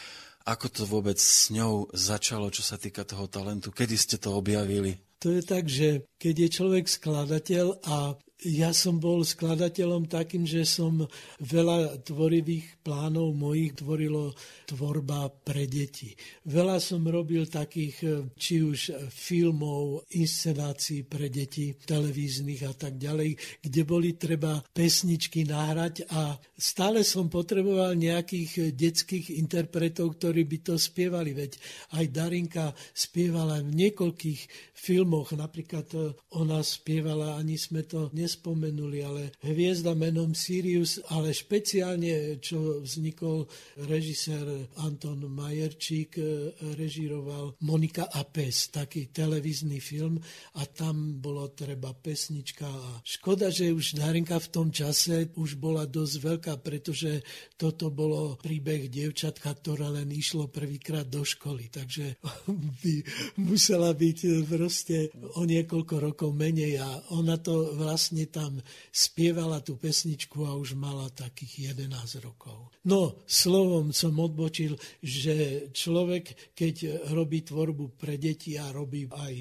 Ako 0.53 0.69
to 0.69 0.85
vôbec 0.85 1.17
s 1.17 1.49
ňou 1.49 1.89
začalo, 1.97 2.53
čo 2.53 2.61
sa 2.61 2.77
týka 2.77 3.09
toho 3.09 3.25
talentu? 3.25 3.73
Kedy 3.73 3.97
ste 3.97 4.21
to 4.21 4.37
objavili? 4.37 5.01
To 5.25 5.33
je 5.33 5.41
tak, 5.41 5.65
že 5.65 6.05
keď 6.21 6.35
je 6.45 6.49
človek 6.61 6.85
skladateľ 6.85 7.89
a 7.89 8.21
ja 8.47 8.73
som 8.73 8.97
bol 8.97 9.21
skladateľom 9.21 10.09
takým, 10.09 10.49
že 10.49 10.65
som 10.65 11.05
veľa 11.45 12.01
tvorivých 12.01 12.81
plánov 12.81 13.37
mojich 13.37 13.77
tvorilo 13.85 14.33
tvorba 14.65 15.29
pre 15.29 15.69
deti. 15.69 16.17
Veľa 16.49 16.81
som 16.81 17.05
robil 17.05 17.45
takých, 17.45 17.97
e, 18.01 18.09
či 18.39 18.65
už 18.65 19.11
filmov, 19.13 20.09
inscenácií 20.17 21.05
pre 21.05 21.29
deti, 21.29 21.77
televíznych 21.77 22.65
a 22.65 22.73
tak 22.73 22.97
ďalej, 22.97 23.37
kde 23.61 23.83
boli 23.85 24.17
treba 24.17 24.63
pesničky 24.73 25.45
nahrať 25.45 26.09
a 26.09 26.39
stále 26.57 27.05
som 27.05 27.29
potreboval 27.29 27.93
nejakých 27.99 28.73
detských 28.73 29.37
interpretov, 29.37 30.17
ktorí 30.17 30.49
by 30.49 30.59
to 30.65 30.75
spievali. 30.81 31.37
Veď 31.37 31.61
aj 31.99 32.05
Darinka 32.09 32.67
spievala 32.97 33.61
v 33.61 33.75
niekoľkých 33.75 34.73
filmoch, 34.73 35.37
napríklad 35.37 35.89
e, 35.93 35.99
ona 36.41 36.65
spievala, 36.65 37.37
ani 37.37 37.61
sme 37.61 37.85
to 37.85 38.09
nespomenuli, 38.31 39.03
ale 39.03 39.35
hviezda 39.43 39.99
menom 39.99 40.39
Sirius, 40.39 41.03
ale 41.11 41.35
špeciálne, 41.35 42.39
čo 42.39 42.79
vznikol 42.79 43.51
režisér 43.91 44.71
Anton 44.87 45.27
Majerčík, 45.27 46.15
e, 46.15 46.55
režiroval 46.79 47.59
Monika 47.67 48.07
a 48.07 48.23
pes, 48.23 48.71
taký 48.71 49.11
televízny 49.11 49.83
film. 49.83 50.23
A 50.55 50.63
tam 50.71 51.19
bolo 51.19 51.51
treba 51.51 51.91
pesnička 51.91 52.71
a 52.71 53.03
škoda, 53.03 53.51
že 53.51 53.75
už 53.75 53.99
Darinka 53.99 54.39
v 54.39 54.49
tom 54.55 54.69
čase 54.71 55.35
už 55.35 55.59
bola 55.59 55.91
dosť 55.91 56.15
veľká, 56.23 56.55
pretože 56.63 57.27
toto 57.59 57.91
bolo 57.91 58.39
príbeh 58.39 58.87
dievčatka, 58.87 59.59
ktoré 59.59 59.91
len 59.91 60.07
išlo 60.15 60.47
prvýkrát 60.47 61.11
do 61.11 61.27
školy, 61.27 61.67
takže 61.67 62.23
by 62.87 62.95
musela 63.43 63.91
byť 63.91 64.19
proste 64.47 65.11
o 65.35 65.43
niekoľko 65.43 65.95
rokov 65.99 66.31
menej 66.31 66.79
a 66.79 66.89
ona 67.11 67.41
to 67.41 67.75
vlastne 67.81 68.20
tam 68.29 68.61
spievala 68.91 69.63
tú 69.65 69.81
pesničku 69.81 70.45
a 70.45 70.59
už 70.59 70.77
mala 70.77 71.09
takých 71.15 71.73
11 71.73 72.21
rokov. 72.21 72.75
No, 72.85 73.23
slovom 73.25 73.95
som 73.95 74.19
odbočil, 74.19 74.77
že 75.01 75.69
človek, 75.73 76.53
keď 76.53 77.09
robí 77.15 77.47
tvorbu 77.47 77.97
pre 77.97 78.21
deti 78.21 78.59
a 78.61 78.69
robí 78.75 79.09
aj 79.09 79.35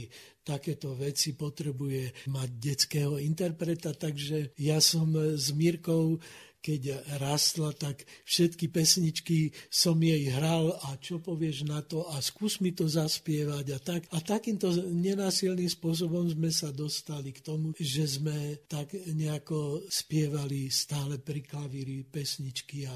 takéto 0.49 0.97
veci, 0.97 1.37
potrebuje 1.37 2.29
mať 2.33 2.49
detského 2.57 3.21
interpreta, 3.21 3.93
takže 3.93 4.57
ja 4.57 4.81
som 4.81 5.13
s 5.13 5.53
Mírkou 5.53 6.17
keď 6.59 7.15
rastla, 7.19 7.71
tak 7.71 8.03
všetky 8.27 8.67
pesničky 8.67 9.55
som 9.71 9.95
jej 9.99 10.27
hral 10.31 10.75
a 10.87 10.99
čo 10.99 11.23
povieš 11.23 11.65
na 11.65 11.79
to 11.81 12.03
a 12.11 12.19
skús 12.19 12.59
mi 12.59 12.75
to 12.75 12.85
zaspievať 12.85 13.65
a 13.75 13.79
tak. 13.79 14.01
A 14.11 14.19
takýmto 14.19 14.71
nenásilným 14.91 15.71
spôsobom 15.71 16.27
sme 16.27 16.51
sa 16.51 16.69
dostali 16.75 17.31
k 17.31 17.43
tomu, 17.43 17.71
že 17.79 18.05
sme 18.05 18.59
tak 18.67 18.91
nejako 18.93 19.87
spievali 19.87 20.67
stále 20.67 21.17
pri 21.19 21.41
klavíri 21.43 22.03
pesničky 22.03 22.85
a 22.87 22.95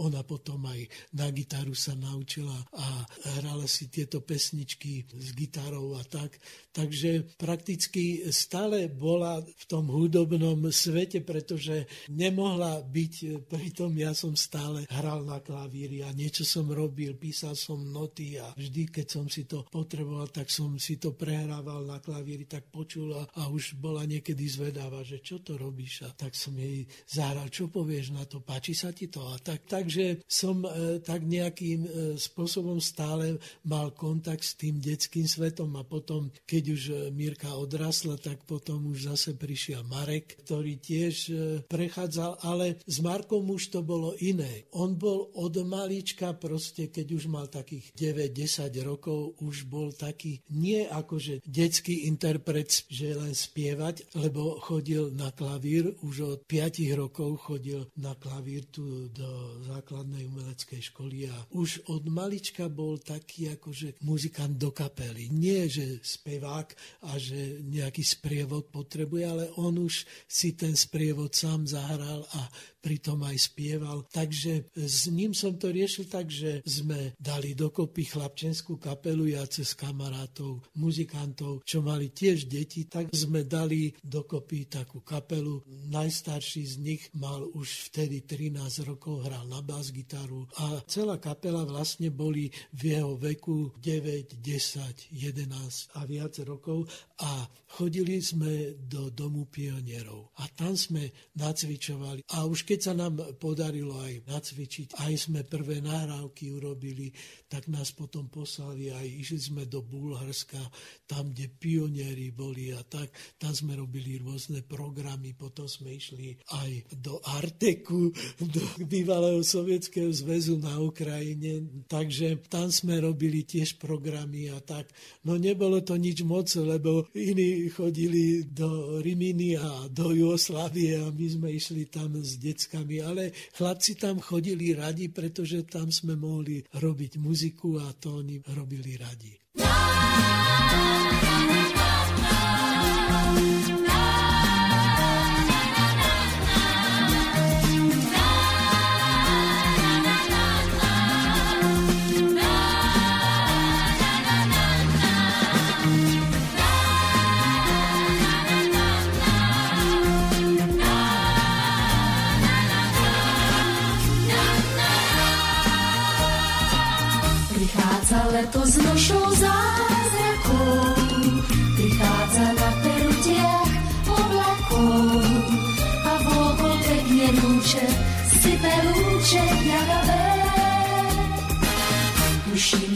ona 0.00 0.24
potom 0.24 0.64
aj 0.64 0.88
na 1.12 1.28
gitaru 1.28 1.76
sa 1.76 1.92
naučila 1.92 2.56
a 2.72 3.04
hrala 3.36 3.68
si 3.68 3.92
tieto 3.92 4.24
pesničky 4.24 5.04
s 5.12 5.36
gitarou 5.36 6.00
a 6.00 6.02
tak. 6.04 6.40
Takže 6.72 7.36
prakticky 7.36 8.24
stále 8.32 8.88
bola 8.88 9.44
v 9.44 9.64
tom 9.68 9.92
hudobnom 9.92 10.72
svete, 10.72 11.20
pretože 11.20 11.84
nemohla 12.08 12.80
byť, 12.80 13.01
pritom 13.46 13.90
ja 13.96 14.12
som 14.12 14.36
stále 14.36 14.84
hral 14.90 15.24
na 15.24 15.40
klavíri 15.40 16.04
a 16.04 16.10
niečo 16.12 16.44
som 16.44 16.68
robil, 16.68 17.16
písal 17.16 17.54
som 17.56 17.80
noty 17.80 18.36
a 18.38 18.52
vždy, 18.54 18.90
keď 18.90 19.06
som 19.06 19.26
si 19.30 19.48
to 19.48 19.64
potreboval, 19.70 20.28
tak 20.28 20.52
som 20.52 20.76
si 20.76 20.98
to 21.00 21.14
prehrával 21.16 21.86
na 21.86 21.98
klavíri, 22.02 22.44
tak 22.44 22.68
počula 22.68 23.24
a 23.38 23.48
už 23.48 23.78
bola 23.78 24.04
niekedy 24.04 24.44
zvedáva, 24.46 25.02
že 25.06 25.22
čo 25.24 25.40
to 25.40 25.56
robíš? 25.56 26.04
A 26.06 26.10
tak 26.12 26.34
som 26.34 26.52
jej 26.58 26.84
zahral, 27.06 27.48
čo 27.48 27.70
povieš 27.70 28.12
na 28.12 28.24
to, 28.26 28.42
páči 28.42 28.74
sa 28.76 28.90
ti 28.90 29.08
to? 29.08 29.22
A 29.30 29.38
tak, 29.38 29.64
takže 29.64 30.24
som 30.26 30.62
e, 30.66 30.98
tak 31.00 31.24
nejakým 31.24 31.80
e, 31.84 31.90
spôsobom 32.18 32.82
stále 32.82 33.38
mal 33.64 33.94
kontakt 33.94 34.44
s 34.44 34.58
tým 34.58 34.82
detským 34.82 35.24
svetom 35.24 35.72
a 35.78 35.86
potom, 35.86 36.28
keď 36.44 36.64
už 36.72 36.82
e, 36.88 36.94
Mirka 37.14 37.54
odrasla, 37.54 38.18
tak 38.18 38.44
potom 38.44 38.90
už 38.90 39.12
zase 39.14 39.38
prišiel 39.38 39.86
Marek, 39.86 40.42
ktorý 40.44 40.78
tiež 40.78 41.14
e, 41.28 41.32
prechádzal, 41.66 42.42
ale 42.42 42.82
s 42.92 43.00
Markom 43.00 43.48
už 43.48 43.72
to 43.72 43.80
bolo 43.80 44.12
iné. 44.20 44.68
On 44.76 44.92
bol 44.92 45.32
od 45.40 45.56
malička 45.64 46.36
proste, 46.36 46.92
keď 46.92 47.06
už 47.16 47.24
mal 47.32 47.48
takých 47.48 47.90
9-10 47.96 48.68
rokov, 48.84 49.40
už 49.40 49.64
bol 49.66 49.96
taký 49.96 50.44
nie 50.52 50.84
akože 50.84 51.40
detský 51.42 52.04
interpret, 52.06 52.68
že 52.92 53.16
len 53.16 53.32
spievať, 53.32 54.12
lebo 54.20 54.60
chodil 54.60 55.08
na 55.16 55.32
klavír, 55.32 55.88
už 56.04 56.16
od 56.20 56.40
5 56.44 57.00
rokov 57.00 57.48
chodil 57.48 57.88
na 57.96 58.12
klavír 58.12 58.68
tu 58.68 59.08
do 59.08 59.58
základnej 59.64 60.28
umeleckej 60.28 60.92
školy 60.92 61.32
a 61.32 61.36
už 61.56 61.88
od 61.88 62.04
malička 62.12 62.68
bol 62.68 63.00
taký 63.00 63.56
akože 63.56 64.04
muzikant 64.04 64.60
do 64.60 64.68
kapely. 64.68 65.32
Nie, 65.32 65.66
že 65.66 65.96
spevá 66.04 66.42
spevák 66.42 66.68
a 67.08 67.10
že 67.22 67.62
nejaký 67.62 68.02
sprievod 68.02 68.68
potrebuje, 68.68 69.24
ale 69.24 69.44
on 69.56 69.78
už 69.78 70.04
si 70.28 70.52
ten 70.52 70.76
sprievod 70.76 71.32
sám 71.32 71.64
zahral 71.70 72.26
a 72.34 72.50
pritom 72.82 73.22
aj 73.22 73.38
spieval. 73.38 74.04
Takže 74.10 74.74
s 74.74 75.06
ním 75.08 75.30
som 75.32 75.54
to 75.54 75.70
riešil 75.70 76.10
tak, 76.10 76.26
že 76.26 76.60
sme 76.66 77.14
dali 77.16 77.54
dokopy 77.54 78.10
chlapčenskú 78.10 78.82
kapelu 78.82 79.38
ja 79.38 79.46
cez 79.46 79.78
kamarátov, 79.78 80.66
muzikantov, 80.74 81.62
čo 81.62 81.78
mali 81.80 82.10
tiež 82.10 82.50
deti, 82.50 82.90
tak 82.90 83.14
sme 83.14 83.46
dali 83.46 83.94
dokopy 84.02 84.66
takú 84.66 85.06
kapelu. 85.06 85.62
Najstarší 85.88 86.62
z 86.66 86.74
nich 86.82 87.02
mal 87.14 87.46
už 87.54 87.94
vtedy 87.94 88.26
13 88.26 88.82
rokov, 88.82 89.22
hral 89.22 89.46
na 89.46 89.62
bas 89.62 89.94
gitaru 89.94 90.50
a 90.58 90.82
celá 90.90 91.22
kapela 91.22 91.62
vlastne 91.62 92.10
boli 92.10 92.50
v 92.74 92.98
jeho 92.98 93.14
veku 93.14 93.70
9, 93.78 94.42
10, 94.42 95.14
11 95.14 95.94
a 95.94 96.00
viac 96.08 96.34
rokov 96.42 96.90
a 97.22 97.46
chodili 97.72 98.20
sme 98.20 98.76
do 98.76 99.08
domu 99.08 99.48
pionierov 99.48 100.34
a 100.42 100.50
tam 100.52 100.76
sme 100.76 101.08
nacvičovali. 101.38 102.26
A 102.36 102.44
už 102.44 102.68
keď 102.68 102.78
sa 102.82 102.92
nám 102.92 103.16
podarilo 103.40 103.96
aj 103.96 104.28
nacvičiť, 104.28 105.00
aj 105.00 105.12
sme 105.16 105.40
prvé 105.46 105.80
nahrávky 105.80 106.52
urobili, 106.52 107.08
tak 107.48 107.72
nás 107.72 107.94
potom 107.94 108.28
poslali 108.28 108.92
aj 108.92 109.06
išli 109.08 109.40
sme 109.40 109.62
do 109.64 109.80
Bulharska, 109.80 110.60
tam, 111.06 111.32
kde 111.32 111.48
pionieri 111.48 112.28
boli 112.34 112.74
a 112.74 112.82
tak. 112.84 113.14
Tam 113.38 113.54
sme 113.54 113.78
robili 113.78 114.18
rôzne 114.20 114.60
programy, 114.66 115.32
potom 115.32 115.64
sme 115.64 115.96
išli 115.96 116.36
aj 116.52 116.98
do 117.00 117.22
Arteku, 117.24 118.12
do 118.40 118.62
bývalého 118.84 119.40
sovietského 119.40 120.10
zväzu 120.12 120.60
na 120.60 120.76
Ukrajine. 120.82 121.84
Takže 121.86 122.40
tam 122.50 122.68
sme 122.68 123.00
robili 123.00 123.46
tiež 123.46 123.80
programy 123.80 124.52
a 124.52 124.60
tak. 124.60 124.90
No 125.24 125.38
nebolo 125.40 125.80
to 125.80 125.96
nič 125.96 126.20
moc, 126.26 126.50
lebo 126.56 127.11
iní 127.14 127.68
chodili 127.68 128.44
do 128.48 129.00
Riminy 129.00 129.56
a 129.56 129.88
do 129.88 130.12
Jugoslávie 130.12 131.00
a 131.00 131.10
my 131.12 131.26
sme 131.28 131.48
išli 131.52 131.88
tam 131.88 132.16
s 132.20 132.36
deckami, 132.40 133.00
ale 133.04 133.32
chlapci 133.56 133.96
tam 134.00 134.20
chodili 134.20 134.72
radi, 134.72 135.08
pretože 135.08 135.64
tam 135.68 135.92
sme 135.92 136.16
mohli 136.16 136.64
robiť 136.72 137.20
muziku 137.20 137.80
a 137.80 137.92
to 137.96 138.24
oni 138.24 138.40
robili 138.56 138.96
radi. 138.96 139.32
Prichádza 139.52 140.51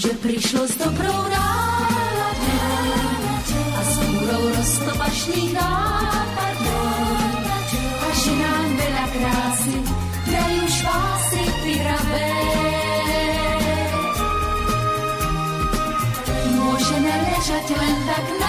že 0.07 0.15
prišlo 0.23 0.62
s 0.70 0.74
dobrou 0.78 1.19
náladou 1.35 2.78
a 3.51 3.81
s 3.83 3.95
búrou 4.07 4.45
roztopačných 4.55 5.51
nápadov. 5.51 7.11
A 7.91 8.09
že 8.15 8.33
nám 8.39 8.66
veľa 8.78 9.07
krásy 9.11 9.77
dajú 10.31 10.62
špásy 10.70 11.43
vyhravé. 11.66 12.31
Môžeme 16.55 17.12
ležať 17.27 17.66
len 17.74 17.97
tak 18.07 18.27
na 18.39 18.45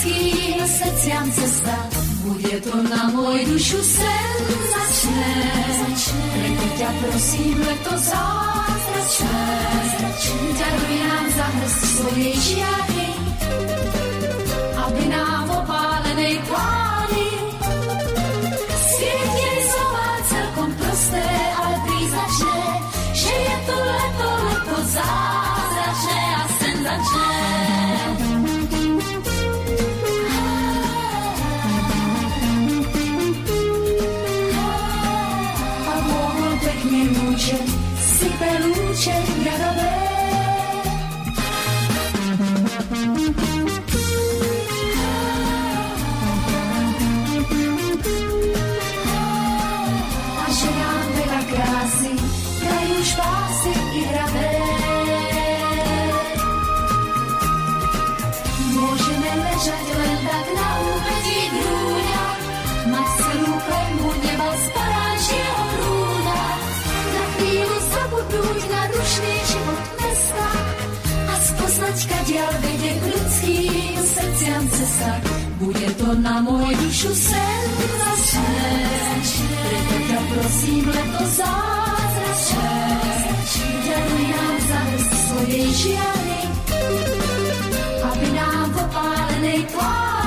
k 0.00 0.08
ľudským 0.08 0.64
srdciam 0.64 1.26
cesta. 1.32 1.76
Bude 2.24 2.56
to 2.64 2.76
na 2.88 3.12
môj 3.12 3.44
dušu 3.52 3.80
senzačné, 3.84 5.32
preto 6.32 6.66
ťa 6.80 6.90
prosím, 7.04 7.56
leto 7.60 7.92
zázračné. 8.00 9.44
Daruj 10.56 10.96
nám 11.04 11.26
za 11.36 11.46
hrst 11.52 11.80
svojej 12.00 12.36
žiary, 12.40 13.08
aby 14.88 15.02
nám 15.08 15.44
opálenej 15.52 16.36
pláni 16.48 16.79
Na 76.10 76.42
môj 76.42 76.74
dušu 76.74 77.14
senzačné, 77.14 78.66
preto 79.62 79.96
ťa 80.10 80.20
prosím, 80.34 80.84
leto 80.90 81.22
zázračné. 81.38 82.82
Daruj 83.86 84.24
nám 84.26 84.56
za 84.58 84.80
hrst 84.90 85.12
svojej 85.30 85.68
žiary, 85.70 86.42
aby 88.10 88.26
nám 88.34 88.66
v 88.74 88.76
opálenej 88.90 89.60
tvári 89.70 90.19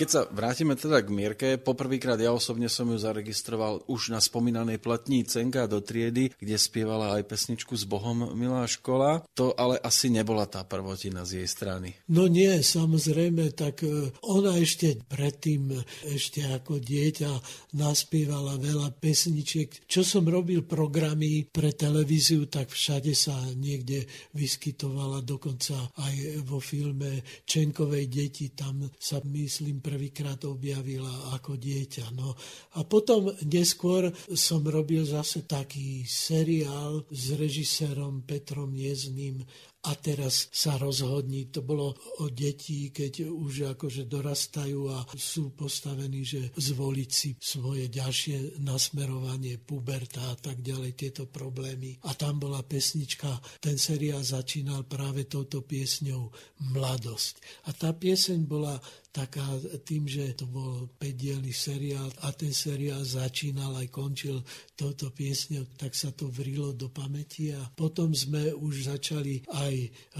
Keď 0.00 0.08
sa 0.08 0.24
vrátime 0.32 0.80
teda 0.80 1.04
k 1.04 1.12
Mierke, 1.12 1.48
poprvýkrát 1.60 2.16
ja 2.16 2.32
osobne 2.32 2.72
som 2.72 2.88
ju 2.88 2.96
zaregistroval 2.96 3.84
už 3.84 4.16
na 4.16 4.16
spomínanej 4.16 4.80
platní 4.80 5.28
Cenka 5.28 5.68
do 5.68 5.84
triedy, 5.84 6.32
kde 6.40 6.56
spievala 6.56 7.20
aj 7.20 7.28
pesničku 7.28 7.76
s 7.76 7.84
Bohom 7.84 8.32
Milá 8.32 8.64
škola. 8.64 9.20
To 9.36 9.52
ale 9.60 9.76
asi 9.84 10.08
nebola 10.08 10.48
tá 10.48 10.64
prvotina 10.64 11.28
z 11.28 11.44
jej 11.44 11.48
strany. 11.52 12.00
No 12.08 12.32
nie, 12.32 12.48
samozrejme, 12.48 13.52
tak 13.52 13.84
e, 13.84 14.08
ona 14.24 14.56
ešte 14.56 15.04
predtým, 15.04 15.68
ešte 16.08 16.48
ako 16.48 16.80
dieťa, 16.80 17.32
naspievala 17.76 18.56
veľa 18.56 18.96
pesničiek. 18.96 19.84
Čo 19.84 20.00
som 20.00 20.24
robil 20.24 20.64
programy 20.64 21.44
pre 21.44 21.76
televíziu, 21.76 22.48
tak 22.48 22.72
všade 22.72 23.12
sa 23.12 23.36
niekde 23.52 24.08
vyskytovala, 24.32 25.20
dokonca 25.20 25.92
aj 26.00 26.40
vo 26.48 26.56
filme 26.56 27.20
Čenkovej 27.44 28.08
deti, 28.08 28.48
tam 28.56 28.88
sa 28.96 29.20
myslím 29.28 29.89
prvýkrát 29.90 30.38
objavila 30.46 31.34
ako 31.34 31.58
dieťa. 31.58 32.14
No. 32.14 32.38
A 32.78 32.86
potom 32.86 33.34
neskôr 33.42 34.14
som 34.38 34.62
robil 34.62 35.02
zase 35.02 35.42
taký 35.50 36.06
seriál 36.06 37.02
s 37.10 37.34
režisérom 37.34 38.22
Petrom 38.22 38.70
Jezným 38.70 39.42
a 39.80 39.96
teraz 39.96 40.52
sa 40.52 40.76
rozhodní. 40.76 41.48
To 41.56 41.64
bolo 41.64 41.96
o 42.20 42.28
detí, 42.28 42.92
keď 42.92 43.32
už 43.32 43.72
akože 43.76 44.04
dorastajú 44.04 44.92
a 44.92 45.08
sú 45.16 45.56
postavení, 45.56 46.20
že 46.20 46.52
zvoliť 46.52 47.10
si 47.10 47.32
svoje 47.40 47.88
ďalšie 47.88 48.60
nasmerovanie, 48.60 49.56
puberta 49.56 50.20
a 50.28 50.36
tak 50.36 50.60
ďalej, 50.60 51.00
tieto 51.00 51.24
problémy. 51.24 51.96
A 52.04 52.12
tam 52.12 52.36
bola 52.36 52.60
pesnička, 52.60 53.40
ten 53.64 53.80
seriál 53.80 54.20
začínal 54.20 54.84
práve 54.84 55.24
touto 55.24 55.64
piesňou 55.64 56.28
Mladosť. 56.76 57.64
A 57.64 57.72
tá 57.72 57.96
pieseň 57.96 58.44
bola 58.44 58.76
taká 59.10 59.42
tým, 59.82 60.06
že 60.06 60.38
to 60.38 60.46
bol 60.46 60.86
5 60.98 61.50
seriál 61.50 62.10
a 62.22 62.30
ten 62.30 62.54
seriál 62.54 63.02
začínal 63.02 63.74
aj 63.82 63.88
končil 63.90 64.38
touto 64.80 65.12
piesňou, 65.12 65.76
tak 65.76 65.92
sa 65.92 66.08
to 66.08 66.32
vrilo 66.32 66.72
do 66.72 66.88
pamäti 66.88 67.52
a 67.52 67.60
potom 67.76 68.16
sme 68.16 68.56
už 68.56 68.88
začali 68.88 69.44
aj 69.52 69.74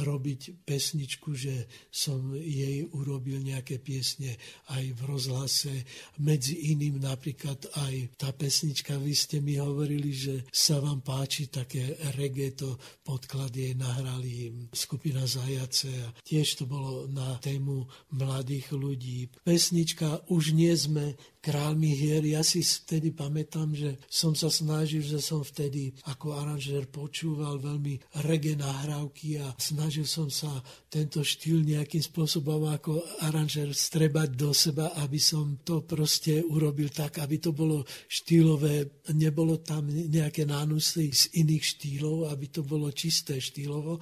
robiť 0.05 0.69
pesničku, 0.69 1.33
že 1.33 1.65
som 1.89 2.37
jej 2.37 2.85
urobil 2.93 3.41
nejaké 3.41 3.81
piesne 3.81 4.37
aj 4.69 4.85
v 4.93 5.01
rozhlase. 5.09 5.73
Medzi 6.21 6.77
iným 6.77 7.01
napríklad 7.01 7.73
aj 7.73 8.21
tá 8.21 8.37
pesnička, 8.37 9.01
vy 9.01 9.17
ste 9.17 9.41
mi 9.41 9.57
hovorili, 9.57 10.13
že 10.13 10.35
sa 10.53 10.77
vám 10.77 11.01
páči 11.01 11.49
také 11.49 11.97
reggae, 12.21 12.53
to 12.53 12.77
podklad 13.01 13.57
jej 13.57 13.73
nahrali 13.73 14.69
skupina 14.77 15.25
Zajace 15.25 15.89
a 16.05 16.13
tiež 16.21 16.61
to 16.61 16.65
bolo 16.69 17.09
na 17.09 17.41
tému 17.41 17.89
mladých 18.13 18.77
ľudí. 18.77 19.33
Pesnička 19.41 20.29
Už 20.29 20.53
nie 20.53 20.77
sme 20.77 21.17
kráľmi 21.41 21.91
hier. 21.97 22.23
Ja 22.23 22.45
si 22.45 22.61
vtedy 22.61 23.17
pamätám, 23.17 23.73
že 23.73 23.97
som 24.07 24.37
sa 24.37 24.53
snažil, 24.53 25.01
že 25.01 25.19
som 25.19 25.41
vtedy 25.41 25.97
ako 26.07 26.37
aranžér 26.37 26.87
počúval 26.93 27.59
veľmi 27.59 28.21
reggae 28.23 28.55
nahrávky 28.61 29.41
a 29.41 29.57
snažil 29.57 30.05
som 30.05 30.29
sa 30.29 30.53
tento 30.93 31.25
štýl 31.25 31.65
nejakým 31.65 32.05
spôsobom 32.05 32.69
ako 32.69 33.01
aranžér 33.25 33.73
strebať 33.73 34.37
do 34.37 34.53
seba, 34.53 34.93
aby 35.01 35.17
som 35.17 35.65
to 35.65 35.83
proste 35.83 36.45
urobil 36.45 36.93
tak, 36.93 37.25
aby 37.25 37.41
to 37.41 37.57
bolo 37.57 37.83
štýlové, 38.07 39.03
nebolo 39.17 39.65
tam 39.65 39.89
nejaké 39.89 40.45
nánusy 40.45 41.09
z 41.11 41.23
iných 41.41 41.65
štýlov, 41.65 42.29
aby 42.29 42.47
to 42.53 42.61
bolo 42.63 42.93
čisté 42.93 43.41
štýlovo. 43.41 43.97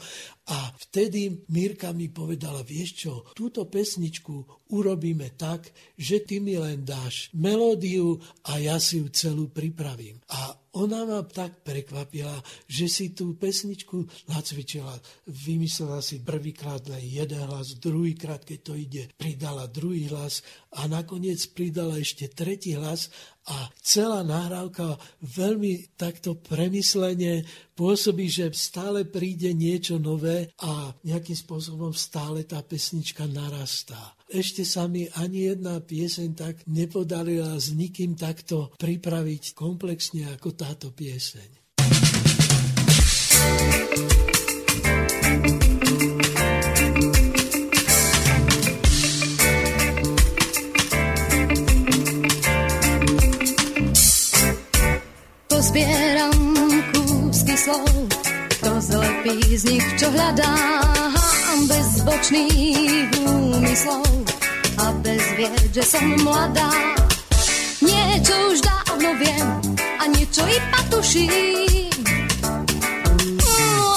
A 0.48 0.72
vtedy 0.88 1.44
Mirka 1.52 1.92
mi 1.92 2.08
povedala, 2.08 2.64
vieš 2.64 3.06
čo, 3.06 3.12
túto 3.36 3.68
pesničku 3.68 4.67
urobíme 4.68 5.32
tak, 5.36 5.68
že 5.96 6.20
ty 6.20 6.40
mi 6.40 6.56
len 6.60 6.84
dáš 6.84 7.32
melódiu 7.32 8.20
a 8.44 8.60
ja 8.60 8.76
si 8.76 9.00
ju 9.00 9.08
celú 9.08 9.48
pripravím. 9.48 10.20
A 10.28 10.56
ona 10.76 11.02
ma 11.08 11.24
tak 11.24 11.64
prekvapila, 11.64 12.44
že 12.68 12.86
si 12.86 13.10
tú 13.16 13.34
pesničku 13.34 14.28
nacvičila. 14.28 14.94
Vymyslela 15.26 15.98
si 16.04 16.20
prvýkrát 16.20 16.84
len 16.92 17.02
jeden 17.02 17.40
hlas, 17.40 17.80
druhýkrát, 17.80 18.44
keď 18.44 18.58
to 18.62 18.72
ide, 18.76 19.08
pridala 19.16 19.66
druhý 19.66 20.06
hlas 20.12 20.44
a 20.76 20.84
nakoniec 20.86 21.40
pridala 21.50 21.96
ešte 21.98 22.28
tretí 22.28 22.76
hlas 22.76 23.08
a 23.48 23.72
celá 23.80 24.20
nahrávka 24.20 25.00
veľmi 25.24 25.96
takto 25.96 26.36
premyslene 26.36 27.48
pôsobí, 27.72 28.28
že 28.28 28.52
stále 28.52 29.08
príde 29.08 29.56
niečo 29.56 29.96
nové 29.96 30.52
a 30.60 30.92
nejakým 31.00 31.34
spôsobom 31.34 31.96
stále 31.96 32.44
tá 32.44 32.60
pesnička 32.60 33.24
narastá. 33.24 34.17
Ešte 34.28 34.62
sa 34.64 34.84
mi 34.84 35.08
ani 35.16 35.48
jedna 35.48 35.80
pieseň 35.80 36.28
tak 36.36 36.54
nepodarila 36.68 37.56
s 37.56 37.72
nikým 37.72 38.12
takto 38.12 38.76
pripraviť 38.76 39.56
komplexne 39.56 40.28
ako 40.36 40.52
táto 40.52 40.92
pieseň. 40.92 41.48
Pozbieram 55.48 56.38
kúsky 56.94 57.54
slov, 57.56 57.88
to 58.60 58.72
zlepí 58.78 59.40
z 59.56 59.62
nich, 59.74 59.86
čo 59.98 60.06
hľadám 60.12 61.17
bez 61.66 62.04
bočných 62.06 63.10
úmyslov 63.24 64.06
a 64.78 64.92
bez 65.02 65.22
vied, 65.34 65.70
že 65.74 65.82
som 65.82 66.06
mladá. 66.22 66.70
Niečo 67.82 68.34
už 68.52 68.58
dávno 68.62 69.10
viem 69.18 69.48
a 69.98 70.04
niečo 70.12 70.44
iba 70.46 70.80
tuším. 70.92 71.90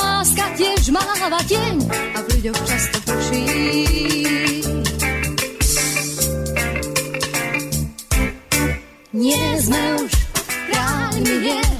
Láska 0.01 0.45
tiež 0.57 0.89
máva 0.89 1.41
deň 1.45 1.75
a 2.15 2.17
v 2.23 2.27
ľuďoch 2.39 2.61
často 2.65 2.97
prší. 3.05 3.45
Nie 9.11 9.47
sme 9.61 9.81
už 10.01 10.11
kráľmi 10.71 11.35
hier, 11.45 11.73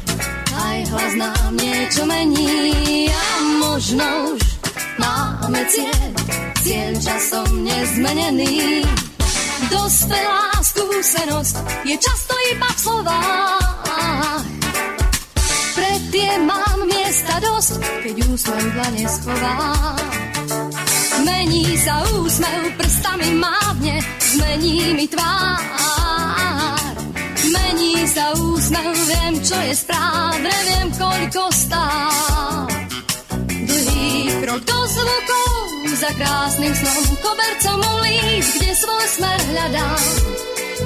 aj 0.52 0.78
hlas 0.94 1.14
nám 1.18 1.54
niečo 1.58 2.04
mení 2.06 3.10
a 3.10 3.26
možno 3.58 4.36
už 4.36 4.51
máme 5.02 5.62
cieľ, 5.68 6.10
cieľ 6.62 6.94
časom 7.02 7.50
nezmenený. 7.66 8.86
Dospelá 9.68 10.54
skúsenosť 10.62 11.56
je 11.86 11.96
často 11.98 12.34
iba 12.54 12.70
v 12.70 12.80
slovách. 12.80 14.46
Pre 15.76 15.94
tie 16.14 16.32
mám 16.46 16.78
miesta 16.86 17.36
dosť, 17.42 17.82
keď 18.06 18.16
úsmev 18.30 18.66
dlane 18.78 19.06
schová. 19.10 19.58
Mení 21.22 21.78
sa 21.78 22.02
úsmev, 22.18 22.62
prstami 22.80 23.30
mávne, 23.38 23.96
zmení 24.20 24.96
mi 24.98 25.06
tvár. 25.06 25.62
Mení 27.52 28.08
sa 28.08 28.34
úsmev, 28.34 28.96
viem, 29.06 29.36
čo 29.44 29.58
je 29.68 29.74
správne, 29.76 30.54
viem, 30.66 30.88
koľko 30.98 31.42
stál. 31.54 32.71
Krok 34.40 34.62
do 34.64 34.80
zvukov, 34.88 35.52
za 36.00 36.12
krásnym 36.16 36.72
snom, 36.72 37.04
kobercom 37.20 37.80
ulic, 38.00 38.48
kde 38.56 38.72
svoj 38.72 39.06
smer 39.20 39.40
hľadám. 39.52 40.04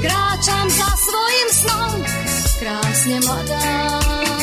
Kráčam 0.02 0.68
za 0.74 0.90
svojim 0.98 1.50
snom, 1.54 1.92
krásne 2.58 3.18
mladá. 3.22 4.35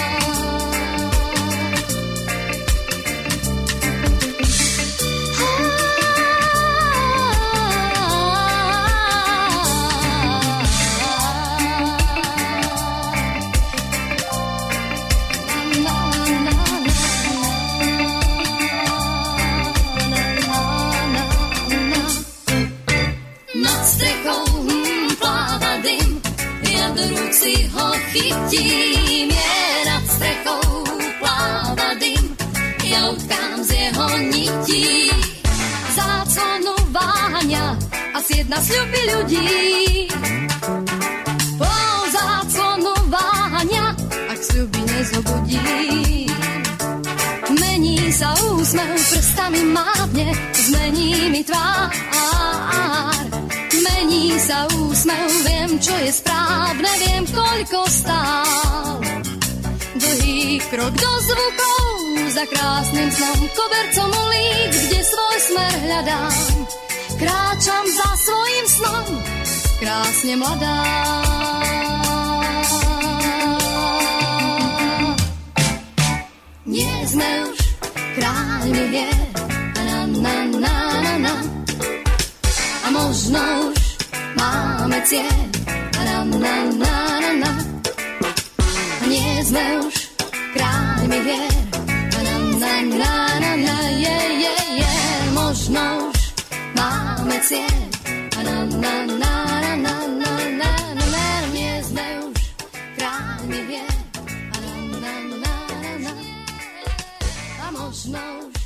Chytím. 28.13 29.29
Je 29.33 29.57
nad 29.89 30.05
strechou 30.05 30.85
pláva 31.19 31.91
dym, 31.97 32.25
ja 32.85 33.01
utkám 33.09 33.59
z 33.65 33.71
jeho 33.73 34.07
nití. 34.29 34.87
Záclonu 35.97 36.77
váhania, 36.93 37.77
asi 38.13 38.45
jedna 38.45 38.59
sľuby 38.61 39.01
ľudí. 39.17 39.49
Po 41.57 41.75
záclonu 42.13 42.95
váhania, 43.09 43.97
ak 44.29 44.41
sľuby 44.41 44.81
nezobudí. 44.89 46.29
Mení 47.53 48.13
sa 48.13 48.33
úsmev, 48.53 48.97
prstami 48.97 49.61
mávne, 49.73 50.33
zmení 50.53 51.33
mi 51.33 51.43
tvár. 51.45 51.93
Mení 54.13 54.37
sa 54.45 54.69
úsmev, 54.69 55.31
viem, 55.41 55.73
čo 55.81 55.97
je 56.05 56.13
správne, 56.13 56.91
viem, 57.01 57.25
koľko 57.33 57.81
stál. 57.89 59.01
Dlhý 59.97 60.61
krok 60.69 60.93
do 60.93 61.13
zvukov, 61.25 61.89
za 62.37 62.45
krásnym 62.45 63.09
snom, 63.09 63.41
kobercom 63.57 64.11
ulic, 64.13 64.73
kde 64.85 65.01
svoj 65.01 65.37
smer 65.49 65.75
hľadám. 65.89 66.37
Kráčam 67.25 67.85
za 67.89 68.11
svojim 68.21 68.67
snom, 68.69 69.07
krásne 69.81 70.35
mladá. 70.37 70.81
Nie 76.69 76.95
sme 77.09 77.29
už 77.49 77.61
kráľmi 78.21 78.85
na, 78.93 79.09
na, 80.13 80.37
na, 80.45 80.77
na, 81.01 81.13
na. 81.17 81.35
A 82.85 82.87
možno 82.93 83.41
už 83.73 83.91
máme 84.43 84.98
cieľ, 85.06 85.39
na, 86.02 86.19
na, 86.27 86.55
na, 86.82 86.94
na, 87.23 87.31
na. 87.43 87.52
A 89.02 89.05
nie 89.06 89.39
sme 89.47 89.64
už 89.86 89.94
kráľmi 90.55 91.19
vier, 91.23 91.55
na, 92.10 92.35
na, 92.59 92.73
na, 92.82 93.12
na, 93.39 93.51
na, 93.66 93.77
je, 93.94 94.19
je, 94.43 94.56
je. 94.82 94.94
Možno 95.31 96.10
už 96.10 96.19
máme 96.74 97.36
cieľ, 97.47 97.78
na, 98.43 98.56
na, 98.66 98.94
na, 99.06 99.35
na, 99.78 99.94
na, 100.10 100.32
na. 100.59 100.73
Nie 101.55 101.78
sme 101.86 102.06
už 102.27 102.39
kráľmi 102.98 103.60
vier, 103.70 103.97
na, 104.59 104.74
na, 105.02 105.14
na, 105.39 105.55
na, 105.78 105.90
na. 106.02 106.12
A 107.62 107.66
možno 107.70 108.23
už 108.51 108.62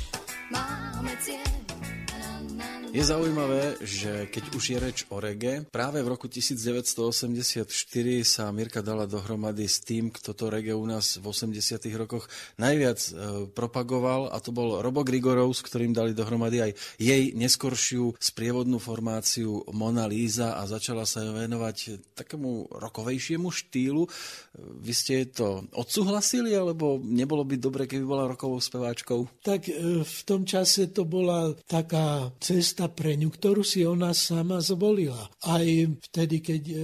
Je 2.87 3.03
zaujímavé, 3.03 3.75
že 3.83 4.31
keď 4.31 4.43
už 4.55 4.63
je 4.63 4.77
reč 4.79 4.97
o 5.11 5.19
reggae, 5.19 5.67
práve 5.67 5.99
v 5.99 6.07
roku 6.07 6.31
1984 6.31 7.67
sa 8.23 8.47
Mirka 8.55 8.79
dala 8.79 9.03
dohromady 9.03 9.67
s 9.67 9.83
tým, 9.83 10.07
kto 10.07 10.31
to 10.31 10.47
reggae 10.47 10.71
u 10.71 10.87
nás 10.87 11.19
v 11.19 11.27
80 11.27 11.83
rokoch 11.99 12.31
najviac 12.55 12.99
e, 13.03 13.11
propagoval 13.51 14.31
a 14.31 14.39
to 14.39 14.55
bol 14.55 14.79
Robo 14.79 15.03
Grigorov, 15.03 15.51
s 15.51 15.67
ktorým 15.67 15.91
dali 15.91 16.15
dohromady 16.15 16.63
aj 16.63 16.71
jej 16.95 17.35
neskoršiu 17.35 18.15
sprievodnú 18.23 18.79
formáciu 18.79 19.67
Mona 19.75 20.07
Lisa 20.07 20.55
a 20.55 20.63
začala 20.63 21.03
sa 21.03 21.27
venovať 21.27 22.15
takému 22.15 22.71
rokovejšiemu 22.71 23.51
štýlu. 23.51 24.07
Vy 24.79 24.93
ste 24.95 25.27
to 25.27 25.67
odsúhlasili, 25.75 26.55
alebo 26.55 27.03
nebolo 27.03 27.43
by 27.43 27.59
dobre, 27.59 27.83
keby 27.83 28.05
bola 28.07 28.31
rokovou 28.31 28.63
speváčkou? 28.63 29.43
Tak 29.43 29.67
e, 29.67 30.01
v 30.07 30.19
tom 30.23 30.47
čase 30.47 30.87
to 30.95 31.03
bola 31.03 31.51
taká 31.67 32.31
cesta 32.39 32.76
pre 32.85 33.17
ňu, 33.17 33.33
ktorú 33.33 33.65
si 33.65 33.81
ona 33.81 34.13
sama 34.13 34.61
zvolila. 34.61 35.25
Aj 35.49 35.65
vtedy, 36.13 36.45
keď 36.45 36.61
e, 36.69 36.75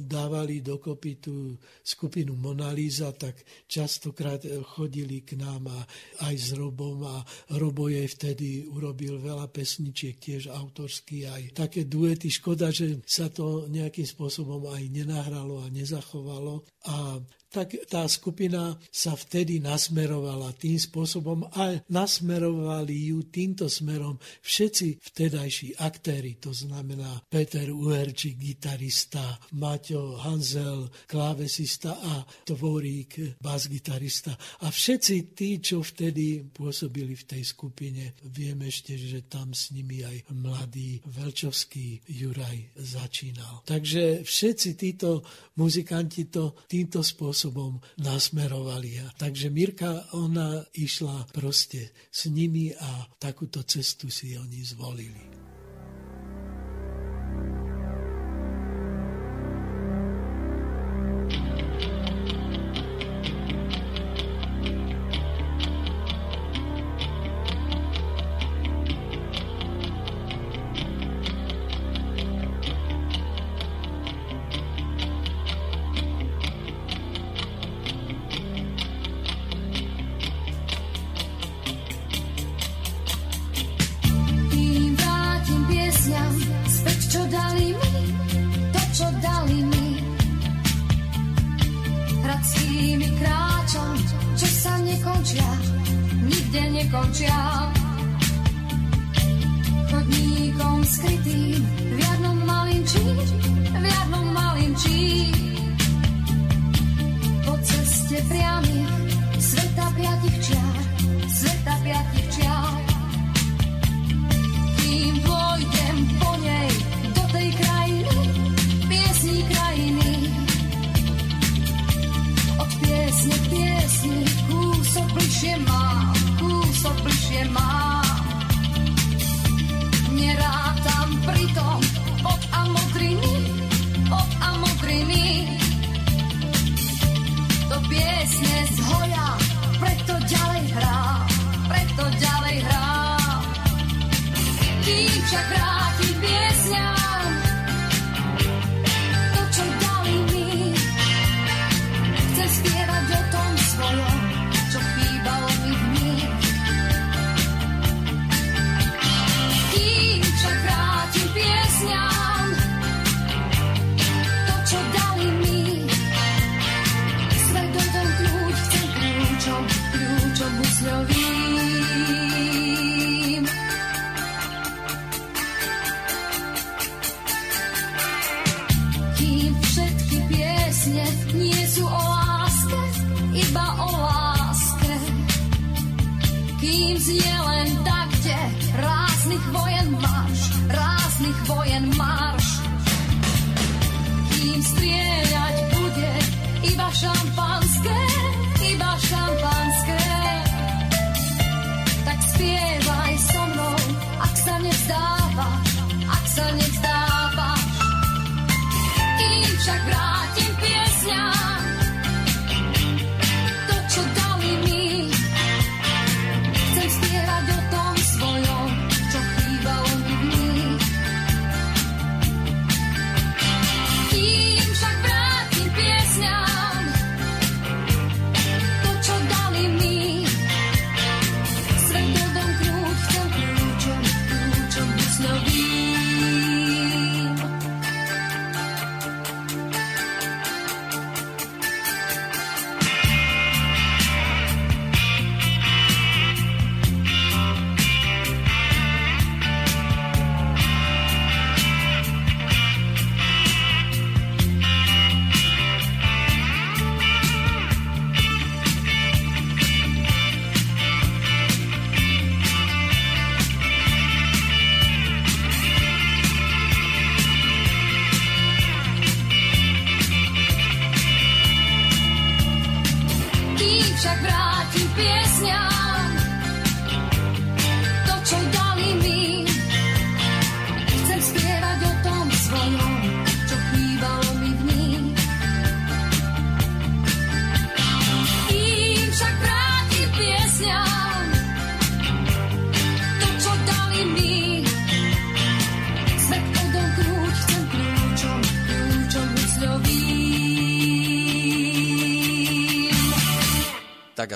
dávali 0.00 0.64
dokopy 0.64 1.20
tú 1.20 1.60
skupinu 1.84 2.32
Mona 2.32 2.72
Lisa, 2.72 3.12
tak 3.12 3.44
častokrát 3.68 4.40
e, 4.48 4.64
chodili 4.64 5.20
k 5.20 5.36
nám 5.36 5.68
a 5.68 5.84
aj 6.24 6.34
s 6.40 6.48
Robom 6.56 7.04
a 7.04 7.20
Robo 7.60 7.92
jej 7.92 8.08
vtedy 8.08 8.64
urobil 8.64 9.20
veľa 9.20 9.52
pesničiek, 9.52 10.16
tiež 10.16 10.48
autorský, 10.48 11.28
aj 11.28 11.42
také 11.52 11.84
duety. 11.84 12.32
Škoda, 12.32 12.72
že 12.72 13.04
sa 13.04 13.28
to 13.28 13.68
nejakým 13.68 14.08
spôsobom 14.08 14.72
aj 14.72 14.88
nenahralo 14.88 15.60
a 15.60 15.68
nezachovalo. 15.68 16.64
A 16.88 17.20
tak 17.52 17.76
tá 17.84 18.08
skupina 18.08 18.80
sa 18.88 19.12
vtedy 19.12 19.60
nasmerovala 19.60 20.56
tým 20.56 20.80
spôsobom 20.80 21.44
a 21.52 21.76
nasmerovali 21.92 23.12
ju 23.12 23.28
týmto 23.28 23.68
smerom 23.68 24.16
všetci 24.40 25.04
vtedajší 25.12 25.76
aktéry, 25.76 26.40
to 26.40 26.56
znamená 26.56 27.20
Peter 27.28 27.68
Uherčík, 27.68 28.40
gitarista, 28.40 29.36
Maťo 29.52 30.16
Hanzel, 30.16 30.88
klávesista 31.04 32.00
a 32.00 32.24
Tvorík, 32.48 33.36
basgitarista. 33.36 34.32
A 34.64 34.72
všetci 34.72 35.36
tí, 35.36 35.60
čo 35.60 35.84
vtedy 35.84 36.40
pôsobili 36.40 37.12
v 37.12 37.24
tej 37.28 37.42
skupine, 37.44 38.16
viem 38.32 38.56
ešte, 38.64 38.96
že 38.96 39.28
tam 39.28 39.52
s 39.52 39.76
nimi 39.76 40.00
aj 40.00 40.32
mladý 40.32 41.04
Velčovský 41.04 42.00
Juraj 42.08 42.80
začínal. 42.80 43.60
Takže 43.68 44.24
všetci 44.24 44.68
títo 44.72 45.20
muzikanti 45.60 46.32
to 46.32 46.56
týmto 46.64 47.04
spôsobom 47.04 47.41
spôsobom 47.42 47.82
nasmerovali. 47.98 49.02
A 49.02 49.10
takže 49.18 49.50
Mirka, 49.50 50.06
ona 50.14 50.62
išla 50.78 51.26
proste 51.34 51.90
s 52.14 52.30
nimi 52.30 52.70
a 52.70 53.10
takúto 53.18 53.66
cestu 53.66 54.06
si 54.14 54.38
oni 54.38 54.62
zvolili. 54.62 55.51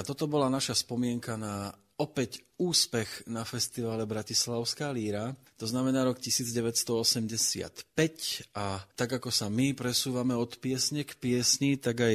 Toto 0.07 0.31
bola 0.31 0.47
naša 0.47 0.79
spomienka 0.79 1.35
na 1.35 1.75
opäť 1.99 2.56
úspech 2.57 3.29
na 3.29 3.45
festivale 3.45 4.09
Bratislavská 4.09 4.89
líra. 4.93 5.37
To 5.57 5.65
znamená 5.65 6.05
rok 6.05 6.21
1985 6.21 7.89
a 8.53 8.81
tak 8.93 9.11
ako 9.17 9.33
sa 9.33 9.49
my 9.49 9.73
presúvame 9.73 10.37
od 10.37 10.53
piesne 10.61 11.05
k 11.05 11.17
piesni, 11.17 11.81
tak 11.81 12.05
aj 12.05 12.15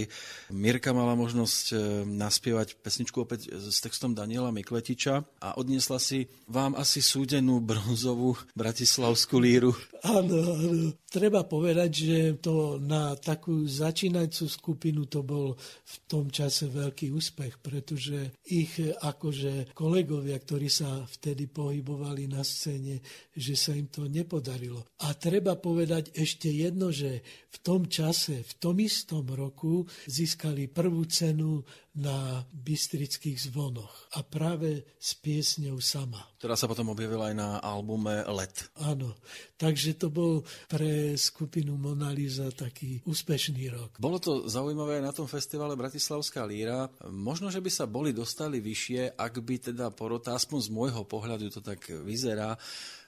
Mirka 0.53 0.93
mala 0.93 1.17
možnosť 1.17 1.65
e, 1.73 1.75
naspievať 2.05 2.77
pesničku 2.85 3.17
opäť 3.25 3.49
s 3.49 3.81
textom 3.81 4.13
Daniela 4.13 4.53
Mikletiča 4.53 5.25
a 5.41 5.57
odniesla 5.57 5.97
si 5.97 6.29
vám 6.45 6.77
asi 6.77 7.01
súdenú 7.01 7.57
bronzovú 7.61 8.37
Bratislavskú 8.53 9.41
líru. 9.41 9.73
Áno, 10.05 10.37
áno. 10.37 10.93
Treba 11.11 11.43
povedať, 11.43 11.91
že 11.91 12.17
to 12.39 12.79
na 12.79 13.19
takú 13.19 13.67
začínajúcu 13.67 14.45
skupinu 14.47 15.03
to 15.11 15.27
bol 15.27 15.59
v 15.59 15.95
tom 16.07 16.31
čase 16.31 16.71
veľký 16.71 17.11
úspech, 17.11 17.59
pretože 17.59 18.31
ich 18.47 18.79
akože 18.79 19.75
kolegovia, 19.75 20.30
ktorí 20.37 20.71
sa 20.71 21.03
vtedy 21.07 21.49
pohybovali 21.49 22.29
na 22.29 22.45
scéne, 22.45 23.01
že 23.35 23.55
sa 23.57 23.75
im 23.75 23.89
to 23.89 24.07
nepodarilo. 24.07 24.85
A 25.03 25.15
treba 25.17 25.57
povedať 25.57 26.15
ešte 26.15 26.51
jedno, 26.51 26.93
že 26.93 27.23
v 27.51 27.57
tom 27.59 27.89
čase, 27.89 28.45
v 28.45 28.53
tom 28.59 28.79
istom 28.79 29.27
roku 29.27 29.83
získali 30.07 30.71
prvú 30.71 31.03
cenu 31.09 31.63
na 31.97 32.47
Bystrických 32.55 33.51
zvonoch. 33.51 34.07
A 34.15 34.23
práve 34.23 34.87
s 34.95 35.11
piesňou 35.17 35.83
sama. 35.83 36.23
Ktorá 36.39 36.55
sa 36.55 36.69
potom 36.71 36.87
objavila 36.91 37.31
aj 37.31 37.35
na 37.35 37.49
albume 37.59 38.23
Let. 38.31 38.71
Áno, 38.79 39.11
takže 39.59 39.99
to 39.99 40.07
bol 40.07 40.47
pre 40.71 41.19
skupinu 41.19 41.75
Mona 41.75 42.15
Lisa 42.15 42.47
taký 42.55 43.03
úspešný 43.03 43.63
rok. 43.75 43.91
Bolo 43.99 44.23
to 44.23 44.47
zaujímavé 44.47 45.03
aj 45.03 45.05
na 45.05 45.13
tom 45.15 45.27
festivale 45.27 45.75
Bratislavská 45.75 46.47
líra. 46.47 46.87
Možno, 47.11 47.51
že 47.51 47.59
by 47.59 47.71
sa 47.71 47.85
boli 47.89 48.15
dostali 48.15 48.63
vyššie, 48.63 49.19
ak 49.19 49.33
by 49.43 49.55
teda 49.73 49.91
porota, 49.91 50.31
aspoň 50.31 50.59
z 50.63 50.69
môjho 50.71 51.03
pohľadu 51.03 51.51
to 51.51 51.59
tak 51.59 51.83
vyzerá, 52.07 52.55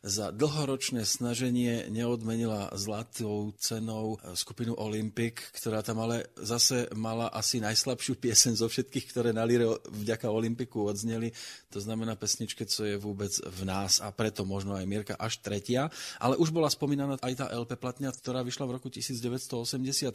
za 0.04 0.36
dlhoročné 0.36 1.08
snaženie 1.08 1.88
neodmenila 1.88 2.68
zlatou 2.76 3.56
cenou 3.56 4.20
skupinu 4.36 4.76
Olympic, 4.76 5.40
ktorá 5.56 5.80
tam 5.80 6.04
ale 6.04 6.28
zase 6.36 6.92
mala 6.92 7.32
asi 7.32 7.64
najslabšiu 7.64 8.20
piesen 8.20 8.52
zo 8.52 8.68
všetkých, 8.68 9.16
ktoré 9.16 9.32
na 9.32 9.48
Lire 9.48 9.80
vďaka 9.88 10.28
Olympiku 10.28 10.84
odzneli. 10.92 11.32
To 11.72 11.80
znamená 11.80 12.20
pesničke, 12.20 12.68
co 12.68 12.84
je 12.84 13.00
vôbec 13.00 13.32
v 13.32 13.62
nás 13.64 14.04
a 14.04 14.12
preto 14.12 14.44
možno 14.44 14.76
aj 14.76 14.84
Mirka 14.84 15.16
až 15.16 15.40
tretia. 15.40 15.88
Ale 16.20 16.36
už 16.36 16.52
bola 16.52 16.68
spomínaná 16.68 17.16
aj 17.24 17.34
tá 17.40 17.46
LP 17.56 17.80
platňa, 17.80 18.12
ktorá 18.12 18.44
vyšla 18.44 18.68
v 18.68 18.76
roku 18.76 18.92
1987 18.92 20.12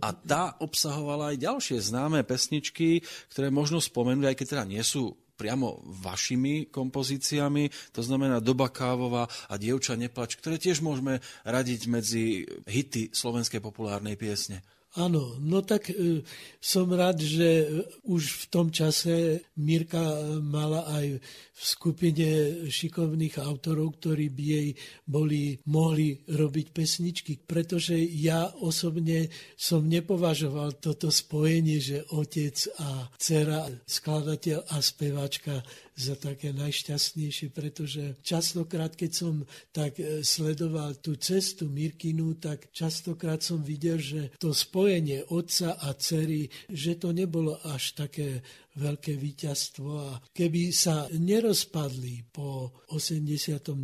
a 0.00 0.08
tá 0.16 0.56
obsahovala 0.64 1.36
aj 1.36 1.44
ďalšie 1.44 1.76
známe 1.76 2.24
pesničky, 2.24 3.04
ktoré 3.36 3.52
možno 3.52 3.84
spomenúť, 3.84 4.32
aj 4.32 4.36
keď 4.40 4.46
teda 4.48 4.64
nie 4.64 4.80
sú 4.80 5.12
priamo 5.38 5.78
vašimi 6.02 6.66
kompozíciami, 6.74 7.94
to 7.94 8.02
znamená 8.02 8.42
Doba 8.42 8.66
kávová 8.74 9.30
a 9.46 9.54
Dievča 9.54 9.94
neplač, 9.94 10.34
ktoré 10.34 10.58
tiež 10.58 10.82
môžeme 10.82 11.22
radiť 11.46 11.80
medzi 11.86 12.42
hity 12.66 13.14
slovenskej 13.14 13.62
populárnej 13.62 14.18
piesne. 14.18 14.66
Áno, 14.96 15.36
no 15.36 15.60
tak 15.60 15.92
e, 15.92 16.24
som 16.56 16.88
rád, 16.88 17.20
že 17.20 17.68
už 18.08 18.22
v 18.24 18.44
tom 18.48 18.72
čase 18.72 19.44
Mirka 19.60 20.00
mala 20.40 20.88
aj 20.88 21.20
v 21.20 21.62
skupine 21.62 22.28
šikovných 22.72 23.36
autorov, 23.36 24.00
ktorí 24.00 24.32
by 24.32 24.44
jej 24.48 24.68
boli 25.04 25.60
mohli 25.68 26.16
robiť 26.24 26.66
pesničky, 26.72 27.36
pretože 27.44 28.00
ja 28.00 28.48
osobne 28.64 29.28
som 29.60 29.84
nepovažoval 29.84 30.80
toto 30.80 31.12
spojenie, 31.12 31.84
že 31.84 32.08
otec 32.08 32.56
a 32.80 33.12
dcera, 33.20 33.68
skladateľ 33.84 34.72
a 34.72 34.76
speváčka 34.80 35.60
za 35.98 36.14
také 36.14 36.54
najšťastnejšie, 36.54 37.50
pretože 37.50 38.14
častokrát, 38.22 38.94
keď 38.94 39.10
som 39.10 39.34
tak 39.74 39.98
e, 39.98 40.22
sledoval 40.22 41.02
tú 41.02 41.18
cestu 41.18 41.66
Mirkinu, 41.66 42.38
tak 42.38 42.70
častokrát 42.70 43.42
som 43.42 43.58
videl, 43.66 43.98
že 43.98 44.30
to 44.38 44.54
spojenie 44.54 45.26
otca 45.34 45.74
a 45.74 45.90
cery, 45.98 46.46
že 46.70 46.94
to 46.94 47.10
nebolo 47.10 47.58
až 47.66 47.98
také 47.98 48.46
veľké 48.78 49.18
víťazstvo 49.18 49.90
a 49.90 50.22
keby 50.30 50.70
sa 50.70 51.10
nerozpadli 51.10 52.30
po 52.30 52.78
89. 52.94 53.74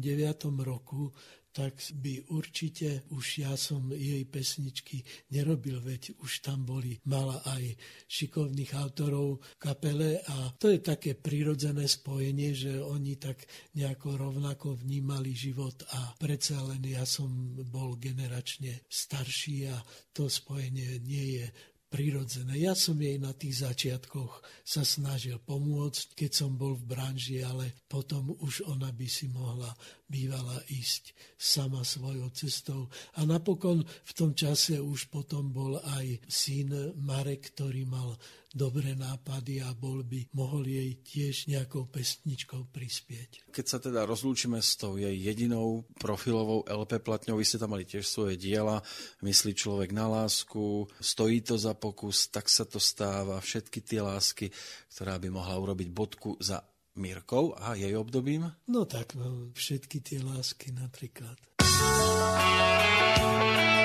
roku, 0.63 1.11
tak 1.55 1.79
by 1.95 2.35
určite 2.35 3.07
už 3.15 3.47
ja 3.47 3.55
som 3.55 3.95
jej 3.95 4.27
pesničky 4.27 5.07
nerobil, 5.31 5.79
veď 5.79 6.19
už 6.19 6.43
tam 6.43 6.67
boli, 6.67 6.99
mala 7.07 7.39
aj 7.47 7.79
šikovných 8.11 8.75
autorov 8.75 9.39
kapele 9.63 10.19
a 10.27 10.51
to 10.59 10.75
je 10.75 10.83
také 10.83 11.15
prirodzené 11.15 11.87
spojenie, 11.87 12.51
že 12.59 12.83
oni 12.83 13.15
tak 13.23 13.47
nejako 13.79 14.19
rovnako 14.19 14.75
vnímali 14.83 15.31
život 15.31 15.87
a 15.95 16.11
predsa 16.19 16.59
len 16.67 16.83
ja 16.83 17.07
som 17.07 17.31
bol 17.71 17.95
generačne 18.03 18.83
starší 18.91 19.71
a 19.71 19.79
to 20.11 20.27
spojenie 20.27 20.99
nie 21.07 21.39
je 21.39 21.47
prirodzené. 21.95 22.59
Ja 22.59 22.75
som 22.75 22.99
jej 22.99 23.23
na 23.23 23.31
tých 23.31 23.63
začiatkoch 23.63 24.43
sa 24.67 24.83
snažil 24.83 25.39
pomôcť, 25.39 26.19
keď 26.19 26.31
som 26.35 26.59
bol 26.59 26.75
v 26.75 26.91
branži, 26.91 27.39
ale 27.47 27.87
potom 27.87 28.35
už 28.43 28.67
ona 28.67 28.91
by 28.91 29.07
si 29.07 29.31
mohla 29.31 29.71
bývala 30.09 30.61
ísť 30.69 31.17
sama 31.35 31.83
svojou 31.83 32.29
cestou. 32.37 32.93
A 33.17 33.25
napokon 33.25 33.85
v 33.85 34.13
tom 34.13 34.37
čase 34.37 34.77
už 34.81 35.09
potom 35.09 35.51
bol 35.51 35.81
aj 35.81 36.21
syn 36.29 36.95
Marek, 37.01 37.55
ktorý 37.55 37.89
mal 37.89 38.17
dobré 38.55 38.95
nápady 38.95 39.59
a 39.67 39.75
bol 39.75 40.07
by 40.07 40.31
mohol 40.39 40.63
jej 40.63 40.95
tiež 41.03 41.51
nejakou 41.51 41.91
pestničkou 41.91 42.71
prispieť. 42.71 43.51
Keď 43.51 43.67
sa 43.67 43.83
teda 43.83 44.07
rozlúčime 44.07 44.63
s 44.63 44.79
tou 44.79 44.95
jej 44.95 45.11
jedinou 45.11 45.83
profilovou 45.99 46.63
LP 46.63 47.03
platňou, 47.03 47.43
vy 47.43 47.45
ste 47.45 47.59
tam 47.59 47.75
mali 47.75 47.83
tiež 47.83 48.07
svoje 48.07 48.39
diela, 48.39 48.79
myslí 49.27 49.59
človek 49.59 49.91
na 49.91 50.07
lásku, 50.07 50.87
stojí 51.03 51.43
to 51.43 51.59
za 51.59 51.75
pokus, 51.75 52.31
tak 52.31 52.47
sa 52.47 52.63
to 52.63 52.79
stáva, 52.79 53.43
všetky 53.43 53.83
tie 53.83 53.99
lásky, 53.99 54.55
ktorá 54.95 55.19
by 55.19 55.35
mohla 55.35 55.59
urobiť 55.59 55.91
bodku 55.91 56.39
za 56.39 56.63
Mirkou 56.95 57.55
a 57.59 57.75
jej 57.75 57.97
obdobím? 57.97 58.53
No 58.71 58.85
tak, 58.85 59.19
no, 59.19 59.51
všetky 59.53 60.01
tie 60.01 60.23
lásky 60.23 60.71
napríklad. 60.71 61.35
O 61.59 63.84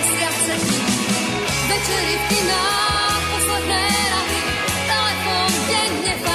sedí. 0.00 0.78
Večery 1.68 2.16
v 2.16 2.24
kinách, 2.28 3.22
posledné 3.32 3.84
rady, 4.12 4.40
telefon 4.88 5.50
denne 5.68 6.12
farebný 6.16 6.31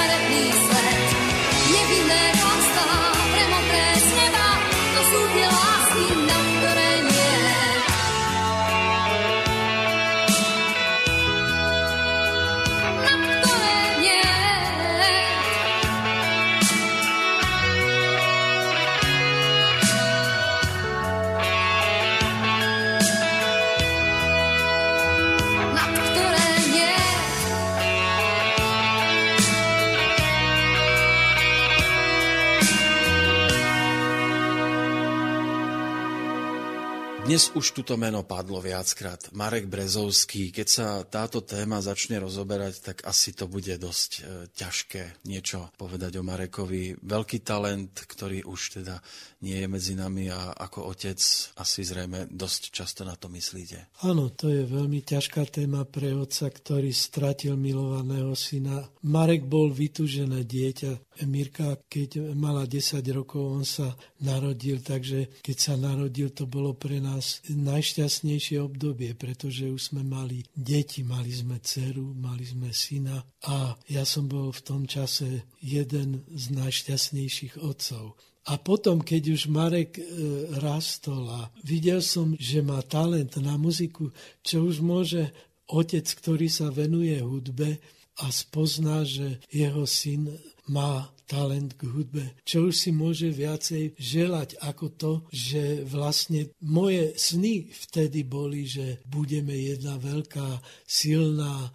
Dnes 37.38 37.54
už 37.54 37.70
túto 37.70 37.94
meno 37.94 38.26
padlo 38.26 38.58
viackrát. 38.58 39.30
Marek 39.30 39.70
Brezovský. 39.70 40.50
Keď 40.50 40.66
sa 40.66 41.06
táto 41.06 41.46
téma 41.46 41.78
začne 41.78 42.18
rozoberať, 42.18 42.82
tak 42.82 43.06
asi 43.06 43.30
to 43.30 43.46
bude 43.46 43.70
dosť 43.78 44.10
e, 44.10 44.20
ťažké 44.50 45.22
niečo 45.22 45.70
povedať 45.78 46.18
o 46.18 46.26
Marekovi. 46.26 46.98
Veľký 46.98 47.46
talent, 47.46 47.94
ktorý 47.94 48.42
už 48.42 48.82
teda 48.82 48.98
nie 49.46 49.54
je 49.54 49.70
medzi 49.70 49.94
nami 49.94 50.34
a 50.34 50.50
ako 50.50 50.90
otec 50.90 51.22
asi 51.62 51.86
zrejme 51.86 52.26
dosť 52.26 52.74
často 52.74 53.06
na 53.06 53.14
to 53.14 53.30
myslíte. 53.30 53.86
Áno, 54.02 54.34
to 54.34 54.50
je 54.50 54.66
veľmi 54.66 55.06
ťažká 55.06 55.46
téma 55.46 55.86
pre 55.86 56.10
otca, 56.18 56.50
ktorý 56.50 56.90
stratil 56.90 57.54
milovaného 57.54 58.34
syna. 58.34 58.82
Marek 59.06 59.46
bol 59.46 59.70
vytúžené 59.70 60.42
dieťa. 60.42 61.07
Mirka, 61.26 61.80
keď 61.88 62.34
mala 62.36 62.68
10 62.68 63.02
rokov, 63.10 63.42
on 63.42 63.64
sa 63.66 63.96
narodil, 64.22 64.78
takže 64.84 65.40
keď 65.42 65.56
sa 65.56 65.74
narodil, 65.74 66.30
to 66.30 66.46
bolo 66.46 66.76
pre 66.76 67.02
nás 67.02 67.42
najšťastnejšie 67.48 68.62
obdobie, 68.62 69.16
pretože 69.18 69.66
už 69.66 69.94
sme 69.94 70.06
mali 70.06 70.44
deti, 70.54 71.02
mali 71.02 71.32
sme 71.34 71.58
dceru, 71.58 72.14
mali 72.14 72.44
sme 72.46 72.70
syna 72.70 73.18
a 73.48 73.74
ja 73.90 74.04
som 74.04 74.28
bol 74.28 74.52
v 74.54 74.62
tom 74.62 74.82
čase 74.86 75.48
jeden 75.58 76.22
z 76.30 76.44
najšťastnejších 76.54 77.58
otcov. 77.58 78.14
A 78.48 78.56
potom, 78.56 79.04
keď 79.04 79.36
už 79.36 79.52
Marek 79.52 80.00
e, 80.00 80.02
rastol 80.56 81.28
a 81.28 81.52
videl 81.60 82.00
som, 82.00 82.32
že 82.40 82.64
má 82.64 82.80
talent 82.80 83.36
na 83.44 83.60
muziku, 83.60 84.08
čo 84.40 84.64
už 84.64 84.80
môže 84.80 85.28
otec, 85.68 86.08
ktorý 86.08 86.48
sa 86.48 86.72
venuje 86.72 87.20
hudbe 87.20 87.76
a 88.18 88.26
spozná, 88.32 89.04
že 89.04 89.44
jeho 89.52 89.84
syn 89.84 90.32
má 90.68 91.08
talent 91.28 91.76
k 91.76 91.84
hudbe. 91.92 92.24
Čo 92.42 92.72
už 92.72 92.74
si 92.74 92.90
môže 92.90 93.28
viacej 93.28 94.00
želať 94.00 94.56
ako 94.64 94.86
to, 94.96 95.12
že 95.28 95.84
vlastne 95.84 96.48
moje 96.64 97.12
sny 97.20 97.68
vtedy 97.68 98.24
boli, 98.24 98.64
že 98.64 99.04
budeme 99.04 99.52
jedna 99.52 100.00
veľká, 100.00 100.64
silná 100.88 101.68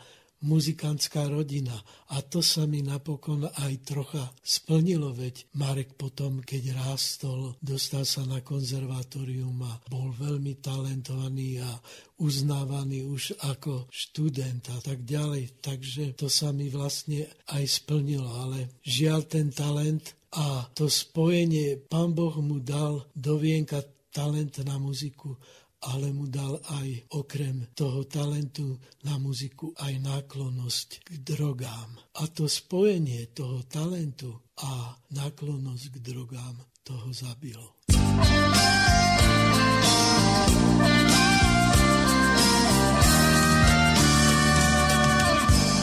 muzikantská 0.43 1.31
rodina. 1.31 1.73
A 2.11 2.21
to 2.21 2.43
sa 2.43 2.67
mi 2.67 2.83
napokon 2.83 3.47
aj 3.47 3.73
trocha 3.87 4.23
splnilo, 4.43 5.15
veď 5.15 5.49
Marek 5.57 5.95
potom, 5.95 6.43
keď 6.43 6.77
rástol, 6.77 7.55
dostal 7.63 8.03
sa 8.03 8.27
na 8.27 8.43
konzervatórium 8.43 9.57
a 9.65 9.79
bol 9.87 10.11
veľmi 10.13 10.59
talentovaný 10.59 11.63
a 11.63 11.71
uznávaný 12.19 13.07
už 13.07 13.39
ako 13.41 13.87
študent 13.89 14.69
a 14.69 14.79
tak 14.83 15.01
ďalej. 15.07 15.63
Takže 15.63 16.19
to 16.19 16.27
sa 16.27 16.51
mi 16.51 16.67
vlastne 16.69 17.25
aj 17.49 17.63
splnilo, 17.65 18.27
ale 18.27 18.79
žiaľ 18.83 19.25
ten 19.25 19.49
talent 19.49 20.13
a 20.33 20.65
to 20.73 20.89
spojenie, 20.89 21.77
pán 21.77 22.11
Boh 22.11 22.33
mu 22.41 22.57
dal 22.57 23.05
do 23.13 23.37
vienka 23.37 23.85
talent 24.13 24.61
na 24.61 24.77
muziku 24.77 25.37
ale 25.83 26.15
mu 26.15 26.31
dal 26.31 26.63
aj 26.63 27.11
okrem 27.11 27.67
toho 27.75 28.07
talentu 28.07 28.79
na 29.03 29.19
muziku 29.19 29.75
aj 29.75 29.99
náklonnosť 29.99 30.89
k 31.03 31.11
drogám. 31.19 31.89
A 32.23 32.23
to 32.31 32.47
spojenie 32.47 33.27
toho 33.35 33.67
talentu 33.67 34.31
a 34.63 34.95
náklonnosť 35.11 35.83
k 35.91 35.95
drogám 35.99 36.55
toho 36.87 37.11
zabilo. 37.11 37.75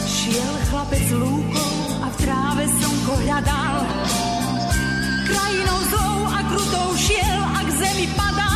Šiel 0.09 0.55
chlapec 0.69 1.07
lúkou 1.13 1.73
a 2.01 2.07
v 2.09 2.15
tráve 2.21 2.65
slnko 2.65 3.13
hľadal. 3.25 3.75
Krajinou 5.29 5.79
zlou 5.93 6.17
a 6.25 6.39
krutou 6.49 6.87
šiel 6.97 7.41
a 7.41 7.59
k 7.65 7.69
zemi 7.77 8.07
padal. 8.17 8.50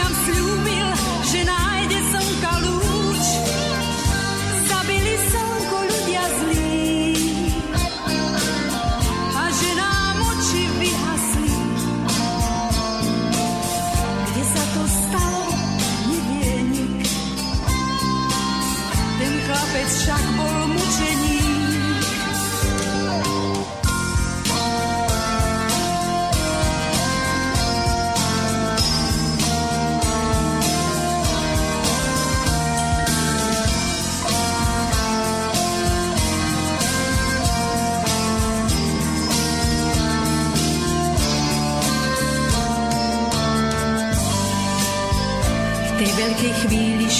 Mŕtvým 0.00 0.30
očiam 0.40 0.69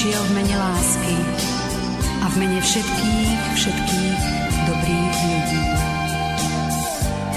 chvíli 0.00 0.16
šiel 0.16 0.24
v 0.24 0.32
mene 0.32 0.56
lásky 0.56 1.16
a 2.24 2.26
v 2.32 2.34
mene 2.40 2.60
všetkých, 2.60 3.40
všetkých 3.52 4.20
dobrých 4.64 5.16
ľudí. 5.28 5.62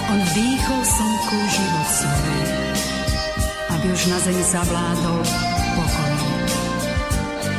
On 0.07 0.19
vdýchol 0.31 0.81
slnku 0.87 1.37
život 1.51 1.89
svoj, 1.91 2.39
aby 3.67 3.85
už 3.91 4.01
na 4.07 4.17
zemi 4.23 4.43
zavládol 4.47 5.19
pokoj. 5.75 6.13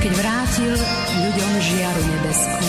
Keď 0.01 0.13
vrátil 0.17 0.73
ľuďom 1.21 1.53
žiaru 1.61 2.03
nebeskú, 2.09 2.69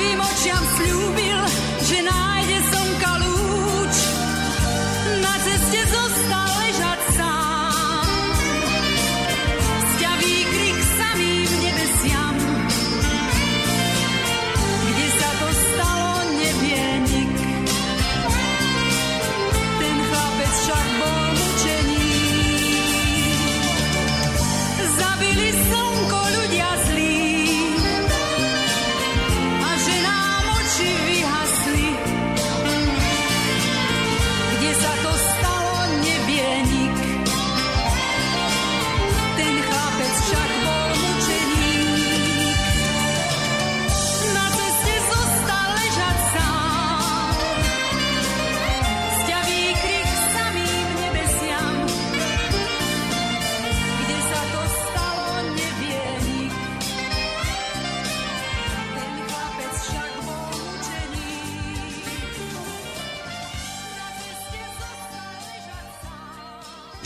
mŕtvým 0.00 0.20
očiam 0.24 0.64
slúbil, 0.80 1.40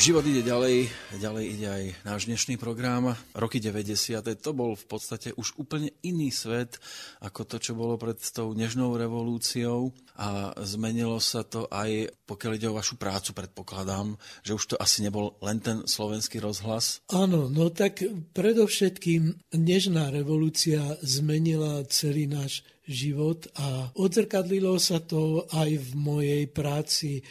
Život 0.04 0.28
ide 0.28 0.44
ďalej, 0.44 0.92
ďalej 1.16 1.44
ide 1.48 1.64
aj 1.64 1.84
náš 2.04 2.28
dnešný 2.28 2.60
program. 2.60 3.16
Roky 3.32 3.56
90. 3.56 4.20
to 4.36 4.52
bol 4.52 4.76
v 4.76 4.84
podstate 4.84 5.32
už 5.32 5.56
úplne 5.56 5.96
iný 6.04 6.28
svet 6.28 6.76
ako 7.24 7.48
to, 7.48 7.56
čo 7.56 7.72
bolo 7.72 7.96
pred 7.96 8.20
tou 8.20 8.52
nežnou 8.52 9.00
revolúciou 9.00 9.96
a 10.20 10.52
zmenilo 10.60 11.16
sa 11.24 11.40
to 11.40 11.64
aj, 11.72 12.12
pokiaľ 12.28 12.52
ide 12.52 12.68
o 12.68 12.76
vašu 12.76 13.00
prácu, 13.00 13.32
predpokladám, 13.32 14.20
že 14.44 14.52
už 14.52 14.64
to 14.68 14.76
asi 14.76 15.00
nebol 15.00 15.40
len 15.40 15.64
ten 15.64 15.88
slovenský 15.88 16.36
rozhlas. 16.36 17.00
Áno, 17.08 17.48
no 17.48 17.72
tak 17.72 18.04
predovšetkým 18.36 19.56
nežná 19.56 20.12
revolúcia 20.12 21.00
zmenila 21.00 21.80
celý 21.88 22.28
náš 22.28 22.60
život 22.84 23.48
a 23.56 23.88
odzrkadlilo 23.96 24.76
sa 24.76 25.00
to 25.00 25.48
aj 25.48 25.80
v 25.80 25.90
mojej 25.96 26.44
práci 26.44 27.24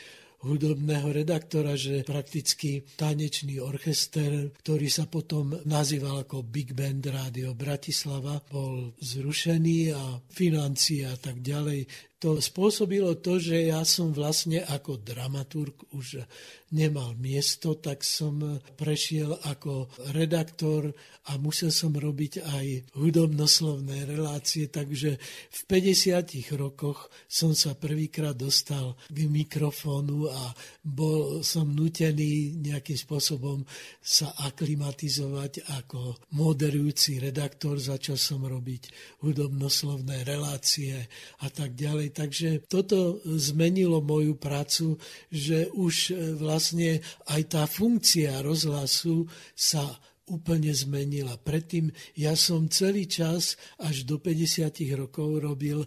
hudobného 0.44 1.10
redaktora, 1.16 1.74
že 1.80 2.04
prakticky 2.04 2.84
tanečný 2.84 3.64
orchester, 3.64 4.52
ktorý 4.52 4.88
sa 4.92 5.08
potom 5.08 5.56
nazýval 5.64 6.28
ako 6.28 6.44
Big 6.44 6.76
Band 6.76 7.04
Rádio 7.08 7.56
Bratislava, 7.56 8.44
bol 8.44 8.92
zrušený 9.00 9.96
a 9.96 10.20
financie 10.30 11.08
a 11.08 11.16
tak 11.16 11.40
ďalej 11.40 12.13
to 12.24 12.40
spôsobilo 12.40 13.20
to, 13.20 13.36
že 13.36 13.68
ja 13.68 13.84
som 13.84 14.16
vlastne 14.16 14.64
ako 14.64 14.96
dramaturg 14.96 15.76
už 15.92 16.24
nemal 16.72 17.14
miesto, 17.20 17.76
tak 17.76 18.02
som 18.02 18.64
prešiel 18.80 19.36
ako 19.44 19.92
redaktor 20.16 20.96
a 21.30 21.38
musel 21.38 21.70
som 21.70 21.94
robiť 21.94 22.42
aj 22.44 22.66
hudobnoslovné 22.96 24.10
relácie, 24.10 24.72
takže 24.72 25.20
v 25.52 25.60
50 25.68 26.56
rokoch 26.58 27.12
som 27.30 27.52
sa 27.52 27.78
prvýkrát 27.78 28.34
dostal 28.34 28.98
k 29.12 29.28
mikrofónu 29.30 30.32
a 30.32 30.56
bol 30.82 31.46
som 31.46 31.70
nutený 31.70 32.58
nejakým 32.58 32.98
spôsobom 32.98 33.68
sa 34.00 34.34
aklimatizovať 34.48 35.68
ako 35.84 36.18
moderujúci 36.34 37.20
redaktor. 37.22 37.78
Začal 37.78 38.18
som 38.18 38.42
robiť 38.48 38.90
hudobnoslovné 39.22 40.26
relácie 40.26 41.06
a 41.46 41.48
tak 41.54 41.78
ďalej. 41.78 42.13
Takže 42.14 42.70
toto 42.70 43.20
zmenilo 43.26 44.00
moju 44.00 44.38
prácu, 44.38 45.02
že 45.34 45.68
už 45.74 46.14
e, 46.14 46.38
vlastne 46.38 47.02
aj 47.28 47.42
tá 47.50 47.64
funkcia 47.66 48.40
rozhlasu 48.46 49.26
sa 49.58 49.84
úplne 50.32 50.72
zmenila. 50.72 51.36
Predtým 51.36 51.92
ja 52.16 52.34
som 52.40 52.72
celý 52.72 53.12
čas 53.12 53.60
až 53.76 54.08
do 54.08 54.24
50 54.24 54.72
rokov 54.96 55.44
robil 55.44 55.84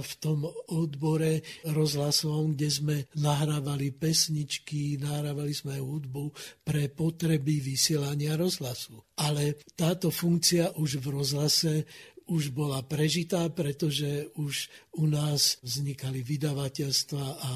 v 0.00 0.12
tom 0.16 0.48
odbore 0.72 1.44
rozhlasovom, 1.68 2.56
kde 2.56 2.68
sme 2.72 2.96
nahrávali 3.20 3.92
pesničky, 3.92 4.96
nahrávali 4.96 5.52
sme 5.52 5.76
hudbu 5.76 6.32
pre 6.64 6.88
potreby 6.88 7.60
vysielania 7.60 8.40
rozhlasu. 8.40 8.96
Ale 9.20 9.60
táto 9.76 10.08
funkcia 10.08 10.80
už 10.80 11.04
v 11.04 11.06
rozhlase 11.12 11.72
už 12.26 12.50
bola 12.50 12.82
prežitá, 12.82 13.46
pretože 13.48 14.26
už 14.34 14.66
u 14.98 15.06
nás 15.06 15.62
vznikali 15.62 16.26
vydavateľstva 16.26 17.26
a 17.38 17.50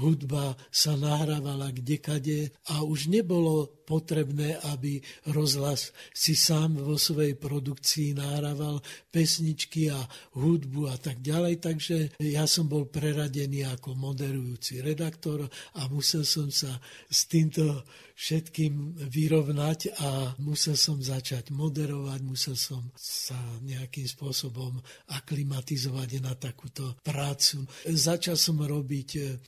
hudba 0.00 0.56
sa 0.72 0.96
nahrávala 0.96 1.68
kdekade 1.76 2.48
a 2.72 2.80
už 2.80 3.12
nebolo 3.12 3.68
potrebné, 3.84 4.54
aby 4.70 5.02
rozhlas 5.34 5.90
si 6.14 6.38
sám 6.38 6.78
vo 6.78 6.94
svojej 6.94 7.34
produkcii 7.34 8.14
nahrával 8.14 8.78
pesničky 9.10 9.90
a 9.90 9.98
hudbu 10.38 10.86
a 10.86 10.96
tak 10.96 11.18
ďalej. 11.18 11.58
Takže 11.58 11.96
ja 12.22 12.46
som 12.46 12.70
bol 12.70 12.86
preradený 12.86 13.66
ako 13.66 13.98
moderujúci 13.98 14.78
redaktor 14.78 15.50
a 15.74 15.80
musel 15.90 16.22
som 16.22 16.54
sa 16.54 16.70
s 17.10 17.26
týmto 17.26 17.82
všetkým 18.20 19.00
vyrovnať 19.10 19.96
a 19.96 20.36
musel 20.44 20.76
som 20.76 21.00
začať 21.00 21.50
moderovať, 21.56 22.20
musel 22.20 22.52
som 22.52 22.92
sa 22.94 23.34
nejakým 23.64 24.04
spôsobom 24.04 24.76
aklimatizovať 25.08 26.20
na 26.20 26.36
takúto 26.36 27.00
prácu. 27.00 27.64
Začal 27.88 28.36
som 28.36 28.60
robiť 28.60 29.40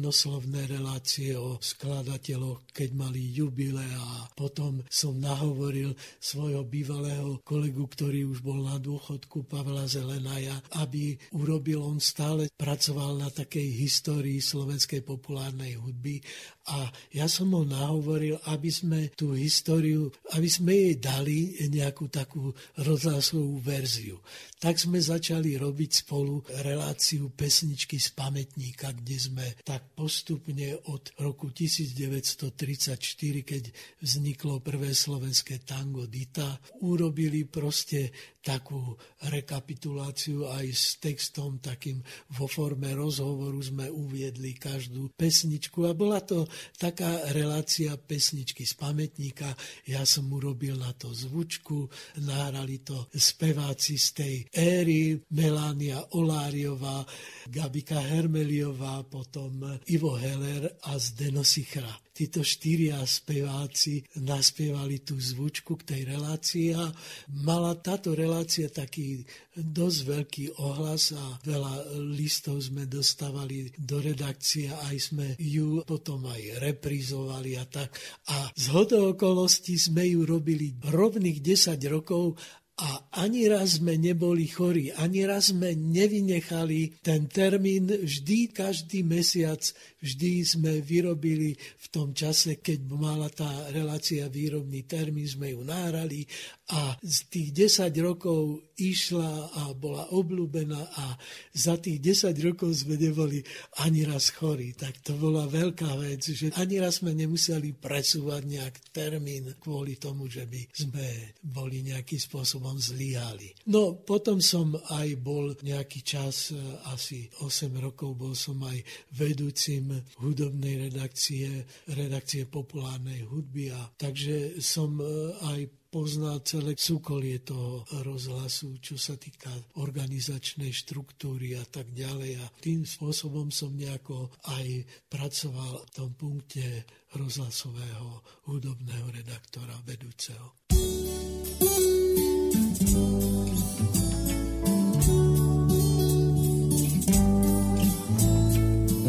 hudobnoslovné 0.00 0.64
relácie 0.64 1.36
o 1.36 1.60
skladateľoch, 1.60 2.72
keď 2.72 2.88
mali 2.96 3.20
jubile 3.36 3.84
a 3.84 4.24
potom 4.32 4.80
som 4.88 5.20
nahovoril 5.20 5.92
svojho 6.16 6.64
bývalého 6.64 7.44
kolegu, 7.44 7.84
ktorý 7.84 8.24
už 8.32 8.40
bol 8.40 8.64
na 8.64 8.80
dôchodku, 8.80 9.44
Pavla 9.44 9.84
Zelenaja, 9.84 10.56
aby 10.80 11.20
urobil, 11.36 11.84
on 11.84 12.00
stále 12.00 12.48
pracoval 12.56 13.20
na 13.20 13.28
takej 13.28 13.68
histórii 13.76 14.40
slovenskej 14.40 15.04
populárnej 15.04 15.76
hudby 15.76 16.24
a 16.70 16.86
ja 17.10 17.26
som 17.26 17.50
ho 17.50 17.66
nahovoril, 17.66 18.38
aby 18.46 18.70
sme 18.70 19.10
tú 19.10 19.34
históriu, 19.34 20.06
aby 20.38 20.46
sme 20.46 20.72
jej 20.72 20.94
dali 21.02 21.38
nejakú 21.66 22.06
takú 22.06 22.54
rozhlasovú 22.78 23.58
verziu. 23.58 24.22
Tak 24.60 24.76
sme 24.78 25.00
začali 25.02 25.56
robiť 25.58 26.06
spolu 26.06 26.44
reláciu 26.62 27.32
pesničky 27.32 27.96
z 27.98 28.12
pamätníka, 28.14 28.92
kde 28.92 29.16
sme 29.18 29.46
tak 29.66 29.96
postupne 29.96 30.76
od 30.92 31.10
roku 31.18 31.50
1934, 31.50 33.00
keď 33.42 33.62
vzniklo 34.04 34.62
prvé 34.62 34.92
slovenské 34.94 35.64
tango 35.64 36.06
Dita, 36.06 36.60
urobili 36.84 37.48
proste 37.48 38.12
takú 38.40 38.96
rekapituláciu 39.28 40.48
aj 40.48 40.66
s 40.72 40.96
textom 40.96 41.60
takým 41.60 42.00
vo 42.32 42.48
forme 42.48 42.88
rozhovoru 42.96 43.60
sme 43.60 43.92
uviedli 43.92 44.56
každú 44.56 45.12
pesničku 45.12 45.84
a 45.84 45.92
bola 45.92 46.24
to 46.24 46.48
taká 46.76 47.32
relácia 47.32 47.96
pesničky 47.96 48.66
z 48.66 48.74
pamätníka. 48.76 49.54
Ja 49.86 50.02
som 50.04 50.28
urobil 50.32 50.76
na 50.76 50.92
to 50.96 51.12
zvučku, 51.12 51.88
nahrali 52.20 52.82
to 52.82 53.08
speváci 53.12 53.96
z 53.96 54.08
tej 54.12 54.34
éry, 54.52 55.20
Melania 55.32 56.02
Oláriová, 56.16 57.04
Gabika 57.48 58.00
Hermeliová, 58.00 59.04
potom 59.06 59.64
Ivo 59.86 60.16
Heller 60.16 60.76
a 60.86 60.98
Zdeno 60.98 61.44
Sichra 61.46 62.09
títo 62.20 62.44
štyria 62.44 63.00
speváci 63.08 64.04
naspievali 64.20 65.00
tú 65.00 65.16
zvučku 65.16 65.80
k 65.80 65.86
tej 65.88 66.00
relácii 66.12 66.76
a 66.76 66.84
mala 67.32 67.72
táto 67.80 68.12
relácia 68.12 68.68
taký 68.68 69.24
dosť 69.56 70.00
veľký 70.04 70.44
ohlas 70.60 71.16
a 71.16 71.40
veľa 71.48 71.96
listov 72.12 72.60
sme 72.60 72.84
dostávali 72.84 73.72
do 73.80 74.04
redakcie 74.04 74.68
aj 74.68 74.96
sme 75.00 75.26
ju 75.40 75.80
potom 75.88 76.28
aj 76.28 76.60
reprizovali 76.60 77.56
a 77.56 77.64
tak. 77.64 77.96
A 78.28 78.52
z 78.52 78.68
hodou 78.68 79.16
okolností 79.16 79.80
sme 79.80 80.04
ju 80.04 80.28
robili 80.28 80.76
rovných 80.76 81.40
10 81.40 81.80
rokov 81.88 82.36
a 82.80 83.20
ani 83.20 83.44
raz 83.44 83.76
sme 83.76 84.00
neboli 84.00 84.48
chorí, 84.48 84.88
ani 84.88 85.28
raz 85.28 85.52
sme 85.52 85.76
nevynechali 85.76 87.04
ten 87.04 87.28
termín. 87.28 87.92
Vždy, 87.92 88.56
každý 88.56 89.04
mesiac, 89.04 89.60
vždy 90.00 90.32
sme 90.48 90.72
vyrobili 90.80 91.52
v 91.60 91.86
tom 91.92 92.16
čase, 92.16 92.56
keď 92.64 92.78
mala 92.88 93.28
tá 93.28 93.68
relácia 93.68 94.32
výrobný 94.32 94.88
termín, 94.88 95.28
sme 95.28 95.52
ju 95.52 95.60
náhrali 95.60 96.24
a 96.72 96.96
z 97.04 97.18
tých 97.28 97.48
10 97.84 97.92
rokov 98.00 98.69
išla 98.80 99.52
a 99.52 99.62
bola 99.76 100.08
obľúbená 100.16 100.80
a 100.96 101.12
za 101.52 101.76
tých 101.76 102.00
10 102.00 102.32
rokov 102.40 102.72
sme 102.82 102.96
neboli 102.96 103.44
ani 103.84 104.08
raz 104.08 104.32
chorí. 104.32 104.72
Tak 104.72 105.04
to 105.04 105.20
bola 105.20 105.44
veľká 105.44 106.00
vec, 106.00 106.24
že 106.24 106.48
ani 106.56 106.80
raz 106.80 107.04
sme 107.04 107.12
nemuseli 107.12 107.76
presúvať 107.76 108.42
nejak 108.48 108.74
termín 108.90 109.52
kvôli 109.60 110.00
tomu, 110.00 110.26
že 110.32 110.48
by 110.48 110.64
sme 110.72 111.36
boli 111.44 111.84
nejakým 111.84 112.20
spôsobom 112.20 112.80
zlyhali. 112.80 113.52
No 113.68 114.00
potom 114.00 114.40
som 114.40 114.72
aj 114.72 115.08
bol 115.20 115.52
nejaký 115.60 116.00
čas, 116.00 116.56
asi 116.88 117.28
8 117.44 117.70
rokov, 117.76 118.16
bol 118.16 118.32
som 118.32 118.56
aj 118.64 118.80
vedúcim 119.12 119.92
hudobnej 120.24 120.88
redakcie, 120.88 121.68
redakcie 121.92 122.48
populárnej 122.48 123.28
hudby 123.28 123.74
a 123.74 123.80
takže 123.98 124.58
som 124.62 124.96
aj 125.44 125.79
pozná 125.90 126.38
celé 126.46 126.78
súkolie 126.78 127.42
toho 127.42 127.82
rozhlasu, 128.06 128.78
čo 128.78 128.94
sa 128.94 129.18
týka 129.18 129.50
organizačnej 129.82 130.70
štruktúry 130.70 131.58
a 131.58 131.66
tak 131.66 131.90
ďalej. 131.90 132.38
A 132.38 132.46
tým 132.62 132.86
spôsobom 132.86 133.50
som 133.50 133.74
nejako 133.74 134.30
aj 134.46 134.86
pracoval 135.10 135.82
v 135.82 135.90
tom 135.90 136.10
punkte 136.14 136.86
rozhlasového 137.18 138.22
hudobného 138.46 139.10
redaktora 139.10 139.74
vedúceho. 139.82 140.54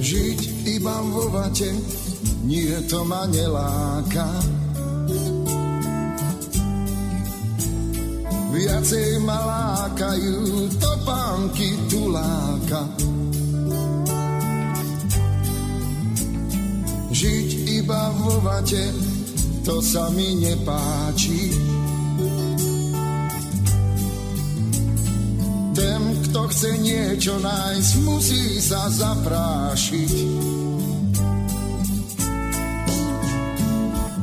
Žiť 0.02 0.42
iba 0.82 0.98
vo 1.14 1.30
vate, 1.30 1.70
nie 2.42 2.74
to 2.90 3.06
ma 3.06 3.30
neláka 3.30 4.61
Viacej 8.52 9.24
ma 9.24 9.40
lákajú 9.48 10.68
topánky 10.76 11.76
tuláka. 11.88 12.84
Žiť 17.12 17.50
iba 17.80 18.02
vo 18.20 18.44
vate 18.44 19.12
to 19.62 19.78
sa 19.78 20.10
mi 20.10 20.42
nepáči. 20.42 21.54
Ten, 25.78 26.02
kto 26.26 26.42
chce 26.50 26.72
niečo 26.82 27.38
nájsť, 27.38 27.92
musí 28.02 28.58
sa 28.58 28.90
zaprášiť. 28.90 30.14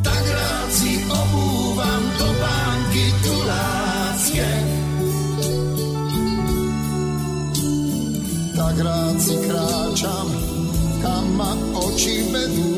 Tak 0.02 0.24
rád 0.26 0.68
si 0.74 0.92
obúvam 1.06 2.02
do 2.18 2.28
rád 8.78 9.16
si 9.18 9.36
kráčam, 9.42 10.28
kam 11.02 11.24
ma 11.34 11.52
oči 11.74 12.22
vedú. 12.30 12.70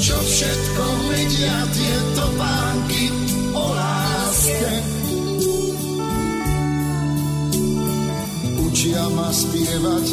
Čo 0.00 0.16
všetko 0.16 0.84
vedia 1.08 1.58
tieto 1.72 2.24
bánky 2.36 3.04
o 3.56 3.64
láske. 3.72 4.72
Učia 8.60 9.04
ma 9.12 9.28
spievať 9.32 10.06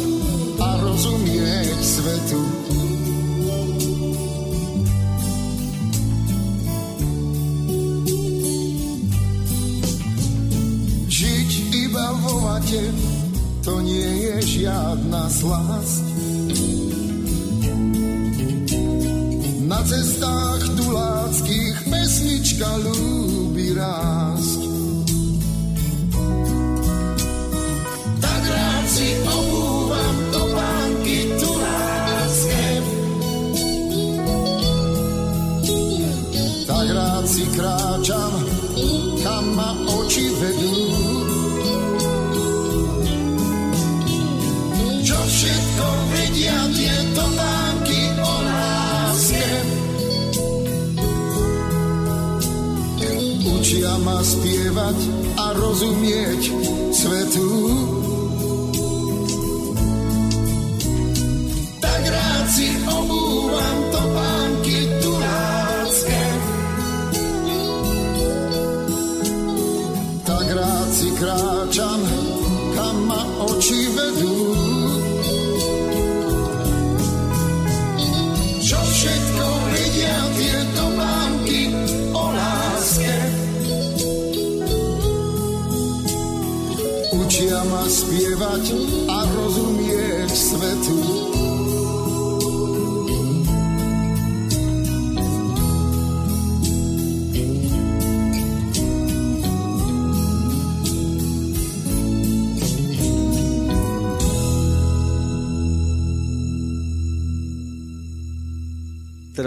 a 0.58 0.68
rozumieť 0.82 1.78
svetu. 1.80 2.57
Žiadna 14.58 15.22
slasť. 15.30 16.06
Na 19.70 19.80
cestách 19.86 20.62
tuláckých 20.74 21.76
pesnička 21.86 22.66
ľúbi 22.82 23.07
rozumieť 55.78 56.42
svetu. 56.90 57.50
Tak 61.78 62.02
rád 62.02 62.46
si 62.50 62.66
obúvam 62.82 63.78
topánky 63.94 64.78
tulácké. 64.98 66.24
Tak 70.26 70.46
rád 70.50 70.88
si 70.98 71.08
kráčam, 71.14 72.02
kam 72.74 72.96
ma 73.06 73.22
oči 73.46 73.86
vedú. 73.94 74.67
Spievať 88.38 88.87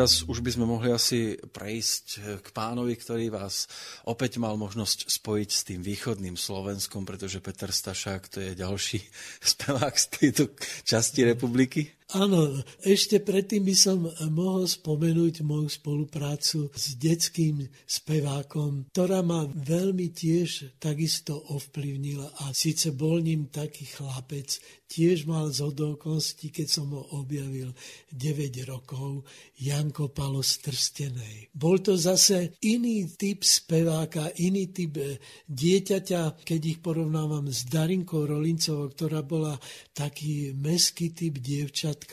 Teraz 0.02 0.26
už 0.26 0.42
by 0.42 0.58
sme 0.58 0.66
mohli 0.66 0.90
asi 0.90 1.38
prejsť 1.38 2.42
k 2.42 2.48
pánovi, 2.58 2.98
ktorý 2.98 3.30
vás 3.30 3.70
opäť 4.10 4.42
mal 4.42 4.58
možnosť 4.58 5.06
spojiť 5.06 5.50
s 5.54 5.62
tým 5.62 5.86
východným 5.86 6.34
Slovenskom, 6.34 7.06
pretože 7.06 7.38
Peter 7.38 7.70
Stašák 7.70 8.26
to 8.26 8.42
je 8.42 8.58
ďalší 8.58 8.98
spevák 9.54 9.94
z 9.94 10.06
tejto 10.10 10.58
časti 10.82 11.22
republiky. 11.22 12.02
Áno, 12.18 12.60
ešte 12.84 13.24
predtým 13.24 13.64
by 13.64 13.76
som 13.78 14.04
mohol 14.36 14.68
spomenúť 14.68 15.48
moju 15.48 15.72
spoluprácu 15.72 16.68
s 16.76 17.00
detským 17.00 17.64
spevákom, 17.88 18.92
ktorá 18.92 19.24
ma 19.24 19.48
veľmi 19.48 20.12
tiež 20.12 20.76
takisto 20.76 21.40
ovplyvnila 21.40 22.28
a 22.44 22.52
síce 22.52 22.92
bol 22.92 23.24
ním 23.24 23.48
taký 23.48 23.88
chlapec, 23.88 24.60
tiež 24.92 25.24
mal 25.24 25.48
z 25.56 25.64
okolností, 25.64 26.52
keď 26.52 26.68
som 26.68 26.92
ho 26.92 27.16
objavil 27.16 27.72
9 28.12 28.52
rokov, 28.68 29.24
Janko 29.56 30.12
Palo 30.12 30.44
z 30.44 30.68
Trstenej. 30.68 31.56
Bol 31.56 31.80
to 31.80 31.96
zase 31.96 32.60
iný 32.68 33.08
typ 33.16 33.48
speváka, 33.48 34.36
iný 34.44 34.68
typ 34.76 35.00
eh, 35.00 35.16
dieťaťa, 35.48 36.44
keď 36.44 36.62
ich 36.68 36.80
porovnávam 36.84 37.48
s 37.48 37.64
Darinkou 37.72 38.28
Rolincovou, 38.28 38.92
ktorá 38.92 39.24
bola 39.24 39.56
taký 39.96 40.52
meský 40.52 41.16
typ 41.16 41.40
dievčat, 41.40 42.04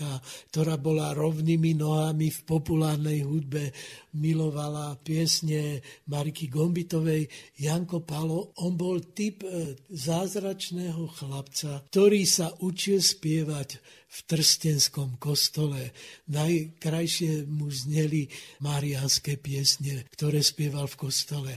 ktorá 0.54 0.78
bola 0.78 1.10
rovnými 1.18 1.74
nohami 1.74 2.30
v 2.30 2.40
populárnej 2.46 3.26
hudbe, 3.26 3.74
milovala 4.18 4.98
piesne 5.00 5.78
Mariky 6.10 6.50
Gombitovej. 6.50 7.30
Janko 7.56 8.02
Palo, 8.02 8.50
on 8.58 8.74
bol 8.74 8.98
typ 9.14 9.46
e, 9.46 9.78
zázračného 9.88 11.06
chlapca, 11.14 11.86
ktorý 11.86 12.26
sa 12.26 12.50
učil 12.58 12.98
spievať 12.98 13.78
v 14.08 14.18
Trstenskom 14.24 15.20
kostole. 15.20 15.92
Najkrajšie 16.32 17.44
mu 17.44 17.68
zneli 17.68 18.24
marianské 18.64 19.36
piesne, 19.36 20.08
ktoré 20.16 20.40
spieval 20.40 20.88
v 20.88 20.96
kostole. 20.96 21.52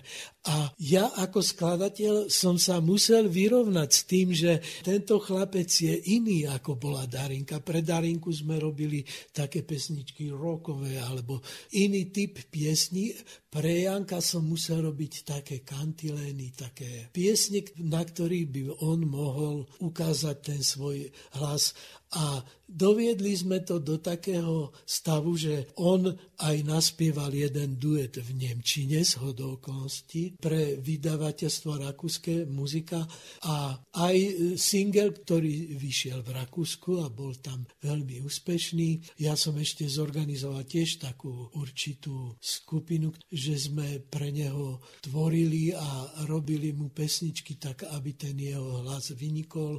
A 0.51 0.73
ja 0.81 1.05
ako 1.21 1.39
skladateľ 1.39 2.25
som 2.27 2.57
sa 2.57 2.81
musel 2.81 3.29
vyrovnať 3.29 3.89
s 3.93 4.01
tým, 4.09 4.27
že 4.33 4.57
tento 4.81 5.21
chlapec 5.21 5.69
je 5.69 5.93
iný 6.17 6.49
ako 6.49 6.81
bola 6.81 7.05
Darinka. 7.05 7.61
Pre 7.61 7.85
Darinku 7.85 8.33
sme 8.33 8.57
robili 8.57 9.05
také 9.29 9.61
pesničky 9.61 10.33
rokové 10.33 10.97
alebo 10.97 11.45
iný 11.77 12.09
typ 12.09 12.41
piesní. 12.49 13.13
Pre 13.53 13.69
Janka 13.85 14.17
som 14.17 14.49
musel 14.49 14.81
robiť 14.81 15.13
také 15.29 15.61
kantilény, 15.61 16.57
také 16.57 17.13
piesne, 17.13 17.61
na 17.77 18.01
ktorých 18.01 18.47
by 18.49 18.63
on 18.81 19.05
mohol 19.05 19.69
ukázať 19.77 20.37
ten 20.41 20.61
svoj 20.65 21.05
hlas. 21.37 21.77
A 22.13 22.43
doviedli 22.71 23.35
sme 23.35 23.59
to 23.67 23.83
do 23.83 23.99
takého 23.99 24.71
stavu, 24.87 25.35
že 25.35 25.75
on 25.83 26.07
aj 26.41 26.57
naspieval 26.63 27.29
jeden 27.35 27.75
duet 27.75 28.17
v 28.17 28.31
Nemčine 28.33 29.03
z 29.03 29.19
hodokonosti 29.19 30.39
pre 30.39 30.79
vydavateľstvo 30.79 31.71
Rakúske 31.83 32.47
muzika 32.47 33.03
a 33.45 33.75
aj 33.77 34.17
single, 34.55 35.11
ktorý 35.11 35.75
vyšiel 35.75 36.23
v 36.23 36.33
Rakúsku 36.39 37.03
a 37.03 37.11
bol 37.11 37.35
tam 37.37 37.67
veľmi 37.83 38.23
úspešný. 38.23 39.19
Ja 39.21 39.35
som 39.35 39.59
ešte 39.59 39.85
zorganizoval 39.85 40.63
tiež 40.65 41.03
takú 41.03 41.51
určitú 41.59 42.39
skupinu, 42.39 43.11
že 43.27 43.59
sme 43.59 43.99
pre 44.01 44.31
neho 44.31 44.79
tvorili 45.03 45.75
a 45.75 46.23
robili 46.25 46.71
mu 46.71 46.89
pesničky 46.89 47.59
tak, 47.59 47.85
aby 47.91 48.15
ten 48.15 48.39
jeho 48.39 48.81
hlas 48.81 49.13
vynikol 49.13 49.77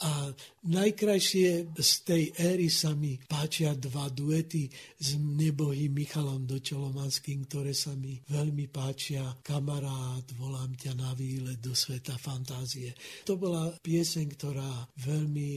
a 0.00 0.32
najkrajšie 0.64 1.76
z 1.76 1.92
tej 2.08 2.29
éry 2.36 2.70
sa 2.70 2.94
mi 2.94 3.18
páčia 3.18 3.74
dva 3.74 4.10
duety 4.10 4.70
s 4.98 5.16
nebohým 5.16 5.94
Michalom 5.94 6.46
Dočolomanským, 6.46 7.48
ktoré 7.48 7.74
sa 7.74 7.96
mi 7.96 8.18
veľmi 8.30 8.70
páčia. 8.70 9.26
Kamarát, 9.42 10.24
volám 10.38 10.74
ťa 10.76 10.92
na 10.94 11.10
výlet 11.16 11.58
do 11.58 11.74
sveta 11.74 12.14
fantázie. 12.20 12.92
To 13.26 13.34
bola 13.40 13.72
pieseň, 13.80 14.26
ktorá 14.36 14.72
veľmi 15.02 15.50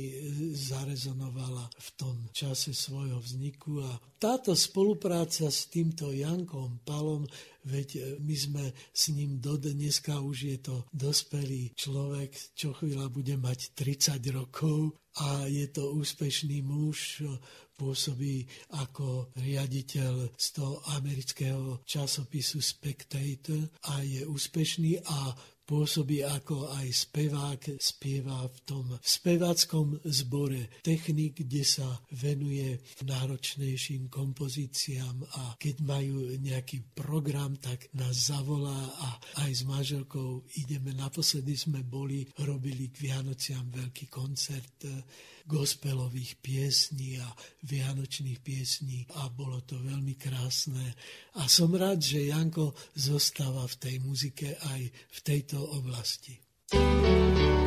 zarezonovala 0.53 1.69
v 1.69 1.90
tom 2.00 2.16
čase 2.34 2.74
svojho 2.74 3.19
vzniku 3.22 3.84
a 3.84 3.92
táto 4.18 4.56
spolupráca 4.56 5.52
s 5.52 5.68
týmto 5.68 6.10
Jankom 6.16 6.80
Palom 6.88 7.27
veď 7.64 7.90
e, 7.95 8.00
my 8.19 8.35
sme 8.35 8.64
s 8.92 9.11
ním 9.11 9.40
do 9.40 9.56
dneska 9.56 10.19
už 10.19 10.38
je 10.43 10.58
to 10.60 10.76
dospelý 10.92 11.72
človek, 11.76 12.32
čo 12.56 12.76
chvíľa 12.76 13.08
bude 13.08 13.35
mať 13.40 13.76
30 13.76 14.19
rokov 14.35 15.02
a 15.22 15.45
je 15.45 15.67
to 15.69 15.93
úspešný 15.93 16.66
muž, 16.66 17.22
pôsobí 17.74 18.45
ako 18.77 19.33
riaditeľ 19.38 20.33
z 20.38 20.48
toho 20.53 20.80
amerického 20.93 21.82
časopisu 21.83 22.61
Spectator 22.61 23.59
a 23.90 24.01
je 24.06 24.25
úspešný 24.25 25.01
a 25.03 25.33
pôsobí 25.64 26.24
ako 26.24 26.72
aj 26.75 26.88
spevák, 26.92 27.61
spieva 27.80 28.43
v 28.48 28.58
tom 28.67 28.85
speváckom 29.00 30.03
zbore 30.08 30.80
technik, 30.83 31.43
kde 31.43 31.64
sa 31.64 31.88
venuje 32.19 32.80
náročnejším 33.03 34.11
kompozíciám 34.11 35.24
a 35.40 35.56
keď 35.56 35.75
majú 35.83 36.35
nejaký 36.40 36.93
program, 36.93 37.56
tak 37.59 37.88
nás 37.95 38.32
zavolá 38.32 38.75
a 39.00 39.09
aj 39.48 39.51
s 39.51 39.64
manželkou 39.64 40.43
ideme. 40.59 40.92
Naposledy 40.92 41.56
sme 41.56 41.82
boli, 41.83 42.27
robili 42.43 42.92
k 42.92 43.09
Vianociam 43.09 43.67
veľký 43.72 44.11
koncert 44.11 44.83
gospelových 45.43 46.39
piesní 46.39 47.19
a 47.19 47.27
vianočných 47.67 48.39
piesní 48.39 49.07
a 49.19 49.27
bolo 49.27 49.59
to 49.63 49.75
veľmi 49.80 50.15
krásne. 50.15 50.95
A 51.39 51.47
som 51.51 51.72
rád, 51.75 51.99
že 51.99 52.31
Janko 52.31 52.72
zostáva 52.95 53.67
v 53.67 53.75
tej 53.80 53.95
muzike 53.99 54.55
aj 54.55 54.81
v 54.88 55.19
tejto 55.19 55.59
oblasti. 55.59 56.39
Kamarát, 56.73 57.62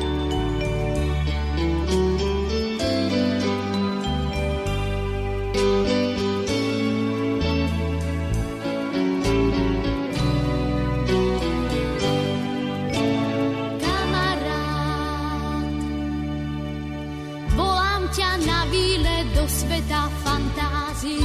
do 19.87 19.93
sveta 19.93 20.11
fantázie. 20.23 21.23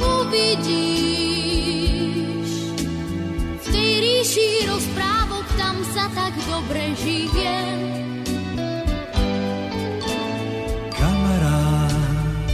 Uvidíš, 0.00 1.00
v 3.64 3.66
tej 3.72 3.92
ríši 4.04 4.68
rozprávok 4.68 5.46
tam 5.56 5.76
sa 5.96 6.04
tak 6.12 6.36
dobre 6.44 6.92
žije. 7.00 7.56
Kamarát, 10.92 12.52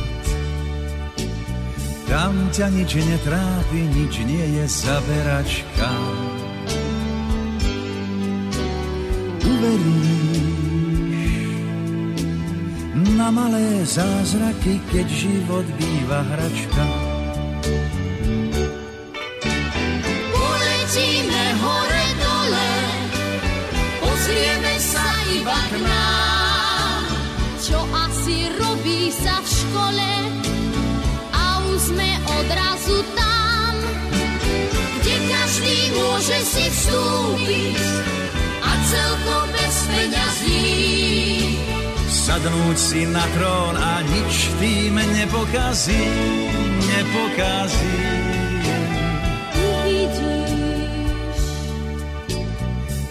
tam 2.07 2.35
ťa 2.55 2.67
nič 2.71 2.95
netrápi, 2.95 3.81
nič 3.91 4.23
nie 4.23 4.47
je 4.63 4.65
zaberačka. 4.71 5.91
Uveríš 9.43 10.56
malé 13.35 13.83
zázraky, 13.83 14.79
keď 14.93 15.07
život 15.11 15.67
býva 15.81 16.23
hračka. 16.31 16.85
Poletíme 20.31 21.45
hore 21.59 22.07
dole, 22.23 22.71
pozrieme 23.99 24.75
sa 24.79 25.07
iba 25.35 25.59
k 25.59 25.73
nám. 25.83 27.03
Čo 27.59 27.83
asi 27.91 28.47
robí 28.63 29.11
sa 29.11 29.43
v 29.43 29.49
škole 29.51 30.13
a 31.35 31.43
už 31.67 31.79
sme 31.91 32.11
odrazu 32.31 32.99
tam, 33.19 33.75
kde 35.03 35.17
každý 35.27 35.77
môže 35.99 36.39
si 36.47 36.65
vstúpiť 36.71 37.81
a 38.63 38.71
celkom 38.87 39.47
bez 39.51 39.77
peňazí. 39.91 40.46
Sadnúť 42.27 42.75
si 42.75 43.07
na 43.07 43.23
trón 43.39 43.79
a 43.79 44.03
nič 44.03 44.51
tým 44.59 44.99
nepokazí, 44.99 46.11
nepokazí. 46.91 48.03
Uvidíš, 49.55 51.39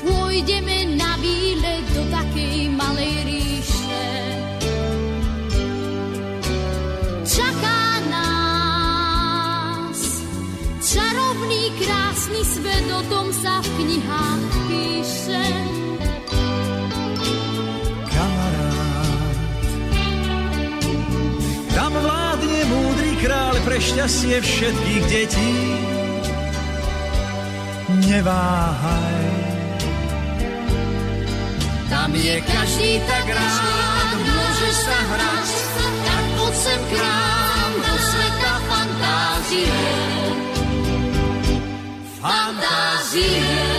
pôjdeme 0.04 1.00
na 1.00 1.16
výlet 1.24 1.86
do 1.96 2.04
takej 2.12 2.76
malej 2.76 3.16
ríše. 3.24 4.12
Čaká 7.24 7.84
nás 8.12 10.00
čarovný, 10.84 11.72
krásny 11.80 12.44
svet, 12.44 12.84
o 12.92 13.00
tom 13.08 13.32
sa 13.32 13.64
v 13.64 13.68
knihách 13.80 14.44
píše. 14.68 15.85
Kráľ 23.22 23.56
pre 23.64 23.78
šťastie 23.80 24.38
všetkých 24.42 25.04
detí. 25.08 25.54
Neváhaj, 28.10 29.24
Tam 31.90 32.12
je 32.12 32.36
každý 32.44 32.92
tak 33.08 33.26
rád, 33.30 34.18
môže 34.20 34.70
sa 34.84 34.98
hrať, 35.14 35.50
tak 36.06 36.26
poď 36.38 36.54
sem 36.54 36.82
k 36.82 36.92
nám 36.98 37.72
do 37.78 37.96
sveta 37.98 38.54
fantázie. 38.68 39.80
Fantázie. 42.20 43.75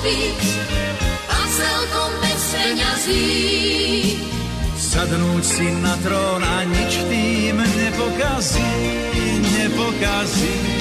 Vstúpiť 0.00 0.40
a 1.28 1.40
celkom 1.44 2.10
bez 2.24 2.42
peňazí. 2.56 3.28
sadnúť 4.80 5.44
si 5.44 5.68
na 5.84 5.94
trón 6.00 6.40
a 6.40 6.64
nič 6.64 6.92
tým 7.04 7.56
nepokazí, 7.60 8.72
nepokazí. 9.60 10.79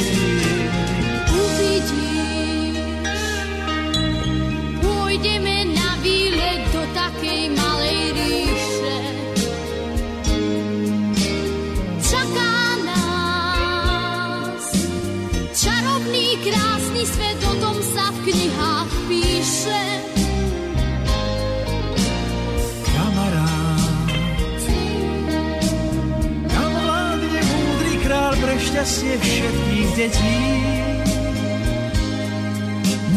Šťastie 28.80 29.16
všetkých 29.20 29.90
detí. 30.00 30.40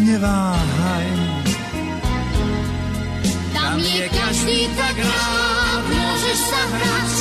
Neváhaj, 0.02 1.08
Tam 3.54 3.78
je 3.78 4.06
každý 4.10 4.66
tak 4.74 4.96
rád, 4.98 5.84
môžeš 5.86 6.38
sa 6.50 6.62
hrať, 6.66 7.12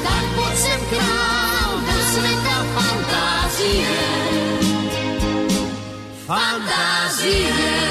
tak 0.00 0.24
poď 0.32 0.54
sem 0.56 0.80
k 0.80 0.92
nám 0.96 1.72
do 1.76 1.98
sveta 2.08 2.58
fantázie. 2.72 3.96
Fantázie. 6.24 7.89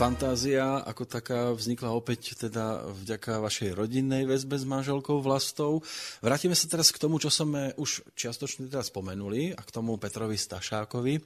Fantázia 0.00 0.80
ako 0.80 1.04
taká 1.04 1.52
vznikla 1.52 1.92
opäť 1.92 2.32
teda 2.32 2.88
vďaka 3.04 3.36
vašej 3.36 3.76
rodinnej 3.76 4.24
väzbe 4.24 4.56
s 4.56 4.64
manželkou 4.64 5.20
Vlastou. 5.20 5.84
Vrátime 6.24 6.56
sa 6.56 6.72
teraz 6.72 6.88
k 6.88 6.96
tomu, 6.96 7.20
čo 7.20 7.28
sme 7.28 7.76
už 7.76 8.08
čiastočne 8.16 8.72
teraz 8.72 8.88
spomenuli 8.88 9.52
a 9.52 9.60
k 9.60 9.68
tomu 9.68 10.00
Petrovi 10.00 10.40
Stašákovi. 10.40 11.20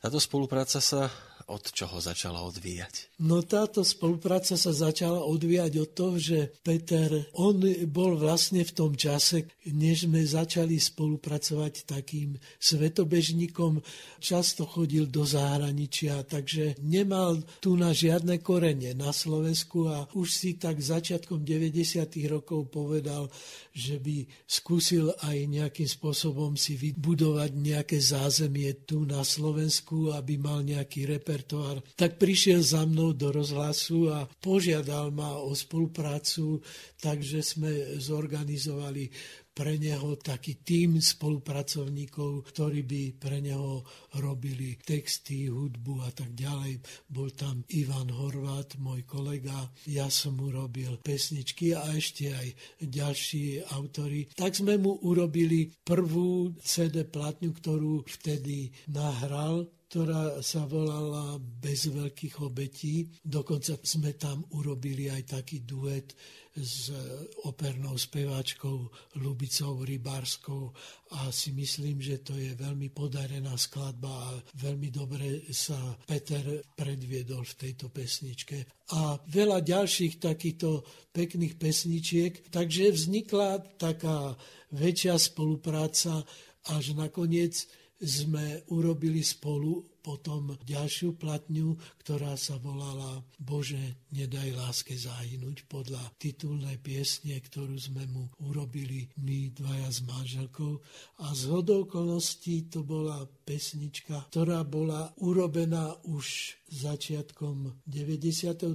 Táto 0.00 0.16
spolupráca 0.16 0.80
sa 0.80 1.12
od 1.46 1.64
čoho 1.70 2.00
začala 2.00 2.40
odvíjať? 2.44 3.20
No 3.20 3.44
táto 3.44 3.84
spolupráca 3.84 4.56
sa 4.56 4.72
začala 4.72 5.22
odvíjať 5.22 5.72
od 5.80 5.90
toho, 5.92 6.16
že 6.16 6.38
Peter, 6.64 7.28
on 7.36 7.60
bol 7.88 8.16
vlastne 8.16 8.64
v 8.64 8.72
tom 8.72 8.92
čase, 8.96 9.48
než 9.68 10.08
sme 10.08 10.24
začali 10.24 10.76
spolupracovať 10.80 11.88
takým 11.88 12.36
svetobežníkom, 12.58 13.80
často 14.20 14.64
chodil 14.64 15.08
do 15.08 15.22
zahraničia, 15.22 16.24
takže 16.24 16.80
nemal 16.82 17.40
tu 17.60 17.76
na 17.76 17.92
žiadne 17.92 18.40
korene 18.40 18.96
na 18.96 19.12
Slovensku 19.12 19.88
a 19.88 20.08
už 20.16 20.28
si 20.28 20.50
tak 20.56 20.80
začiatkom 20.80 21.44
90. 21.44 22.08
rokov 22.28 22.68
povedal, 22.72 23.28
že 23.74 24.00
by 24.00 24.24
skúsil 24.46 25.12
aj 25.20 25.50
nejakým 25.50 25.90
spôsobom 25.90 26.56
si 26.56 26.78
vybudovať 26.78 27.50
nejaké 27.52 27.98
zázemie 28.00 28.86
tu 28.86 29.04
na 29.04 29.26
Slovensku, 29.26 30.14
aby 30.14 30.38
mal 30.38 30.62
nejaký 30.64 31.10
reper 31.10 31.34
repertoár, 31.34 31.82
tak 31.98 32.20
prišiel 32.22 32.62
za 32.62 32.86
mnou 32.86 33.10
do 33.10 33.34
rozhlasu 33.34 34.06
a 34.14 34.28
požiadal 34.38 35.10
ma 35.10 35.34
o 35.42 35.50
spoluprácu, 35.50 36.62
takže 37.02 37.42
sme 37.42 37.98
zorganizovali 37.98 39.10
pre 39.54 39.78
neho 39.78 40.18
taký 40.18 40.60
tým 40.66 40.98
spolupracovníkov, 40.98 42.50
ktorí 42.50 42.82
by 42.82 43.02
pre 43.14 43.38
neho 43.38 43.86
robili 44.18 44.74
texty, 44.82 45.46
hudbu 45.46 46.02
a 46.02 46.10
tak 46.10 46.34
ďalej. 46.34 46.82
Bol 47.06 47.30
tam 47.32 47.62
Ivan 47.70 48.10
Horvát, 48.10 48.74
môj 48.82 49.06
kolega, 49.06 49.70
ja 49.86 50.10
som 50.10 50.34
mu 50.42 50.50
robil 50.50 50.98
pesničky 50.98 51.70
a 51.72 51.86
ešte 51.94 52.34
aj 52.34 52.48
ďalší 52.82 53.62
autory. 53.78 54.26
Tak 54.34 54.58
sme 54.58 54.74
mu 54.74 54.98
urobili 55.06 55.70
prvú 55.86 56.58
CD 56.58 57.06
platňu, 57.06 57.54
ktorú 57.54 58.02
vtedy 58.10 58.74
nahral 58.90 59.70
ktorá 59.94 60.42
sa 60.42 60.66
volala 60.66 61.38
Bez 61.38 61.86
veľkých 61.86 62.42
obetí. 62.42 63.06
Dokonca 63.22 63.78
sme 63.78 64.18
tam 64.18 64.42
urobili 64.58 65.06
aj 65.06 65.38
taký 65.38 65.62
duet 65.62 66.18
s 66.54 66.94
opernou 67.42 67.98
speváčkou 67.98 68.90
Lubicou 69.18 69.82
Rybárskou 69.82 70.70
a 71.18 71.34
si 71.34 71.50
myslím, 71.50 71.98
že 71.98 72.22
to 72.22 72.38
je 72.38 72.54
veľmi 72.54 72.94
podarená 72.94 73.58
skladba 73.58 74.10
a 74.10 74.30
veľmi 74.58 74.88
dobre 74.94 75.50
sa 75.50 75.98
Peter 76.06 76.62
predviedol 76.78 77.42
v 77.42 77.58
tejto 77.58 77.90
pesničke. 77.90 78.86
A 78.94 79.18
veľa 79.26 79.66
ďalších 79.66 80.22
takýchto 80.22 80.86
pekných 81.10 81.58
pesničiek, 81.58 82.50
takže 82.54 82.94
vznikla 82.94 83.78
taká 83.78 84.38
väčšia 84.74 85.18
spolupráca 85.18 86.22
až 86.70 86.96
nakoniec 86.96 87.66
sme 88.00 88.62
urobili 88.70 89.22
spolu 89.22 89.93
potom 90.04 90.52
ďalšiu 90.68 91.16
platňu, 91.16 91.80
ktorá 92.04 92.36
sa 92.36 92.60
volala 92.60 93.24
Bože, 93.40 94.04
nedaj 94.12 94.52
láske 94.52 94.92
zahynúť 94.92 95.64
podľa 95.64 96.04
titulnej 96.20 96.76
piesne, 96.84 97.40
ktorú 97.40 97.80
sme 97.80 98.04
mu 98.12 98.28
urobili 98.44 99.08
my 99.24 99.48
dvaja 99.56 99.88
s 99.88 100.04
manželkou. 100.04 100.76
A 101.24 101.32
z 101.32 101.48
okolností 101.48 102.68
to 102.68 102.84
bola 102.84 103.24
pesnička, 103.48 104.28
ktorá 104.28 104.60
bola 104.68 105.08
urobená 105.24 105.96
už 106.04 106.60
začiatkom 106.74 107.86
93. 107.86 108.74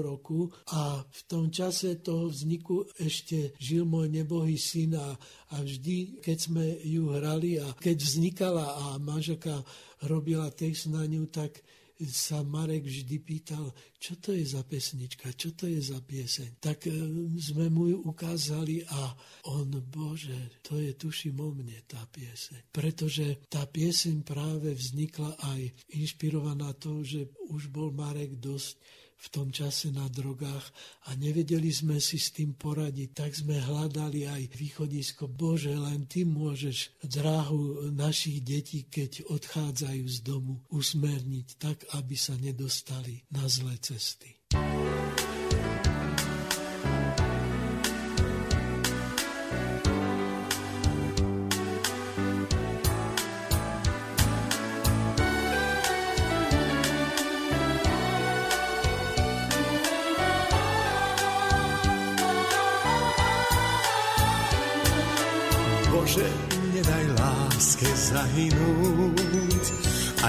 roku 0.00 0.48
a 0.72 1.04
v 1.04 1.20
tom 1.28 1.52
čase 1.52 2.00
toho 2.00 2.32
vzniku 2.32 2.88
ešte 2.96 3.52
žil 3.60 3.84
môj 3.84 4.08
nebohý 4.08 4.56
syn 4.56 4.96
a, 4.96 5.14
a 5.52 5.56
vždy, 5.60 6.24
keď 6.24 6.38
sme 6.40 6.64
ju 6.80 7.12
hrali 7.12 7.60
a 7.60 7.76
keď 7.76 7.96
vznikala 8.00 8.66
a 8.66 8.84
manželka 8.96 9.60
robila 10.04 10.52
text 10.52 10.92
na 10.92 11.06
ňu, 11.08 11.24
tak 11.32 11.64
sa 12.04 12.44
Marek 12.44 12.84
vždy 12.84 13.16
pýtal, 13.24 13.72
čo 13.96 14.20
to 14.20 14.36
je 14.36 14.44
za 14.44 14.60
pesnička, 14.60 15.32
čo 15.32 15.56
to 15.56 15.64
je 15.64 15.80
za 15.80 15.96
pieseň. 16.04 16.60
Tak 16.60 16.84
e, 16.84 16.92
sme 17.40 17.72
mu 17.72 17.88
ju 17.88 18.04
ukázali 18.04 18.84
a 18.84 19.16
on, 19.48 19.72
bože, 19.88 20.60
to 20.60 20.76
je 20.76 20.92
tuším 20.92 21.40
o 21.40 21.48
mne 21.56 21.80
tá 21.88 22.04
pieseň. 22.04 22.68
Pretože 22.68 23.48
tá 23.48 23.64
pieseň 23.64 24.20
práve 24.28 24.76
vznikla 24.76 25.40
aj 25.56 25.60
inšpirovaná 25.96 26.76
to, 26.76 27.00
že 27.00 27.32
už 27.48 27.72
bol 27.72 27.88
Marek 27.88 28.36
dosť 28.36 28.76
v 29.16 29.26
tom 29.32 29.48
čase 29.48 29.90
na 29.90 30.06
drogách 30.06 30.70
a 31.08 31.16
nevedeli 31.16 31.72
sme 31.72 31.98
si 31.98 32.20
s 32.20 32.30
tým 32.30 32.52
poradiť, 32.54 33.08
tak 33.16 33.30
sme 33.32 33.56
hľadali 33.58 34.28
aj 34.28 34.42
východisko. 34.54 35.26
Bože, 35.26 35.72
len 35.72 36.04
Ty 36.04 36.28
môžeš 36.28 37.00
dráhu 37.02 37.90
našich 37.90 38.44
detí, 38.44 38.84
keď 38.86 39.26
odchádzajú 39.26 40.04
z 40.06 40.18
domu, 40.20 40.60
usmerniť 40.68 41.48
tak, 41.56 41.78
aby 41.96 42.14
sa 42.14 42.36
nedostali 42.36 43.24
na 43.32 43.48
zlé 43.48 43.80
cesty. 43.80 44.36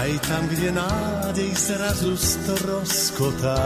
Aj 0.08 0.16
tam, 0.24 0.44
kde 0.48 0.72
nádej 0.72 1.52
zrazu 1.52 2.16
stroskotá. 2.16 3.60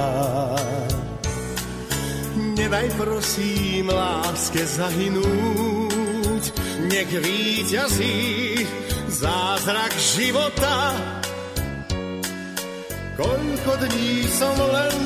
Nedaj 2.59 2.91
prosím 2.99 3.87
láske 3.87 4.67
zahynúť, 4.67 6.45
nech 6.91 7.11
víťazí 7.15 8.59
zázrak 9.07 9.95
života. 9.95 10.99
Koľko 13.15 13.73
dní 13.87 14.27
som 14.27 14.57
len 14.59 14.99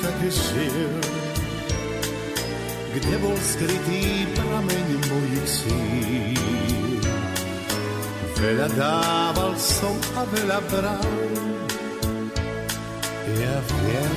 tak 0.00 0.18
žil, 0.24 0.92
kde 2.96 3.14
bol 3.20 3.36
skrytý 3.44 4.24
prameň 4.40 4.86
mojich 5.04 5.48
síl. 5.52 6.97
Veľa 8.38 8.70
dával 8.70 9.52
som 9.58 9.98
a 10.14 10.22
veľa 10.30 10.58
bral. 10.70 11.10
Ja 13.34 13.56
viem. 13.66 14.14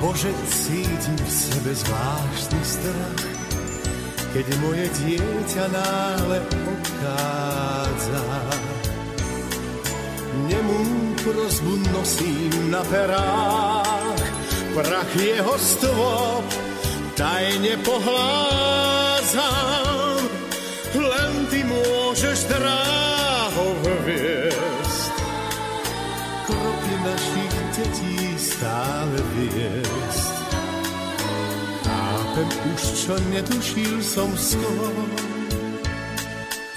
Bože, 0.00 0.32
cítim 0.48 1.20
v 1.20 1.28
sebe 1.28 1.72
zvláštny 1.76 2.62
strach, 2.64 3.24
keď 4.32 4.46
moje 4.64 4.86
dieťa 5.04 5.64
náhle 5.68 6.40
odchádza. 6.64 8.24
Nemú 10.48 10.80
prozbu 11.20 11.74
nosím 11.92 12.72
na 12.72 12.80
perách, 12.88 14.24
prach 14.72 15.12
jeho 15.20 15.54
stôp 15.60 16.44
tajne 17.20 17.76
pohládzam, 19.30 20.28
len 20.94 21.32
ty 21.50 21.60
môžeš 21.64 22.38
dráhou 22.50 23.72
viesť. 24.06 25.14
Kroky 26.46 26.94
našich 27.06 27.56
detí 27.78 28.18
stále 28.38 29.18
viesť. 29.38 30.34
Chápem 31.86 32.48
už, 32.74 32.82
čo 33.06 33.14
netušil 33.30 34.02
som 34.02 34.30
skôr. 34.34 34.94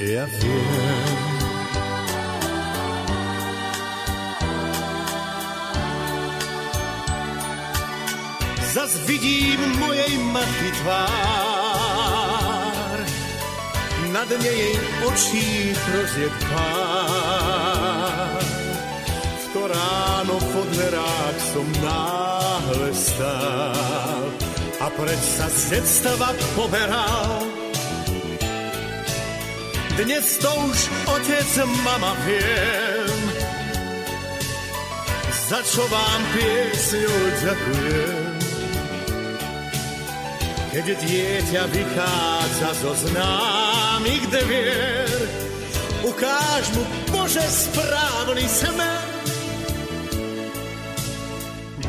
Ja 0.01 0.25
viem, 0.25 1.33
Zas 8.73 8.97
vidím 9.05 9.61
mojej 9.77 10.17
matky 10.33 10.69
tvár, 10.81 11.52
na 14.13 14.21
dne 14.29 14.45
jej 14.45 14.77
očí 15.09 15.73
prozjet 15.73 16.35
pár. 16.53 18.45
V 19.17 19.45
to 19.57 19.61
ráno 19.65 20.37
po 20.37 20.61
dverách 20.69 21.37
som 21.49 21.67
náhle 21.81 22.91
stál 22.93 24.23
a 24.77 24.87
predsa 24.93 25.49
z 25.49 25.61
detstva 25.73 26.29
poberal. 26.53 27.41
Dnes 29.97 30.25
to 30.41 30.49
už 30.49 30.79
otec, 31.05 31.49
mama 31.85 32.13
viem, 32.25 33.17
za 35.49 35.61
čo 35.61 35.85
vám 35.89 36.21
piesňou 36.33 37.21
ďakujem. 37.45 38.22
Keď 40.73 40.89
dieťa 41.05 41.63
vychádza 41.69 42.69
zo 42.81 42.97
známych 43.05 44.25
devier, 44.25 45.21
ukáž 46.01 46.65
mu 46.73 46.81
Bože 47.13 47.45
správny 47.45 48.41
smer. 48.49 49.05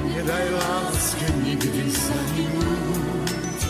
Nedaj 0.05 0.47
láske 0.53 1.27
nikdy 1.49 1.85
zanimúť, 1.97 3.61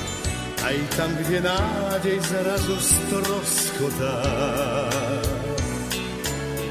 aj 0.66 0.76
tam, 0.98 1.10
kde 1.22 1.38
nádej 1.46 2.18
zrazu 2.18 2.74
stroskotá. 2.82 4.18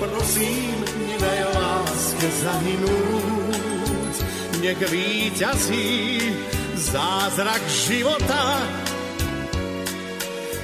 Prosím, 0.03 0.77
nedaj 0.83 1.41
láske 1.47 2.27
zahynúť, 2.43 4.15
nech 4.59 4.83
víťazí 4.91 5.87
zázrak 6.91 7.63
života. 7.69 8.59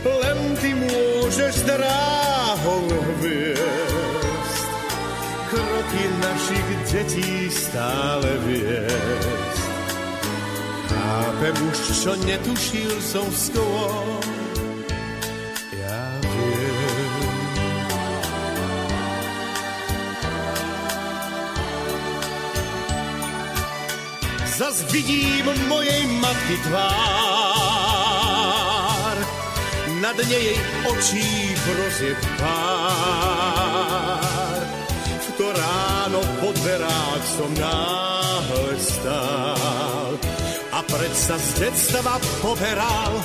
Len 0.03 0.39
ty 0.59 0.72
môžeš 0.75 1.67
dráhou 1.67 2.88
viesť, 3.19 4.67
kroky 5.51 6.03
našich 6.23 6.67
detí 6.91 7.31
stále 7.51 8.31
viesť. 8.48 9.59
Chápem 10.88 11.56
už, 11.67 11.80
čo 11.99 12.11
netušil 12.23 12.95
som 13.03 13.27
skôr, 13.31 14.39
Zas 24.59 24.83
vidím 24.91 25.47
mojej 25.71 26.03
matky 26.19 26.59
tvár, 26.67 26.83
nad 30.03 30.19
nej 30.27 30.51
jej 30.51 30.59
očí 30.83 31.55
prozieb 31.63 32.19
pár. 32.35 34.59
V 34.99 35.27
to 35.39 35.47
ráno 35.55 36.19
po 36.43 36.51
dverách 36.51 37.23
som 37.23 37.47
náhle 37.55 38.75
stál 38.83 40.19
a 40.75 40.83
predsa 40.83 41.39
z 41.39 41.63
detstva 41.63 42.19
poberal. 42.43 43.15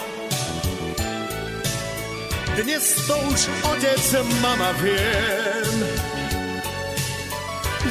Dnes 2.62 3.10
to 3.10 3.18
už 3.34 3.50
otec, 3.74 4.06
mama 4.38 4.70
viem, 4.78 5.82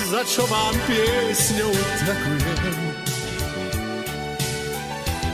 za 0.08 0.24
čo 0.32 0.48
vám 0.48 0.80
piesňou 0.88 1.76
ďakujem. 2.08 2.83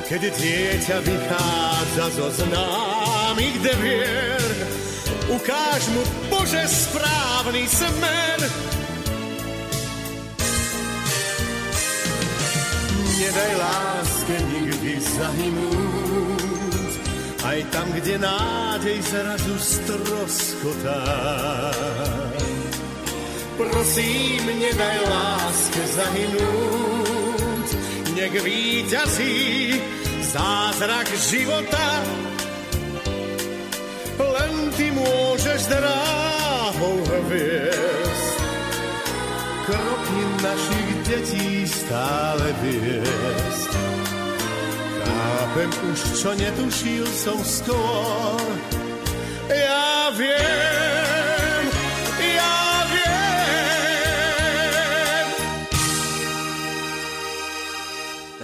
Keď 0.10 0.26
dieťa 0.26 0.98
vychádza 1.06 2.06
zo 2.18 2.28
známych 2.34 3.62
devier, 3.62 4.42
ukáž 5.30 5.86
mu 5.94 6.02
Bože 6.34 6.66
správny 6.66 7.70
smer. 7.70 8.40
Nedaj 13.22 13.52
láske 13.62 14.36
nikdy 14.50 14.98
zahynúť, 14.98 16.92
aj 17.46 17.60
tam, 17.70 17.88
kde 17.94 18.18
nádej 18.18 18.98
zrazu 19.06 19.56
stroskotá. 19.62 21.06
Prosím, 23.62 24.58
nedaj 24.58 24.98
láske 25.06 25.84
zahynúť, 25.94 26.99
nech 28.20 28.36
víťazí 28.44 29.80
zázrak 30.28 31.08
života. 31.32 31.88
Len 34.20 34.54
ty 34.76 34.92
môžeš 34.92 35.72
dráhou 35.72 37.00
viesť, 37.32 38.40
kroky 39.64 40.20
našich 40.44 40.90
detí 41.08 41.50
stále 41.64 42.48
viesť. 42.60 43.72
Chápem 45.00 45.72
už, 45.88 46.00
čo 46.20 46.30
netušil 46.36 47.08
som 47.16 47.40
skôr. 47.40 48.44
Ja 49.48 50.12
viem, 50.14 50.89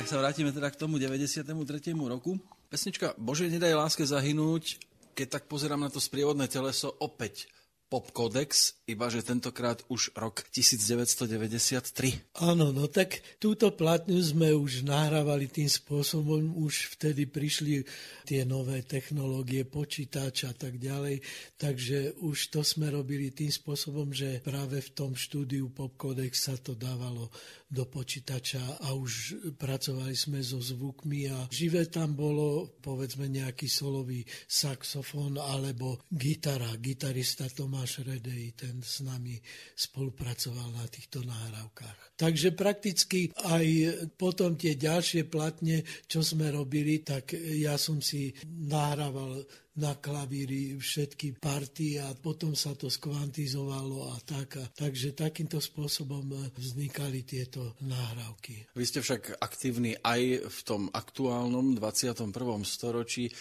Tak 0.06 0.14
sa 0.14 0.22
vrátime 0.22 0.54
teda 0.54 0.70
k 0.70 0.78
tomu 0.78 1.02
93. 1.02 1.50
roku. 1.98 2.38
Pesnička 2.70 3.18
Bože, 3.18 3.50
nedaj 3.50 3.74
láske 3.74 4.06
zahynúť, 4.06 4.78
keď 5.18 5.42
tak 5.42 5.44
pozerám 5.50 5.82
na 5.82 5.90
to 5.90 5.98
sprievodné 5.98 6.46
teleso, 6.46 6.94
opäť 7.02 7.50
Pop 7.86 8.10
Codex, 8.14 8.82
iba 8.86 9.10
že 9.14 9.22
tentokrát 9.22 9.82
už 9.94 10.14
rok 10.14 10.46
1993. 10.50 12.38
Áno, 12.38 12.70
no 12.70 12.90
tak 12.90 13.22
túto 13.38 13.74
platňu 13.74 14.18
sme 14.22 14.54
už 14.54 14.86
nahrávali 14.86 15.50
tým 15.50 15.70
spôsobom, 15.70 16.54
už 16.54 16.98
vtedy 16.98 17.30
prišli 17.30 17.86
tie 18.26 18.42
nové 18.42 18.82
technológie, 18.86 19.70
počítač 19.70 20.50
a 20.50 20.54
tak 20.58 20.82
ďalej, 20.82 21.22
takže 21.62 22.18
už 22.26 22.54
to 22.54 22.62
sme 22.62 22.90
robili 22.90 23.30
tým 23.34 23.54
spôsobom, 23.54 24.10
že 24.14 24.42
práve 24.42 24.82
v 24.82 24.90
tom 24.94 25.18
štúdiu 25.18 25.70
Pop 25.70 25.98
Codex 25.98 26.46
sa 26.50 26.58
to 26.62 26.74
dávalo 26.74 27.30
do 27.76 27.84
počítača 27.92 28.88
a 28.88 28.96
už 28.96 29.36
pracovali 29.60 30.16
sme 30.16 30.40
so 30.40 30.64
zvukmi 30.64 31.28
a 31.28 31.52
živé 31.52 31.92
tam 31.92 32.16
bolo 32.16 32.80
povedzme 32.80 33.28
nejaký 33.28 33.68
solový 33.68 34.24
saxofón 34.48 35.36
alebo 35.36 36.00
gitara. 36.08 36.72
Gitarista 36.80 37.52
Tomáš 37.52 38.08
Redej, 38.08 38.56
ten 38.56 38.80
s 38.80 39.04
nami 39.04 39.36
spolupracoval 39.76 40.72
na 40.72 40.88
týchto 40.88 41.28
nahrávkach. 41.28 42.16
Takže 42.16 42.56
prakticky 42.56 43.36
aj 43.36 43.68
potom 44.16 44.56
tie 44.56 44.80
ďalšie 44.80 45.28
platne, 45.28 45.84
čo 46.08 46.24
sme 46.24 46.48
robili, 46.48 47.04
tak 47.04 47.36
ja 47.36 47.76
som 47.76 48.00
si 48.00 48.32
nahrával 48.48 49.44
na 49.76 49.92
klavíri 50.00 50.80
všetky 50.80 51.36
party 51.36 52.00
a 52.00 52.16
potom 52.16 52.56
sa 52.56 52.72
to 52.80 52.88
skvantizovalo 52.88 54.08
a 54.08 54.16
tak. 54.24 54.60
A, 54.60 54.64
takže 54.72 55.12
takýmto 55.12 55.60
spôsobom 55.60 56.24
vznikali 56.56 57.28
tieto 57.28 57.76
nahrávky. 57.84 58.72
Vy 58.72 58.84
ste 58.88 59.04
však 59.04 59.44
aktívni 59.44 60.00
aj 60.00 60.48
v 60.48 60.60
tom 60.64 60.88
aktuálnom 60.96 61.76
21. 61.76 62.32
storočí. 62.64 63.36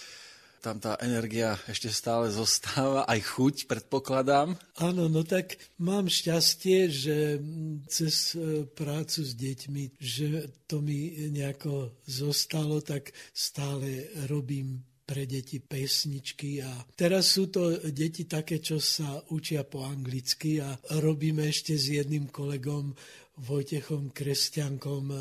Tam 0.59 0.81
tá 0.81 0.97
energia 1.05 1.61
ešte 1.69 1.93
stále 1.93 2.33
zostáva, 2.33 3.05
aj 3.05 3.21
chuť, 3.21 3.69
predpokladám. 3.69 4.57
Áno, 4.81 5.13
no 5.13 5.21
tak 5.21 5.61
mám 5.77 6.09
šťastie, 6.09 6.89
že 6.89 7.37
cez 7.85 8.33
e, 8.33 8.65
prácu 8.65 9.29
s 9.29 9.37
deťmi, 9.37 10.01
že 10.01 10.49
to 10.65 10.81
mi 10.81 11.29
nejako 11.29 11.93
zostalo, 12.09 12.81
tak 12.81 13.13
stále 13.37 14.09
robím 14.25 14.81
pre 15.05 15.29
deti 15.29 15.61
pesničky 15.61 16.65
a 16.65 16.73
teraz 16.97 17.37
sú 17.37 17.53
to 17.53 17.77
deti 17.93 18.25
také, 18.25 18.59
čo 18.59 18.81
sa 18.81 19.21
učia 19.31 19.63
po 19.69 19.85
anglicky 19.85 20.65
a 20.65 20.73
robíme 21.01 21.45
ešte 21.45 21.77
s 21.77 21.93
jedným 21.93 22.33
kolegom 22.33 22.97
Vojtechom 23.35 24.15
Kresťankom 24.15 25.05
e, 25.11 25.19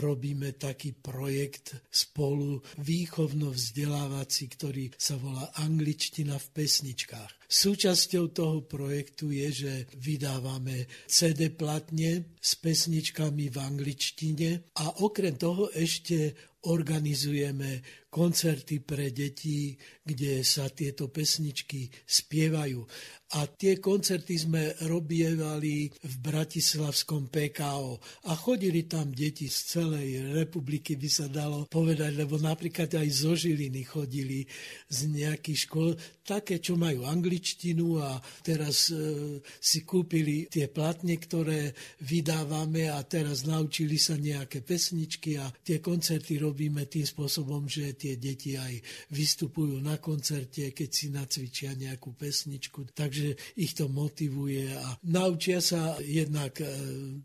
robíme 0.00 0.56
taký 0.56 0.96
projekt 0.96 1.76
spolu 1.92 2.64
výchovno-vzdelávací, 2.80 4.44
ktorý 4.56 4.84
sa 4.96 5.20
volá 5.20 5.52
Angličtina 5.60 6.40
v 6.40 6.48
pesničkách. 6.48 7.44
Súčasťou 7.44 8.32
toho 8.32 8.64
projektu 8.64 9.28
je, 9.28 9.48
že 9.52 9.72
vydávame 10.00 10.88
CD 11.04 11.52
platne 11.52 12.24
s 12.40 12.56
pesničkami 12.56 13.52
v 13.52 13.56
angličtine 13.60 14.72
a 14.80 15.04
okrem 15.04 15.36
toho 15.36 15.68
ešte 15.76 16.32
organizujeme 16.72 17.84
koncerty 18.12 18.84
pre 18.84 19.08
deti, 19.08 19.72
kde 20.04 20.44
sa 20.44 20.68
tieto 20.68 21.08
pesničky 21.08 21.88
spievajú. 22.04 22.84
A 23.32 23.48
tie 23.48 23.80
koncerty 23.80 24.36
sme 24.36 24.76
robievali 24.84 25.88
v 25.88 26.14
Bratislavskom 26.20 27.32
PKO. 27.32 27.96
A 28.28 28.36
chodili 28.36 28.84
tam 28.84 29.08
deti 29.08 29.48
z 29.48 29.80
celej 29.80 30.36
republiky, 30.36 31.00
by 31.00 31.08
sa 31.08 31.32
dalo 31.32 31.64
povedať, 31.64 32.12
lebo 32.12 32.36
napríklad 32.36 32.92
aj 32.92 33.08
zo 33.08 33.32
Žiliny 33.32 33.88
chodili 33.88 34.44
z 34.92 35.08
nejakých 35.08 35.58
škôl, 35.64 35.96
také, 36.20 36.60
čo 36.60 36.76
majú 36.76 37.08
angličtinu 37.08 38.04
a 38.04 38.20
teraz 38.44 38.92
e, 38.92 39.40
si 39.56 39.80
kúpili 39.88 40.52
tie 40.52 40.68
platne, 40.68 41.16
ktoré 41.16 41.72
vydávame 42.04 42.92
a 42.92 43.00
teraz 43.08 43.48
naučili 43.48 43.96
sa 43.96 44.20
nejaké 44.20 44.60
pesničky 44.60 45.40
a 45.40 45.48
tie 45.48 45.80
koncerty 45.80 46.36
robíme 46.36 46.84
tým 46.84 47.08
spôsobom, 47.08 47.64
že 47.64 47.96
tie 48.02 48.18
deti 48.18 48.58
aj 48.58 48.82
vystupujú 49.14 49.78
na 49.78 50.02
koncerte, 50.02 50.74
keď 50.74 50.90
si 50.90 51.14
nacvičia 51.14 51.78
nejakú 51.78 52.18
pesničku, 52.18 52.90
takže 52.90 53.38
ich 53.54 53.78
to 53.78 53.86
motivuje 53.86 54.74
a 54.74 54.98
naučia 55.06 55.62
sa 55.62 55.94
jednak 56.02 56.58
e, 56.58 56.66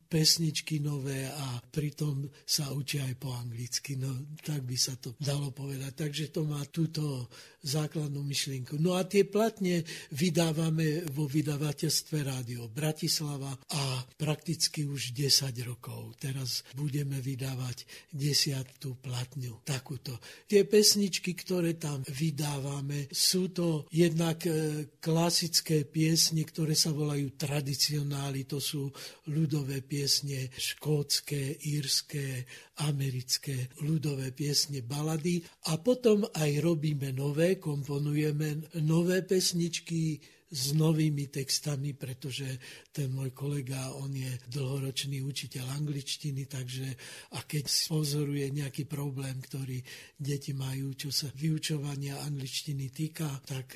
pesničky 0.05 0.77
nové 0.77 1.25
a 1.25 1.57
pritom 1.73 2.29
sa 2.45 2.69
učia 2.69 3.09
aj 3.09 3.15
po 3.17 3.33
anglicky. 3.33 3.97
No, 3.97 4.13
tak 4.45 4.61
by 4.61 4.77
sa 4.77 4.93
to 5.01 5.17
dalo 5.17 5.49
povedať. 5.49 5.97
Takže 5.97 6.29
to 6.29 6.45
má 6.45 6.61
túto 6.69 7.25
základnú 7.67 8.23
myšlienku. 8.23 8.79
No 8.79 8.95
a 8.95 9.03
tie 9.03 9.27
platne 9.27 9.83
vydávame 10.15 11.03
vo 11.11 11.27
vydavateľstve 11.27 12.23
Rádio 12.23 12.71
Bratislava 12.71 13.51
a 13.75 13.83
prakticky 14.15 14.87
už 14.87 15.11
10 15.11 15.51
rokov. 15.67 16.15
Teraz 16.17 16.63
budeme 16.73 17.19
vydávať 17.19 17.83
desiatú 18.15 18.95
platňu. 19.03 19.59
Takúto. 19.67 20.15
Tie 20.47 20.63
pesničky, 20.63 21.35
ktoré 21.35 21.75
tam 21.75 22.01
vydávame, 22.07 23.11
sú 23.11 23.51
to 23.51 23.83
jednak 23.91 24.47
e, 24.47 24.87
klasické 25.03 25.83
piesne, 25.83 26.47
ktoré 26.47 26.71
sa 26.73 26.95
volajú 26.95 27.35
tradicionály. 27.35 28.47
To 28.47 28.63
sú 28.63 28.87
ľudové 29.27 29.83
piesne 29.83 30.47
škótske, 30.55 31.59
írske, 31.67 32.47
americké 32.85 33.73
ľudové 33.81 34.29
piesne, 34.35 34.85
balady. 34.85 35.41
A 35.71 35.81
potom 35.81 36.27
aj 36.29 36.51
robíme 36.61 37.09
nové, 37.15 37.57
komponujeme 37.57 38.69
nové 38.83 39.25
pesničky, 39.25 40.21
s 40.47 40.71
novými 40.71 41.27
textami, 41.27 41.91
pretože 41.91 42.47
ten 42.95 43.11
môj 43.11 43.35
kolega, 43.35 43.91
on 43.99 44.15
je 44.15 44.31
dlhoročný 44.47 45.19
učiteľ 45.19 45.75
angličtiny, 45.83 46.47
takže 46.47 46.87
a 47.35 47.43
keď 47.43 47.67
pozoruje 47.67 48.47
nejaký 48.55 48.87
problém, 48.87 49.43
ktorý 49.43 49.83
deti 50.15 50.55
majú, 50.55 50.95
čo 50.95 51.11
sa 51.11 51.27
vyučovania 51.35 52.23
angličtiny 52.23 52.87
týka, 52.95 53.27
tak 53.43 53.75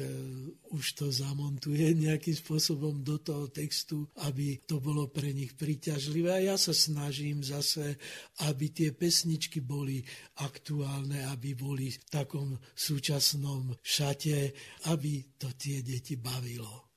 už 0.72 0.86
to 0.96 1.08
zamontuje 1.12 1.92
nejakým 1.96 2.36
spôsobom 2.36 3.04
do 3.04 3.20
toho 3.20 3.48
textu, 3.52 4.08
aby 4.24 4.60
to 4.64 4.80
bolo 4.80 5.08
pre 5.12 5.32
nich 5.36 5.56
príťažlivé. 5.56 6.32
A 6.32 6.46
ja 6.54 6.56
sa 6.56 6.72
snažím 6.72 7.44
zase, 7.44 8.00
aby 8.48 8.72
tie 8.72 8.96
pesničky 8.96 9.60
boli 9.60 10.04
aktuálne, 10.40 11.28
aby 11.32 11.56
boli 11.56 11.92
v 11.92 12.00
takom 12.08 12.56
súčasnom 12.76 13.76
šate, 13.84 14.56
aby 14.92 15.36
to 15.36 15.52
tie 15.56 15.84
deti 15.84 16.16
bavilo. 16.16 16.91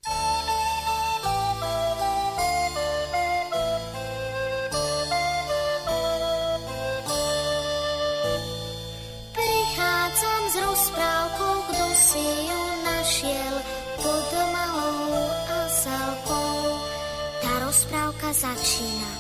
Začína. 18.34 19.10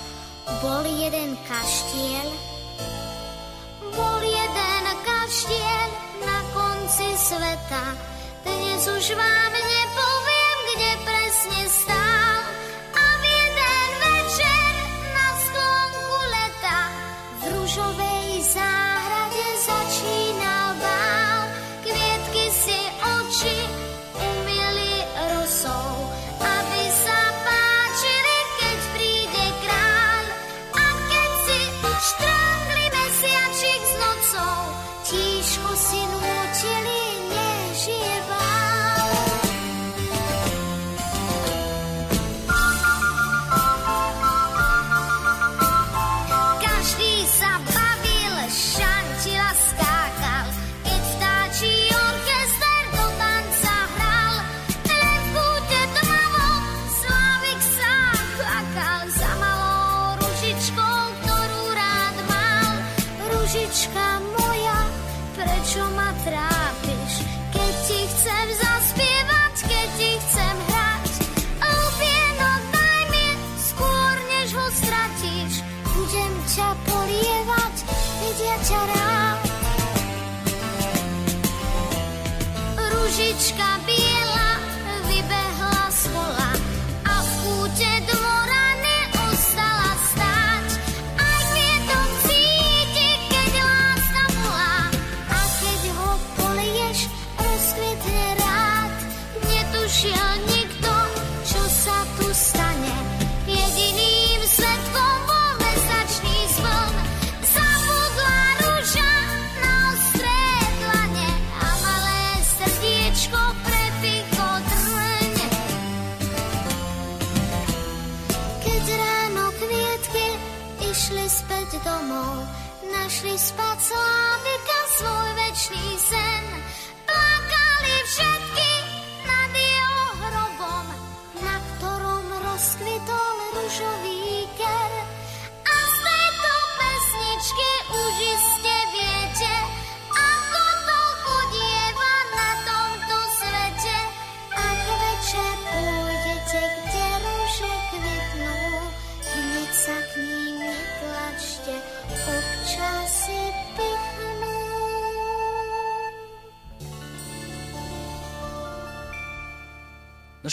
Bol 0.58 0.84
jeden 0.90 1.38
kaštiel, 1.46 2.28
bol 3.94 4.20
jeden 4.20 4.84
kaštiel 5.06 5.88
na 6.26 6.38
konci 6.50 7.08
sveta. 7.14 7.84
Dnes 8.44 8.82
už 8.84 9.14
vám 9.14 9.52
nepoviem, 9.54 10.56
kde 10.74 10.90
presne 11.06 11.60
stál. 11.70 12.03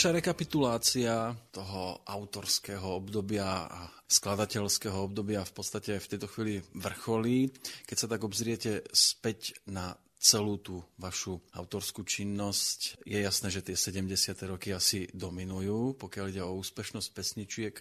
Naša 0.02 0.18
rekapitulácia 0.18 1.30
toho 1.54 2.02
autorského 2.02 2.98
obdobia 2.98 3.70
a 3.70 3.86
skladateľského 4.10 4.98
obdobia 4.98 5.46
v 5.46 5.54
podstate 5.54 5.94
v 6.02 6.10
tejto 6.10 6.26
chvíli 6.26 6.58
vrcholí. 6.74 7.54
Keď 7.86 7.96
sa 8.02 8.10
tak 8.10 8.26
obzriete 8.26 8.82
späť 8.90 9.62
na 9.70 9.94
celú 10.18 10.58
tú 10.58 10.82
vašu 10.98 11.38
autorskú 11.54 12.02
činnosť, 12.02 13.06
je 13.06 13.22
jasné, 13.22 13.54
že 13.54 13.62
tie 13.62 13.78
70. 13.78 14.34
roky 14.50 14.74
asi 14.74 15.06
dominujú, 15.14 15.94
pokiaľ 15.94 16.26
ide 16.34 16.42
o 16.42 16.58
úspešnosť 16.58 17.08
pesničiek, 17.14 17.78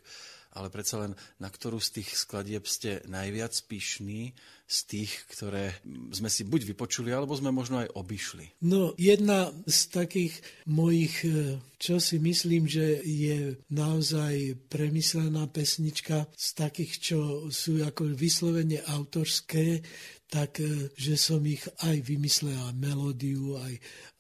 ale 0.52 0.68
predsa 0.68 1.00
len 1.00 1.16
na 1.40 1.48
ktorú 1.48 1.80
z 1.80 2.02
tých 2.02 2.10
skladieb 2.16 2.68
ste 2.68 3.00
najviac 3.08 3.56
pyšní, 3.68 4.36
z 4.72 4.80
tých, 4.88 5.12
ktoré 5.28 5.76
sme 6.16 6.32
si 6.32 6.48
buď 6.48 6.72
vypočuli, 6.72 7.12
alebo 7.12 7.36
sme 7.36 7.52
možno 7.52 7.84
aj 7.84 7.92
obišli. 7.92 8.64
No, 8.64 8.96
jedna 8.96 9.52
z 9.68 9.80
takých 9.92 10.40
mojich, 10.64 11.28
e, 11.28 11.60
čo 11.76 12.00
si 12.00 12.24
myslím, 12.24 12.72
že 12.72 13.04
je 13.04 13.60
naozaj 13.68 14.56
premyslená 14.72 15.52
pesnička, 15.52 16.24
z 16.40 16.48
takých, 16.56 16.94
čo 17.04 17.20
sú 17.52 17.84
ako 17.84 18.16
vyslovene 18.16 18.80
autorské, 18.88 19.84
tak 20.32 20.64
e, 20.64 20.88
že 20.96 21.20
som 21.20 21.44
ich 21.44 21.68
aj 21.84 22.08
vymyslel, 22.08 22.56
aj 22.56 22.76
melódiu, 22.80 23.60
aj 23.60 23.76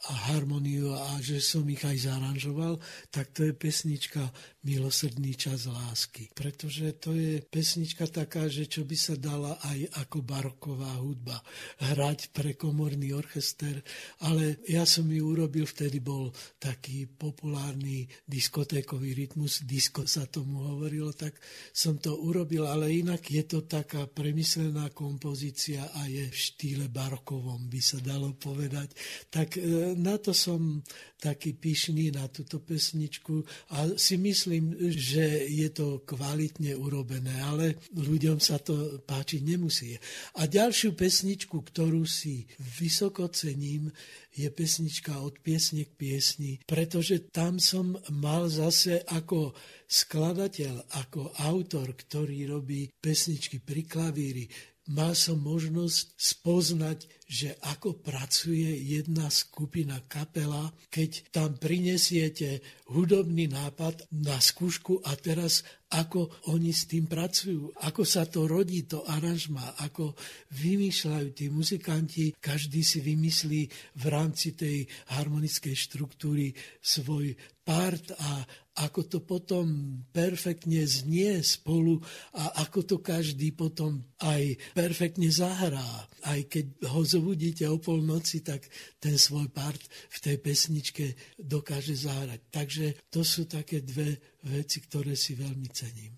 a 0.09 0.33
harmoniu 0.33 0.97
a 0.97 1.21
že 1.21 1.37
som 1.37 1.61
ich 1.69 1.83
aj 1.85 2.09
zaranžoval, 2.09 2.81
tak 3.13 3.29
to 3.37 3.45
je 3.45 3.53
pesnička 3.53 4.25
Milosrdný 4.61 5.33
čas 5.33 5.65
lásky. 5.65 6.29
Pretože 6.37 6.93
to 7.01 7.17
je 7.17 7.41
pesnička 7.41 8.05
taká, 8.05 8.45
že 8.45 8.69
čo 8.69 8.85
by 8.85 8.93
sa 8.93 9.17
dala 9.17 9.57
aj 9.57 10.05
ako 10.05 10.21
baroková 10.21 11.01
hudba 11.01 11.41
hrať 11.81 12.29
pre 12.29 12.53
komorný 12.53 13.09
orchester, 13.17 13.81
ale 14.21 14.61
ja 14.69 14.85
som 14.85 15.09
ju 15.09 15.33
urobil, 15.33 15.65
vtedy 15.65 15.97
bol 15.97 16.29
taký 16.61 17.09
populárny 17.09 18.05
diskotékový 18.21 19.17
rytmus, 19.17 19.65
disko 19.65 20.05
sa 20.05 20.29
tomu 20.29 20.61
hovorilo, 20.77 21.09
tak 21.09 21.41
som 21.73 21.97
to 21.97 22.13
urobil, 22.21 22.69
ale 22.69 22.93
inak 22.93 23.33
je 23.33 23.41
to 23.41 23.65
taká 23.65 24.05
premyslená 24.05 24.93
kompozícia 24.93 25.89
a 25.97 26.05
je 26.05 26.29
v 26.29 26.37
štýle 26.37 26.85
barokovom, 26.85 27.65
by 27.65 27.81
sa 27.81 27.97
dalo 27.97 28.37
povedať. 28.37 28.93
Tak 29.33 29.57
e, 29.57 29.90
na 29.95 30.17
to 30.17 30.31
som 30.35 30.81
taký 31.21 31.53
pyšný 31.53 32.09
na 32.09 32.25
túto 32.27 32.57
pesničku 32.57 33.45
a 33.77 33.93
si 33.93 34.17
myslím, 34.17 34.73
že 34.89 35.45
je 35.45 35.69
to 35.69 36.01
kvalitne 36.01 36.73
urobené, 36.73 37.37
ale 37.45 37.77
ľuďom 37.93 38.41
sa 38.41 38.57
to 38.57 38.99
páčiť 39.05 39.41
nemusí. 39.45 39.93
A 40.41 40.49
ďalšiu 40.49 40.97
pesničku, 40.97 41.61
ktorú 41.61 42.09
si 42.09 42.49
vysoko 42.57 43.29
cením, 43.29 43.93
je 44.31 44.47
pesnička 44.47 45.19
od 45.19 45.43
piesne 45.43 45.83
k 45.83 45.91
piesni, 45.93 46.51
pretože 46.63 47.29
tam 47.29 47.59
som 47.59 47.99
mal 48.15 48.47
zase 48.47 49.03
ako 49.11 49.51
skladateľ, 49.91 50.87
ako 51.03 51.35
autor, 51.43 51.91
ktorý 51.91 52.47
robí 52.47 52.87
pesničky 52.95 53.59
pri 53.59 53.83
klavíri, 53.83 54.47
mal 54.89 55.13
som 55.13 55.37
možnosť 55.37 56.17
spoznať, 56.17 57.05
že 57.29 57.55
ako 57.63 58.01
pracuje 58.01 58.75
jedna 58.81 59.29
skupina 59.29 60.01
kapela, 60.09 60.73
keď 60.89 61.31
tam 61.31 61.55
prinesiete 61.55 62.59
hudobný 62.91 63.47
nápad 63.47 64.09
na 64.11 64.35
skúšku 64.41 64.99
a 65.05 65.15
teraz 65.15 65.63
ako 65.91 66.51
oni 66.51 66.71
s 66.71 66.87
tým 66.87 67.07
pracujú, 67.07 67.71
ako 67.83 68.03
sa 68.03 68.27
to 68.27 68.47
rodí, 68.47 68.87
to 68.87 69.03
aranžma, 69.07 69.75
ako 69.79 70.15
vymýšľajú 70.55 71.29
tí 71.35 71.51
muzikanti, 71.51 72.35
každý 72.39 72.83
si 72.83 72.99
vymyslí 73.03 73.61
v 73.95 74.03
rámci 74.07 74.55
tej 74.55 74.87
harmonickej 75.15 75.75
štruktúry 75.75 76.51
svoj 76.79 77.35
part 77.61 78.11
a 78.17 78.43
ako 78.79 79.01
to 79.03 79.19
potom 79.19 79.99
perfektne 80.15 80.79
znie 80.87 81.43
spolu 81.43 81.99
a 82.31 82.63
ako 82.63 82.87
to 82.87 82.95
každý 83.03 83.51
potom 83.51 83.99
aj 84.23 84.55
perfektne 84.71 85.27
zahrá. 85.27 86.07
Aj 86.23 86.39
keď 86.47 86.87
ho 86.87 87.01
zobudíte 87.03 87.67
o 87.67 87.81
polnoci, 87.81 88.39
tak 88.39 88.63
ten 89.01 89.19
svoj 89.19 89.51
part 89.51 89.81
v 90.13 90.17
tej 90.23 90.37
pesničke 90.39 91.05
dokáže 91.35 91.99
zahrať. 91.99 92.39
Takže 92.47 92.85
to 93.11 93.27
sú 93.27 93.49
také 93.49 93.83
dve 93.83 94.21
veci, 94.47 94.79
ktoré 94.79 95.19
si 95.19 95.35
veľmi 95.35 95.67
cením. 95.73 96.15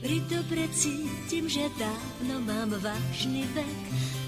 Pri 0.00 0.16
dobre 0.32 0.64
cítim, 0.72 1.44
že 1.44 1.68
dávno 1.76 2.40
mám 2.48 2.72
vážny 2.80 3.44
vek 3.52 3.82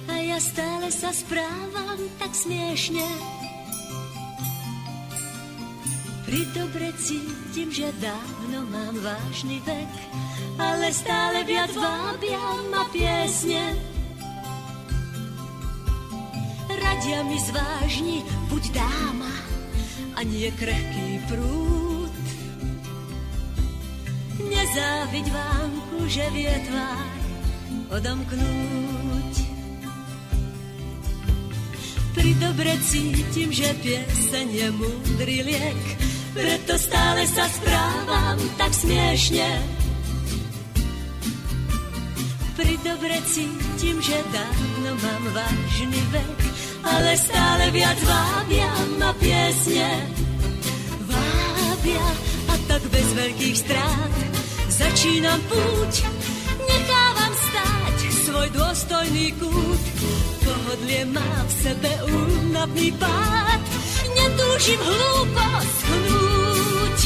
a 0.05 0.21
ja 0.21 0.37
stále 0.37 0.93
sa 0.93 1.09
správam 1.17 1.97
tak 2.21 2.37
smiešne. 2.37 3.09
Pri 6.29 6.45
dobre 6.53 6.93
cítim, 7.01 7.73
že 7.73 7.89
dávno 8.05 8.69
mám 8.69 9.01
vážny 9.01 9.65
vek, 9.65 9.93
ale 10.61 10.93
stále 10.93 11.41
viac 11.49 11.73
vábia 11.73 12.45
ma 12.69 12.85
piesne. 12.93 13.73
Radia 16.69 17.25
mi 17.25 17.41
zvážni, 17.41 18.21
buď 18.53 18.77
dáma 18.77 19.35
a 20.17 20.21
nie 20.21 20.53
krehký 20.53 21.17
prúd. 21.33 21.82
Nezáviď 24.53 25.27
vánku, 25.33 25.99
že 26.13 26.25
vie 26.37 26.53
tvár 26.69 27.13
odomknúť. 27.93 29.35
Pri 32.13 32.31
dobre 32.37 32.73
cítim, 32.85 33.49
že 33.49 33.73
pieseň 33.81 34.47
je 34.53 34.69
múdry 34.77 35.39
liek, 35.45 35.83
preto 36.37 36.77
stále 36.77 37.25
sa 37.29 37.49
správam 37.49 38.39
tak 38.61 38.73
smiešne. 38.77 39.51
Pri 42.53 42.77
dobre 42.85 43.17
cítim, 43.29 43.97
že 44.05 44.21
dávno 44.29 44.91
mám 45.01 45.25
vážny 45.33 46.01
vek, 46.13 46.39
ale 46.85 47.17
stále 47.17 47.65
viac 47.73 47.99
vábia 48.05 48.73
ma 49.01 49.11
piesne. 49.17 49.91
Vábia 51.09 52.07
a 52.53 52.55
tak 52.69 52.83
bez 52.93 53.09
veľkých 53.17 53.57
strát 53.57 54.32
začínam 54.83 55.41
púť, 55.47 55.93
nechávam 56.67 57.33
stáť 57.33 57.99
svoj 58.27 58.49
dôstojný 58.51 59.27
kút. 59.39 59.83
Pohodlie 60.43 61.07
má 61.07 61.33
v 61.47 61.53
sebe 61.63 61.93
únavný 62.11 62.89
pád, 62.99 63.61
netúžim 64.15 64.81
hlúpo 64.83 65.47
schnúť. 65.63 66.99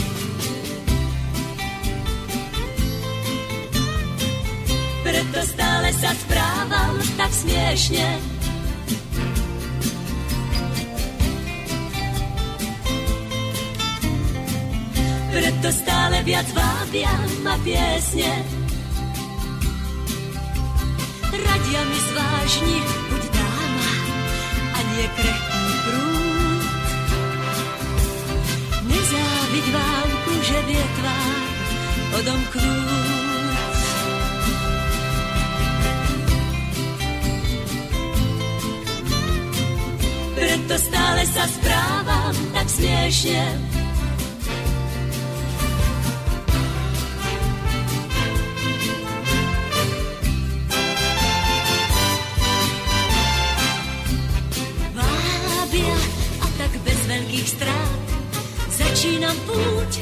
Preto 5.05 5.41
stále 5.47 5.89
sa 5.95 6.11
správam 6.17 6.95
tak 7.21 7.31
smiešne, 7.31 8.07
preto 15.37 15.69
stále 15.69 16.25
viac 16.25 16.49
vábia 16.57 17.13
ma 17.45 17.61
piesne. 17.61 18.33
Radia 21.29 21.83
mi 21.85 21.99
zvážni, 22.09 22.77
buď 23.13 23.23
dáma 23.37 23.93
a 24.73 24.79
nie 24.81 25.07
krehký 25.13 25.65
prúd. 25.85 26.65
Nezáviď 28.89 29.67
vámku, 29.77 30.33
že 30.41 30.59
vie 30.73 30.85
tvár 30.97 31.37
odomknúť. 32.17 33.77
Preto 40.33 40.75
stále 40.81 41.23
sa 41.29 41.45
správam 41.45 42.37
tak 42.57 42.67
smiešne, 42.73 43.76
veľkých 57.37 57.53
strát. 57.53 58.01
Začínam 58.73 59.37
púť, 59.45 59.93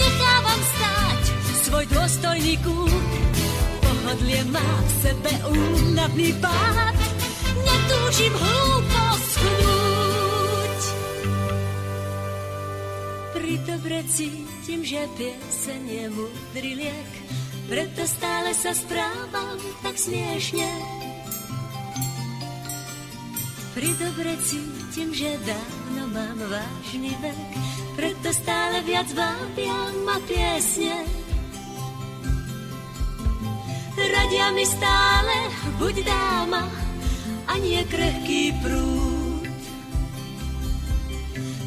nechávam 0.00 0.60
stáť 0.64 1.22
svoj 1.68 1.84
dôstojný 1.92 2.56
kút. 2.64 3.04
Pohodlie 3.84 4.40
má 4.48 4.64
v 4.64 4.90
sebe 5.04 5.32
únavný 5.44 6.32
pád, 6.40 6.96
netúžim 7.68 8.32
hlúpo 8.32 9.04
schnúť. 9.28 10.80
Pri 13.36 13.52
dobre 13.68 13.98
cítim, 14.08 14.80
že 14.88 15.04
pieseň 15.20 15.82
je 15.84 16.04
múdry 16.16 16.72
liek, 16.80 17.12
preto 17.68 18.08
stále 18.08 18.56
sa 18.56 18.72
správam 18.72 19.60
tak 19.84 20.00
smiešne. 20.00 20.93
Pri 23.84 24.00
dobre 24.00 24.32
cítim, 24.40 25.12
že 25.12 25.36
dávno 25.44 26.08
mám 26.08 26.40
vážny 26.40 27.12
vek, 27.20 27.52
preto 27.92 28.32
stále 28.32 28.80
viac 28.80 29.12
vábia 29.12 29.76
ma 30.08 30.16
piesne. 30.24 31.04
Radia 33.92 34.56
mi 34.56 34.64
stále, 34.64 35.36
buď 35.76 36.00
dáma, 36.00 36.64
a 37.44 37.60
nie 37.60 37.84
krehký 37.84 38.56
prúd. 38.64 39.52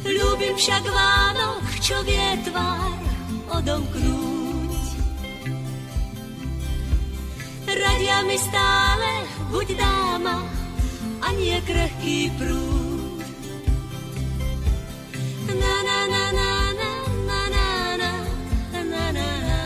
Ľúbim 0.02 0.58
však 0.58 0.90
Vánok, 0.90 1.62
čo 1.78 2.02
vie 2.02 2.28
tvár 2.50 2.98
odomknúť. 3.62 4.82
Radia 7.78 8.18
mi 8.26 8.34
stále, 8.42 9.10
buď 9.54 9.66
dáma, 9.78 10.57
a 11.18 11.28
nie 11.34 11.58
krehký 11.66 12.30
prúd. 12.38 13.20
Na, 15.48 15.74
na, 15.82 15.98
na, 16.06 16.22
na, 16.30 16.50
na, 16.72 16.90
na, 17.26 17.40
na, 17.50 17.66
na, 17.98 18.12
na, 18.72 19.04
na, 19.10 19.28
na. 19.42 19.60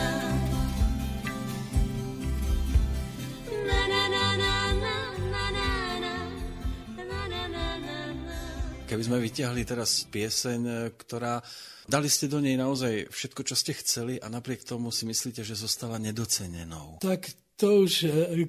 Na, 3.66 3.80
na, 3.90 4.02
na, 4.08 4.24
na, 4.38 4.54
na, 4.78 4.96
na, 5.20 5.36
na, 5.52 5.76
na. 6.00 6.14
Na, 6.96 7.20
na, 7.28 7.42
na, 7.48 7.66
na, 7.76 7.96
na. 8.14 8.36
Keby 8.88 9.02
sme 9.04 9.18
vyťahli 9.20 9.62
teraz 9.68 10.08
pieseň, 10.08 10.92
ktorá 10.96 11.44
dali 11.84 12.08
ste 12.08 12.30
do 12.30 12.40
nej 12.40 12.56
naozaj 12.56 13.10
všetko, 13.10 13.40
čo 13.44 13.54
ste 13.58 13.76
chceli 13.76 14.16
a 14.16 14.30
napriek 14.32 14.64
tomu 14.64 14.88
si 14.94 15.04
myslíte, 15.04 15.44
že 15.44 15.58
zostala 15.58 16.00
nedocenenou. 16.00 17.02
Tak 17.02 17.41
to 17.62 17.86
už 17.86 17.92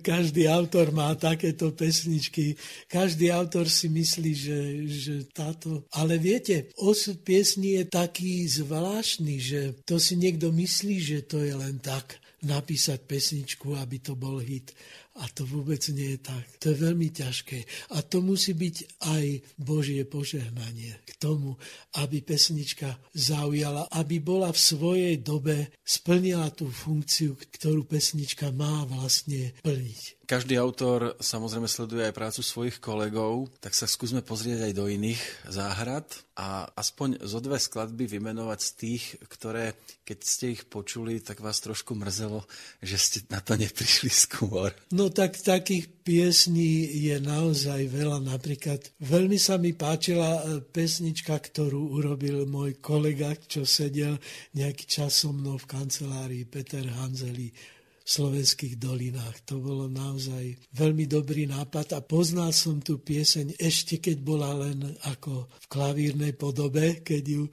každý 0.02 0.50
autor 0.50 0.90
má 0.90 1.14
takéto 1.14 1.70
pesničky. 1.70 2.58
Každý 2.90 3.30
autor 3.30 3.70
si 3.70 3.86
myslí, 3.86 4.32
že, 4.34 4.60
že 4.90 5.16
táto... 5.30 5.86
Ale 5.94 6.18
viete, 6.18 6.74
osud 6.82 7.22
piesni 7.22 7.78
je 7.78 7.86
taký 7.86 8.50
zvláštny, 8.50 9.36
že 9.38 9.62
to 9.86 10.02
si 10.02 10.18
niekto 10.18 10.50
myslí, 10.50 10.98
že 10.98 11.20
to 11.30 11.46
je 11.46 11.54
len 11.54 11.78
tak 11.78 12.18
napísať 12.42 13.06
pesničku, 13.06 13.78
aby 13.78 14.02
to 14.02 14.18
bol 14.18 14.42
hit. 14.42 14.74
A 15.14 15.30
to 15.30 15.46
vôbec 15.46 15.78
nie 15.94 16.18
je 16.18 16.20
tak. 16.26 16.46
To 16.58 16.74
je 16.74 16.82
veľmi 16.82 17.14
ťažké. 17.14 17.62
A 17.94 18.02
to 18.02 18.26
musí 18.26 18.58
byť 18.58 19.06
aj 19.06 19.26
Božie 19.62 20.02
požehnanie 20.10 20.98
k 21.06 21.12
tomu, 21.22 21.54
aby 22.02 22.26
pesnička 22.26 22.98
zaujala, 23.14 23.86
aby 23.94 24.18
bola 24.18 24.50
v 24.50 24.58
svojej 24.58 25.16
dobe, 25.22 25.70
splnila 25.86 26.50
tú 26.50 26.66
funkciu, 26.66 27.38
ktorú 27.38 27.86
pesnička 27.86 28.50
má 28.50 28.90
vlastne 28.90 29.54
plniť. 29.62 30.23
Každý 30.24 30.56
autor 30.56 31.20
samozrejme 31.20 31.68
sleduje 31.68 32.08
aj 32.08 32.16
prácu 32.16 32.40
svojich 32.40 32.80
kolegov, 32.80 33.52
tak 33.60 33.76
sa 33.76 33.84
skúsme 33.84 34.24
pozrieť 34.24 34.72
aj 34.72 34.74
do 34.74 34.88
iných 34.88 35.20
záhrad 35.52 36.08
a 36.40 36.64
aspoň 36.80 37.20
zo 37.28 37.44
dve 37.44 37.60
skladby 37.60 38.08
vymenovať 38.08 38.60
z 38.64 38.72
tých, 38.80 39.04
ktoré, 39.28 39.76
keď 40.08 40.20
ste 40.24 40.56
ich 40.56 40.64
počuli, 40.64 41.20
tak 41.20 41.44
vás 41.44 41.60
trošku 41.60 41.92
mrzelo, 42.00 42.40
že 42.80 42.96
ste 42.96 43.20
na 43.28 43.44
to 43.44 43.60
neprišli 43.60 44.08
skôr. 44.08 44.72
No 44.96 45.12
tak 45.12 45.36
takých 45.44 45.92
piesní 46.08 46.88
je 47.04 47.20
naozaj 47.20 47.92
veľa. 47.92 48.24
Napríklad 48.24 48.80
veľmi 49.04 49.36
sa 49.36 49.60
mi 49.60 49.76
páčila 49.76 50.40
e, 50.40 50.64
pesnička, 50.64 51.36
ktorú 51.36 52.00
urobil 52.00 52.48
môj 52.48 52.80
kolega, 52.80 53.36
čo 53.36 53.68
sedel 53.68 54.16
nejaký 54.56 54.88
čas 54.88 55.20
so 55.20 55.36
mnou 55.36 55.60
v 55.60 55.68
kancelárii, 55.68 56.48
Peter 56.48 56.88
Hanzeli 56.88 57.52
v 57.52 57.83
slovenských 58.04 58.76
dolinách. 58.76 59.48
To 59.48 59.64
bolo 59.64 59.88
naozaj 59.88 60.60
veľmi 60.76 61.08
dobrý 61.08 61.48
nápad 61.48 61.96
a 61.96 62.00
poznal 62.04 62.52
som 62.52 62.84
tú 62.84 63.00
pieseň 63.00 63.56
ešte 63.56 64.04
keď 64.04 64.18
bola 64.20 64.52
len 64.68 64.84
ako 65.08 65.48
v 65.48 65.66
klavírnej 65.72 66.36
podobe, 66.36 67.00
keď 67.00 67.24
ju 67.24 67.44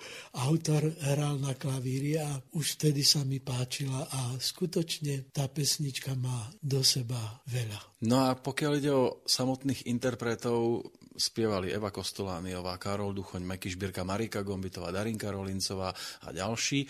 autor 0.42 0.90
hral 1.06 1.38
na 1.38 1.54
klavíri 1.54 2.18
a 2.18 2.34
už 2.58 2.76
vtedy 2.78 3.06
sa 3.06 3.22
mi 3.22 3.38
páčila 3.38 4.10
a 4.10 4.34
skutočne 4.36 5.30
tá 5.30 5.46
pesnička 5.46 6.18
má 6.18 6.50
do 6.58 6.82
seba 6.82 7.40
veľa. 7.46 8.02
No 8.10 8.26
a 8.26 8.34
pokiaľ 8.34 8.72
ide 8.80 8.92
o 8.92 9.22
samotných 9.22 9.86
interpretov, 9.86 10.90
spievali 11.20 11.68
Eva 11.68 11.92
Kostolániová, 11.92 12.80
Karol 12.80 13.12
Duchoň, 13.12 13.44
Meky 13.44 13.68
Šbírka, 13.76 14.08
Marika 14.08 14.40
Gombitová, 14.40 14.88
Darinka 14.88 15.28
Rolincová 15.28 15.92
a 16.24 16.28
ďalší. 16.32 16.88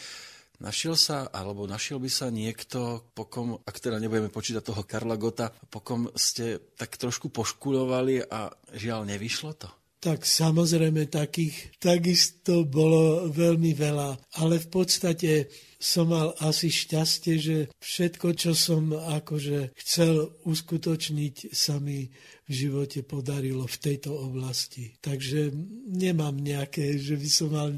Našiel 0.60 0.92
sa, 0.92 1.24
alebo 1.32 1.64
našiel 1.64 1.96
by 1.96 2.10
sa 2.12 2.28
niekto, 2.28 3.08
pokom, 3.16 3.56
ak 3.64 3.80
teda 3.80 3.96
nebudeme 3.96 4.28
počítať 4.28 4.60
toho 4.60 4.84
Karla 4.84 5.16
Gota, 5.16 5.48
pokom 5.48 6.12
ste 6.12 6.60
tak 6.76 7.00
trošku 7.00 7.32
poškulovali 7.32 8.28
a 8.28 8.52
žiaľ, 8.76 9.08
nevyšlo 9.08 9.56
to? 9.56 9.79
Tak 10.00 10.24
samozrejme 10.24 11.12
takých 11.12 11.76
takisto 11.76 12.64
bolo 12.64 13.28
veľmi 13.28 13.76
veľa, 13.76 14.16
ale 14.40 14.56
v 14.56 14.68
podstate 14.72 15.52
som 15.76 16.08
mal 16.08 16.32
asi 16.40 16.72
šťastie, 16.72 17.34
že 17.40 17.56
všetko, 17.80 18.32
čo 18.32 18.52
som 18.56 18.92
akože 18.96 19.76
chcel 19.76 20.40
uskutočniť, 20.44 21.52
sa 21.52 21.80
mi 21.80 22.08
v 22.48 22.52
živote 22.52 23.00
podarilo 23.00 23.68
v 23.68 23.80
tejto 23.80 24.12
oblasti. 24.12 24.92
Takže 25.04 25.52
nemám 25.88 26.36
nejaké, 26.36 26.96
že 27.00 27.16
by 27.16 27.28
som 27.28 27.48
mal 27.52 27.70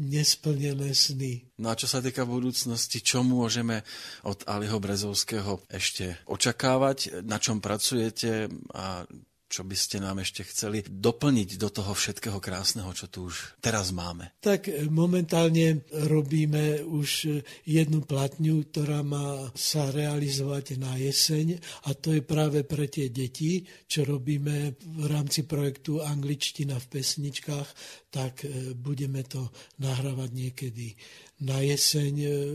nesplnené 0.00 0.92
sny. 0.92 1.44
No 1.56 1.72
a 1.72 1.78
čo 1.80 1.88
sa 1.88 2.04
týka 2.04 2.28
budúcnosti, 2.28 3.00
čo 3.00 3.20
môžeme 3.24 3.84
od 4.24 4.44
Aliho 4.44 4.76
Brezovského 4.76 5.64
ešte 5.72 6.20
očakávať, 6.28 7.24
na 7.24 7.40
čom 7.40 7.60
pracujete 7.60 8.52
a 8.76 9.04
čo 9.46 9.62
by 9.62 9.76
ste 9.78 10.02
nám 10.02 10.18
ešte 10.18 10.42
chceli 10.42 10.82
doplniť 10.82 11.54
do 11.54 11.70
toho 11.70 11.94
všetkého 11.94 12.42
krásneho, 12.42 12.90
čo 12.90 13.06
tu 13.06 13.30
už 13.30 13.58
teraz 13.62 13.94
máme? 13.94 14.34
Tak 14.42 14.66
e, 14.66 14.90
momentálne 14.90 15.86
robíme 16.10 16.82
už 16.82 17.08
e, 17.24 17.28
jednu 17.62 18.02
platňu, 18.02 18.66
ktorá 18.66 19.06
má 19.06 19.46
sa 19.54 19.88
realizovať 19.94 20.82
na 20.82 20.98
jeseň 20.98 21.62
a 21.86 21.94
to 21.94 22.18
je 22.18 22.22
práve 22.26 22.66
pre 22.66 22.90
tie 22.90 23.06
deti, 23.06 23.62
čo 23.86 24.02
robíme 24.02 24.74
v 24.82 25.04
rámci 25.06 25.46
projektu 25.46 26.02
Angličtina 26.02 26.82
v 26.82 26.98
pesničkách, 26.98 27.68
tak 28.10 28.42
e, 28.42 28.74
budeme 28.74 29.22
to 29.22 29.46
nahrávať 29.78 30.30
niekedy 30.34 30.98
na 31.42 31.60
jeseň 31.60 32.14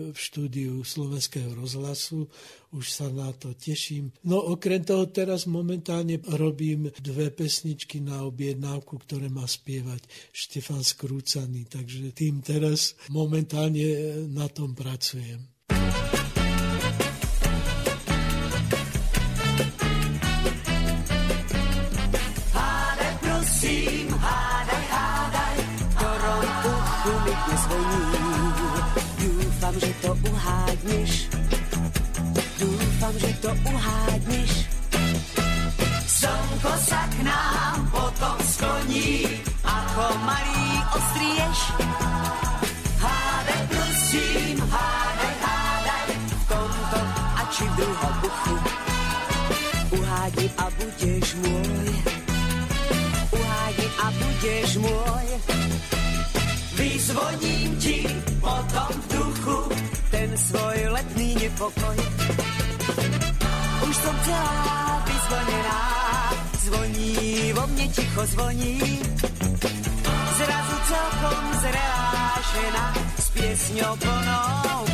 v 0.10 0.18
štúdiu 0.18 0.82
Slovenského 0.82 1.54
rozhlasu. 1.54 2.26
Už 2.72 2.88
sa 2.88 3.12
na 3.12 3.30
to 3.36 3.52
teším. 3.52 4.16
No 4.24 4.40
okrem 4.40 4.80
toho 4.82 5.12
teraz 5.12 5.44
momentálne 5.44 6.24
robím 6.24 6.88
dve 7.04 7.28
pesničky 7.28 8.00
na 8.00 8.24
objednávku, 8.24 8.96
ktoré 9.04 9.28
má 9.28 9.44
spievať 9.44 10.08
Štefan 10.32 10.82
Skrúcaný. 10.82 11.68
Takže 11.68 12.16
tým 12.16 12.40
teraz 12.40 12.96
momentálne 13.12 14.24
na 14.32 14.48
tom 14.48 14.72
pracujem. 14.72 15.51
Uhádneš, 30.82 31.30
dúfam, 32.58 33.14
že 33.22 33.32
to 33.42 33.50
uhádneš. 33.70 34.52
Slnko 36.10 36.74
sa 36.82 37.02
k 37.06 37.16
nám 37.22 37.78
potom 37.94 38.38
skloní, 38.50 39.30
ako 39.62 40.04
malý 40.26 40.70
ostrieš. 40.98 41.60
Hádaj, 42.98 43.62
prosím, 43.70 44.58
hádaj, 44.58 45.36
hádaj, 45.46 46.08
v 46.18 46.44
tomto 46.50 47.00
a 47.38 47.42
či 47.54 47.64
v 47.66 47.74
druhom 47.78 48.14
buchu. 48.26 48.56
Uhádni 50.02 50.48
a 50.58 50.66
budeš 50.82 51.28
môj, 51.46 51.90
uhádni 53.38 53.88
a 54.02 54.06
budeš 54.18 54.70
môj. 54.82 55.31
Nepokoj. 61.62 61.98
Už 63.86 63.96
som 64.02 64.16
celá 64.26 65.06
vyzvonená, 65.06 65.82
zvoní 66.66 67.54
vo 67.54 67.64
mne 67.70 67.86
ticho 67.94 68.22
zvoní. 68.34 68.82
Zrazu 70.42 70.78
celkom 70.90 71.44
zrelášená, 71.62 72.86
s 73.14 73.28
piesňou 73.30 73.94
plnou 73.94 74.91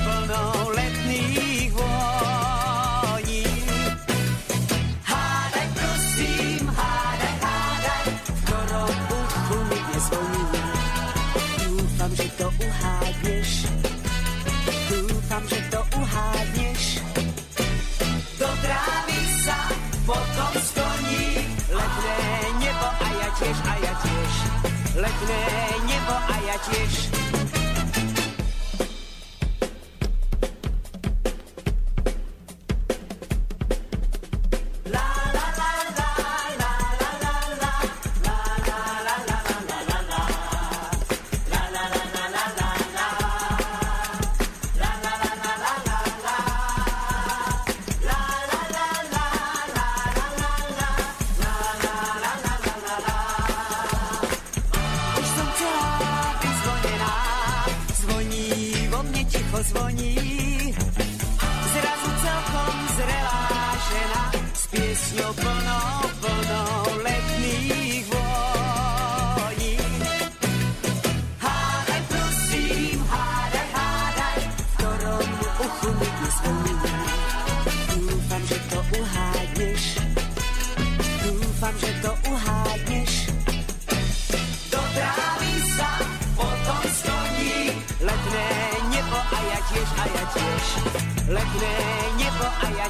Letné 24.97 25.45
nebo 25.85 26.13
a 26.17 26.35
ja 26.41 26.57
tiež. 26.57 27.16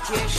Tiež. 0.07 0.33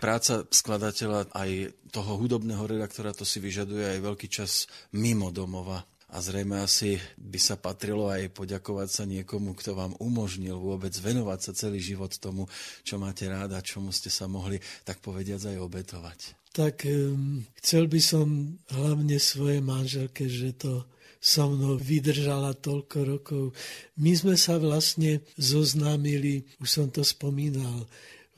Práca 0.00 0.48
skladateľa 0.48 1.28
aj 1.36 1.76
toho 1.92 2.16
hudobného 2.16 2.64
redaktora 2.64 3.12
to 3.12 3.28
si 3.28 3.36
vyžaduje 3.36 3.84
aj 3.84 3.98
veľký 4.00 4.28
čas 4.32 4.64
mimo 4.96 5.28
domova. 5.28 5.84
A 6.10 6.18
zrejme 6.18 6.58
asi 6.58 6.98
by 7.14 7.38
sa 7.38 7.54
patrilo 7.54 8.10
aj 8.10 8.34
poďakovať 8.34 8.88
sa 8.90 9.04
niekomu, 9.06 9.54
kto 9.54 9.78
vám 9.78 9.94
umožnil 10.02 10.58
vôbec 10.58 10.90
venovať 10.90 11.38
sa 11.38 11.52
celý 11.54 11.78
život 11.78 12.10
tomu, 12.18 12.50
čo 12.82 12.98
máte 12.98 13.30
ráda, 13.30 13.62
čomu 13.62 13.94
ste 13.94 14.10
sa 14.10 14.26
mohli, 14.26 14.58
tak 14.82 14.98
povediať, 14.98 15.54
aj 15.54 15.62
obetovať. 15.62 16.18
Tak 16.50 16.82
um, 16.90 17.46
chcel 17.62 17.86
by 17.86 18.00
som 18.02 18.58
hlavne 18.74 19.22
svojej 19.22 19.62
manželke, 19.62 20.26
že 20.26 20.50
to 20.58 20.82
so 21.20 21.52
mnou 21.52 21.76
vydržala 21.76 22.56
toľko 22.56 22.98
rokov. 23.04 23.44
My 24.00 24.16
sme 24.16 24.40
sa 24.40 24.56
vlastne 24.56 25.20
zoznámili, 25.36 26.48
už 26.64 26.68
som 26.68 26.86
to 26.88 27.04
spomínal, 27.04 27.84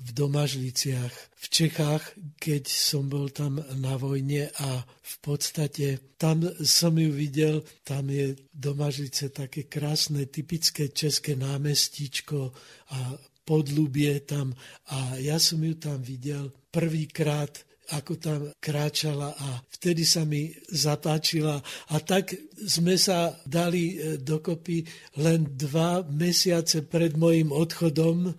v 0.02 0.11
Domažliciach, 0.11 1.15
v 1.15 1.47
Čechách, 1.47 2.19
keď 2.43 2.67
som 2.67 3.07
bol 3.07 3.31
tam 3.31 3.62
na 3.78 3.94
vojne 3.94 4.51
a 4.59 4.83
v 4.83 5.15
podstate 5.23 6.19
tam 6.19 6.43
som 6.59 6.99
ju 6.99 7.15
videl, 7.15 7.62
tam 7.86 8.11
je 8.11 8.35
Domažlice 8.51 9.31
také 9.31 9.70
krásne, 9.70 10.27
typické 10.27 10.91
české 10.91 11.39
námestíčko 11.39 12.51
a 12.91 13.15
podlubie 13.47 14.27
tam 14.27 14.55
a 14.91 15.15
ja 15.23 15.39
som 15.39 15.62
ju 15.62 15.78
tam 15.78 16.02
videl 16.02 16.51
prvýkrát 16.75 17.62
ako 17.91 18.12
tam 18.17 18.41
kráčala 18.62 19.35
a 19.35 19.59
vtedy 19.75 20.07
sa 20.07 20.23
mi 20.23 20.55
zapáčila 20.70 21.59
a 21.91 21.97
tak 21.99 22.33
sme 22.62 22.94
sa 22.94 23.35
dali 23.43 23.99
e, 23.99 24.17
dokopy 24.23 24.86
len 25.19 25.51
dva 25.59 26.07
mesiace 26.07 26.86
pred 26.86 27.19
mojim 27.19 27.51
odchodom 27.51 28.31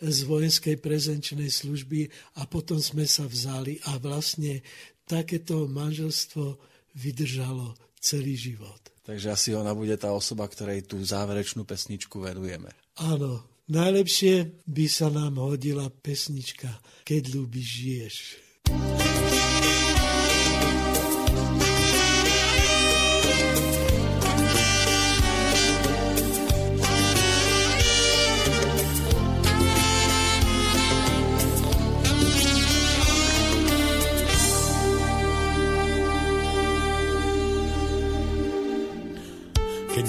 z 0.00 0.18
vojenskej 0.24 0.80
prezenčnej 0.80 1.48
služby 1.48 2.08
a 2.40 2.48
potom 2.48 2.80
sme 2.80 3.04
sa 3.04 3.28
vzali 3.28 3.80
a 3.88 4.00
vlastne 4.00 4.64
takéto 5.04 5.68
manželstvo 5.68 6.56
vydržalo 6.96 7.76
celý 8.00 8.36
život. 8.36 8.80
Takže 9.04 9.28
asi 9.32 9.48
ona 9.52 9.76
bude 9.76 9.96
tá 10.00 10.14
osoba, 10.14 10.48
ktorej 10.48 10.88
tú 10.88 11.00
záverečnú 11.00 11.66
pesničku 11.66 12.20
venujeme. 12.22 12.72
Áno, 13.00 13.44
najlepšie 13.68 14.64
by 14.64 14.86
sa 14.88 15.08
nám 15.12 15.40
hodila 15.40 15.88
pesnička 15.90 16.70
Keď 17.04 17.22
ľúbiš, 17.34 17.66
žiješ. 17.66 18.16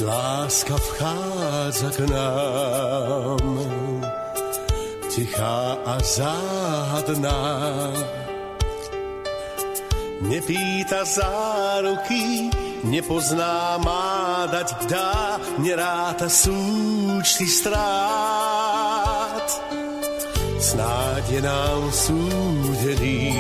Láska 0.02 0.76
vchádza 0.76 1.90
k 1.90 2.00
nám, 2.00 3.62
tichá 5.16 5.78
a 5.86 6.00
záhadná, 6.00 7.92
nepýta 10.22 11.06
záruky, 11.06 12.50
nepozná, 12.84 13.78
má 13.78 14.46
dať 14.52 14.86
dá, 14.86 15.40
neráta 15.58 16.30
súčty 16.30 17.48
strát. 17.48 19.62
Snáď 20.60 21.30
je 21.30 21.42
nám 21.42 21.92
súdený, 21.92 23.36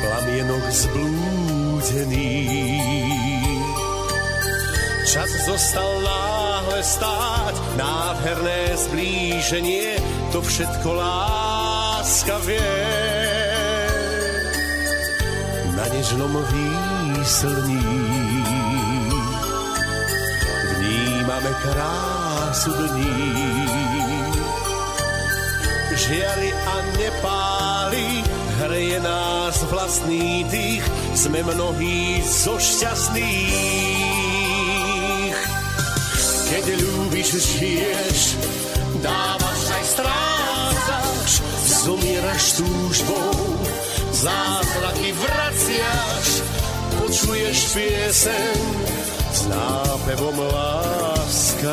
plamienok 0.00 0.70
zblúdený. 0.70 2.75
Čas 5.06 5.30
zostal 5.46 6.02
náhle 6.02 6.82
stáť, 6.82 7.54
nádherné 7.78 8.74
zblíženie, 8.74 10.02
to 10.34 10.42
všetko 10.42 10.98
láska 10.98 12.42
vie. 12.42 12.74
Na 15.78 15.86
nežnom 15.94 16.34
výslní 16.50 17.86
vnímame 20.74 21.52
krásu 21.62 22.74
dní. 22.74 23.14
Žiari 25.94 26.50
a 26.50 26.74
nepáli, 26.98 28.26
hreje 28.58 28.98
nás 29.06 29.54
vlastný 29.70 30.42
dých, 30.50 30.82
sme 31.14 31.46
mnohí 31.46 32.26
zo 32.26 32.58
šťastných. 32.58 34.25
Keď 36.46 36.78
ľúbiš, 36.78 37.42
žiješ, 37.42 38.38
dávaš 39.02 39.62
aj 39.66 39.84
strácaš, 39.98 41.30
zomieraš 41.82 42.62
túžbou, 42.62 43.34
zázraky 44.14 45.10
vraciaš, 45.10 46.28
počuješ 46.94 47.58
piesen 47.74 48.62
s 49.34 49.40
nápevom 49.50 50.38
láskavým. 50.38 51.66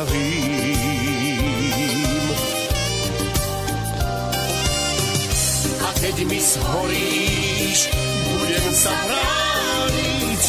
A 5.86 5.88
keď 6.02 6.16
mi 6.26 6.42
zhoríš, 6.42 7.94
budem 8.26 8.66
sa 8.74 8.90
brániť, 9.06 10.42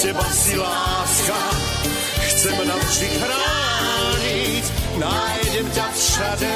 teba 0.00 0.28
si 0.32 0.56
láska, 0.56 1.40
chcem 2.24 2.56
navždy 2.56 3.08
chrániť, 3.20 3.65
nájdem 4.98 5.66
ťa 5.70 5.86
všade, 5.92 6.54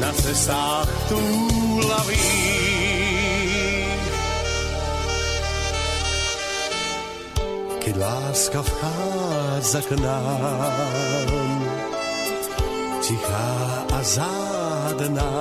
na 0.00 0.10
cestách 0.16 0.88
túlavých. 1.12 2.30
Keď 7.80 7.94
láska 7.96 8.60
vchádza 8.62 9.80
k 9.82 9.90
nám, 9.98 11.60
tichá 13.02 13.52
a 13.90 13.98
zádná, 14.04 15.32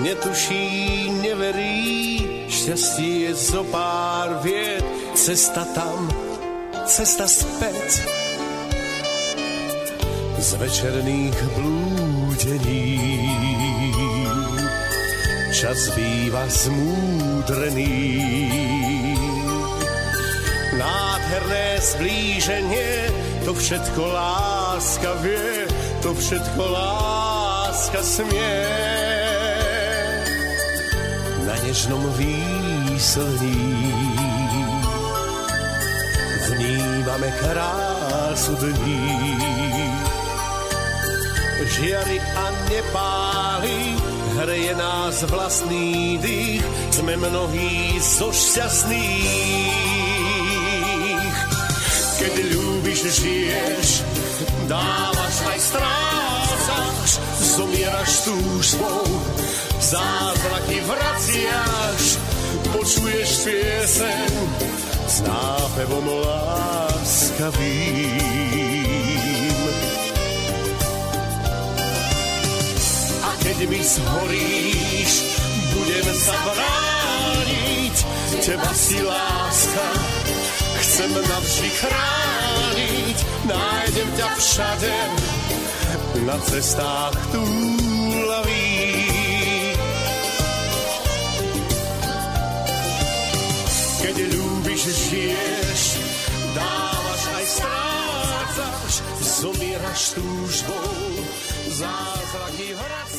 netuší, 0.00 1.10
neverí, 1.24 2.46
šťastie 2.46 3.26
je 3.26 3.32
zo 3.34 3.64
pár 3.68 4.40
vied, 4.44 4.84
cesta 5.18 5.66
tam, 5.74 6.08
cesta 6.86 7.26
späť. 7.26 8.15
Z 10.46 10.62
večerných 10.62 11.38
blúdení 11.58 13.02
čas 15.50 15.90
býva 15.98 16.46
zmúdrený. 16.46 17.98
Nádherné 20.78 21.82
zblíženie, 21.82 23.10
to 23.42 23.58
všetko 23.58 24.02
láska 24.06 25.18
vie, 25.26 25.66
to 26.06 26.14
všetko 26.14 26.62
láska 26.62 28.06
smie. 28.06 28.62
Na 31.42 31.58
nežnom 31.66 32.06
výslní 32.14 33.66
vnímame 36.54 37.34
krásu 37.34 38.54
dní. 38.62 39.65
Žiari 41.56 42.20
a 42.20 42.52
nepáli, 42.68 43.96
hreje 44.36 44.76
nás 44.76 45.24
vlastný 45.24 46.20
dých, 46.20 46.60
sme 46.92 47.16
mnohí 47.16 47.96
zo 47.96 48.28
šťastných. 48.28 49.76
keď 52.20 52.34
ľúbiš, 52.52 53.00
žiješ, 53.08 54.04
dávaš 54.68 55.36
aj 55.48 55.58
strácaš, 55.64 57.10
zomieraš 57.56 58.12
túžbou, 58.28 59.08
zázraky 59.80 60.84
vraciaš, 60.84 62.20
počuješ 62.68 63.48
pieseň 63.48 64.28
s 65.08 65.24
nápevom 65.24 66.04
láskavým. 66.20 67.96
Keď 73.56 73.72
mi 73.72 73.80
zhoríš, 73.80 75.12
budem 75.72 76.08
sa 76.12 76.36
brániť, 76.44 77.96
teba 78.44 78.68
si 78.76 79.00
láska, 79.00 79.86
chcem 80.84 81.08
navždy 81.08 81.70
chrániť, 81.80 83.16
nájdem 83.48 84.08
ťa 84.12 84.28
všade, 84.36 84.92
na 86.28 86.36
cestách 86.44 87.16
túlavých. 87.32 88.28
Keď 94.04 94.16
ľúbiš, 94.36 94.84
žiješ, 94.84 95.82
dávaš 96.52 97.22
aj 97.40 97.46
strácaš, 97.56 98.92
zomieraš 99.40 100.12
túžbou, 100.12 101.24
zázraky 101.72 102.76
vracaš. 102.76 103.15